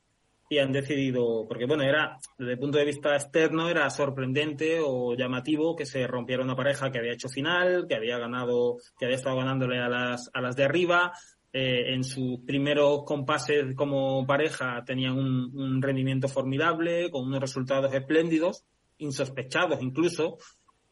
y 0.53 0.59
han 0.59 0.71
decidido 0.71 1.45
porque 1.47 1.65
bueno 1.65 1.83
era 1.83 2.17
desde 2.37 2.53
el 2.53 2.59
punto 2.59 2.77
de 2.77 2.85
vista 2.85 3.15
externo 3.15 3.69
era 3.69 3.89
sorprendente 3.89 4.79
o 4.83 5.15
llamativo 5.15 5.75
que 5.75 5.85
se 5.85 6.05
rompiera 6.07 6.43
una 6.43 6.55
pareja 6.55 6.91
que 6.91 6.99
había 6.99 7.13
hecho 7.13 7.29
final 7.29 7.85
que 7.87 7.95
había 7.95 8.17
ganado 8.17 8.77
que 8.97 9.05
había 9.05 9.17
estado 9.17 9.37
ganándole 9.37 9.79
a 9.79 9.89
las 9.89 10.29
a 10.33 10.41
las 10.41 10.55
de 10.55 10.63
arriba. 10.63 11.13
Eh, 11.55 11.93
en 11.93 12.03
sus 12.03 12.39
primeros 12.39 13.03
compases 13.03 13.75
como 13.75 14.25
pareja 14.25 14.83
tenían 14.83 15.13
un, 15.13 15.51
un 15.55 15.83
rendimiento 15.83 16.27
formidable 16.27 17.11
con 17.11 17.27
unos 17.27 17.41
resultados 17.41 17.93
espléndidos 17.93 18.65
insospechados 18.97 19.79
incluso 19.79 20.39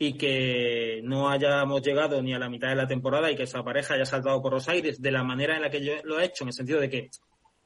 y 0.04 0.18
que 0.18 1.02
no 1.04 1.30
hayamos 1.30 1.84
llegado 1.84 2.24
ni 2.24 2.34
a 2.34 2.40
la 2.40 2.50
mitad 2.50 2.70
de 2.70 2.76
la 2.76 2.88
temporada 2.88 3.30
y 3.30 3.36
que 3.36 3.44
esa 3.44 3.64
pareja 3.64 3.94
haya 3.94 4.06
saltado 4.06 4.42
por 4.42 4.52
los 4.52 4.68
aires 4.68 5.00
de 5.00 5.12
la 5.12 5.24
manera 5.24 5.56
en 5.56 5.62
la 5.62 5.70
que 5.70 5.86
yo 5.86 5.94
lo 6.04 6.20
he 6.20 6.26
hecho, 6.26 6.44
en 6.44 6.48
el 6.48 6.54
sentido 6.54 6.80
de 6.80 6.90
que 6.90 7.10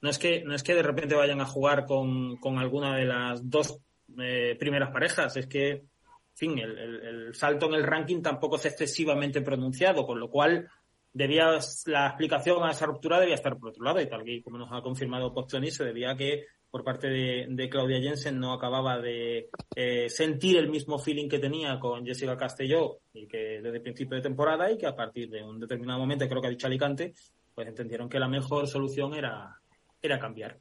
no 0.05 0.11
es 0.11 0.19
que, 0.19 0.43
no 0.43 0.53
es 0.53 0.61
que 0.61 0.75
de 0.75 0.83
repente 0.83 1.15
vayan 1.15 1.41
a 1.41 1.47
jugar 1.47 1.87
con, 1.87 2.37
con 2.37 2.59
alguna 2.59 2.95
de 2.95 3.05
las 3.05 3.49
dos 3.49 3.79
eh, 4.19 4.55
primeras 4.59 4.91
parejas, 4.91 5.35
es 5.35 5.47
que, 5.47 5.71
en 5.71 5.87
fin, 6.35 6.59
el, 6.59 7.33
salto 7.33 7.65
en 7.65 7.73
el 7.73 7.83
ranking 7.83 8.21
tampoco 8.21 8.57
es 8.57 8.65
excesivamente 8.67 9.41
pronunciado, 9.41 10.05
con 10.05 10.19
lo 10.19 10.29
cual 10.29 10.69
debía, 11.11 11.57
la 11.87 12.05
explicación 12.05 12.63
a 12.63 12.69
esa 12.69 12.85
ruptura 12.85 13.19
debía 13.19 13.33
estar 13.33 13.57
por 13.57 13.69
otro 13.69 13.83
lado, 13.83 13.99
y 13.99 14.07
tal 14.07 14.23
que 14.23 14.43
como 14.43 14.59
nos 14.59 14.71
ha 14.71 14.83
confirmado 14.83 15.33
Postoni, 15.33 15.71
se 15.71 15.83
debía 15.83 16.15
que 16.15 16.45
por 16.69 16.83
parte 16.83 17.07
de, 17.07 17.47
de 17.49 17.67
Claudia 17.67 17.99
Jensen 17.99 18.39
no 18.39 18.53
acababa 18.53 18.99
de 18.99 19.49
eh, 19.75 20.07
sentir 20.07 20.57
el 20.57 20.69
mismo 20.69 20.99
feeling 20.99 21.27
que 21.27 21.39
tenía 21.39 21.79
con 21.79 22.05
Jessica 22.05 22.37
Castelló 22.37 22.99
y 23.11 23.25
que 23.25 23.59
desde 23.59 23.77
el 23.77 23.81
principio 23.81 24.17
de 24.17 24.21
temporada 24.21 24.69
y 24.69 24.77
que 24.77 24.85
a 24.85 24.95
partir 24.95 25.31
de 25.31 25.41
un 25.41 25.59
determinado 25.59 25.97
momento, 25.97 26.27
creo 26.29 26.41
que 26.41 26.47
ha 26.47 26.51
dicho 26.51 26.67
Alicante, 26.67 27.15
pues 27.55 27.67
entendieron 27.67 28.07
que 28.07 28.19
la 28.19 28.27
mejor 28.27 28.67
solución 28.67 29.15
era, 29.15 29.57
era 30.05 30.19
cambiar. 30.19 30.57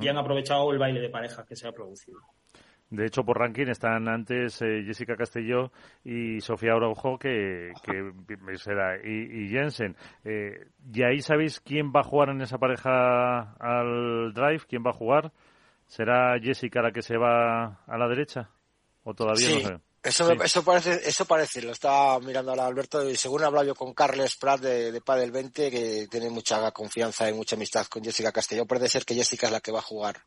Y 0.00 0.06
han 0.06 0.16
aprovechado 0.16 0.70
el 0.70 0.78
baile 0.78 1.00
de 1.00 1.08
parejas 1.08 1.44
que 1.44 1.56
se 1.56 1.66
ha 1.66 1.72
producido. 1.72 2.20
De 2.92 3.06
hecho, 3.06 3.24
por 3.24 3.38
ranking 3.38 3.68
están 3.68 4.06
antes 4.06 4.60
eh, 4.60 4.82
Jessica 4.84 5.16
Castelló 5.16 5.72
y 6.04 6.40
Sofía 6.40 6.74
Araujo 6.74 7.18
que, 7.18 7.72
que 7.82 8.12
será, 8.58 8.98
y, 9.02 9.44
y 9.44 9.48
Jensen. 9.48 9.96
Eh, 10.24 10.66
¿Y 10.92 11.02
ahí 11.02 11.20
sabéis 11.20 11.58
quién 11.60 11.90
va 11.90 12.00
a 12.00 12.04
jugar 12.04 12.28
en 12.28 12.42
esa 12.42 12.58
pareja 12.58 13.54
al 13.58 14.34
drive? 14.34 14.60
¿Quién 14.68 14.84
va 14.84 14.90
a 14.90 14.94
jugar? 14.94 15.32
¿Será 15.86 16.38
Jessica 16.38 16.82
la 16.82 16.92
que 16.92 17.00
se 17.00 17.16
va 17.16 17.82
a 17.86 17.98
la 17.98 18.08
derecha? 18.08 18.50
¿O 19.04 19.14
todavía 19.14 19.46
Sí, 19.46 19.62
no 19.62 19.68
sé? 19.68 19.78
Eso, 20.02 20.26
Sí. 20.32 20.36
eso 20.42 20.64
parece, 20.64 21.00
eso 21.08 21.24
parece, 21.26 21.62
lo 21.62 21.72
estaba 21.72 22.18
mirando 22.18 22.50
ahora 22.50 22.66
Alberto 22.66 23.08
y 23.08 23.14
según 23.16 23.42
he 23.42 23.44
hablado 23.44 23.66
yo 23.68 23.74
con 23.76 23.94
Carles 23.94 24.34
Prat 24.36 24.60
de, 24.60 24.90
de 24.90 25.00
Padel 25.00 25.30
20, 25.30 25.70
que 25.70 26.08
tiene 26.10 26.28
mucha 26.28 26.70
confianza 26.72 27.28
y 27.28 27.32
mucha 27.32 27.54
amistad 27.54 27.86
con 27.86 28.02
Jessica 28.02 28.32
Castelló, 28.32 28.66
puede 28.66 28.88
ser 28.88 29.04
que 29.04 29.14
Jessica 29.14 29.46
es 29.46 29.52
la 29.52 29.60
que 29.60 29.70
va 29.70 29.78
a 29.78 29.82
jugar 29.82 30.24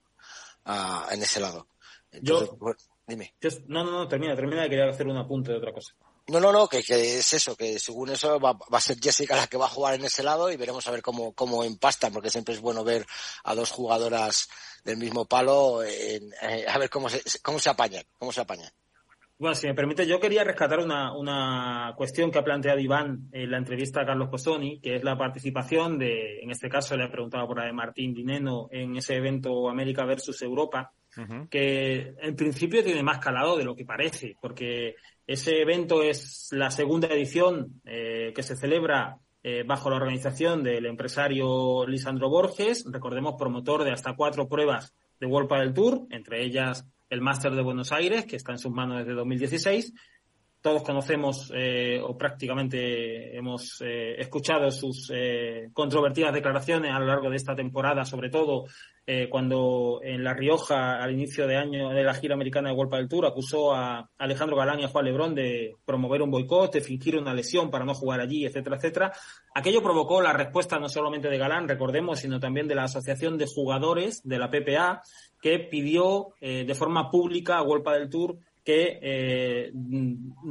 ah, 0.66 1.08
en 1.12 1.22
ese 1.22 1.40
lado. 1.42 1.68
Entonces, 2.12 2.50
Yo- 2.50 2.56
bueno, 2.58 2.78
dime. 3.06 3.34
Yo- 3.42 3.50
No, 3.68 3.84
no, 3.84 3.92
no, 3.92 4.08
termina, 4.08 4.34
termina, 4.36 4.64
que 4.64 4.70
quería 4.70 4.90
hacer 4.90 5.08
un 5.08 5.18
apunte 5.18 5.52
de 5.52 5.58
otra 5.58 5.74
cosa. 5.74 5.94
No, 6.28 6.40
no, 6.40 6.52
no, 6.54 6.68
que, 6.68 6.82
que 6.82 7.20
es 7.20 7.34
eso, 7.34 7.56
que 7.56 7.78
según 7.78 8.10
eso 8.10 8.40
va, 8.40 8.54
va 8.54 8.78
a 8.78 8.82
ser 8.82 8.98
Jessica 9.00 9.36
la 9.36 9.46
que 9.48 9.58
va 9.58 9.66
a 9.66 9.70
jugar 9.70 9.94
en 9.96 10.06
ese 10.06 10.24
lado 10.24 10.50
y 10.50 10.56
veremos 10.58 10.88
a 10.88 10.92
ver 10.92 11.02
cómo, 11.04 11.34
cómo 11.34 11.64
empastan, 11.66 12.12
porque 12.14 12.32
siempre 12.32 12.56
es 12.56 12.62
bueno 12.62 12.84
ver 12.84 13.06
a 13.44 13.54
dos 13.54 13.70
jugadoras 13.72 14.48
del 14.86 14.98
mismo 14.98 15.26
palo, 15.26 15.84
en- 15.84 16.34
eh, 16.42 16.66
a 16.68 16.78
ver 16.80 16.90
cómo 16.90 17.10
se, 17.10 17.22
cómo 17.44 17.60
se 17.60 17.70
apañan, 17.70 18.06
cómo 18.18 18.32
se 18.32 18.40
apañan. 18.42 18.72
Bueno, 19.38 19.54
si 19.54 19.68
me 19.68 19.74
permite, 19.74 20.08
yo 20.08 20.18
quería 20.18 20.46
rescatar 20.46 20.80
una, 20.80 21.14
una 21.14 21.94
cuestión 21.98 22.32
que 22.32 22.40
ha 22.40 22.44
planteado 22.44 22.80
Iván 22.80 23.28
en 23.34 23.52
la 23.52 23.58
entrevista 23.58 24.02
a 24.02 24.06
Carlos 24.06 24.30
Costoni, 24.30 24.80
que 24.80 24.96
es 24.96 25.04
la 25.04 25.18
participación 25.18 26.00
de, 26.00 26.40
en 26.40 26.52
este 26.52 26.70
caso 26.70 26.96
le 26.96 27.04
ha 27.04 27.12
preguntado 27.12 27.46
por 27.46 27.58
la 27.58 27.66
de 27.66 27.74
Martín 27.74 28.14
Dineno 28.14 28.70
en 28.72 28.96
ese 28.96 29.18
evento 29.18 29.70
América 29.70 30.06
versus 30.06 30.42
Europa, 30.42 30.94
que 31.50 32.14
en 32.22 32.36
principio 32.36 32.84
tiene 32.84 33.04
más 33.04 33.20
calado 33.20 33.58
de 33.58 33.66
lo 33.66 33.76
que 33.76 33.84
parece, 33.84 34.36
porque 34.42 34.96
ese 35.28 35.62
evento 35.62 36.02
es 36.02 36.50
la 36.52 36.72
segunda 36.72 37.08
edición 37.10 37.82
eh, 37.86 38.32
que 38.34 38.44
se 38.44 38.56
celebra 38.56 39.18
eh, 39.44 39.64
bajo 39.66 39.90
la 39.90 39.98
organización 39.98 40.64
del 40.64 40.86
empresario 40.86 41.86
Lisandro 41.86 42.30
Borges, 42.30 42.86
recordemos 42.90 43.36
promotor 43.38 43.84
de 43.84 43.92
hasta 43.92 44.16
cuatro 44.16 44.48
pruebas 44.48 44.94
de 45.20 45.28
World 45.28 45.50
Padel 45.50 45.74
Tour, 45.74 46.08
entre 46.10 46.44
ellas 46.44 46.86
el 47.10 47.22
Máster 47.22 47.54
de 47.54 47.62
Buenos 47.62 47.92
Aires, 47.92 48.26
que 48.26 48.36
está 48.36 48.52
en 48.52 48.60
sus 48.60 48.72
manos 48.72 49.00
desde 49.00 49.14
2016. 49.14 49.94
Todos 50.62 50.82
conocemos 50.82 51.52
eh, 51.56 52.02
o 52.02 52.18
prácticamente 52.18 53.38
hemos 53.38 53.82
eh, 53.82 54.16
escuchado 54.18 54.72
sus 54.72 55.12
eh, 55.14 55.70
controvertidas 55.74 56.34
declaraciones 56.34 56.92
a 56.92 57.00
lo 57.00 57.06
largo 57.06 57.30
de 57.30 57.36
esta 57.36 57.56
temporada, 57.56 58.04
sobre 58.04 58.32
todo 58.32 58.66
eh, 59.08 59.30
cuando 59.30 60.00
en 60.02 60.24
La 60.24 60.34
Rioja, 60.34 60.98
al 60.98 61.12
inicio 61.12 61.46
de 61.46 61.58
año 61.58 61.90
de 61.90 62.04
la 62.04 62.16
gira 62.16 62.34
americana 62.34 62.70
de 62.70 62.76
World 62.76 62.90
Padel 62.90 63.08
Tour, 63.08 63.28
acusó 63.28 63.76
a 63.76 64.10
Alejandro 64.18 64.58
Galán 64.58 64.80
y 64.80 64.86
a 64.86 64.88
Juan 64.88 65.06
Lebrón 65.06 65.36
de 65.36 65.76
promover 65.86 66.24
un 66.24 66.32
boicot, 66.32 66.74
de 66.74 66.82
fingir 66.82 67.16
una 67.16 67.36
lesión 67.36 67.70
para 67.70 67.86
no 67.86 67.94
jugar 67.94 68.20
allí, 68.20 68.48
etcétera, 68.48 68.78
etcétera. 68.78 69.14
Aquello 69.54 69.84
provocó 69.84 70.24
la 70.24 70.34
respuesta 70.34 70.80
no 70.80 70.90
solamente 70.90 71.30
de 71.30 71.38
Galán, 71.38 71.68
recordemos, 71.68 72.22
sino 72.22 72.40
también 72.40 72.68
de 72.68 72.74
la 72.74 72.86
Asociación 72.86 73.38
de 73.38 73.46
Jugadores 73.46 74.24
de 74.24 74.40
la 74.40 74.50
PPA, 74.50 75.04
que 75.46 75.60
pidió 75.60 76.34
eh, 76.42 76.66
de 76.66 76.74
forma 76.74 77.12
pública 77.12 77.58
a 77.60 77.62
World 77.62 77.84
Padel 77.84 78.10
Tour 78.10 78.40
que 78.64 78.98
eh, 79.00 79.72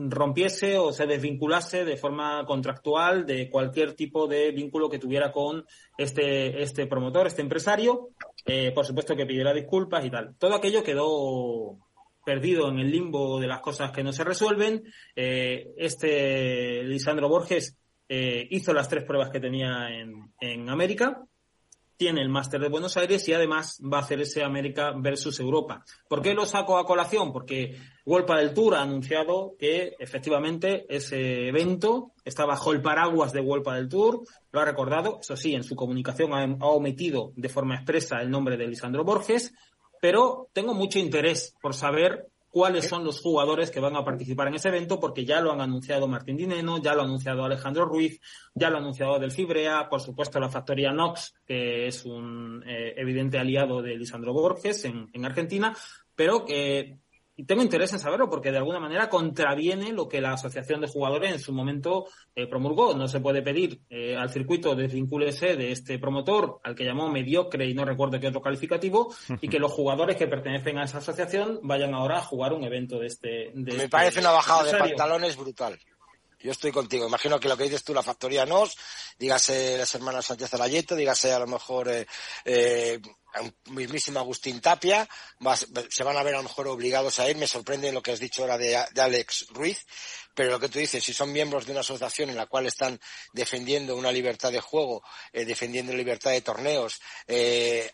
rompiese 0.08 0.78
o 0.78 0.92
se 0.92 1.04
desvinculase 1.04 1.84
de 1.84 1.96
forma 1.96 2.46
contractual 2.46 3.26
de 3.26 3.50
cualquier 3.50 3.94
tipo 3.94 4.28
de 4.28 4.52
vínculo 4.52 4.88
que 4.88 5.00
tuviera 5.00 5.32
con 5.32 5.66
este, 5.98 6.62
este 6.62 6.86
promotor, 6.86 7.26
este 7.26 7.42
empresario. 7.42 8.10
Eh, 8.46 8.70
por 8.72 8.86
supuesto 8.86 9.16
que 9.16 9.26
pidiera 9.26 9.52
disculpas 9.52 10.04
y 10.04 10.10
tal. 10.10 10.36
Todo 10.38 10.54
aquello 10.54 10.84
quedó 10.84 11.76
perdido 12.24 12.68
en 12.68 12.78
el 12.78 12.92
limbo 12.92 13.40
de 13.40 13.48
las 13.48 13.62
cosas 13.62 13.90
que 13.90 14.04
no 14.04 14.12
se 14.12 14.22
resuelven. 14.22 14.84
Este 15.16 16.84
Lisandro 16.84 17.28
Borges 17.28 17.76
hizo 18.08 18.72
las 18.72 18.88
tres 18.88 19.02
pruebas 19.02 19.30
que 19.30 19.40
tenía 19.40 19.88
en, 19.90 20.32
en 20.40 20.70
América, 20.70 21.20
tiene 21.96 22.20
el 22.20 22.28
máster 22.28 22.60
de 22.60 22.68
Buenos 22.68 22.96
Aires 22.96 23.26
y 23.28 23.32
además 23.32 23.80
va 23.80 23.98
a 23.98 24.00
hacer 24.00 24.20
ese 24.20 24.42
América 24.42 24.92
versus 24.96 25.38
Europa. 25.40 25.84
¿Por 26.08 26.22
qué 26.22 26.34
lo 26.34 26.46
saco 26.46 26.78
a 26.78 26.86
colación? 26.86 27.32
Porque 27.32 27.76
Wolpa 28.04 28.38
del 28.38 28.52
Tour 28.52 28.74
ha 28.74 28.82
anunciado 28.82 29.54
que 29.58 29.94
efectivamente 29.98 30.86
ese 30.88 31.48
evento 31.48 32.12
está 32.24 32.44
bajo 32.44 32.72
el 32.72 32.82
paraguas 32.82 33.32
de 33.32 33.40
Wolpa 33.40 33.76
del 33.76 33.88
Tour, 33.88 34.22
lo 34.52 34.60
ha 34.60 34.64
recordado, 34.64 35.18
eso 35.20 35.36
sí, 35.36 35.54
en 35.54 35.64
su 35.64 35.76
comunicación 35.76 36.32
ha 36.32 36.66
omitido 36.66 37.32
de 37.36 37.48
forma 37.48 37.76
expresa 37.76 38.20
el 38.20 38.30
nombre 38.30 38.56
de 38.56 38.66
Lisandro 38.66 39.04
Borges, 39.04 39.54
pero 40.00 40.48
tengo 40.52 40.74
mucho 40.74 40.98
interés 40.98 41.54
por 41.62 41.74
saber 41.74 42.28
cuáles 42.54 42.86
son 42.86 43.02
los 43.02 43.20
jugadores 43.20 43.72
que 43.72 43.80
van 43.80 43.96
a 43.96 44.04
participar 44.04 44.46
en 44.46 44.54
ese 44.54 44.68
evento, 44.68 45.00
porque 45.00 45.24
ya 45.24 45.40
lo 45.40 45.50
han 45.50 45.60
anunciado 45.60 46.06
Martín 46.06 46.36
Dineno, 46.36 46.80
ya 46.80 46.94
lo 46.94 47.02
ha 47.02 47.04
anunciado 47.04 47.44
Alejandro 47.44 47.84
Ruiz, 47.84 48.20
ya 48.54 48.70
lo 48.70 48.76
ha 48.76 48.78
anunciado 48.78 49.18
Del 49.18 49.32
Fibrea, 49.32 49.88
por 49.88 50.00
supuesto 50.00 50.38
la 50.38 50.48
factoría 50.48 50.92
Nox, 50.92 51.34
que 51.44 51.88
es 51.88 52.04
un 52.04 52.62
eh, 52.64 52.94
evidente 52.96 53.40
aliado 53.40 53.82
de 53.82 53.96
Lisandro 53.96 54.32
Borges 54.32 54.84
en, 54.84 55.10
en 55.12 55.24
Argentina, 55.24 55.76
pero 56.14 56.44
que 56.44 57.00
y 57.36 57.44
tengo 57.46 57.62
interés 57.62 57.92
en 57.92 57.98
saberlo 57.98 58.30
porque 58.30 58.50
de 58.50 58.58
alguna 58.58 58.78
manera 58.78 59.08
contraviene 59.08 59.92
lo 59.92 60.08
que 60.08 60.20
la 60.20 60.32
Asociación 60.32 60.80
de 60.80 60.88
Jugadores 60.88 61.32
en 61.32 61.40
su 61.40 61.52
momento 61.52 62.06
eh, 62.34 62.46
promulgó. 62.46 62.94
No 62.94 63.08
se 63.08 63.20
puede 63.20 63.42
pedir 63.42 63.80
eh, 63.90 64.16
al 64.16 64.30
circuito 64.30 64.74
desvincúlese 64.74 65.56
de 65.56 65.72
este 65.72 65.98
promotor, 65.98 66.60
al 66.62 66.74
que 66.74 66.84
llamó 66.84 67.10
mediocre 67.10 67.66
y 67.66 67.74
no 67.74 67.84
recuerdo 67.84 68.20
qué 68.20 68.28
otro 68.28 68.42
calificativo, 68.42 69.14
y 69.40 69.48
que 69.48 69.58
los 69.58 69.72
jugadores 69.72 70.16
que 70.16 70.28
pertenecen 70.28 70.78
a 70.78 70.84
esa 70.84 70.98
asociación 70.98 71.60
vayan 71.62 71.94
ahora 71.94 72.18
a 72.18 72.22
jugar 72.22 72.52
un 72.52 72.64
evento 72.64 72.98
de 72.98 73.06
este. 73.06 73.52
Me 73.54 73.70
este 73.70 73.88
parece 73.88 74.20
una 74.20 74.30
bajada 74.30 74.64
de 74.64 74.78
pantalones 74.78 75.36
brutal. 75.36 75.78
Yo 76.44 76.52
estoy 76.52 76.72
contigo. 76.72 77.06
Imagino 77.08 77.40
que 77.40 77.48
lo 77.48 77.56
que 77.56 77.64
dices 77.64 77.82
tú, 77.82 77.94
la 77.94 78.02
factoría 78.02 78.44
NOS, 78.44 78.76
dígase 79.18 79.78
las 79.78 79.94
hermanas 79.94 80.26
Sánchez 80.26 80.52
Alayeto, 80.52 80.94
dígase 80.94 81.32
a 81.32 81.38
lo 81.38 81.46
mejor 81.46 81.88
eh, 81.88 82.06
eh, 82.44 83.00
un 83.40 83.74
mismísimo 83.74 84.18
Agustín 84.18 84.60
Tapia, 84.60 85.08
se 85.88 86.04
van 86.04 86.16
a 86.16 86.22
ver 86.22 86.34
a 86.34 86.38
lo 86.38 86.44
mejor 86.44 86.68
obligados 86.68 87.18
a 87.18 87.28
ir. 87.28 87.36
Me 87.36 87.46
sorprende 87.46 87.92
lo 87.92 88.02
que 88.02 88.12
has 88.12 88.20
dicho 88.20 88.42
ahora 88.42 88.58
de, 88.58 88.76
Alex 88.76 89.46
Ruiz, 89.50 89.84
pero 90.34 90.50
lo 90.50 90.60
que 90.60 90.68
tú 90.68 90.78
dices, 90.78 91.02
si 91.02 91.12
son 91.12 91.32
miembros 91.32 91.66
de 91.66 91.72
una 91.72 91.80
asociación 91.80 92.30
en 92.30 92.36
la 92.36 92.46
cual 92.46 92.66
están 92.66 93.00
defendiendo 93.32 93.96
una 93.96 94.12
libertad 94.12 94.52
de 94.52 94.60
juego, 94.60 95.02
eh, 95.32 95.44
defendiendo 95.44 95.92
libertad 95.92 96.30
de 96.30 96.40
torneos, 96.40 97.00
eh, 97.26 97.90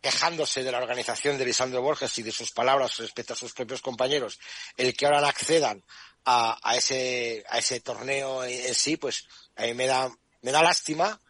quejándose 0.00 0.62
de 0.62 0.72
la 0.72 0.78
organización 0.78 1.36
de 1.36 1.44
Lisandro 1.44 1.82
Borges 1.82 2.16
y 2.18 2.22
de 2.22 2.32
sus 2.32 2.52
palabras 2.52 2.96
respecto 2.98 3.34
a 3.34 3.36
sus 3.36 3.52
propios 3.52 3.82
compañeros, 3.82 4.38
el 4.76 4.94
que 4.94 5.06
ahora 5.06 5.28
accedan 5.28 5.84
a, 6.24 6.58
ese 6.76 7.44
a 7.48 7.58
ese 7.58 7.80
torneo 7.80 8.44
en, 8.44 8.66
en 8.66 8.74
sí, 8.74 8.96
pues 8.96 9.26
a 9.56 9.62
mí 9.62 9.74
me 9.74 9.86
da 9.86 10.10
me 10.42 10.52
da 10.52 10.62
lástima 10.62 11.20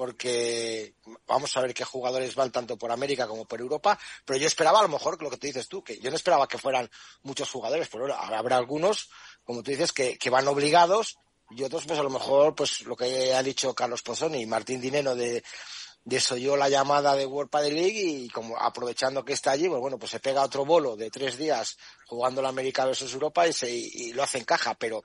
porque 0.00 0.94
vamos 1.26 1.54
a 1.54 1.60
ver 1.60 1.74
qué 1.74 1.84
jugadores 1.84 2.34
van 2.34 2.50
tanto 2.50 2.78
por 2.78 2.90
América 2.90 3.28
como 3.28 3.44
por 3.44 3.60
Europa, 3.60 3.98
pero 4.24 4.38
yo 4.38 4.46
esperaba 4.46 4.78
a 4.78 4.82
lo 4.84 4.88
mejor 4.88 5.22
lo 5.22 5.28
que 5.28 5.36
tú 5.36 5.46
dices 5.46 5.68
tú, 5.68 5.84
que 5.84 5.98
yo 5.98 6.08
no 6.08 6.16
esperaba 6.16 6.48
que 6.48 6.56
fueran 6.56 6.90
muchos 7.22 7.50
jugadores, 7.50 7.86
pero 7.92 8.14
habrá 8.14 8.56
algunos, 8.56 9.10
como 9.44 9.62
tú 9.62 9.72
dices, 9.72 9.92
que, 9.92 10.30
van 10.30 10.48
obligados. 10.48 11.18
Y 11.50 11.64
otros 11.64 11.84
pues 11.84 11.98
a 11.98 12.02
lo 12.02 12.08
mejor 12.08 12.54
pues 12.54 12.80
lo 12.86 12.96
que 12.96 13.34
ha 13.34 13.42
dicho 13.42 13.74
Carlos 13.74 14.00
Pozzoni 14.00 14.40
y 14.40 14.46
Martín 14.46 14.80
Dineno 14.80 15.14
de 15.14 15.44
desoyó 16.02 16.56
la 16.56 16.70
llamada 16.70 17.14
de 17.14 17.26
World 17.26 17.50
Padel 17.50 17.74
League 17.74 18.00
y 18.00 18.28
como 18.30 18.56
aprovechando 18.56 19.22
que 19.22 19.34
está 19.34 19.50
allí, 19.50 19.68
pues 19.68 19.82
bueno, 19.82 19.98
pues 19.98 20.12
se 20.12 20.20
pega 20.20 20.42
otro 20.42 20.64
bolo 20.64 20.96
de 20.96 21.10
tres 21.10 21.36
días 21.36 21.76
jugando 22.06 22.40
la 22.40 22.48
América 22.48 22.86
versus 22.86 23.12
Europa 23.12 23.46
y, 23.46 23.52
se, 23.52 23.70
y 23.70 24.14
lo 24.14 24.22
hace 24.22 24.38
en 24.38 24.44
caja, 24.44 24.74
pero 24.74 25.02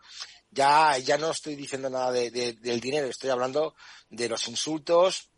ya, 0.55 0.97
ya 0.97 1.17
no 1.17 1.31
estoy 1.31 1.55
diciendo 1.55 1.89
nada 1.89 2.11
de, 2.11 2.31
de, 2.31 2.53
del 2.53 2.79
dinero, 2.79 3.07
estoy 3.07 3.29
hablando 3.29 3.75
de 4.09 4.29
los 4.29 4.47
insultos, 4.47 5.29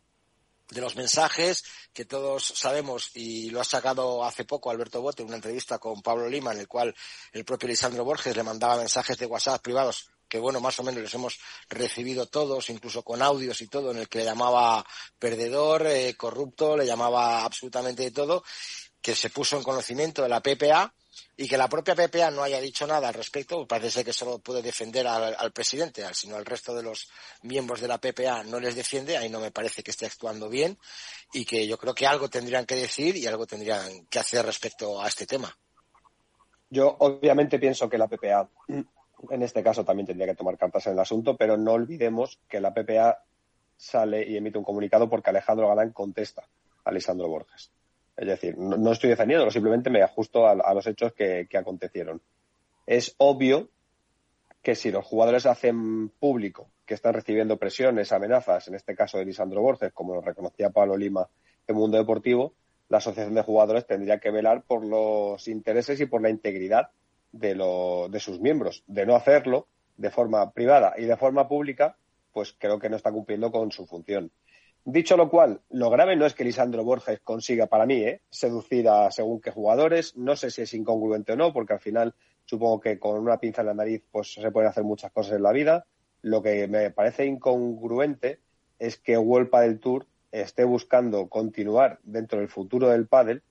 de 0.70 0.80
los 0.80 0.96
mensajes 0.96 1.64
que 1.92 2.04
todos 2.04 2.44
sabemos 2.44 3.10
y 3.14 3.50
lo 3.50 3.60
ha 3.60 3.64
sacado 3.64 4.24
hace 4.24 4.44
poco 4.44 4.70
Alberto 4.70 5.02
Bote 5.02 5.22
en 5.22 5.28
una 5.28 5.36
entrevista 5.36 5.78
con 5.78 6.02
Pablo 6.02 6.28
Lima 6.28 6.52
en 6.52 6.60
el 6.60 6.68
cual 6.68 6.94
el 7.32 7.44
propio 7.44 7.68
Lisandro 7.68 8.04
Borges 8.04 8.36
le 8.36 8.42
mandaba 8.42 8.76
mensajes 8.76 9.18
de 9.18 9.26
WhatsApp 9.26 9.62
privados 9.62 10.10
que 10.28 10.38
bueno, 10.38 10.60
más 10.60 10.78
o 10.78 10.82
menos 10.82 11.02
los 11.02 11.14
hemos 11.14 11.38
recibido 11.70 12.26
todos, 12.26 12.68
incluso 12.68 13.02
con 13.02 13.22
audios 13.22 13.62
y 13.62 13.66
todo, 13.66 13.90
en 13.90 13.96
el 13.96 14.08
que 14.10 14.18
le 14.18 14.26
llamaba 14.26 14.84
perdedor, 15.18 15.86
eh, 15.86 16.14
corrupto, 16.18 16.76
le 16.76 16.84
llamaba 16.84 17.44
absolutamente 17.44 18.02
de 18.02 18.10
todo, 18.10 18.44
que 19.00 19.14
se 19.14 19.30
puso 19.30 19.56
en 19.56 19.62
conocimiento 19.62 20.22
de 20.22 20.28
la 20.28 20.42
PPA 20.42 20.92
y 21.36 21.48
que 21.48 21.56
la 21.56 21.68
propia 21.68 21.94
PPA 21.94 22.30
no 22.30 22.42
haya 22.42 22.60
dicho 22.60 22.86
nada 22.86 23.08
al 23.08 23.14
respecto, 23.14 23.66
parece 23.66 23.90
ser 23.90 24.04
que 24.04 24.12
solo 24.12 24.38
puede 24.38 24.62
defender 24.62 25.06
al, 25.06 25.52
presidente, 25.52 26.04
sino 26.12 26.36
al 26.36 26.44
resto 26.44 26.74
de 26.74 26.82
los 26.82 27.08
miembros 27.42 27.80
de 27.80 27.88
la 27.88 27.98
PPA 27.98 28.42
no 28.44 28.60
les 28.60 28.74
defiende, 28.74 29.16
ahí 29.16 29.28
no 29.28 29.40
me 29.40 29.50
parece 29.50 29.82
que 29.82 29.90
esté 29.90 30.06
actuando 30.06 30.48
bien 30.48 30.76
y 31.32 31.44
que 31.44 31.66
yo 31.66 31.78
creo 31.78 31.94
que 31.94 32.06
algo 32.06 32.28
tendrían 32.28 32.66
que 32.66 32.74
decir 32.74 33.16
y 33.16 33.26
algo 33.26 33.46
tendrían 33.46 34.06
que 34.06 34.18
hacer 34.18 34.44
respecto 34.44 35.00
a 35.00 35.08
este 35.08 35.26
tema. 35.26 35.56
Yo 36.70 36.96
obviamente 36.98 37.58
pienso 37.58 37.88
que 37.88 37.98
la 37.98 38.08
PPA 38.08 38.48
en 39.30 39.42
este 39.42 39.62
caso 39.62 39.84
también 39.84 40.06
tendría 40.06 40.28
que 40.28 40.36
tomar 40.36 40.56
cartas 40.56 40.86
en 40.86 40.92
el 40.94 40.98
asunto, 41.00 41.36
pero 41.36 41.56
no 41.56 41.72
olvidemos 41.72 42.38
que 42.48 42.60
la 42.60 42.72
PPA 42.72 43.24
sale 43.76 44.28
y 44.28 44.36
emite 44.36 44.58
un 44.58 44.64
comunicado 44.64 45.08
porque 45.08 45.30
Alejandro 45.30 45.68
Galán 45.68 45.92
contesta 45.92 46.42
a 46.84 46.90
Alessandro 46.90 47.28
Borges. 47.28 47.70
Es 48.18 48.26
decir, 48.26 48.58
no, 48.58 48.76
no 48.76 48.92
estoy 48.92 49.10
defendiéndolo, 49.10 49.50
simplemente 49.50 49.90
me 49.90 50.02
ajusto 50.02 50.48
a, 50.48 50.74
los 50.74 50.86
hechos 50.88 51.12
que, 51.12 51.46
que, 51.48 51.56
acontecieron. 51.56 52.20
Es 52.84 53.14
obvio 53.18 53.68
que 54.60 54.74
si 54.74 54.90
los 54.90 55.06
jugadores 55.06 55.46
hacen 55.46 56.08
público 56.08 56.68
que 56.84 56.94
están 56.94 57.14
recibiendo 57.14 57.58
presiones, 57.58 58.10
amenazas, 58.10 58.66
en 58.66 58.74
este 58.74 58.96
caso 58.96 59.18
de 59.18 59.24
Lisandro 59.24 59.62
Borges, 59.62 59.92
como 59.92 60.16
lo 60.16 60.20
reconocía 60.20 60.70
Pablo 60.70 60.96
Lima 60.96 61.28
en 61.68 61.76
Mundo 61.76 61.96
Deportivo, 61.96 62.54
la 62.88 62.98
Asociación 62.98 63.34
de 63.34 63.42
Jugadores 63.42 63.86
tendría 63.86 64.18
que 64.18 64.32
velar 64.32 64.62
por 64.62 64.84
los 64.84 65.46
intereses 65.46 66.00
y 66.00 66.06
por 66.06 66.20
la 66.20 66.30
integridad 66.30 66.90
de, 67.30 67.54
lo, 67.54 68.08
de 68.08 68.18
sus 68.18 68.40
miembros. 68.40 68.82
De 68.88 69.06
no 69.06 69.14
hacerlo 69.14 69.68
de 69.96 70.10
forma 70.10 70.50
privada 70.52 70.94
y 70.96 71.04
de 71.04 71.16
forma 71.16 71.46
pública, 71.46 71.96
pues 72.32 72.54
creo 72.58 72.80
que 72.80 72.88
no 72.88 72.96
está 72.96 73.12
cumpliendo 73.12 73.52
con 73.52 73.70
su 73.70 73.86
función. 73.86 74.32
Dicho 74.90 75.18
lo 75.18 75.28
cual, 75.28 75.60
lo 75.68 75.90
grave 75.90 76.16
no 76.16 76.24
es 76.24 76.32
que 76.32 76.44
Lisandro 76.44 76.82
Borges 76.82 77.20
consiga, 77.20 77.66
para 77.66 77.84
mí, 77.84 77.96
¿eh? 77.96 78.22
seducir 78.30 78.88
a 78.88 79.10
según 79.10 79.38
qué 79.38 79.50
jugadores. 79.50 80.16
No 80.16 80.34
sé 80.34 80.50
si 80.50 80.62
es 80.62 80.72
incongruente 80.72 81.34
o 81.34 81.36
no, 81.36 81.52
porque 81.52 81.74
al 81.74 81.80
final 81.80 82.14
supongo 82.46 82.80
que 82.80 82.98
con 82.98 83.18
una 83.18 83.38
pinza 83.38 83.60
en 83.60 83.66
la 83.66 83.74
nariz 83.74 84.02
pues 84.10 84.32
se 84.32 84.50
pueden 84.50 84.70
hacer 84.70 84.84
muchas 84.84 85.12
cosas 85.12 85.34
en 85.34 85.42
la 85.42 85.52
vida. 85.52 85.84
Lo 86.22 86.42
que 86.42 86.66
me 86.68 86.90
parece 86.90 87.26
incongruente 87.26 88.40
es 88.78 88.96
que 88.96 89.18
Huelpa 89.18 89.60
del 89.60 89.78
Tour 89.78 90.06
esté 90.32 90.64
buscando 90.64 91.28
continuar 91.28 91.98
dentro 92.02 92.38
del 92.38 92.48
futuro 92.48 92.88
del 92.88 93.06
pádel 93.06 93.42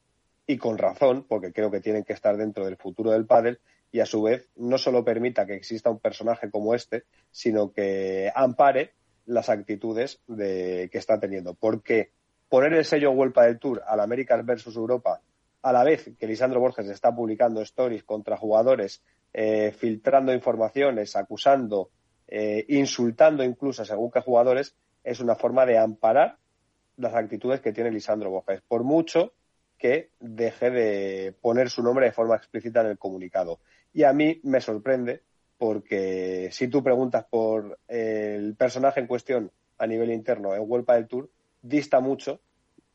y 0.48 0.58
con 0.58 0.80
razón, 0.80 1.24
porque 1.30 1.54
creo 1.54 1.70
que 1.70 1.82
tienen 1.82 2.04
que 2.04 2.14
estar 2.14 2.36
dentro 2.36 2.66
del 2.66 2.78
futuro 2.78 3.12
del 3.12 3.28
pádel 3.28 3.60
y 3.92 4.00
a 4.00 4.08
su 4.08 4.24
vez 4.24 4.50
no 4.56 4.80
solo 4.80 5.06
permita 5.06 5.46
que 5.46 5.54
exista 5.54 5.92
un 5.92 6.00
personaje 6.00 6.50
como 6.50 6.74
este, 6.74 7.04
sino 7.30 7.72
que 7.72 8.32
ampare 8.34 8.94
las 9.28 9.50
actitudes 9.50 10.20
de, 10.28 10.90
que 10.92 10.98
está 10.98 11.20
teniendo. 11.20 11.54
Porque 11.54 12.12
poner 12.50 12.74
el 12.74 12.86
sello 12.86 13.12
Huelpa 13.12 13.46
del 13.46 13.60
Tour 13.60 13.84
al 13.86 14.00
Américas 14.00 14.44
versus 14.46 14.76
Europa, 14.76 15.22
a 15.62 15.72
la 15.72 15.84
vez 15.84 16.12
que 16.18 16.28
Lisandro 16.28 16.60
Borges 16.60 16.88
está 16.90 17.14
publicando 17.14 17.62
stories 17.62 18.04
contra 18.04 18.38
jugadores, 18.38 19.04
eh, 19.34 19.72
filtrando 19.72 20.34
informaciones, 20.34 21.16
acusando, 21.16 21.92
eh, 22.28 22.66
insultando 22.70 23.44
incluso 23.44 23.84
según 23.86 24.10
qué 24.10 24.22
jugadores, 24.22 24.76
es 25.04 25.20
una 25.20 25.36
forma 25.36 25.66
de 25.66 25.78
amparar 25.78 26.38
las 26.96 27.14
actitudes 27.14 27.62
que 27.62 27.74
tiene 27.74 27.92
Lisandro 27.92 28.32
Borges. 28.32 28.62
Por 28.68 28.84
mucho 28.84 29.34
que 29.78 30.12
deje 30.20 30.72
de 30.72 31.36
poner 31.40 31.70
su 31.70 31.84
nombre 31.84 32.08
de 32.08 32.12
forma 32.12 32.36
explícita 32.36 32.82
en 32.82 32.88
el 32.88 32.98
comunicado. 32.98 33.60
Y 33.94 34.04
a 34.04 34.14
mí 34.14 34.40
me 34.44 34.62
sorprende 34.62 35.24
porque 35.58 36.50
si 36.52 36.68
tú 36.68 36.84
preguntas 36.84 37.26
por 37.30 37.80
el 37.88 38.56
personaje 38.56 39.00
en 39.00 39.08
cuestión 39.08 39.52
a 39.78 39.88
nivel 39.88 40.12
interno 40.12 40.56
en 40.56 40.64
Huelpa 40.66 40.96
del 40.96 41.08
Tour, 41.08 41.30
dista 41.62 42.00
mucho 42.00 42.40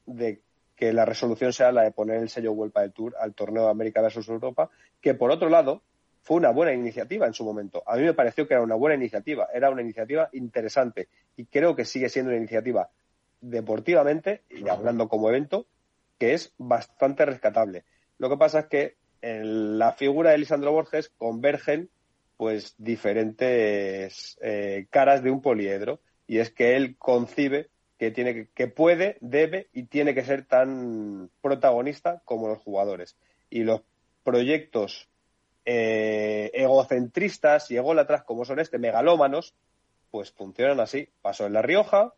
de 0.07 0.41
que 0.77 0.93
la 0.93 1.05
resolución 1.05 1.53
sea 1.53 1.73
la 1.73 1.83
de 1.83 1.93
poner 1.93 2.21
el 2.21 2.29
sello 2.29 2.53
Huelpa 2.53 2.83
del 2.83 2.93
Tour 2.93 3.15
al 3.19 3.35
torneo 3.35 3.65
de 3.65 3.71
América 3.71 4.01
versus 4.01 4.29
Europa, 4.29 4.71
que 5.01 5.15
por 5.15 5.31
otro 5.31 5.49
lado 5.49 5.83
fue 6.23 6.37
una 6.37 6.51
buena 6.51 6.73
iniciativa 6.73 7.27
en 7.27 7.35
su 7.35 7.45
momento. 7.45 7.83
A 7.87 7.97
mí 7.97 8.03
me 8.03 8.15
pareció 8.15 8.47
que 8.47 8.55
era 8.55 8.63
una 8.63 8.77
buena 8.77 8.95
iniciativa, 8.95 9.49
era 9.53 9.71
una 9.71 9.83
iniciativa 9.83 10.29
interesante 10.33 11.09
y 11.37 11.47
creo 11.47 11.75
que 11.75 11.85
sigue 11.85 12.09
siendo 12.09 12.31
una 12.31 12.39
iniciativa 12.39 12.91
deportivamente 13.41 14.43
y 14.49 14.69
hablando 14.69 15.09
como 15.09 15.29
evento 15.29 15.67
que 16.19 16.35
es 16.35 16.53
bastante 16.59 17.27
rescatable. 17.27 17.85
Lo 18.19 18.31
que 18.31 18.37
pasa 18.37 18.61
es 18.61 18.67
que 18.67 18.97
en 19.21 19.79
la 19.79 19.93
figura 19.93 20.31
de 20.31 20.39
Lisandro 20.39 20.73
Borges 20.73 21.11
convergen 21.19 21.91
pues 22.43 22.75
diferentes 22.77 24.37
eh, 24.43 24.89
caras 24.91 25.23
de 25.23 25.31
un 25.31 25.41
poliedro 25.41 26.01
y 26.27 26.39
es 26.39 26.51
que 26.51 26.75
él 26.75 26.97
concibe 26.99 27.69
que 28.01 28.11
tiene 28.11 28.49
que, 28.53 28.67
puede, 28.67 29.17
debe 29.21 29.69
y 29.73 29.85
tiene 29.85 30.13
que 30.13 30.25
ser 30.25 30.45
tan 30.45 31.31
protagonista 31.41 32.21
como 32.25 32.49
los 32.49 32.59
jugadores. 32.59 33.17
Y 33.49 33.63
los 33.63 33.83
proyectos 34.25 35.09
eh, 35.65 36.51
egocentristas 36.53 37.71
y 37.71 37.77
ególatras 37.77 38.25
como 38.25 38.45
son 38.45 38.59
este 38.59 38.81
megalómanos 38.81 39.55
pues 40.11 40.33
funcionan 40.33 40.81
así. 40.81 41.11
Pasó 41.23 41.47
en 41.47 41.53
La 41.53 41.63
Rioja 41.63 42.13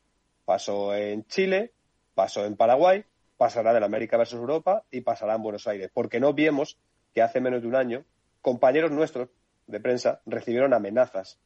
pasó 0.46 0.94
en 0.94 1.26
Chile 1.26 1.72
pasó 2.14 2.46
en 2.46 2.56
Paraguay 2.56 3.04
pasará 3.36 3.76
en 3.76 3.82
América 3.82 4.16
versus 4.16 4.40
Europa 4.40 4.84
y 4.90 5.02
pasará 5.02 5.34
en 5.34 5.42
Buenos 5.42 5.66
Aires. 5.66 5.90
Porque 5.92 6.18
no 6.18 6.32
vemos 6.32 6.78
que 7.12 7.20
hace 7.20 7.42
menos 7.42 7.60
de 7.60 7.68
un 7.68 7.74
año 7.74 8.06
compañeros 8.40 8.90
nuestros 8.90 9.28
de 9.66 9.80
prensa 9.80 10.20
recibieron 10.26 10.74
amenazas 10.74 11.38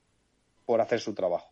por 0.67 0.81
hacer 0.81 1.01
su 1.01 1.15
trabajo. 1.15 1.51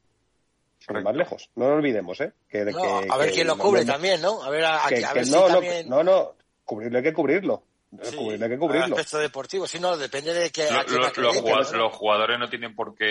Sin 0.79 1.03
más 1.03 1.17
lejos. 1.17 1.51
No 1.57 1.69
lo 1.69 1.77
olvidemos, 1.77 2.21
¿eh? 2.21 2.33
Que, 2.49 2.65
no, 2.67 2.81
que, 3.01 3.07
a 3.11 3.17
ver 3.17 3.29
que, 3.29 3.35
quién 3.37 3.47
lo 3.47 3.57
cubre 3.57 3.85
no, 3.85 3.93
también, 3.93 4.21
¿no? 4.21 4.43
A 4.43 4.51
ver, 4.51 4.65
a, 4.65 4.83
que, 4.89 5.05
a 5.05 5.13
ver 5.15 5.27
no, 5.27 5.33
si 5.33 5.33
no, 5.33 5.47
también... 5.47 5.89
no, 5.89 6.05
no, 6.05 6.35
cubrirlo 6.65 6.99
hay 6.99 7.05
que 7.05 7.13
cubrirlo. 7.15 7.63
Sí, 8.03 8.15
Cubrirlo, 8.17 8.45
hay 8.45 8.51
que 8.51 8.55
el 8.55 8.61
cubrirlo. 8.61 8.95
aspecto 8.97 9.19
deportivo, 9.19 9.67
si 9.67 9.81
no, 9.81 9.97
depende 9.97 10.35
de 10.35 10.51
que... 10.51 10.69
Lo- 10.71 10.83
lo- 10.83 10.99
los, 11.23 11.37
jugadores, 11.39 11.73
¿no? 11.73 11.79
los 11.79 11.93
jugadores 11.95 12.39
no 12.39 12.49
tienen 12.51 12.75
por 12.75 12.95
qué 12.95 13.07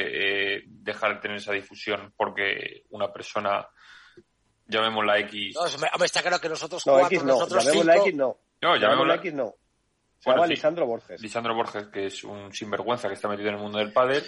eh, 0.57 0.63
dejar 0.67 1.15
de 1.15 1.21
tener 1.21 1.37
esa 1.37 1.53
difusión 1.53 2.13
porque 2.15 2.83
una 2.91 3.11
persona, 3.11 3.67
llamémosla 4.67 5.19
X, 5.19 5.55
No, 5.55 5.61
hombre, 5.61 6.05
está 6.05 6.21
claro 6.21 6.39
que 6.39 6.49
nosotros 6.49 6.85
No, 6.85 6.93
cuatro, 6.93 7.07
X 7.07 7.23
no. 7.23 7.33
nosotros 7.33 7.63
Llamémosla 7.65 7.93
cinco... 7.93 8.05
X 8.05 8.15
no. 8.15 8.37
No, 8.61 8.75
Llamémosla 8.77 9.15
llamémosla- 9.15 9.19
X 9.21 9.33
no. 9.33 9.55
Bueno, 10.25 10.43
sí. 10.43 10.49
Lisandro 10.49 10.85
Borges. 10.85 11.21
Lisandro 11.21 11.55
Borges, 11.55 11.87
que 11.87 12.07
es 12.07 12.23
un 12.23 12.51
sinvergüenza 12.51 13.07
que 13.07 13.13
está 13.13 13.27
metido 13.27 13.49
en 13.49 13.55
el 13.55 13.61
mundo 13.61 13.77
del 13.77 13.93
pádel, 13.93 14.23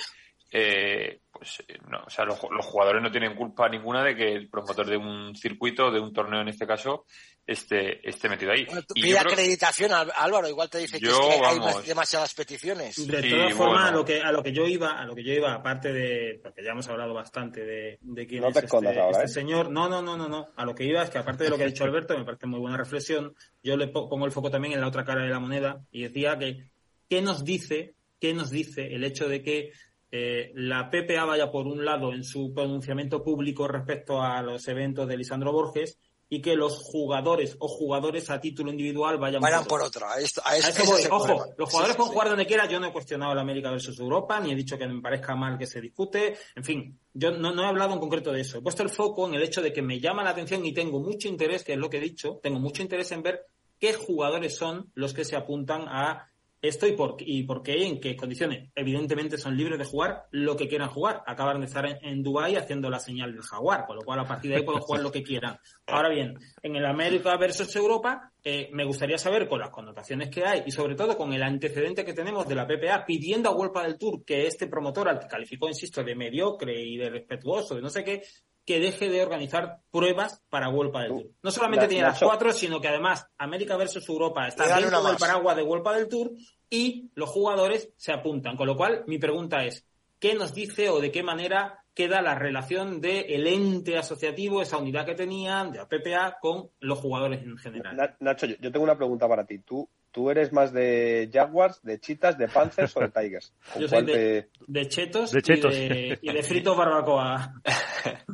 eh, 0.52 1.19
pues 1.32 1.64
eh, 1.68 1.78
no, 1.90 1.99
o 2.06 2.10
sea, 2.10 2.26
los, 2.26 2.40
los 2.49 2.65
jugadores 2.65 3.02
no 3.02 3.11
tienen 3.11 3.36
culpa 3.36 3.68
ninguna 3.69 4.03
de 4.03 4.15
que 4.15 4.34
el 4.34 4.49
promotor 4.49 4.86
de 4.88 4.98
un 4.98 5.36
circuito, 5.36 5.91
de 5.91 5.99
un 5.99 6.11
torneo 6.14 6.41
en 6.41 6.48
este 6.48 6.65
caso, 6.65 7.06
esté, 7.45 8.07
esté 8.07 8.28
metido 8.30 8.52
ahí. 8.52 8.65
Bueno, 8.65 8.82
Y 8.95 9.02
Pide 9.02 9.18
creo- 9.19 9.32
acreditación, 9.32 9.91
Álvaro, 9.94 10.48
igual 10.49 10.69
te 10.69 10.80
dice 10.80 10.99
que, 10.99 11.07
es 11.07 11.18
que 11.19 11.45
hay 11.45 11.60
más- 11.60 11.86
demasiadas 11.86 12.34
peticiones. 12.34 13.07
De 13.07 13.22
Sí, 13.22 13.30
todas 13.30 13.53
formas, 13.53 13.82
bueno. 13.84 13.88
a 13.88 13.91
lo 13.91 14.06
que 14.06 14.22
a 14.22 14.32
lo 14.32 14.41
que 14.44 14.52
yo 14.52 14.65
iba, 14.68 14.99
a 14.99 15.06
lo 15.06 15.14
que 15.15 15.24
yo 15.24 15.34
iba, 15.34 15.53
aparte 15.53 15.94
de, 15.94 16.40
porque 16.41 16.64
ya 16.64 16.72
hemos 16.72 16.88
hablado 16.90 17.14
bastante 17.14 17.64
de, 17.65 17.99
de 18.02 18.28
quién 18.28 18.41
No 18.41 18.48
es 18.49 18.53
te 18.56 18.65
este, 18.65 18.76
ahora, 18.78 19.10
este 19.11 19.24
¿eh? 19.26 19.28
señor. 19.28 19.69
No, 19.69 19.88
no, 19.88 20.02
no, 20.02 20.18
no, 20.18 20.28
no. 20.28 20.48
A 20.56 20.65
lo 20.65 20.74
que 20.74 20.86
iba 20.86 21.03
es 21.03 21.10
que 21.10 21.18
aparte 21.19 21.44
de 21.44 21.49
lo 21.52 21.57
que 21.57 21.64
ha 21.64 21.68
dicho 21.68 21.84
Alberto, 21.84 22.18
me 22.18 22.26
parece 22.26 22.48
muy 22.48 22.60
buena 22.60 22.78
reflexión. 22.78 23.34
Yo 23.61 23.78
le 23.78 23.88
po- 23.90 24.10
pongo 24.10 24.26
el 24.26 24.32
foco 24.32 24.49
también 24.49 24.74
en 24.74 24.82
la 24.82 24.88
otra 24.88 25.06
cara 25.06 25.24
de 25.24 25.30
la 25.30 25.40
moneda 25.40 25.82
y 25.91 26.03
decía 26.03 26.38
que 26.38 26.69
qué 27.10 27.22
nos 27.22 27.45
dice, 27.45 27.94
qué 28.19 28.34
nos 28.34 28.49
dice 28.49 28.88
el 28.94 29.03
hecho 29.03 29.30
de 29.30 29.41
que 29.44 29.72
eh, 30.11 30.51
la 30.55 30.89
PPA 30.89 31.25
vaya 31.25 31.51
por 31.51 31.67
un 31.67 31.84
lado 31.84 32.13
en 32.13 32.23
su 32.23 32.53
pronunciamiento 32.53 33.23
público 33.23 33.67
respecto 33.67 34.21
a 34.21 34.41
los 34.41 34.67
eventos 34.67 35.07
de 35.07 35.17
Lisandro 35.17 35.51
Borges 35.51 35.99
y 36.29 36.41
que 36.41 36.57
los 36.57 36.77
jugadores 36.79 37.55
o 37.59 37.69
jugadores 37.69 38.29
a 38.29 38.41
título 38.41 38.69
individual 38.69 39.17
vayan, 39.17 39.41
Vayan 39.41 39.63
por 39.65 39.81
otro. 39.81 40.05
A 40.07 40.11
a 40.11 40.15
A 40.15 40.19
eso, 40.57 40.84
voy. 40.85 41.01
el 41.01 41.07
Ojo, 41.11 41.25
problema. 41.25 41.45
los 41.57 41.69
jugadores 41.69 41.93
sí, 41.93 41.97
pueden 41.97 42.09
sí. 42.09 42.13
jugar 42.13 42.27
donde 42.29 42.45
quiera. 42.45 42.67
Yo 42.67 42.79
no 42.81 42.88
he 42.88 42.91
cuestionado 42.91 43.34
la 43.34 43.41
América 43.41 43.71
versus 43.71 43.97
Europa, 43.97 44.38
ni 44.41 44.51
he 44.51 44.55
dicho 44.55 44.77
que 44.77 44.88
me 44.88 45.01
parezca 45.01 45.35
mal 45.35 45.57
que 45.57 45.65
se 45.65 45.79
discute. 45.79 46.35
En 46.55 46.63
fin, 46.65 46.99
yo 47.13 47.31
no, 47.31 47.53
no 47.53 47.63
he 47.63 47.65
hablado 47.65 47.93
en 47.93 47.99
concreto 47.99 48.34
de 48.34 48.41
eso. 48.41 48.57
He 48.57 48.61
puesto 48.61 48.84
el 48.84 48.89
foco 48.89 49.25
en 49.27 49.35
el 49.35 49.43
hecho 49.43 49.61
de 49.61 49.71
que 49.71 49.81
me 49.81 50.01
llama 50.01 50.21
la 50.23 50.31
atención 50.31 50.65
y 50.65 50.73
tengo 50.73 50.99
mucho 50.99 51.29
interés, 51.29 51.63
que 51.63 51.73
es 51.73 51.79
lo 51.79 51.89
que 51.89 51.97
he 51.97 52.01
dicho, 52.01 52.39
tengo 52.43 52.59
mucho 52.59 52.81
interés 52.81 53.09
en 53.13 53.23
ver 53.23 53.45
qué 53.79 53.93
jugadores 53.93 54.53
son 54.57 54.91
los 54.95 55.13
que 55.13 55.23
se 55.23 55.38
apuntan 55.38 55.85
a 55.88 56.29
esto 56.61 56.88
y 56.88 56.93
por, 56.93 57.17
y 57.19 57.43
por 57.43 57.61
qué, 57.61 57.85
en 57.85 57.99
qué 57.99 58.15
condiciones. 58.15 58.69
Evidentemente 58.75 59.38
son 59.38 59.55
libres 59.55 59.77
de 59.77 59.85
jugar 59.85 60.25
lo 60.31 60.55
que 60.55 60.67
quieran 60.67 60.89
jugar. 60.89 61.23
Acaban 61.25 61.59
de 61.59 61.67
estar 61.67 61.85
en, 61.85 61.97
en 62.01 62.23
Dubái 62.23 62.55
haciendo 62.55 62.89
la 62.89 62.99
señal 62.99 63.31
del 63.34 63.41
jaguar, 63.41 63.85
con 63.85 63.97
lo 63.97 64.01
cual 64.03 64.19
a 64.19 64.27
partir 64.27 64.51
de 64.51 64.57
ahí 64.57 64.63
pueden 64.63 64.81
jugar 64.81 65.01
lo 65.01 65.11
que 65.11 65.23
quieran. 65.23 65.59
Ahora 65.85 66.09
bien, 66.09 66.38
en 66.63 66.75
el 66.75 66.85
América 66.85 67.35
versus 67.38 67.75
Europa, 67.75 68.31
eh, 68.43 68.69
me 68.71 68.85
gustaría 68.85 69.17
saber 69.17 69.47
con 69.47 69.59
las 69.59 69.71
connotaciones 69.71 70.29
que 70.29 70.45
hay 70.45 70.63
y 70.65 70.71
sobre 70.71 70.95
todo 70.95 71.17
con 71.17 71.34
el 71.34 71.43
antecedente 71.43 72.05
que 72.05 72.13
tenemos 72.13 72.47
de 72.47 72.55
la 72.55 72.65
PPA 72.65 73.05
pidiendo 73.05 73.49
a 73.49 73.53
Huelpa 73.53 73.84
del 73.84 73.97
Tour 73.97 74.23
que 74.23 74.47
este 74.47 74.67
promotor, 74.67 75.09
al 75.09 75.19
que 75.19 75.27
calificó, 75.27 75.67
insisto, 75.67 76.01
de 76.03 76.15
mediocre 76.15 76.79
y 76.81 76.95
de 76.95 77.09
respetuoso, 77.09 77.75
de 77.75 77.81
no 77.81 77.89
sé 77.89 78.03
qué, 78.03 78.23
que 78.68 78.80
deje 78.81 79.10
de 79.10 79.23
organizar 79.23 79.80
pruebas 79.89 80.44
para 80.49 80.68
Huelpa 80.68 81.02
del 81.03 81.10
Tour. 81.11 81.31
No 81.41 81.52
solamente 81.52 81.88
tiene 81.88 82.03
las 82.03 82.19
cuatro, 82.27 82.52
sino 82.52 82.81
que 82.81 82.89
además 82.89 83.26
América 83.38 83.77
versus 83.77 84.07
Europa 84.10 84.45
está 84.48 84.65
dentro 84.81 85.02
del 85.02 85.18
paraguas 85.18 85.56
de 85.56 85.64
Huelpa 85.64 85.95
del 85.95 86.10
Tour 86.10 86.31
y 86.69 87.10
los 87.15 87.30
jugadores 87.30 87.89
se 87.95 88.11
apuntan. 88.11 88.57
Con 88.57 88.68
lo 88.68 88.76
cual, 88.76 89.06
mi 89.07 89.18
pregunta 89.19 89.64
es, 89.64 89.85
¿qué 90.19 90.35
nos 90.35 90.53
dice 90.53 90.89
o 90.89 90.99
de 90.99 91.11
qué 91.14 91.23
manera 91.23 91.81
queda 91.94 92.22
la 92.22 92.35
relación 92.35 92.99
del 92.99 93.48
ente 93.48 93.98
asociativo, 93.98 94.61
esa 94.61 94.77
unidad 94.77 95.06
que 95.06 95.15
tenían, 95.15 95.72
de 95.72 95.77
la 95.80 95.88
PPA, 95.88 96.38
con 96.41 96.69
los 96.81 96.99
jugadores 96.99 97.41
en 97.44 97.57
general? 97.57 97.95
Na- 97.95 98.18
Nacho, 98.19 98.48
yo, 98.48 98.56
yo 98.60 98.69
tengo 98.72 98.84
una 98.84 98.98
pregunta 98.98 99.30
para 99.30 99.45
ti. 99.45 99.60
¿Tú, 99.60 99.88
¿Tú 100.11 100.29
eres 100.31 100.51
más 100.51 100.73
de 100.73 101.29
Jaguars, 101.31 101.81
de 101.84 101.99
Chitas, 101.99 102.38
de 102.38 102.47
Panthers 102.47 102.95
o 102.97 103.01
de 103.01 103.09
Tigers? 103.21 103.53
¿Con 103.73 103.81
Yo 103.81 103.88
soy 103.88 104.03
de, 104.05 104.13
te- 104.13 104.49
de 104.67 104.88
chetos, 104.88 105.31
De 105.31 105.41
chetos. 105.41 105.75
Y, 105.75 105.88
de, 105.89 106.19
y 106.21 106.34
de 106.34 106.43
fritos 106.43 106.75
barbacoa. 106.75 107.53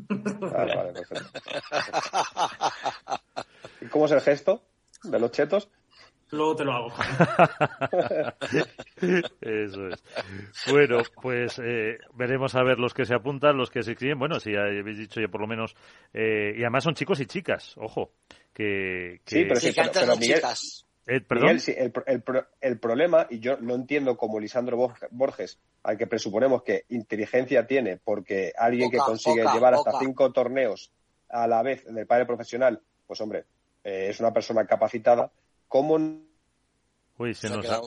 Vale, 0.09 0.75
vale, 0.75 0.93
perfecto. 0.93 1.39
¿Y 3.81 3.85
cómo 3.87 4.05
es 4.05 4.11
el 4.11 4.21
gesto 4.21 4.63
de 5.03 5.19
los 5.19 5.31
chetos? 5.31 5.69
Luego 6.31 6.55
te 6.55 6.63
lo 6.65 6.71
hago. 6.73 6.87
Eso 9.41 9.87
es. 9.87 10.03
Bueno, 10.71 10.97
pues 11.21 11.59
eh, 11.63 11.97
veremos 12.15 12.55
a 12.55 12.63
ver 12.63 12.79
los 12.79 12.93
que 12.93 13.05
se 13.05 13.13
apuntan, 13.13 13.55
los 13.57 13.69
que 13.69 13.83
se 13.83 13.91
inscriben. 13.91 14.17
Bueno, 14.17 14.39
si 14.39 14.55
habéis 14.55 14.97
dicho 14.97 15.21
ya 15.21 15.27
por 15.27 15.41
lo 15.41 15.47
menos. 15.47 15.75
eh, 16.13 16.53
y 16.57 16.61
además 16.61 16.85
son 16.85 16.95
chicos 16.95 17.19
y 17.19 17.25
chicas, 17.27 17.75
ojo. 17.77 18.13
Que, 18.53 19.21
que- 19.25 19.35
Sí, 19.35 19.43
pero 19.43 19.59
Sí, 19.59 19.71
pero- 19.75 20.15
Miguel- 20.17 20.35
chicas. 20.37 20.85
Eh, 21.05 21.19
perdón. 21.19 21.47
Miguel, 21.47 21.59
sí, 21.59 21.73
el, 21.77 21.91
pro- 21.91 22.05
el 22.07 22.21
pro- 22.21 22.47
el 22.61 22.79
problema, 22.79 23.27
y 23.29 23.39
yo 23.39 23.57
lo 23.59 23.75
entiendo 23.75 24.15
como 24.17 24.39
Lisandro 24.39 24.77
Borg- 24.77 25.07
Borges, 25.11 25.59
al 25.83 25.97
que 25.97 26.07
presuponemos 26.07 26.63
que 26.63 26.85
inteligencia 26.89 27.67
tiene, 27.67 27.97
porque 27.97 28.53
alguien 28.57 28.89
que 28.89 28.97
consigue 28.97 29.41
poca, 29.43 29.53
llevar 29.53 29.73
hasta 29.73 29.91
cinco 29.99 30.31
torneos 30.31 30.91
a 31.29 31.45
la 31.47 31.61
vez 31.61 31.85
en 31.87 31.97
el 31.97 32.07
padre 32.07 32.25
profesional, 32.25 32.81
pues 33.05 33.19
hombre, 33.19 33.43
eh, 33.83 34.07
es 34.11 34.19
una 34.21 34.31
persona 34.33 34.65
capacitada, 34.65 35.29
¿cómo 35.67 35.95
Uy, 37.17 37.35
se 37.35 37.49
nos 37.49 37.69
ha- 37.69 37.81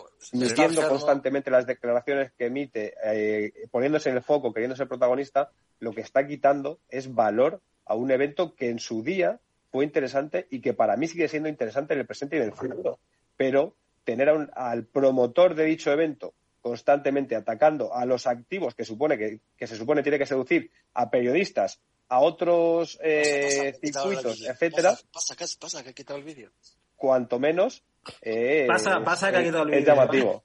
constantemente 0.89 1.51
las 1.51 1.67
declaraciones 1.67 2.33
que 2.33 2.47
emite, 2.47 2.95
eh, 3.03 3.53
poniéndose 3.71 4.11
en 4.11 4.17
el 4.17 4.23
foco, 4.23 4.53
queriendo 4.53 4.77
ser 4.77 4.89
protagonista, 4.89 5.51
lo 5.81 5.93
que 5.93 6.01
está 6.03 6.27
quitando 6.27 6.81
es 6.91 7.13
valor 7.15 7.61
a 7.87 7.95
un 7.95 8.11
evento 8.11 8.55
que 8.55 8.69
en 8.69 8.79
su 8.79 9.03
día 9.03 9.41
fue 9.77 9.85
interesante 9.85 10.47
y 10.51 10.61
que 10.63 10.73
para 10.73 10.97
mí 10.97 11.07
sigue 11.07 11.29
siendo 11.29 11.49
interesante 11.51 11.93
en 11.93 12.01
el 12.01 12.07
presente 12.07 12.37
y 12.37 12.41
en 12.41 12.47
el 12.47 12.53
futuro. 12.55 12.99
Pero 13.37 13.77
tener 14.05 14.31
a 14.31 14.35
un- 14.35 14.51
al 14.55 14.87
promotor 14.87 15.55
de 15.55 15.65
dicho 15.67 15.93
evento 15.93 16.33
constantemente 16.63 17.37
atacando 17.37 17.95
a 17.95 18.07
los 18.07 18.27
activos 18.27 18.75
que 18.75 18.85
supone 18.87 19.19
que, 19.19 19.41
que 19.57 19.67
se 19.67 19.77
supone 19.77 20.03
tiene 20.03 20.19
que 20.19 20.25
seducir 20.27 20.71
a 20.95 21.11
periodistas, 21.11 21.81
a 22.09 22.21
otros 22.21 22.99
eh, 23.03 23.75
Pasa, 23.83 23.93
pasa, 23.93 24.09
circuitos, 24.11 24.47
etcétera, 24.49 24.91
Pasa, 25.13 25.37
pasa. 25.61 25.85
Que 25.85 25.91
he 25.91 25.95
quitado 25.95 26.19
el 26.19 26.25
vídeo. 26.25 26.51
cuanto 26.97 27.39
menos 27.39 27.85
eh, 28.23 28.65
Pasa- 28.67 28.99
es- 28.99 29.05
pasa 29.05 29.31
que 29.31 29.37
ha 29.37 29.41
es- 29.41 29.47
quitado 29.47 29.65
el 29.65 29.75
es 29.75 29.81
vídeo, 29.81 29.95
llamativo. 29.95 30.45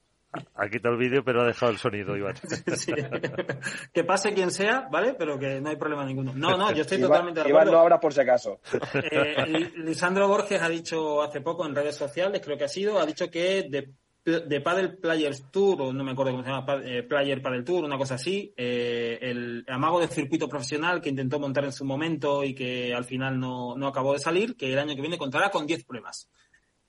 Ha 0.56 0.70
quitado 0.70 0.94
el 0.96 1.00
vídeo, 1.00 1.24
pero 1.24 1.42
ha 1.42 1.46
dejado 1.48 1.72
el 1.72 1.78
sonido, 1.78 2.16
Iván. 2.16 2.36
Sí. 2.76 2.94
que 3.94 4.04
pase 4.04 4.34
quien 4.34 4.52
sea, 4.52 4.88
¿vale? 4.92 5.14
Pero 5.18 5.38
que 5.38 5.60
no 5.62 5.70
hay 5.70 5.76
problema 5.76 6.06
ninguno. 6.06 6.34
No, 6.36 6.58
no, 6.58 6.72
yo 6.72 6.82
estoy 6.82 6.98
Iván- 7.00 7.08
totalmente 7.08 7.44
de 7.44 7.50
Iván 7.50 7.62
acuerdo. 7.62 7.78
no 7.78 7.84
habla 7.84 8.00
por 8.00 8.14
si 8.14 8.22
acaso. 8.22 8.60
Eh, 8.94 9.46
Li- 9.48 9.72
Lisandro 9.84 10.28
Borges 10.28 10.62
ha 10.62 10.70
dicho 10.70 11.22
hace 11.22 11.42
poco 11.42 11.66
en 11.66 11.76
redes 11.76 11.96
sociales, 11.96 12.42
creo 12.44 12.58
que 12.58 12.64
ha 12.66 12.70
sido, 12.70 13.00
ha 13.00 13.06
dicho 13.06 13.30
que 13.30 13.64
de, 13.70 13.94
de 14.24 14.62
Paddle 14.62 14.90
Players 14.90 15.52
Tour, 15.52 15.82
o 15.82 15.94
no 15.94 16.04
me 16.04 16.12
acuerdo 16.12 16.32
cómo 16.34 16.44
se 16.44 16.50
llama, 16.50 16.82
eh, 16.86 17.04
Player 17.04 17.42
Paddle 17.42 17.64
Tour, 17.64 17.84
una 17.84 17.98
cosa 17.98 18.16
así, 18.16 18.54
eh, 18.56 19.18
el 19.22 19.66
amago 19.68 20.00
de 20.00 20.08
circuito 20.08 20.48
profesional 20.48 21.02
que 21.02 21.10
intentó 21.10 21.40
montar 21.40 21.64
en 21.66 21.72
su 21.74 21.84
momento 21.86 22.44
y 22.44 22.54
que 22.54 22.94
al 22.94 23.04
final 23.04 23.40
no, 23.40 23.76
no 23.76 23.88
acabó 23.88 24.14
de 24.14 24.20
salir, 24.20 24.56
que 24.56 24.72
el 24.72 24.80
año 24.80 24.96
que 24.96 25.02
viene 25.02 25.18
contará 25.18 25.50
con 25.50 25.66
10 25.66 25.84
pruebas. 25.86 26.30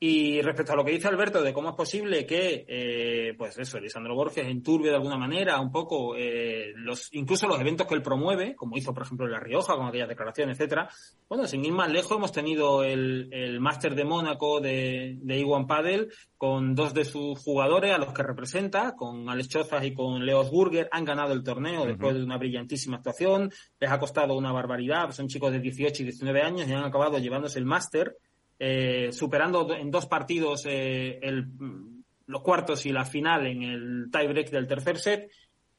Y 0.05 0.43
respecto 0.43 0.73
a 0.73 0.75
lo 0.75 0.85
que 0.85 0.91
dice 0.91 1.07
Alberto 1.07 1.41
de 1.41 1.53
cómo 1.53 1.69
es 1.69 1.77
posible 1.77 2.27
que, 2.27 2.65
eh, 2.67 3.35
pues 3.39 3.57
eso, 3.57 3.79
Lisandro 3.79 4.17
Borges 4.17 4.45
enturbie 4.49 4.89
de 4.89 4.97
alguna 4.97 5.17
manera 5.17 5.61
un 5.61 5.71
poco 5.71 6.17
eh, 6.17 6.73
los, 6.75 7.09
incluso 7.15 7.47
los 7.47 7.61
eventos 7.61 7.87
que 7.87 7.95
él 7.95 8.03
promueve, 8.03 8.57
como 8.57 8.77
hizo 8.77 8.93
por 8.93 9.05
ejemplo 9.05 9.27
en 9.27 9.33
La 9.33 9.39
Rioja 9.39 9.77
con 9.77 9.87
aquellas 9.87 10.09
declaraciones, 10.09 10.59
etcétera. 10.59 10.89
Bueno, 11.29 11.47
sin 11.47 11.65
ir 11.65 11.71
más 11.71 11.89
lejos, 11.89 12.17
hemos 12.17 12.33
tenido 12.33 12.83
el, 12.83 13.29
el 13.31 13.61
Máster 13.61 13.95
de 13.95 14.03
Mónaco 14.03 14.61
de, 14.61 15.19
de 15.23 15.39
Iwan 15.39 15.69
Padel 15.69 16.13
con 16.37 16.75
dos 16.75 16.95
de 16.95 17.05
sus 17.05 17.39
jugadores 17.39 17.95
a 17.95 17.99
los 17.99 18.13
que 18.13 18.25
representa, 18.25 18.97
con 18.97 19.29
Alex 19.29 19.51
Chozas 19.51 19.85
y 19.85 19.95
con 19.95 20.27
Leos 20.27 20.51
Burger, 20.51 20.89
han 20.91 21.05
ganado 21.05 21.33
el 21.33 21.45
torneo 21.45 21.87
después 21.87 22.17
de 22.17 22.25
una 22.25 22.39
brillantísima 22.39 22.97
actuación, 22.97 23.53
les 23.79 23.89
ha 23.89 24.01
costado 24.01 24.35
una 24.35 24.51
barbaridad, 24.51 25.13
son 25.13 25.29
chicos 25.29 25.53
de 25.53 25.61
18 25.61 26.03
y 26.03 26.07
19 26.07 26.43
años 26.43 26.67
y 26.67 26.73
han 26.73 26.83
acabado 26.83 27.19
llevándose 27.19 27.61
el 27.61 27.67
Máster 27.67 28.17
eh, 28.59 29.11
superando 29.13 29.65
do- 29.65 29.75
en 29.75 29.91
dos 29.91 30.07
partidos 30.07 30.65
eh, 30.67 31.19
el, 31.23 31.47
mm, 31.47 32.03
los 32.27 32.43
cuartos 32.43 32.87
y 32.87 32.93
la 32.93 33.05
final 33.05 33.47
en 33.47 33.63
el 33.63 34.09
tiebreak 34.11 34.51
del 34.51 34.67
tercer 34.67 34.99
set. 34.99 35.31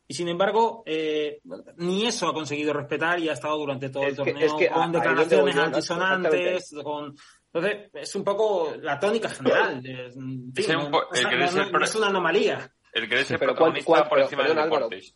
Y 0.08 0.14
sin 0.16 0.28
embargo, 0.28 0.84
eh, 0.86 1.40
ni 1.78 2.06
eso 2.06 2.28
ha 2.28 2.34
conseguido 2.34 2.74
respetar 2.74 3.20
y 3.20 3.30
ha 3.30 3.34
estado 3.34 3.58
durante 3.58 3.90
todo 3.90 4.04
el 4.04 4.10
Es 4.12 4.18
que- 4.20 4.24
torneo 4.32 4.46
es 4.48 4.54
que 4.54 4.68
con 4.70 4.92
declaraciones 4.92 5.56
altisonantes, 5.58 6.76
con... 6.84 7.16
Entonces, 7.54 7.90
es 7.94 8.16
un 8.16 8.24
poco 8.24 8.74
la 8.82 9.00
tónica 9.00 9.30
general. 9.30 9.82
Es, 9.86 10.10
Es 10.10 10.16
un 10.18 10.52
el 10.56 10.68
no- 10.74 10.90
no- 10.90 11.84
es 11.86 11.96
una 11.96 12.08
anomalía. 12.08 12.70
El 12.92 13.08
querer 13.08 13.26
ser 13.26 13.40
Pero 13.40 13.54
protagonista 13.54 13.86
¿cuánto- 13.86 14.10
por 14.10 14.20
encima 14.20 14.42
perdón, 14.44 14.56
del 14.58 14.64
Álvaro, 14.66 14.90
deporte. 14.90 15.14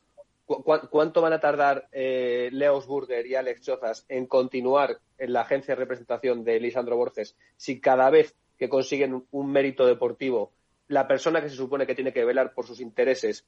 ¿Cu- 0.48 0.64
cu- 0.64 0.88
¿Cuánto 0.90 1.22
van 1.22 1.34
a 1.34 1.40
tardar 1.40 1.88
eh, 1.92 2.50
Leos 2.54 2.88
Burger 2.88 3.26
y 3.28 3.36
Alex 3.36 3.62
Chozas 3.62 4.06
en 4.08 4.26
continuar 4.28 4.98
en 5.20 5.34
la 5.34 5.42
agencia 5.42 5.76
de 5.76 5.80
representación 5.82 6.44
de 6.44 6.60
Lisandro 6.60 6.96
Borges 6.98 7.36
si 7.58 7.80
cada 7.82 8.10
vez 8.10 8.34
que 8.58 8.70
consiguen 8.70 9.26
un- 9.30 9.52
mérito 9.52 9.86
deportivo, 9.86 10.54
la 10.88 11.06
persona 11.08 11.42
que 11.42 11.50
se 11.50 11.56
supone 11.58 11.86
que 11.86 11.94
tiene 11.96 12.14
que 12.14 12.24
velar 12.26 12.54
por 12.54 12.66
sus 12.66 12.80
intereses 12.80 13.46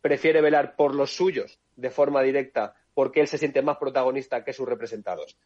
prefiere 0.00 0.40
velar 0.40 0.74
por 0.74 0.94
los 0.94 1.10
suyos 1.14 1.60
de 1.76 1.90
forma 1.90 2.22
directa 2.22 2.74
porque 2.94 3.20
él 3.20 3.28
se 3.28 3.36
siente 3.38 3.60
más 3.62 3.76
protagonista 3.76 4.42
que 4.42 4.52
sus 4.54 4.66
representados? 4.68 5.36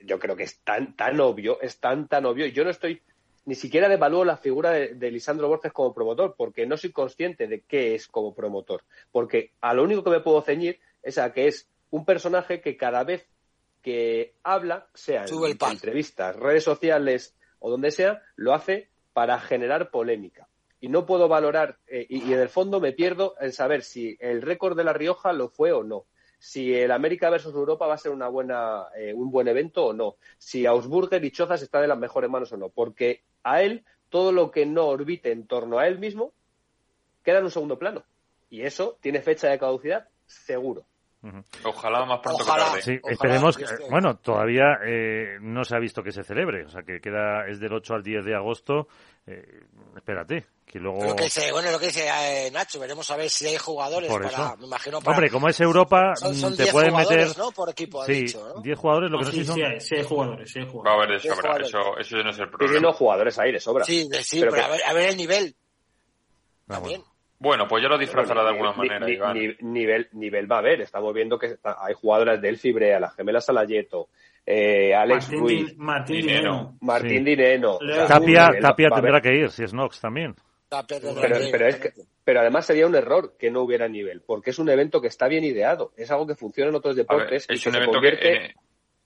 Yo 0.00 0.18
creo 0.18 0.34
que 0.34 0.42
es 0.42 0.58
tan, 0.64 0.96
tan 0.96 1.20
obvio, 1.20 1.60
es 1.62 1.78
tan, 1.78 2.08
tan 2.08 2.26
obvio. 2.26 2.46
Y 2.46 2.52
yo 2.52 2.64
no 2.64 2.70
estoy 2.70 3.00
ni 3.48 3.54
siquiera 3.54 3.88
devalúo 3.88 4.26
la 4.26 4.36
figura 4.36 4.72
de, 4.72 4.88
de, 4.88 5.10
Lisandro 5.10 5.48
Borges 5.48 5.72
como 5.72 5.94
promotor, 5.94 6.34
porque 6.36 6.66
no 6.66 6.76
soy 6.76 6.92
consciente 6.92 7.46
de 7.46 7.62
qué 7.62 7.94
es 7.94 8.06
como 8.06 8.34
promotor. 8.34 8.82
Porque 9.10 9.52
a 9.62 9.72
lo 9.72 9.84
único 9.84 10.04
que 10.04 10.10
me 10.10 10.20
puedo 10.20 10.42
ceñir 10.42 10.80
es 11.02 11.16
a 11.16 11.32
que 11.32 11.46
es 11.46 11.66
un 11.88 12.04
personaje 12.04 12.60
que 12.60 12.76
cada 12.76 13.04
vez 13.04 13.26
que 13.80 14.34
habla, 14.42 14.88
sea 14.92 15.24
en 15.24 15.70
entrevistas, 15.70 16.36
redes 16.36 16.62
sociales 16.62 17.34
o 17.58 17.70
donde 17.70 17.90
sea, 17.90 18.20
lo 18.36 18.52
hace 18.52 18.90
para 19.14 19.40
generar 19.40 19.90
polémica. 19.90 20.46
Y 20.78 20.88
no 20.88 21.06
puedo 21.06 21.26
valorar, 21.26 21.78
eh, 21.86 22.04
y, 22.06 22.30
en 22.30 22.40
el 22.40 22.50
fondo 22.50 22.80
me 22.80 22.92
pierdo 22.92 23.34
en 23.40 23.54
saber 23.54 23.82
si 23.82 24.18
el 24.20 24.42
récord 24.42 24.76
de 24.76 24.84
La 24.84 24.92
Rioja 24.92 25.32
lo 25.32 25.48
fue 25.48 25.72
o 25.72 25.82
no 25.82 26.04
si 26.38 26.74
el 26.74 26.90
América 26.92 27.30
versus 27.30 27.54
Europa 27.54 27.86
va 27.86 27.94
a 27.94 27.98
ser 27.98 28.12
una 28.12 28.28
buena, 28.28 28.86
eh, 28.96 29.12
un 29.12 29.30
buen 29.30 29.48
evento 29.48 29.86
o 29.86 29.92
no, 29.92 30.16
si 30.38 30.66
Ausburger 30.66 31.24
y 31.24 31.30
Chozas 31.30 31.62
están 31.62 31.82
en 31.82 31.88
las 31.88 31.98
mejores 31.98 32.30
manos 32.30 32.52
o 32.52 32.56
no, 32.56 32.68
porque 32.68 33.22
a 33.42 33.62
él 33.62 33.84
todo 34.08 34.32
lo 34.32 34.50
que 34.50 34.64
no 34.66 34.86
orbite 34.86 35.32
en 35.32 35.46
torno 35.46 35.78
a 35.78 35.86
él 35.86 35.98
mismo 35.98 36.32
queda 37.22 37.38
en 37.38 37.44
un 37.44 37.50
segundo 37.50 37.78
plano. 37.78 38.04
Y 38.50 38.62
eso 38.62 38.98
tiene 39.00 39.20
fecha 39.20 39.48
de 39.48 39.58
caducidad 39.58 40.08
seguro. 40.26 40.86
Ojalá 41.64 42.04
más 42.04 42.20
pronto 42.20 42.44
que 42.44 42.50
tarde. 42.50 42.80
Sí, 42.82 43.00
esperemos. 43.08 43.58
bueno, 43.90 44.16
todavía 44.18 44.78
eh, 44.86 45.38
no 45.40 45.64
se 45.64 45.74
ha 45.74 45.78
visto 45.80 46.02
que 46.02 46.12
se 46.12 46.22
celebre, 46.22 46.64
o 46.64 46.68
sea 46.68 46.82
que 46.82 47.00
queda 47.00 47.46
es 47.48 47.58
del 47.58 47.72
8 47.72 47.94
al 47.94 48.02
10 48.04 48.24
de 48.24 48.34
agosto. 48.36 48.86
Eh, 49.26 49.64
espérate, 49.96 50.46
que 50.64 50.78
luego. 50.78 51.02
Lo 51.04 51.16
que 51.16 51.24
dice, 51.24 51.50
bueno, 51.50 51.70
lo 51.72 51.78
que 51.80 51.86
dice 51.86 52.06
eh, 52.08 52.50
Nacho, 52.52 52.78
veremos 52.78 53.10
a 53.10 53.16
ver 53.16 53.28
si 53.28 53.46
hay 53.46 53.56
jugadores 53.56 54.08
Por 54.08 54.22
para, 54.22 54.54
me 54.56 54.66
imagino 54.66 55.00
para... 55.00 55.16
Hombre, 55.16 55.28
como 55.30 55.48
es 55.48 55.60
Europa, 55.60 56.14
son, 56.14 56.56
te 56.56 56.70
pueden 56.72 56.94
meter. 56.94 57.36
¿no? 57.36 57.50
Por 57.50 57.68
equipo, 57.70 58.04
sí, 58.06 58.12
dicho, 58.22 58.52
¿no? 58.54 58.62
10 58.62 58.78
jugadores, 58.78 59.10
lo 59.10 59.18
que 59.18 59.24
No, 59.24 59.30
no 59.30 59.32
sí, 59.32 59.38
sé 59.38 59.42
si 59.42 59.46
son. 59.48 59.56
sí, 59.56 59.62
hay, 59.64 59.80
sí 59.80 59.94
hay 59.96 60.04
jugadores, 60.04 60.50
sí 60.52 60.58
hay 60.60 60.64
Va 60.66 60.90
a 60.90 60.94
haber 60.94 61.08
de 61.10 61.18
sobra, 61.20 61.56
eso, 61.58 61.98
eso 61.98 62.16
no 62.18 62.30
es 62.30 62.38
el 62.38 62.48
problema. 62.48 62.70
viendo 62.70 62.92
jugadores 62.92 63.38
ahí 63.40 63.52
de 63.52 63.60
sobra. 63.60 63.84
Sí, 63.84 64.08
de- 64.08 64.22
sí, 64.22 64.38
Pero 64.40 64.52
pero, 64.52 64.62
que- 64.62 64.68
a, 64.68 64.72
ver, 64.72 64.80
a 64.86 64.92
ver 64.94 65.08
el 65.10 65.16
nivel 65.16 65.56
Ah, 66.68 66.74
también. 66.74 67.00
Bueno, 67.00 67.14
pues 67.40 67.82
ya 67.82 67.88
lo 67.88 67.98
disfrazará 67.98 68.42
de 68.44 68.50
Bueno, 68.52 68.68
alguna 68.70 68.82
ni- 68.82 68.88
manera, 68.88 69.06
ni- 69.06 69.12
Iván. 69.14 69.34
ni- 69.62 69.70
nivel, 69.72 70.08
nivel 70.12 70.50
va 70.50 70.56
a 70.56 70.58
haber. 70.60 70.80
Estamos 70.80 71.14
viendo 71.14 71.38
que 71.38 71.46
está- 71.46 71.76
hay 71.80 71.94
jugadoras 71.94 72.40
del 72.40 72.58
Fibrea, 72.58 72.98
las 72.98 73.14
gemelas 73.14 73.44
Salayeto, 73.46 74.08
eh, 74.44 74.94
Alex 74.94 75.24
Martín, 75.26 75.40
Ruiz, 75.40 75.76
Martín. 75.76 76.16
Dinero. 76.26 76.74
Martín 76.80 77.18
Sí. 77.18 77.24
Dineno. 77.24 77.76
O 77.76 77.80
sea, 77.86 78.06
Tapia, 78.06 78.50
Tapia 78.60 78.88
tendrá 78.90 79.20
que 79.20 79.34
ir, 79.34 79.50
si 79.50 79.62
es 79.64 79.72
Nox 79.72 80.00
también. 80.00 80.34
Pero, 80.70 81.14
que 81.14 81.44
ir, 81.44 81.50
pero, 81.50 81.66
es 81.66 81.76
que- 81.76 81.92
pero 82.24 82.40
además 82.40 82.66
sería 82.66 82.86
un 82.86 82.94
error 82.94 83.34
que 83.38 83.50
no 83.50 83.62
hubiera 83.62 83.88
nivel, 83.88 84.20
porque 84.26 84.50
es 84.50 84.58
un 84.58 84.68
evento 84.68 85.00
que 85.00 85.08
está 85.08 85.26
bien 85.28 85.44
ideado, 85.44 85.92
es 85.96 86.10
algo 86.10 86.26
que 86.26 86.34
funciona 86.34 86.68
en 86.70 86.76
otros 86.76 86.94
ver, 86.94 87.04
deportes 87.06 87.46
y 87.48 87.54
es 87.54 87.62
que 87.62 87.68
un 87.68 87.72
se 87.72 87.78
evento 87.78 87.92
convierte 87.94 88.22
que... 88.22 88.32
eh, 88.46 88.54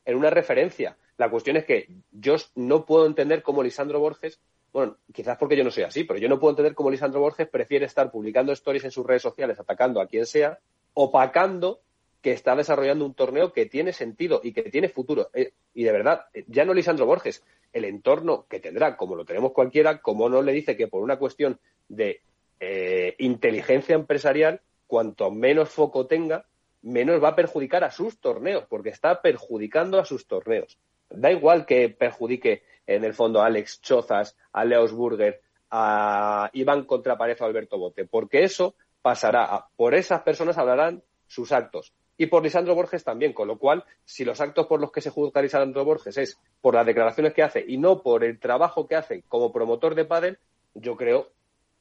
en 0.07 0.17
una 0.17 0.31
referencia. 0.31 0.97
La 1.19 1.31
cuestión 1.31 1.57
es 1.57 1.65
que 1.65 1.87
yo 2.11 2.35
no 2.57 2.85
puedo 2.85 3.07
entender 3.07 3.43
cómo 3.43 3.63
Lisandro 3.63 4.01
Borges, 4.01 4.41
bueno, 4.73 4.97
quizás 5.13 5.37
porque 5.37 5.57
yo 5.57 5.65
no 5.65 5.71
soy 5.71 5.85
así, 5.85 6.05
pero 6.05 6.19
yo 6.19 6.29
no 6.29 6.41
puedo 6.41 6.53
entender 6.53 6.75
cómo 6.75 6.91
Lisandro 6.91 7.21
Borges 7.21 7.49
prefiere 7.49 7.87
estar 7.87 8.11
publicando 8.11 8.53
stories 8.53 8.85
en 8.85 8.91
sus 8.91 9.07
redes 9.07 9.23
sociales 9.23 9.61
atacando 9.61 10.01
a 10.01 10.07
quien 10.07 10.25
sea, 10.25 10.59
opacando 10.95 11.81
que 12.23 12.33
está 12.33 12.55
desarrollando 12.55 13.05
un 13.05 13.15
torneo 13.15 13.53
que 13.53 13.67
tiene 13.67 13.93
sentido 13.93 14.41
y 14.43 14.53
que 14.53 14.63
tiene 14.63 14.89
futuro. 14.89 15.29
Eh, 15.35 15.53
y 15.75 15.83
de 15.83 15.93
verdad, 15.93 16.27
eh, 16.33 16.45
ya 16.47 16.65
no 16.65 16.73
Lisandro 16.73 17.05
Borges, 17.05 17.43
el 17.73 17.85
entorno 17.85 18.47
que 18.49 18.61
tendrá, 18.61 18.97
como 18.97 19.17
lo 19.17 19.25
tenemos 19.25 19.53
cualquiera, 19.53 20.01
como 20.01 20.29
no 20.29 20.41
le 20.41 20.53
dice 20.53 20.77
que 20.77 20.89
por 20.89 21.03
una 21.03 21.19
cuestión 21.19 21.59
de 21.89 22.21
eh, 22.61 23.17
inteligencia 23.19 23.97
empresarial, 23.97 24.61
cuanto 24.87 25.31
menos 25.31 25.69
foco 25.71 26.07
tenga, 26.07 26.47
menos 26.81 27.23
va 27.23 27.29
a 27.29 27.37
perjudicar 27.37 27.83
a 27.83 27.91
sus 27.91 28.19
torneos, 28.19 28.65
porque 28.69 28.91
está 28.91 29.21
perjudicando 29.21 29.99
a 29.99 30.05
sus 30.05 30.27
torneos. 30.27 30.79
Da 31.11 31.31
igual 31.31 31.67
que 31.67 31.89
perjudique 31.89 32.63
en 32.87 33.05
el 33.05 33.15
fondo 33.15 33.41
a 33.43 33.47
Alex 33.47 33.81
Chozas, 33.81 34.37
a 34.53 34.65
Leos 34.65 34.93
Burger, 34.93 35.41
a 35.71 36.51
Iván 36.53 36.85
Contrapared 36.85 37.37
o 37.41 37.45
a 37.45 37.47
Alberto 37.47 37.79
Bote, 37.79 38.05
porque 38.05 38.45
eso 38.45 38.75
pasará. 39.01 39.45
a- 39.45 39.69
por 39.77 39.95
esas 39.95 40.23
personas 40.23 40.59
hablarán 40.59 41.03
sus 41.27 41.51
actos. 41.53 41.93
Y 42.19 42.27
por 42.27 42.43
Lisandro 42.43 42.75
Borges 42.75 43.03
también, 43.03 43.33
con 43.33 43.49
lo 43.49 43.59
cual, 43.59 43.85
si 44.05 44.25
los 44.25 44.41
actos 44.41 44.67
por 44.67 44.81
los 44.81 44.93
que 44.93 45.01
se 45.01 45.11
juzga 45.11 45.43
Lisandro 45.43 45.85
Borges 45.85 46.17
es 46.19 46.39
por 46.61 46.75
las 46.75 46.87
declaraciones 46.87 47.33
que 47.33 47.43
hace 47.43 47.65
y 47.67 47.79
no 47.79 48.03
por 48.03 48.23
el 48.23 48.39
trabajo 48.39 48.87
que 48.87 48.97
hace 48.97 49.23
como 49.29 49.51
promotor 49.53 49.95
de 49.95 50.05
pádel, 50.05 50.39
yo 50.75 50.97
creo 50.97 51.31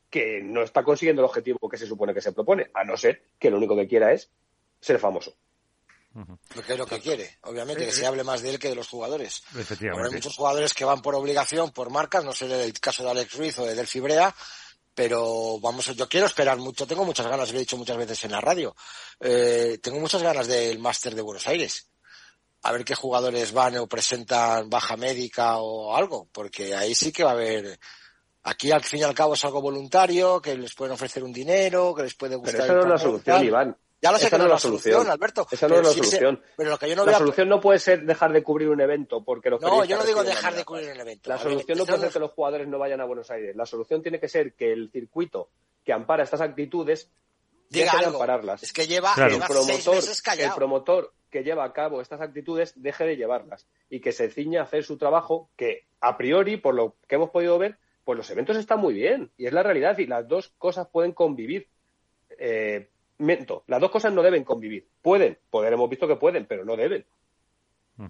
que 0.09 0.41
no 0.41 0.61
está 0.63 0.83
consiguiendo 0.83 1.21
el 1.21 1.25
objetivo 1.27 1.69
que 1.69 1.77
se 1.77 1.85
supone 1.85 2.13
que 2.13 2.21
se 2.21 2.31
propone, 2.33 2.67
a 2.73 2.83
no 2.83 2.97
ser 2.97 3.21
que 3.39 3.49
lo 3.51 3.57
único 3.57 3.75
que 3.75 3.87
quiera 3.87 4.13
es 4.13 4.31
ser 4.79 4.97
famoso. 4.99 5.33
Lo 6.13 6.63
que 6.63 6.73
es 6.73 6.77
lo 6.77 6.85
que 6.85 6.99
quiere, 6.99 7.37
obviamente, 7.43 7.85
que 7.85 7.91
se 7.91 8.05
hable 8.05 8.23
más 8.23 8.41
de 8.41 8.49
él 8.49 8.59
que 8.59 8.69
de 8.69 8.75
los 8.75 8.89
jugadores. 8.89 9.41
Ahora 9.45 9.55
hay 9.55 9.61
Efectivamente. 9.61 10.15
muchos 10.15 10.35
jugadores 10.35 10.73
que 10.73 10.83
van 10.83 11.01
por 11.01 11.15
obligación, 11.15 11.71
por 11.71 11.89
marcas, 11.89 12.25
no 12.25 12.33
sé 12.33 12.45
el 12.63 12.79
caso 12.79 13.03
de 13.03 13.11
Alex 13.11 13.37
Ruiz 13.37 13.57
o 13.59 13.65
de 13.65 13.75
Del 13.75 13.87
Fibrea, 13.87 14.35
pero 14.93 15.59
vamos, 15.59 15.85
yo 15.95 16.09
quiero 16.09 16.25
esperar 16.25 16.57
mucho, 16.57 16.85
tengo 16.85 17.05
muchas 17.05 17.27
ganas, 17.27 17.51
lo 17.51 17.57
he 17.57 17.61
dicho 17.61 17.77
muchas 17.77 17.97
veces 17.97 18.25
en 18.25 18.31
la 18.31 18.41
radio, 18.41 18.75
eh, 19.21 19.79
tengo 19.81 19.99
muchas 19.99 20.21
ganas 20.21 20.47
del 20.47 20.79
Máster 20.79 21.15
de 21.15 21.21
Buenos 21.21 21.47
Aires. 21.47 21.87
A 22.63 22.71
ver 22.71 22.85
qué 22.85 22.93
jugadores 22.93 23.53
van 23.53 23.77
o 23.77 23.87
presentan 23.87 24.69
baja 24.69 24.95
médica 24.95 25.57
o 25.57 25.95
algo, 25.95 26.27
porque 26.31 26.75
ahí 26.75 26.93
sí 26.93 27.11
que 27.11 27.23
va 27.23 27.31
a 27.31 27.33
haber, 27.33 27.79
aquí 28.43 28.71
al 28.71 28.83
fin 28.83 28.99
y 28.99 29.03
al 29.03 29.15
cabo 29.15 29.33
es 29.33 29.43
algo 29.45 29.61
voluntario, 29.61 30.39
que 30.41 30.55
les 30.55 30.75
pueden 30.75 30.93
ofrecer 30.93 31.23
un 31.23 31.33
dinero, 31.33 31.95
que 31.95 32.03
les 32.03 32.13
puede 32.13 32.35
gustar. 32.35 32.61
Pero 32.61 32.63
esa 32.65 32.73
el 32.73 32.79
no 32.79 32.83
es 32.83 32.89
la 32.89 32.97
solución, 32.99 33.37
tal. 33.37 33.45
Iván. 33.45 33.77
Ya 34.01 34.11
lo 34.11 34.17
sé 34.17 34.27
Esa 34.27 34.35
que 34.35 34.39
no 34.39 34.45
es 34.45 34.49
la 34.51 34.57
solución. 34.57 34.93
solución, 34.93 35.11
Alberto. 35.13 35.47
Esa 35.51 35.67
no 35.67 35.75
pero 35.75 35.89
es 35.89 35.95
la 35.97 36.03
sí 36.03 36.09
se- 36.09 36.17
solución. 36.17 36.43
pero 36.57 36.69
lo 36.71 36.77
que 36.79 36.89
yo 36.89 36.95
no 36.95 37.03
la 37.05 37.11
veo 37.11 37.19
solución 37.19 37.49
no 37.49 37.61
puede 37.61 37.77
ser 37.79 38.03
dejar 38.03 38.33
de 38.33 38.41
cubrir 38.43 38.69
un 38.69 38.81
evento 38.81 39.23
porque 39.23 39.49
los 39.51 39.61
No, 39.61 39.85
yo 39.85 39.97
no 39.97 40.03
digo 40.03 40.23
dejar 40.23 40.55
de 40.55 40.65
cubrir 40.65 40.89
el 40.89 40.99
evento. 40.99 41.29
La 41.29 41.37
solución 41.37 41.77
no 41.77 41.85
puede 41.85 41.99
ser 41.99 42.09
que 42.11 42.19
los 42.19 42.31
jugadores 42.31 42.67
no 42.67 42.79
vayan 42.79 42.99
a 43.01 43.05
Buenos 43.05 43.29
Aires. 43.29 43.55
La 43.55 43.65
solución 43.67 44.01
tiene 44.01 44.19
que 44.19 44.27
ser 44.27 44.53
que 44.53 44.71
el 44.73 44.89
circuito 44.91 45.49
que 45.85 45.93
ampara 45.93 46.23
estas 46.23 46.41
actitudes 46.41 47.09
Diga 47.69 47.85
deje 47.85 47.97
de 47.99 48.05
algo. 48.05 48.17
ampararlas. 48.17 48.63
Es 48.63 48.73
que 48.73 48.87
lleva, 48.87 49.13
Claro. 49.13 49.33
lleva 49.33 49.45
el 49.45 49.53
seis 49.53 49.65
promotor, 49.83 49.95
meses 49.95 50.23
el 50.39 50.51
promotor 50.55 51.13
que 51.29 51.43
lleva 51.43 51.63
a 51.63 51.71
cabo 51.71 52.01
estas 52.01 52.19
actitudes 52.21 52.73
deje 52.75 53.05
de 53.05 53.15
llevarlas 53.17 53.67
y 53.89 54.01
que 54.01 54.11
se 54.11 54.29
ciña 54.31 54.61
a 54.61 54.63
hacer 54.63 54.83
su 54.83 54.97
trabajo 54.97 55.49
que 55.55 55.85
a 56.01 56.17
priori, 56.17 56.57
por 56.57 56.73
lo 56.73 56.95
que 57.07 57.15
hemos 57.15 57.29
podido 57.29 57.57
ver, 57.59 57.77
pues 58.03 58.17
los 58.17 58.29
eventos 58.31 58.57
están 58.57 58.79
muy 58.79 58.95
bien 58.95 59.31
y 59.37 59.45
es 59.45 59.53
la 59.53 59.61
realidad 59.63 59.97
y 59.99 60.07
las 60.07 60.27
dos 60.27 60.51
cosas 60.57 60.87
pueden 60.91 61.11
convivir. 61.13 61.69
Eh, 62.39 62.89
miento, 63.21 63.63
las 63.67 63.79
dos 63.79 63.91
cosas 63.91 64.13
no 64.13 64.21
deben 64.21 64.43
convivir. 64.43 64.87
Pueden, 65.01 65.37
poder 65.49 65.73
hemos 65.73 65.89
visto 65.89 66.07
que 66.07 66.15
pueden, 66.17 66.45
pero 66.45 66.65
no 66.65 66.75
deben. 66.75 67.05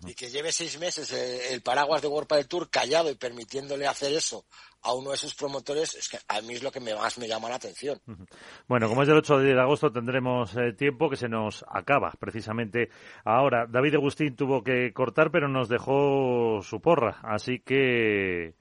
Y 0.07 0.13
que 0.13 0.29
lleve 0.29 0.53
seis 0.53 0.79
meses 0.79 1.11
el 1.51 1.61
paraguas 1.61 2.01
de 2.01 2.07
World 2.07 2.27
Padel 2.27 2.47
Tour 2.47 2.69
callado 2.69 3.09
y 3.11 3.15
permitiéndole 3.15 3.85
hacer 3.87 4.13
eso 4.13 4.45
a 4.83 4.93
uno 4.93 5.11
de 5.11 5.17
sus 5.17 5.35
promotores, 5.35 5.95
es 5.95 6.07
que 6.07 6.17
a 6.29 6.39
mí 6.41 6.53
es 6.53 6.63
lo 6.63 6.71
que 6.71 6.79
me- 6.79 6.95
más 6.95 7.17
me 7.17 7.27
llama 7.27 7.49
la 7.49 7.55
atención. 7.55 7.99
Bueno, 8.67 8.87
como 8.87 9.01
es 9.01 9.09
del 9.09 9.17
8 9.17 9.39
de 9.39 9.59
agosto, 9.59 9.91
tendremos 9.91 10.55
eh, 10.55 10.71
tiempo 10.77 11.09
que 11.09 11.17
se 11.17 11.27
nos 11.27 11.65
acaba 11.67 12.13
precisamente 12.17 12.89
ahora. 13.25 13.65
David 13.67 13.95
Agustín 13.95 14.35
tuvo 14.37 14.63
que 14.63 14.93
cortar, 14.93 15.29
pero 15.29 15.49
nos 15.49 15.67
dejó 15.67 16.61
su 16.61 16.79
porra. 16.79 17.19
Así 17.23 17.59
que. 17.59 18.45
eh, 18.47 18.55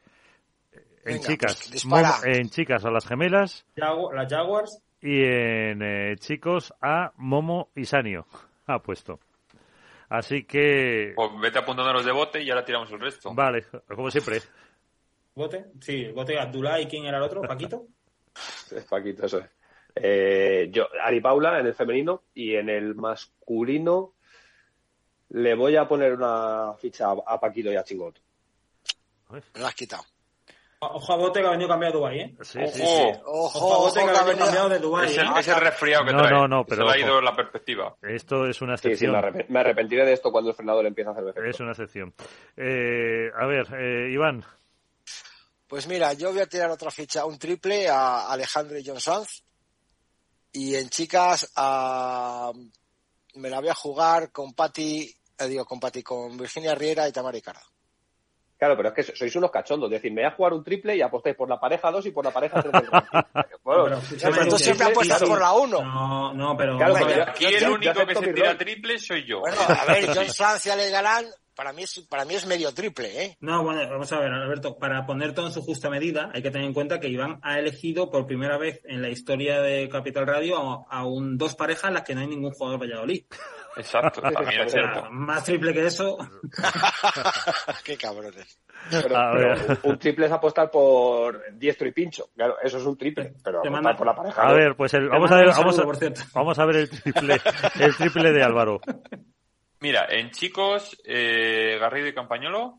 En 1.05 1.14
Venga, 1.14 1.28
chicas, 1.28 1.68
pues, 1.70 1.85
en 2.24 2.51
chicas 2.51 2.85
a 2.85 2.90
las 2.90 3.06
gemelas 3.06 3.64
Jagu- 3.77 4.12
las 4.12 4.28
Jaguars. 4.32 4.82
Y 5.02 5.22
en 5.24 5.82
eh, 5.82 6.16
chicos 6.18 6.74
a 6.81 7.12
Momo 7.16 7.70
y 7.74 7.85
Sanio. 7.85 8.27
Ha 8.66 8.81
puesto. 8.81 9.18
Así 10.09 10.44
que. 10.44 11.12
Pues 11.14 11.31
vete 11.40 11.59
apuntando 11.59 11.93
los 11.93 12.05
de 12.05 12.12
bote 12.12 12.43
y 12.43 12.51
ahora 12.51 12.64
tiramos 12.64 12.90
el 12.90 13.01
resto. 13.01 13.32
Vale, 13.35 13.64
como 13.86 14.10
siempre. 14.10 14.40
Bote. 15.35 15.66
Sí, 15.81 16.09
Bote 16.09 16.39
Abdullah 16.39 16.81
y 16.81 16.86
quién 16.86 17.06
era 17.06 17.18
el 17.18 17.22
otro, 17.22 17.43
Paquito. 17.43 17.86
Es 18.70 18.85
Paquito, 18.85 19.27
eso 19.27 19.39
es. 19.39 19.47
Eh, 19.94 20.68
yo, 20.70 20.86
Ari 21.02 21.20
Paula 21.20 21.59
en 21.59 21.66
el 21.66 21.74
femenino 21.74 22.22
y 22.32 22.55
en 22.55 22.68
el 22.68 22.94
masculino 22.94 24.14
le 25.31 25.55
voy 25.55 25.77
a 25.77 25.89
poner 25.89 26.14
una 26.14 26.74
ficha 26.74 27.06
a, 27.10 27.16
a 27.27 27.40
Paquito 27.40 27.72
y 27.72 27.77
a 27.77 27.82
Chingoto. 27.82 28.20
Me 29.31 29.40
lo 29.55 29.66
has 29.66 29.74
quitado. 29.74 30.05
Ojo 30.82 31.12
a 31.12 31.16
Bote 31.16 31.40
que 31.43 31.47
ha 31.47 31.51
venido 31.51 31.69
cambiado 31.69 31.93
de 31.93 31.98
Dubái, 31.98 32.20
¿eh? 32.20 32.36
Sí, 32.40 32.59
Ojo. 32.59 32.73
sí, 32.73 32.78
sí. 32.86 33.12
Ojo, 33.27 33.59
Ojo 33.59 33.74
a 33.74 33.78
Bote 33.78 34.01
que 34.02 34.19
ha 34.19 34.23
venido 34.24 34.44
cambiado 34.47 34.69
de 34.70 34.78
Dubái, 34.78 35.11
Es 35.11 35.19
¿eh? 35.19 35.20
el, 35.20 35.36
es 35.39 35.48
el 35.48 35.57
resfriado 35.57 36.07
que 36.07 36.12
No, 36.15 36.23
trae. 36.23 36.32
no, 36.32 36.48
no, 36.48 36.62
Se 36.62 36.69
pero 36.70 36.85
le 36.86 36.93
ha 36.93 36.98
ido 36.98 37.20
la 37.20 37.36
perspectiva. 37.36 37.97
Esto 38.01 38.47
es 38.47 38.62
una 38.62 38.78
Sí, 38.78 38.82
sí, 38.85 38.89
excepción. 38.94 39.12
me, 39.12 39.19
arrep- 39.19 39.47
me 39.48 39.61
arrepentiré 39.61 40.07
de 40.07 40.15
esto 40.15 40.32
cuando 40.32 40.48
el 40.51 40.57
frenador 40.57 40.86
empiece 40.86 41.11
a 41.11 41.12
hacer 41.12 41.24
efecto. 41.28 41.44
es 41.51 41.61
una 41.61 41.70
excepción. 41.73 42.15
Eh, 42.57 43.31
a 43.39 43.44
ver, 43.47 43.66
eh, 43.74 44.11
Iván. 44.11 44.43
Pues 45.69 45.86
mira, 45.86 46.15
yo 46.15 46.32
voy 46.32 46.40
a 46.40 46.47
tirar 46.47 46.70
otra 46.70 46.90
ficha, 46.90 47.27
un 47.27 47.39
triple 47.39 47.86
a 47.89 48.31
Alejandro 48.32 48.78
y 48.78 48.85
John 48.85 49.01
Sanz. 49.01 49.44
Y 50.52 50.74
en 50.77 50.89
chicas, 50.89 51.52
a... 51.57 52.52
me 53.35 53.51
la 53.51 53.61
voy 53.61 53.69
a 53.69 53.74
jugar 53.74 54.32
con 54.32 54.55
Patti, 54.55 55.15
eh, 55.39 55.47
digo, 55.47 55.66
con 55.66 55.78
Patti, 55.78 56.02
con 56.02 56.39
Virginia 56.39 56.74
Riera 56.74 57.07
y 57.07 57.12
Tamara 57.12 57.35
Ricardo. 57.35 57.61
Claro, 58.60 58.76
pero 58.76 58.90
es 58.90 58.94
que 58.94 59.16
sois 59.16 59.34
unos 59.36 59.50
cachondos. 59.50 59.88
Es 59.88 59.92
decir, 60.02 60.12
me 60.12 60.20
voy 60.20 60.30
a 60.30 60.34
jugar 60.36 60.52
un 60.52 60.62
triple 60.62 60.94
y 60.94 61.00
apostáis 61.00 61.34
por 61.34 61.48
la 61.48 61.58
pareja 61.58 61.90
2 61.90 62.04
y 62.04 62.10
por 62.10 62.22
la 62.26 62.30
pareja 62.30 62.60
3 62.60 62.72
del 62.72 62.90
ranking. 62.90 63.20
Bueno, 63.64 64.00
Pero, 64.20 64.48
tú 64.48 64.58
siempre 64.58 64.86
apuestas 64.88 65.22
por 65.22 65.40
la 65.40 65.52
1. 65.54 65.82
No, 65.82 66.34
no, 66.34 66.56
pero. 66.58 66.76
Claro, 66.76 66.94
pero. 66.94 67.22
Aquí 67.22 67.44
yo- 67.44 67.50
el 67.50 67.60
yo 67.60 67.72
único 67.74 68.06
que 68.06 68.14
se 68.14 68.32
tira 68.34 68.58
triple 68.58 68.98
soy 68.98 69.24
yo. 69.26 69.40
Bueno, 69.40 69.56
a 69.66 69.84
ver, 69.86 70.06
John 70.14 70.28
Sanz 70.28 70.66
y 70.66 70.70
Alex 70.70 70.92
Galán, 70.92 71.24
para 71.54 71.72
mí 71.72 71.84
es, 71.84 72.00
para 72.08 72.26
mí 72.26 72.34
es 72.34 72.44
medio 72.46 72.74
triple, 72.74 73.24
¿eh? 73.24 73.36
No, 73.40 73.62
bueno, 73.64 73.80
vamos 73.88 74.12
a 74.12 74.18
ver, 74.18 74.30
Alberto, 74.30 74.76
para 74.76 75.06
poner 75.06 75.32
todo 75.34 75.46
en 75.46 75.52
su 75.52 75.62
justa 75.62 75.88
medida, 75.88 76.30
hay 76.34 76.42
que 76.42 76.50
tener 76.50 76.66
en 76.66 76.74
cuenta 76.74 77.00
que 77.00 77.08
Iván 77.08 77.38
ha 77.42 77.58
elegido 77.58 78.10
por 78.10 78.26
primera 78.26 78.58
vez 78.58 78.82
en 78.84 79.00
la 79.00 79.08
historia 79.08 79.62
de 79.62 79.88
Capital 79.88 80.26
Radio 80.26 80.58
a, 80.58 80.84
a 80.98 81.06
un 81.06 81.38
dos 81.38 81.54
parejas 81.54 81.88
en 81.88 81.94
las 81.94 82.02
que 82.02 82.14
no 82.14 82.20
hay 82.20 82.26
ningún 82.26 82.52
jugador 82.52 82.78
Valladolid. 82.80 83.24
Exacto, 83.81 84.20
también 84.23 84.61
es 84.62 84.73
cierto. 84.73 85.11
Más 85.11 85.44
triple 85.44 85.73
que 85.73 85.86
eso. 85.86 86.16
Qué 87.85 87.97
cabrones. 87.97 88.59
Pero, 88.90 89.16
A 89.16 89.32
pero 89.32 89.48
ver. 89.48 89.78
un, 89.82 89.98
triple 89.98 90.27
es 90.27 90.32
apostar 90.32 90.70
por 90.70 91.52
diestro 91.52 91.86
y 91.86 91.93
pincho. 91.93 92.31
Claro, 92.35 92.57
eso 92.62 92.78
es 92.78 92.85
un 92.85 92.97
triple, 92.97 93.35
pero 93.44 93.59
apostar 93.59 93.82
manda- 93.82 93.97
por 93.97 94.07
la 94.07 94.15
pareja. 94.15 94.43
A 94.43 94.52
ver, 94.52 94.74
pues 94.77 94.94
el, 94.94 95.09
vamos 95.09 95.31
a 95.31 95.36
ver, 95.36 95.48
un 95.48 95.52
vamos 95.52 95.77
saludo, 95.77 95.82
a, 95.82 95.86
por 95.86 95.97
cierto. 95.97 96.20
vamos 96.35 96.59
a 96.59 96.65
ver 96.65 96.77
el 96.77 96.90
triple, 96.90 97.40
el 97.81 97.97
triple 97.97 98.32
de 98.32 98.43
Álvaro. 98.43 98.81
Mira, 99.81 100.07
en 100.11 100.31
chicos, 100.31 101.01
eh, 101.05 101.77
Garrido 101.78 102.07
y 102.09 102.15
Campañolo, 102.15 102.78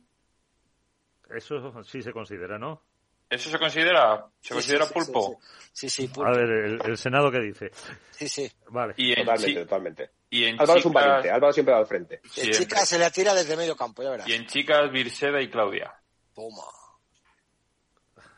Eso 1.30 1.84
sí 1.84 2.02
se 2.02 2.12
considera, 2.12 2.58
¿no? 2.58 2.82
¿eso 3.30 3.50
se 3.50 3.58
considera? 3.60 4.26
¿Se 4.42 4.50
Sí, 4.50 4.54
considera 4.56 4.86
sí, 4.86 4.94
sí, 4.94 4.94
pulpo? 4.94 5.40
Sí, 5.72 5.90
sí, 5.90 6.10
A 6.10 6.14
pulpo. 6.14 6.32
ver, 6.32 6.50
el, 6.50 6.82
el 6.86 6.98
Senado 6.98 7.32
qué 7.32 7.40
dice. 7.40 7.72
Sí, 8.12 8.28
sí. 8.28 8.52
Vale. 8.70 8.94
Y 8.98 9.12
en, 9.14 9.20
Totalmente, 9.20 9.48
chi- 9.48 9.56
totalmente. 9.56 10.10
Y 10.32 10.46
en 10.46 10.60
Álvaro 10.60 10.80
es 10.80 10.86
un 10.86 10.92
chicas, 10.94 11.06
valiente, 11.06 11.30
Álvaro 11.32 11.54
siempre 11.54 11.74
va 11.74 11.80
al 11.82 11.86
frente. 11.88 12.22
El 12.24 12.30
siempre. 12.32 12.58
chica 12.58 12.86
se 12.88 12.98
le 12.98 13.12
tira 13.12 13.34
desde 13.36 13.56
medio 13.56 13.76
campo, 13.76 14.02
ya 14.02 14.10
verás. 14.10 14.28
y 14.28 14.34
en 14.34 14.48
chicas, 14.48 14.92
Virseda 14.92 15.40
y 15.42 15.50
Claudia. 15.52 15.94
Toma. 16.34 16.64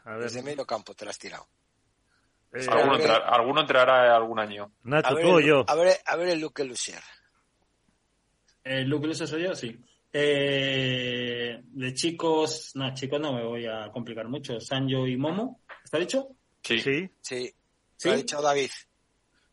A 0.06 0.12
ver, 0.16 0.24
Desde 0.24 0.44
medio 0.44 0.66
campo 0.66 0.94
te 0.94 1.06
la 1.06 1.12
has 1.12 1.18
tirado. 1.20 1.48
eh, 2.52 2.66
Alguno, 2.70 2.98
ver. 2.98 3.10
alguno 3.12 3.62
entrará 3.62 4.14
algún 4.16 4.38
año. 4.40 4.66
A 4.66 4.70
Nacho, 4.90 5.16
ver, 5.16 5.24
tú 5.26 5.32
o 5.36 5.40
el- 5.40 5.46
yo. 5.46 5.64
A 5.68 5.76
ver, 5.76 5.98
a 6.06 6.16
ver 6.18 6.28
el 6.30 6.40
Luque 6.42 6.66
Lucier. 6.66 7.00
¿El 8.64 8.90
Luke 8.90 9.08
Luce 9.08 9.26
soy 9.28 9.44
yo? 9.44 9.56
Sí. 9.56 9.78
Eh, 10.12 11.60
de 11.64 11.94
chicos, 11.94 12.72
no, 12.76 12.94
chicos 12.94 13.20
no 13.20 13.34
me 13.34 13.44
voy 13.44 13.66
a 13.66 13.90
complicar 13.92 14.28
mucho. 14.28 14.60
Sanjo 14.60 15.08
y 15.08 15.18
Momo, 15.18 15.62
¿está 15.84 15.98
dicho? 16.00 16.28
Sí. 16.64 16.80
Sí. 16.80 17.10
Sí, 17.22 17.54
¿Sí? 17.98 18.08
lo 18.08 18.14
ha 18.14 18.18
dicho 18.18 18.42
David. 18.42 18.70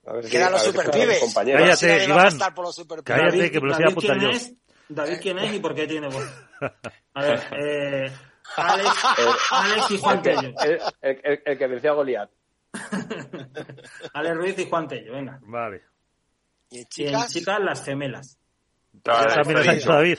A 0.06 0.12
ver 0.14 0.24
si- 0.24 0.30
los 0.38 0.62
superpibes. 0.64 1.34
Cállate, 1.34 1.76
Sí, 2.00 2.10
Iván. 2.10 2.38
Cállate, 3.04 3.50
que 3.50 3.60
me 3.60 3.68
los 3.68 3.78
iba 3.80 3.88
a 3.88 3.92
apuntar 3.92 4.18
quién 4.18 4.30
yo. 4.30 4.36
es? 4.36 4.52
David 4.88 5.18
quién 5.22 5.38
es 5.38 5.54
y 5.54 5.58
por 5.60 5.74
qué 5.74 5.86
tiene 5.86 6.08
voz. 6.08 6.26
A 7.14 7.22
ver, 7.22 7.40
eh, 7.60 8.12
Alex, 8.56 8.90
Alex 9.50 9.90
y 9.90 9.98
Juan 9.98 10.22
Tello. 10.22 10.52
El, 10.62 10.80
el- 11.02 11.20
el- 11.22 11.42
el 11.44 11.58
que 11.58 11.66
venció 11.66 11.92
a 11.92 11.94
Goliat. 11.94 12.30
Alex 14.14 14.36
Ruiz 14.36 14.58
y 14.58 14.68
Juan 14.68 14.88
Tello, 14.88 15.12
venga. 15.12 15.38
Vale. 15.42 15.82
Y 16.70 16.78
en 16.78 16.80
Y 16.80 16.82
en 16.82 16.86
chicas, 16.88 17.32
chicas, 17.32 17.60
las 17.60 17.84
gemelas. 17.84 18.38
También 19.02 19.58
nos 19.58 19.68
ha 19.68 19.72
dicho. 19.72 19.92
David. 19.92 20.18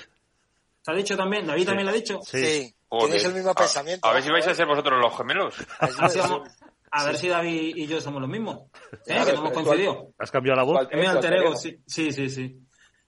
¿Se 0.81 0.91
ha 0.91 0.95
dicho 0.95 1.15
también? 1.17 1.45
¿David 1.47 1.65
también 1.65 1.85
lo 1.85 1.91
ha 1.91 1.95
dicho? 1.95 2.19
Sí. 2.23 2.43
sí, 2.45 2.75
tenéis 3.01 3.23
el 3.25 3.33
mismo 3.33 3.51
A- 3.51 3.55
pensamiento. 3.55 4.07
A 4.07 4.13
ver 4.13 4.23
si 4.23 4.29
vais 4.31 4.47
a 4.47 4.55
ser 4.55 4.65
vosotros 4.65 4.99
los 4.99 5.15
gemelos. 5.17 5.55
A, 5.79 5.85
ver 5.87 6.09
si 6.09 6.19
vamos- 6.19 6.49
a 6.91 7.05
ver 7.05 7.17
si 7.17 7.27
David 7.29 7.75
y 7.75 7.87
yo 7.87 7.99
somos 8.01 8.21
los 8.21 8.29
mismos. 8.29 8.59
¿Eh? 8.91 8.97
Claro, 9.05 9.25
que 9.25 9.31
no 9.33 9.37
hemos 9.39 9.51
¿cuál- 9.53 9.65
coincidido. 9.65 10.07
¿Has 10.19 10.31
cambiado 10.31 10.57
la 10.57 10.63
voz? 10.63 10.73
¿Cuál- 10.75 10.87
Es 10.91 10.97
mi 10.97 11.03
¿Cuál 11.03 11.15
alter 11.17 11.33
ego, 11.33 11.55
sí, 11.55 11.81
sí, 11.87 12.11
sí. 12.11 12.29
sí. 12.29 12.57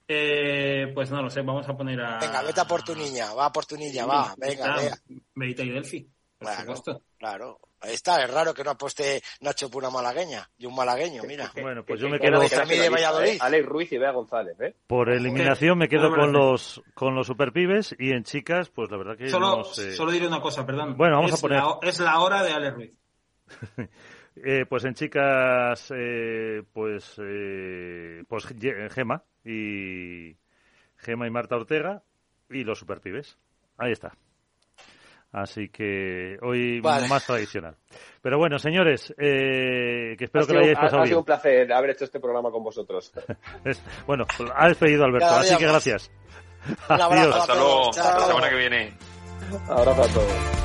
Eh, 0.06 0.92
pues 0.94 1.10
no 1.10 1.22
lo 1.22 1.30
sé, 1.30 1.40
vamos 1.40 1.66
a 1.68 1.74
poner 1.76 1.98
a... 2.00 2.18
Venga, 2.18 2.42
vete 2.42 2.60
a 2.60 2.66
por 2.66 2.82
tu 2.82 2.94
niña, 2.94 3.32
va 3.32 3.50
por 3.50 3.64
tu 3.64 3.74
niña, 3.76 4.04
va, 4.04 4.34
venga, 4.36 4.74
Ah, 4.74 4.76
venga. 4.76 4.96
Medita 5.34 5.62
y 5.62 5.70
Delphi, 5.70 6.02
por 6.38 6.46
Claro, 6.48 6.60
supuesto. 6.60 7.02
claro. 7.18 7.58
Ahí 7.80 7.94
está, 7.94 8.22
es 8.22 8.30
raro 8.30 8.52
que 8.54 8.64
no 8.64 8.70
aposte 8.72 9.22
Nacho 9.40 9.70
por 9.70 9.82
una 9.82 9.90
malagueña 9.90 10.46
y 10.58 10.66
un 10.66 10.74
malagueño, 10.74 11.22
mira. 11.26 11.50
Bueno, 11.60 11.84
pues 11.86 12.00
yo 12.00 12.08
me 12.10 12.18
que- 12.18 12.28
quedo- 12.28 12.40
que- 12.40 12.48
Que 12.50 12.56
a 12.56 12.64
mí 12.66 12.76
de 12.76 12.88
Valladolid. 12.90 13.36
Alex 13.40 13.66
Ruiz 13.66 13.92
y 13.92 13.98
Bea 13.98 14.10
González, 14.12 14.56
¿eh? 14.60 14.74
Por 14.86 15.08
eliminación 15.10 15.78
me 15.78 15.88
quedo 15.88 16.14
con 16.14 16.32
los 16.32 16.82
con 16.94 17.14
los 17.14 17.26
superpibes 17.26 17.94
y 17.98 18.10
en 18.12 18.24
chicas, 18.24 18.68
pues 18.70 18.90
la 18.90 18.96
verdad 18.98 19.16
que 19.18 19.28
Solo, 19.28 19.56
no 19.58 19.64
sé. 19.64 19.94
solo 19.94 20.12
diré 20.12 20.26
una 20.26 20.40
cosa, 20.40 20.64
perdón. 20.66 20.96
Bueno, 20.98 21.16
vamos 21.16 21.32
es 21.32 21.38
a 21.38 21.40
poner- 21.42 21.58
La, 21.62 21.78
es 21.82 21.98
la 22.00 22.20
hora 22.20 22.42
de 22.42 22.52
Alex 22.52 22.74
Ruiz. 22.74 22.92
Eh, 24.36 24.66
pues 24.68 24.84
en 24.84 24.94
chicas, 24.94 25.92
eh, 25.96 26.64
pues, 26.72 27.14
eh, 27.22 28.24
pues 28.28 28.44
Ge- 28.46 28.88
Gema 28.90 29.22
y 29.44 30.36
Gema 30.96 31.28
y 31.28 31.30
Marta 31.30 31.54
Ortega 31.54 32.02
y 32.50 32.64
los 32.64 32.80
superpibes. 32.80 33.38
Ahí 33.78 33.92
está. 33.92 34.12
Así 35.30 35.68
que 35.68 36.36
hoy 36.42 36.80
Vale. 36.80 37.06
más 37.06 37.24
tradicional. 37.24 37.76
Pero 38.22 38.36
bueno, 38.38 38.58
señores, 38.58 39.14
eh, 39.18 40.16
que 40.18 40.24
espero 40.24 40.42
ha 40.42 40.46
que 40.48 40.52
sido, 40.52 40.58
lo 40.58 40.64
hayáis 40.64 40.78
ha- 40.78 40.80
pasado 40.80 41.02
ha 41.02 41.06
sido 41.06 41.18
un 41.20 41.24
placer 41.24 41.72
haber 41.72 41.90
hecho 41.90 42.04
este 42.04 42.18
programa 42.18 42.50
con 42.50 42.64
vosotros. 42.64 43.12
Es- 43.64 43.80
bueno, 44.04 44.26
ha 44.52 44.66
despedido 44.66 45.04
Alberto, 45.04 45.26
así 45.28 45.56
que 45.56 45.66
gracias. 45.68 46.10
Un 46.66 47.00
abrazo 47.00 47.12
Adiós. 47.12 47.36
Hasta 47.36 47.54
luego. 47.54 47.90
Hasta 47.90 48.18
la 48.18 48.26
semana 48.26 48.50
que 48.50 48.56
viene. 48.56 48.98
Abrazo 49.68 50.02
a 50.02 50.08
todos. 50.08 50.63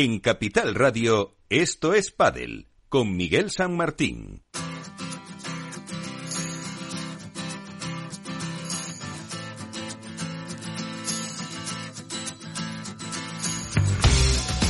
En 0.00 0.20
Capital 0.20 0.76
Radio, 0.76 1.34
esto 1.50 1.92
es 1.92 2.12
Padel, 2.12 2.68
con 2.88 3.16
Miguel 3.16 3.50
San 3.50 3.76
Martín. 3.76 4.44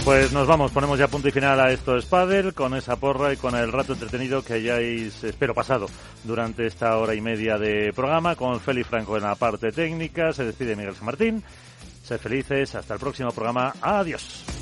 Pues 0.03 0.33
nos 0.33 0.47
vamos, 0.47 0.73
ponemos 0.73 0.99
ya 0.99 1.09
punto 1.09 1.29
y 1.29 1.31
final 1.31 1.61
a 1.61 1.73
esto 1.73 1.99
es 1.99 2.07
Padel, 2.07 2.55
con 2.55 2.75
esa 2.75 2.97
porra 2.97 3.31
y 3.35 3.37
con 3.37 3.55
el 3.55 3.71
rato 3.71 3.93
entretenido 3.93 4.43
que 4.43 4.55
hayáis, 4.55 5.23
espero, 5.25 5.53
pasado 5.53 5.91
durante 6.25 6.67
esta 6.67 6.97
hora 6.97 7.15
y 7.15 7.21
media 7.21 7.59
de 7.59 7.93
programa, 7.93 8.35
con 8.35 8.59
Félix 8.61 8.89
Franco 8.89 9.19
en 9.19 9.25
la 9.25 9.35
parte 9.35 9.73
técnica, 9.73 10.33
se 10.33 10.47
despide 10.47 10.75
Miguel 10.75 10.95
San 10.95 11.05
Martín. 11.05 11.45
Sed 12.03 12.19
felices, 12.19 12.75
hasta 12.75 12.95
el 12.95 13.01
próximo 13.01 13.31
programa, 13.31 13.75
adiós. 13.83 14.58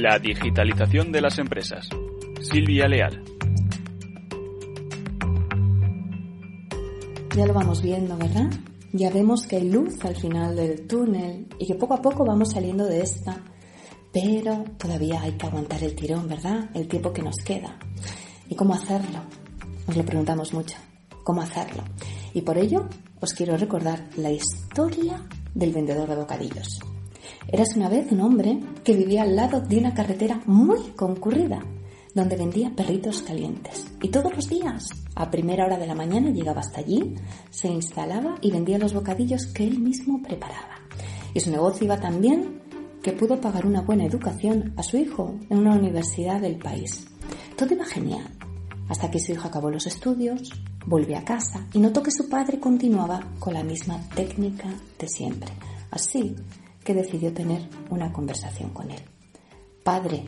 La 0.00 0.16
digitalización 0.16 1.10
de 1.10 1.20
las 1.20 1.40
empresas. 1.40 1.88
Silvia 2.40 2.86
Leal. 2.86 3.20
Ya 7.34 7.44
lo 7.44 7.52
vamos 7.52 7.82
viendo, 7.82 8.16
¿verdad? 8.16 8.48
Ya 8.92 9.10
vemos 9.10 9.44
que 9.48 9.56
hay 9.56 9.68
luz 9.68 10.04
al 10.04 10.14
final 10.14 10.54
del 10.54 10.86
túnel 10.86 11.48
y 11.58 11.66
que 11.66 11.74
poco 11.74 11.94
a 11.94 12.00
poco 12.00 12.24
vamos 12.24 12.52
saliendo 12.52 12.86
de 12.86 13.00
esta, 13.00 13.42
pero 14.12 14.62
todavía 14.78 15.20
hay 15.20 15.32
que 15.32 15.46
aguantar 15.46 15.82
el 15.82 15.96
tirón, 15.96 16.28
¿verdad? 16.28 16.70
El 16.74 16.86
tiempo 16.86 17.12
que 17.12 17.22
nos 17.22 17.34
queda. 17.44 17.76
¿Y 18.48 18.54
cómo 18.54 18.74
hacerlo? 18.74 19.18
Nos 19.88 19.96
lo 19.96 20.04
preguntamos 20.04 20.54
mucho. 20.54 20.76
¿Cómo 21.24 21.42
hacerlo? 21.42 21.82
Y 22.34 22.42
por 22.42 22.56
ello 22.56 22.88
os 23.20 23.32
quiero 23.32 23.56
recordar 23.56 24.08
la 24.16 24.30
historia 24.30 25.26
del 25.56 25.72
vendedor 25.72 26.08
de 26.08 26.14
bocadillos. 26.14 26.78
Eras 27.48 27.76
una 27.76 27.88
vez 27.88 28.10
un 28.12 28.20
hombre 28.20 28.60
que 28.84 28.96
vivía 28.96 29.22
al 29.22 29.36
lado 29.36 29.60
de 29.60 29.78
una 29.78 29.94
carretera 29.94 30.40
muy 30.46 30.78
concurrida, 30.96 31.62
donde 32.14 32.36
vendía 32.36 32.74
perritos 32.74 33.22
calientes. 33.22 33.86
Y 34.02 34.08
todos 34.08 34.34
los 34.34 34.48
días, 34.48 34.88
a 35.14 35.30
primera 35.30 35.64
hora 35.64 35.78
de 35.78 35.86
la 35.86 35.94
mañana, 35.94 36.30
llegaba 36.30 36.60
hasta 36.60 36.80
allí, 36.80 37.14
se 37.50 37.68
instalaba 37.68 38.36
y 38.40 38.50
vendía 38.50 38.78
los 38.78 38.94
bocadillos 38.94 39.46
que 39.46 39.64
él 39.64 39.78
mismo 39.78 40.22
preparaba. 40.22 40.80
Y 41.34 41.40
su 41.40 41.50
negocio 41.50 41.84
iba 41.84 42.00
tan 42.00 42.20
bien 42.20 42.60
que 43.02 43.12
pudo 43.12 43.40
pagar 43.40 43.66
una 43.66 43.82
buena 43.82 44.04
educación 44.04 44.72
a 44.76 44.82
su 44.82 44.96
hijo 44.96 45.38
en 45.48 45.58
una 45.58 45.74
universidad 45.74 46.40
del 46.40 46.56
país. 46.56 47.06
Todo 47.56 47.74
iba 47.74 47.84
genial, 47.84 48.28
hasta 48.88 49.10
que 49.10 49.20
su 49.20 49.32
hijo 49.32 49.46
acabó 49.46 49.70
los 49.70 49.86
estudios, 49.86 50.50
volvió 50.86 51.18
a 51.18 51.24
casa 51.24 51.66
y 51.72 51.78
notó 51.78 52.02
que 52.02 52.10
su 52.10 52.28
padre 52.28 52.58
continuaba 52.58 53.20
con 53.38 53.54
la 53.54 53.62
misma 53.62 54.00
técnica 54.14 54.68
de 54.98 55.08
siempre. 55.08 55.50
Así 55.90 56.34
que 56.88 56.94
decidió 56.94 57.34
tener 57.34 57.68
una 57.90 58.10
conversación 58.10 58.70
con 58.70 58.90
él. 58.90 59.02
Padre, 59.84 60.24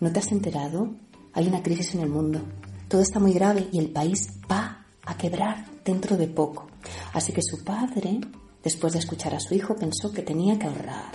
¿no 0.00 0.10
te 0.10 0.18
has 0.18 0.32
enterado? 0.32 0.92
Hay 1.32 1.46
una 1.46 1.62
crisis 1.62 1.94
en 1.94 2.00
el 2.00 2.08
mundo. 2.08 2.40
Todo 2.88 3.00
está 3.00 3.20
muy 3.20 3.32
grave 3.32 3.68
y 3.70 3.78
el 3.78 3.92
país 3.92 4.28
va 4.50 4.86
a 5.06 5.16
quebrar 5.16 5.66
dentro 5.84 6.16
de 6.16 6.26
poco. 6.26 6.66
Así 7.12 7.32
que 7.32 7.42
su 7.42 7.62
padre, 7.62 8.18
después 8.60 8.92
de 8.92 8.98
escuchar 8.98 9.36
a 9.36 9.38
su 9.38 9.54
hijo, 9.54 9.76
pensó 9.76 10.10
que 10.10 10.22
tenía 10.22 10.58
que 10.58 10.66
ahorrar 10.66 11.12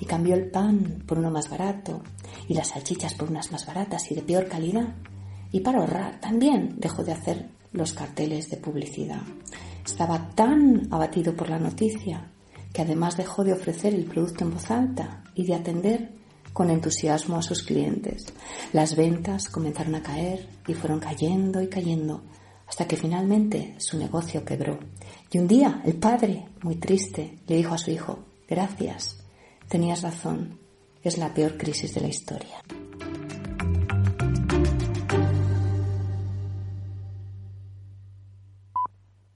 y 0.00 0.06
cambió 0.06 0.34
el 0.34 0.50
pan 0.50 1.04
por 1.06 1.20
uno 1.20 1.30
más 1.30 1.48
barato 1.48 2.02
y 2.48 2.54
las 2.54 2.70
salchichas 2.70 3.14
por 3.14 3.30
unas 3.30 3.52
más 3.52 3.64
baratas 3.64 4.10
y 4.10 4.16
de 4.16 4.22
peor 4.22 4.48
calidad. 4.48 4.96
Y 5.52 5.60
para 5.60 5.78
ahorrar 5.78 6.18
también 6.20 6.80
dejó 6.80 7.04
de 7.04 7.12
hacer 7.12 7.48
los 7.70 7.92
carteles 7.92 8.50
de 8.50 8.56
publicidad. 8.56 9.22
Estaba 9.86 10.30
tan 10.30 10.88
abatido 10.90 11.32
por 11.32 11.48
la 11.48 11.60
noticia 11.60 12.31
que 12.72 12.82
además 12.82 13.16
dejó 13.16 13.44
de 13.44 13.52
ofrecer 13.52 13.94
el 13.94 14.04
producto 14.04 14.44
en 14.44 14.52
voz 14.52 14.70
alta 14.70 15.24
y 15.34 15.46
de 15.46 15.54
atender 15.54 16.10
con 16.52 16.70
entusiasmo 16.70 17.36
a 17.36 17.42
sus 17.42 17.62
clientes. 17.62 18.26
Las 18.72 18.96
ventas 18.96 19.48
comenzaron 19.48 19.94
a 19.94 20.02
caer 20.02 20.48
y 20.66 20.74
fueron 20.74 21.00
cayendo 21.00 21.62
y 21.62 21.68
cayendo 21.68 22.22
hasta 22.66 22.86
que 22.86 22.96
finalmente 22.96 23.74
su 23.78 23.98
negocio 23.98 24.44
quebró. 24.44 24.78
Y 25.30 25.38
un 25.38 25.46
día 25.46 25.82
el 25.84 25.94
padre, 25.94 26.46
muy 26.62 26.76
triste, 26.76 27.38
le 27.46 27.56
dijo 27.56 27.74
a 27.74 27.78
su 27.78 27.90
hijo, 27.90 28.20
gracias, 28.48 29.18
tenías 29.68 30.02
razón, 30.02 30.58
es 31.02 31.18
la 31.18 31.34
peor 31.34 31.58
crisis 31.58 31.94
de 31.94 32.00
la 32.00 32.08
historia. 32.08 32.62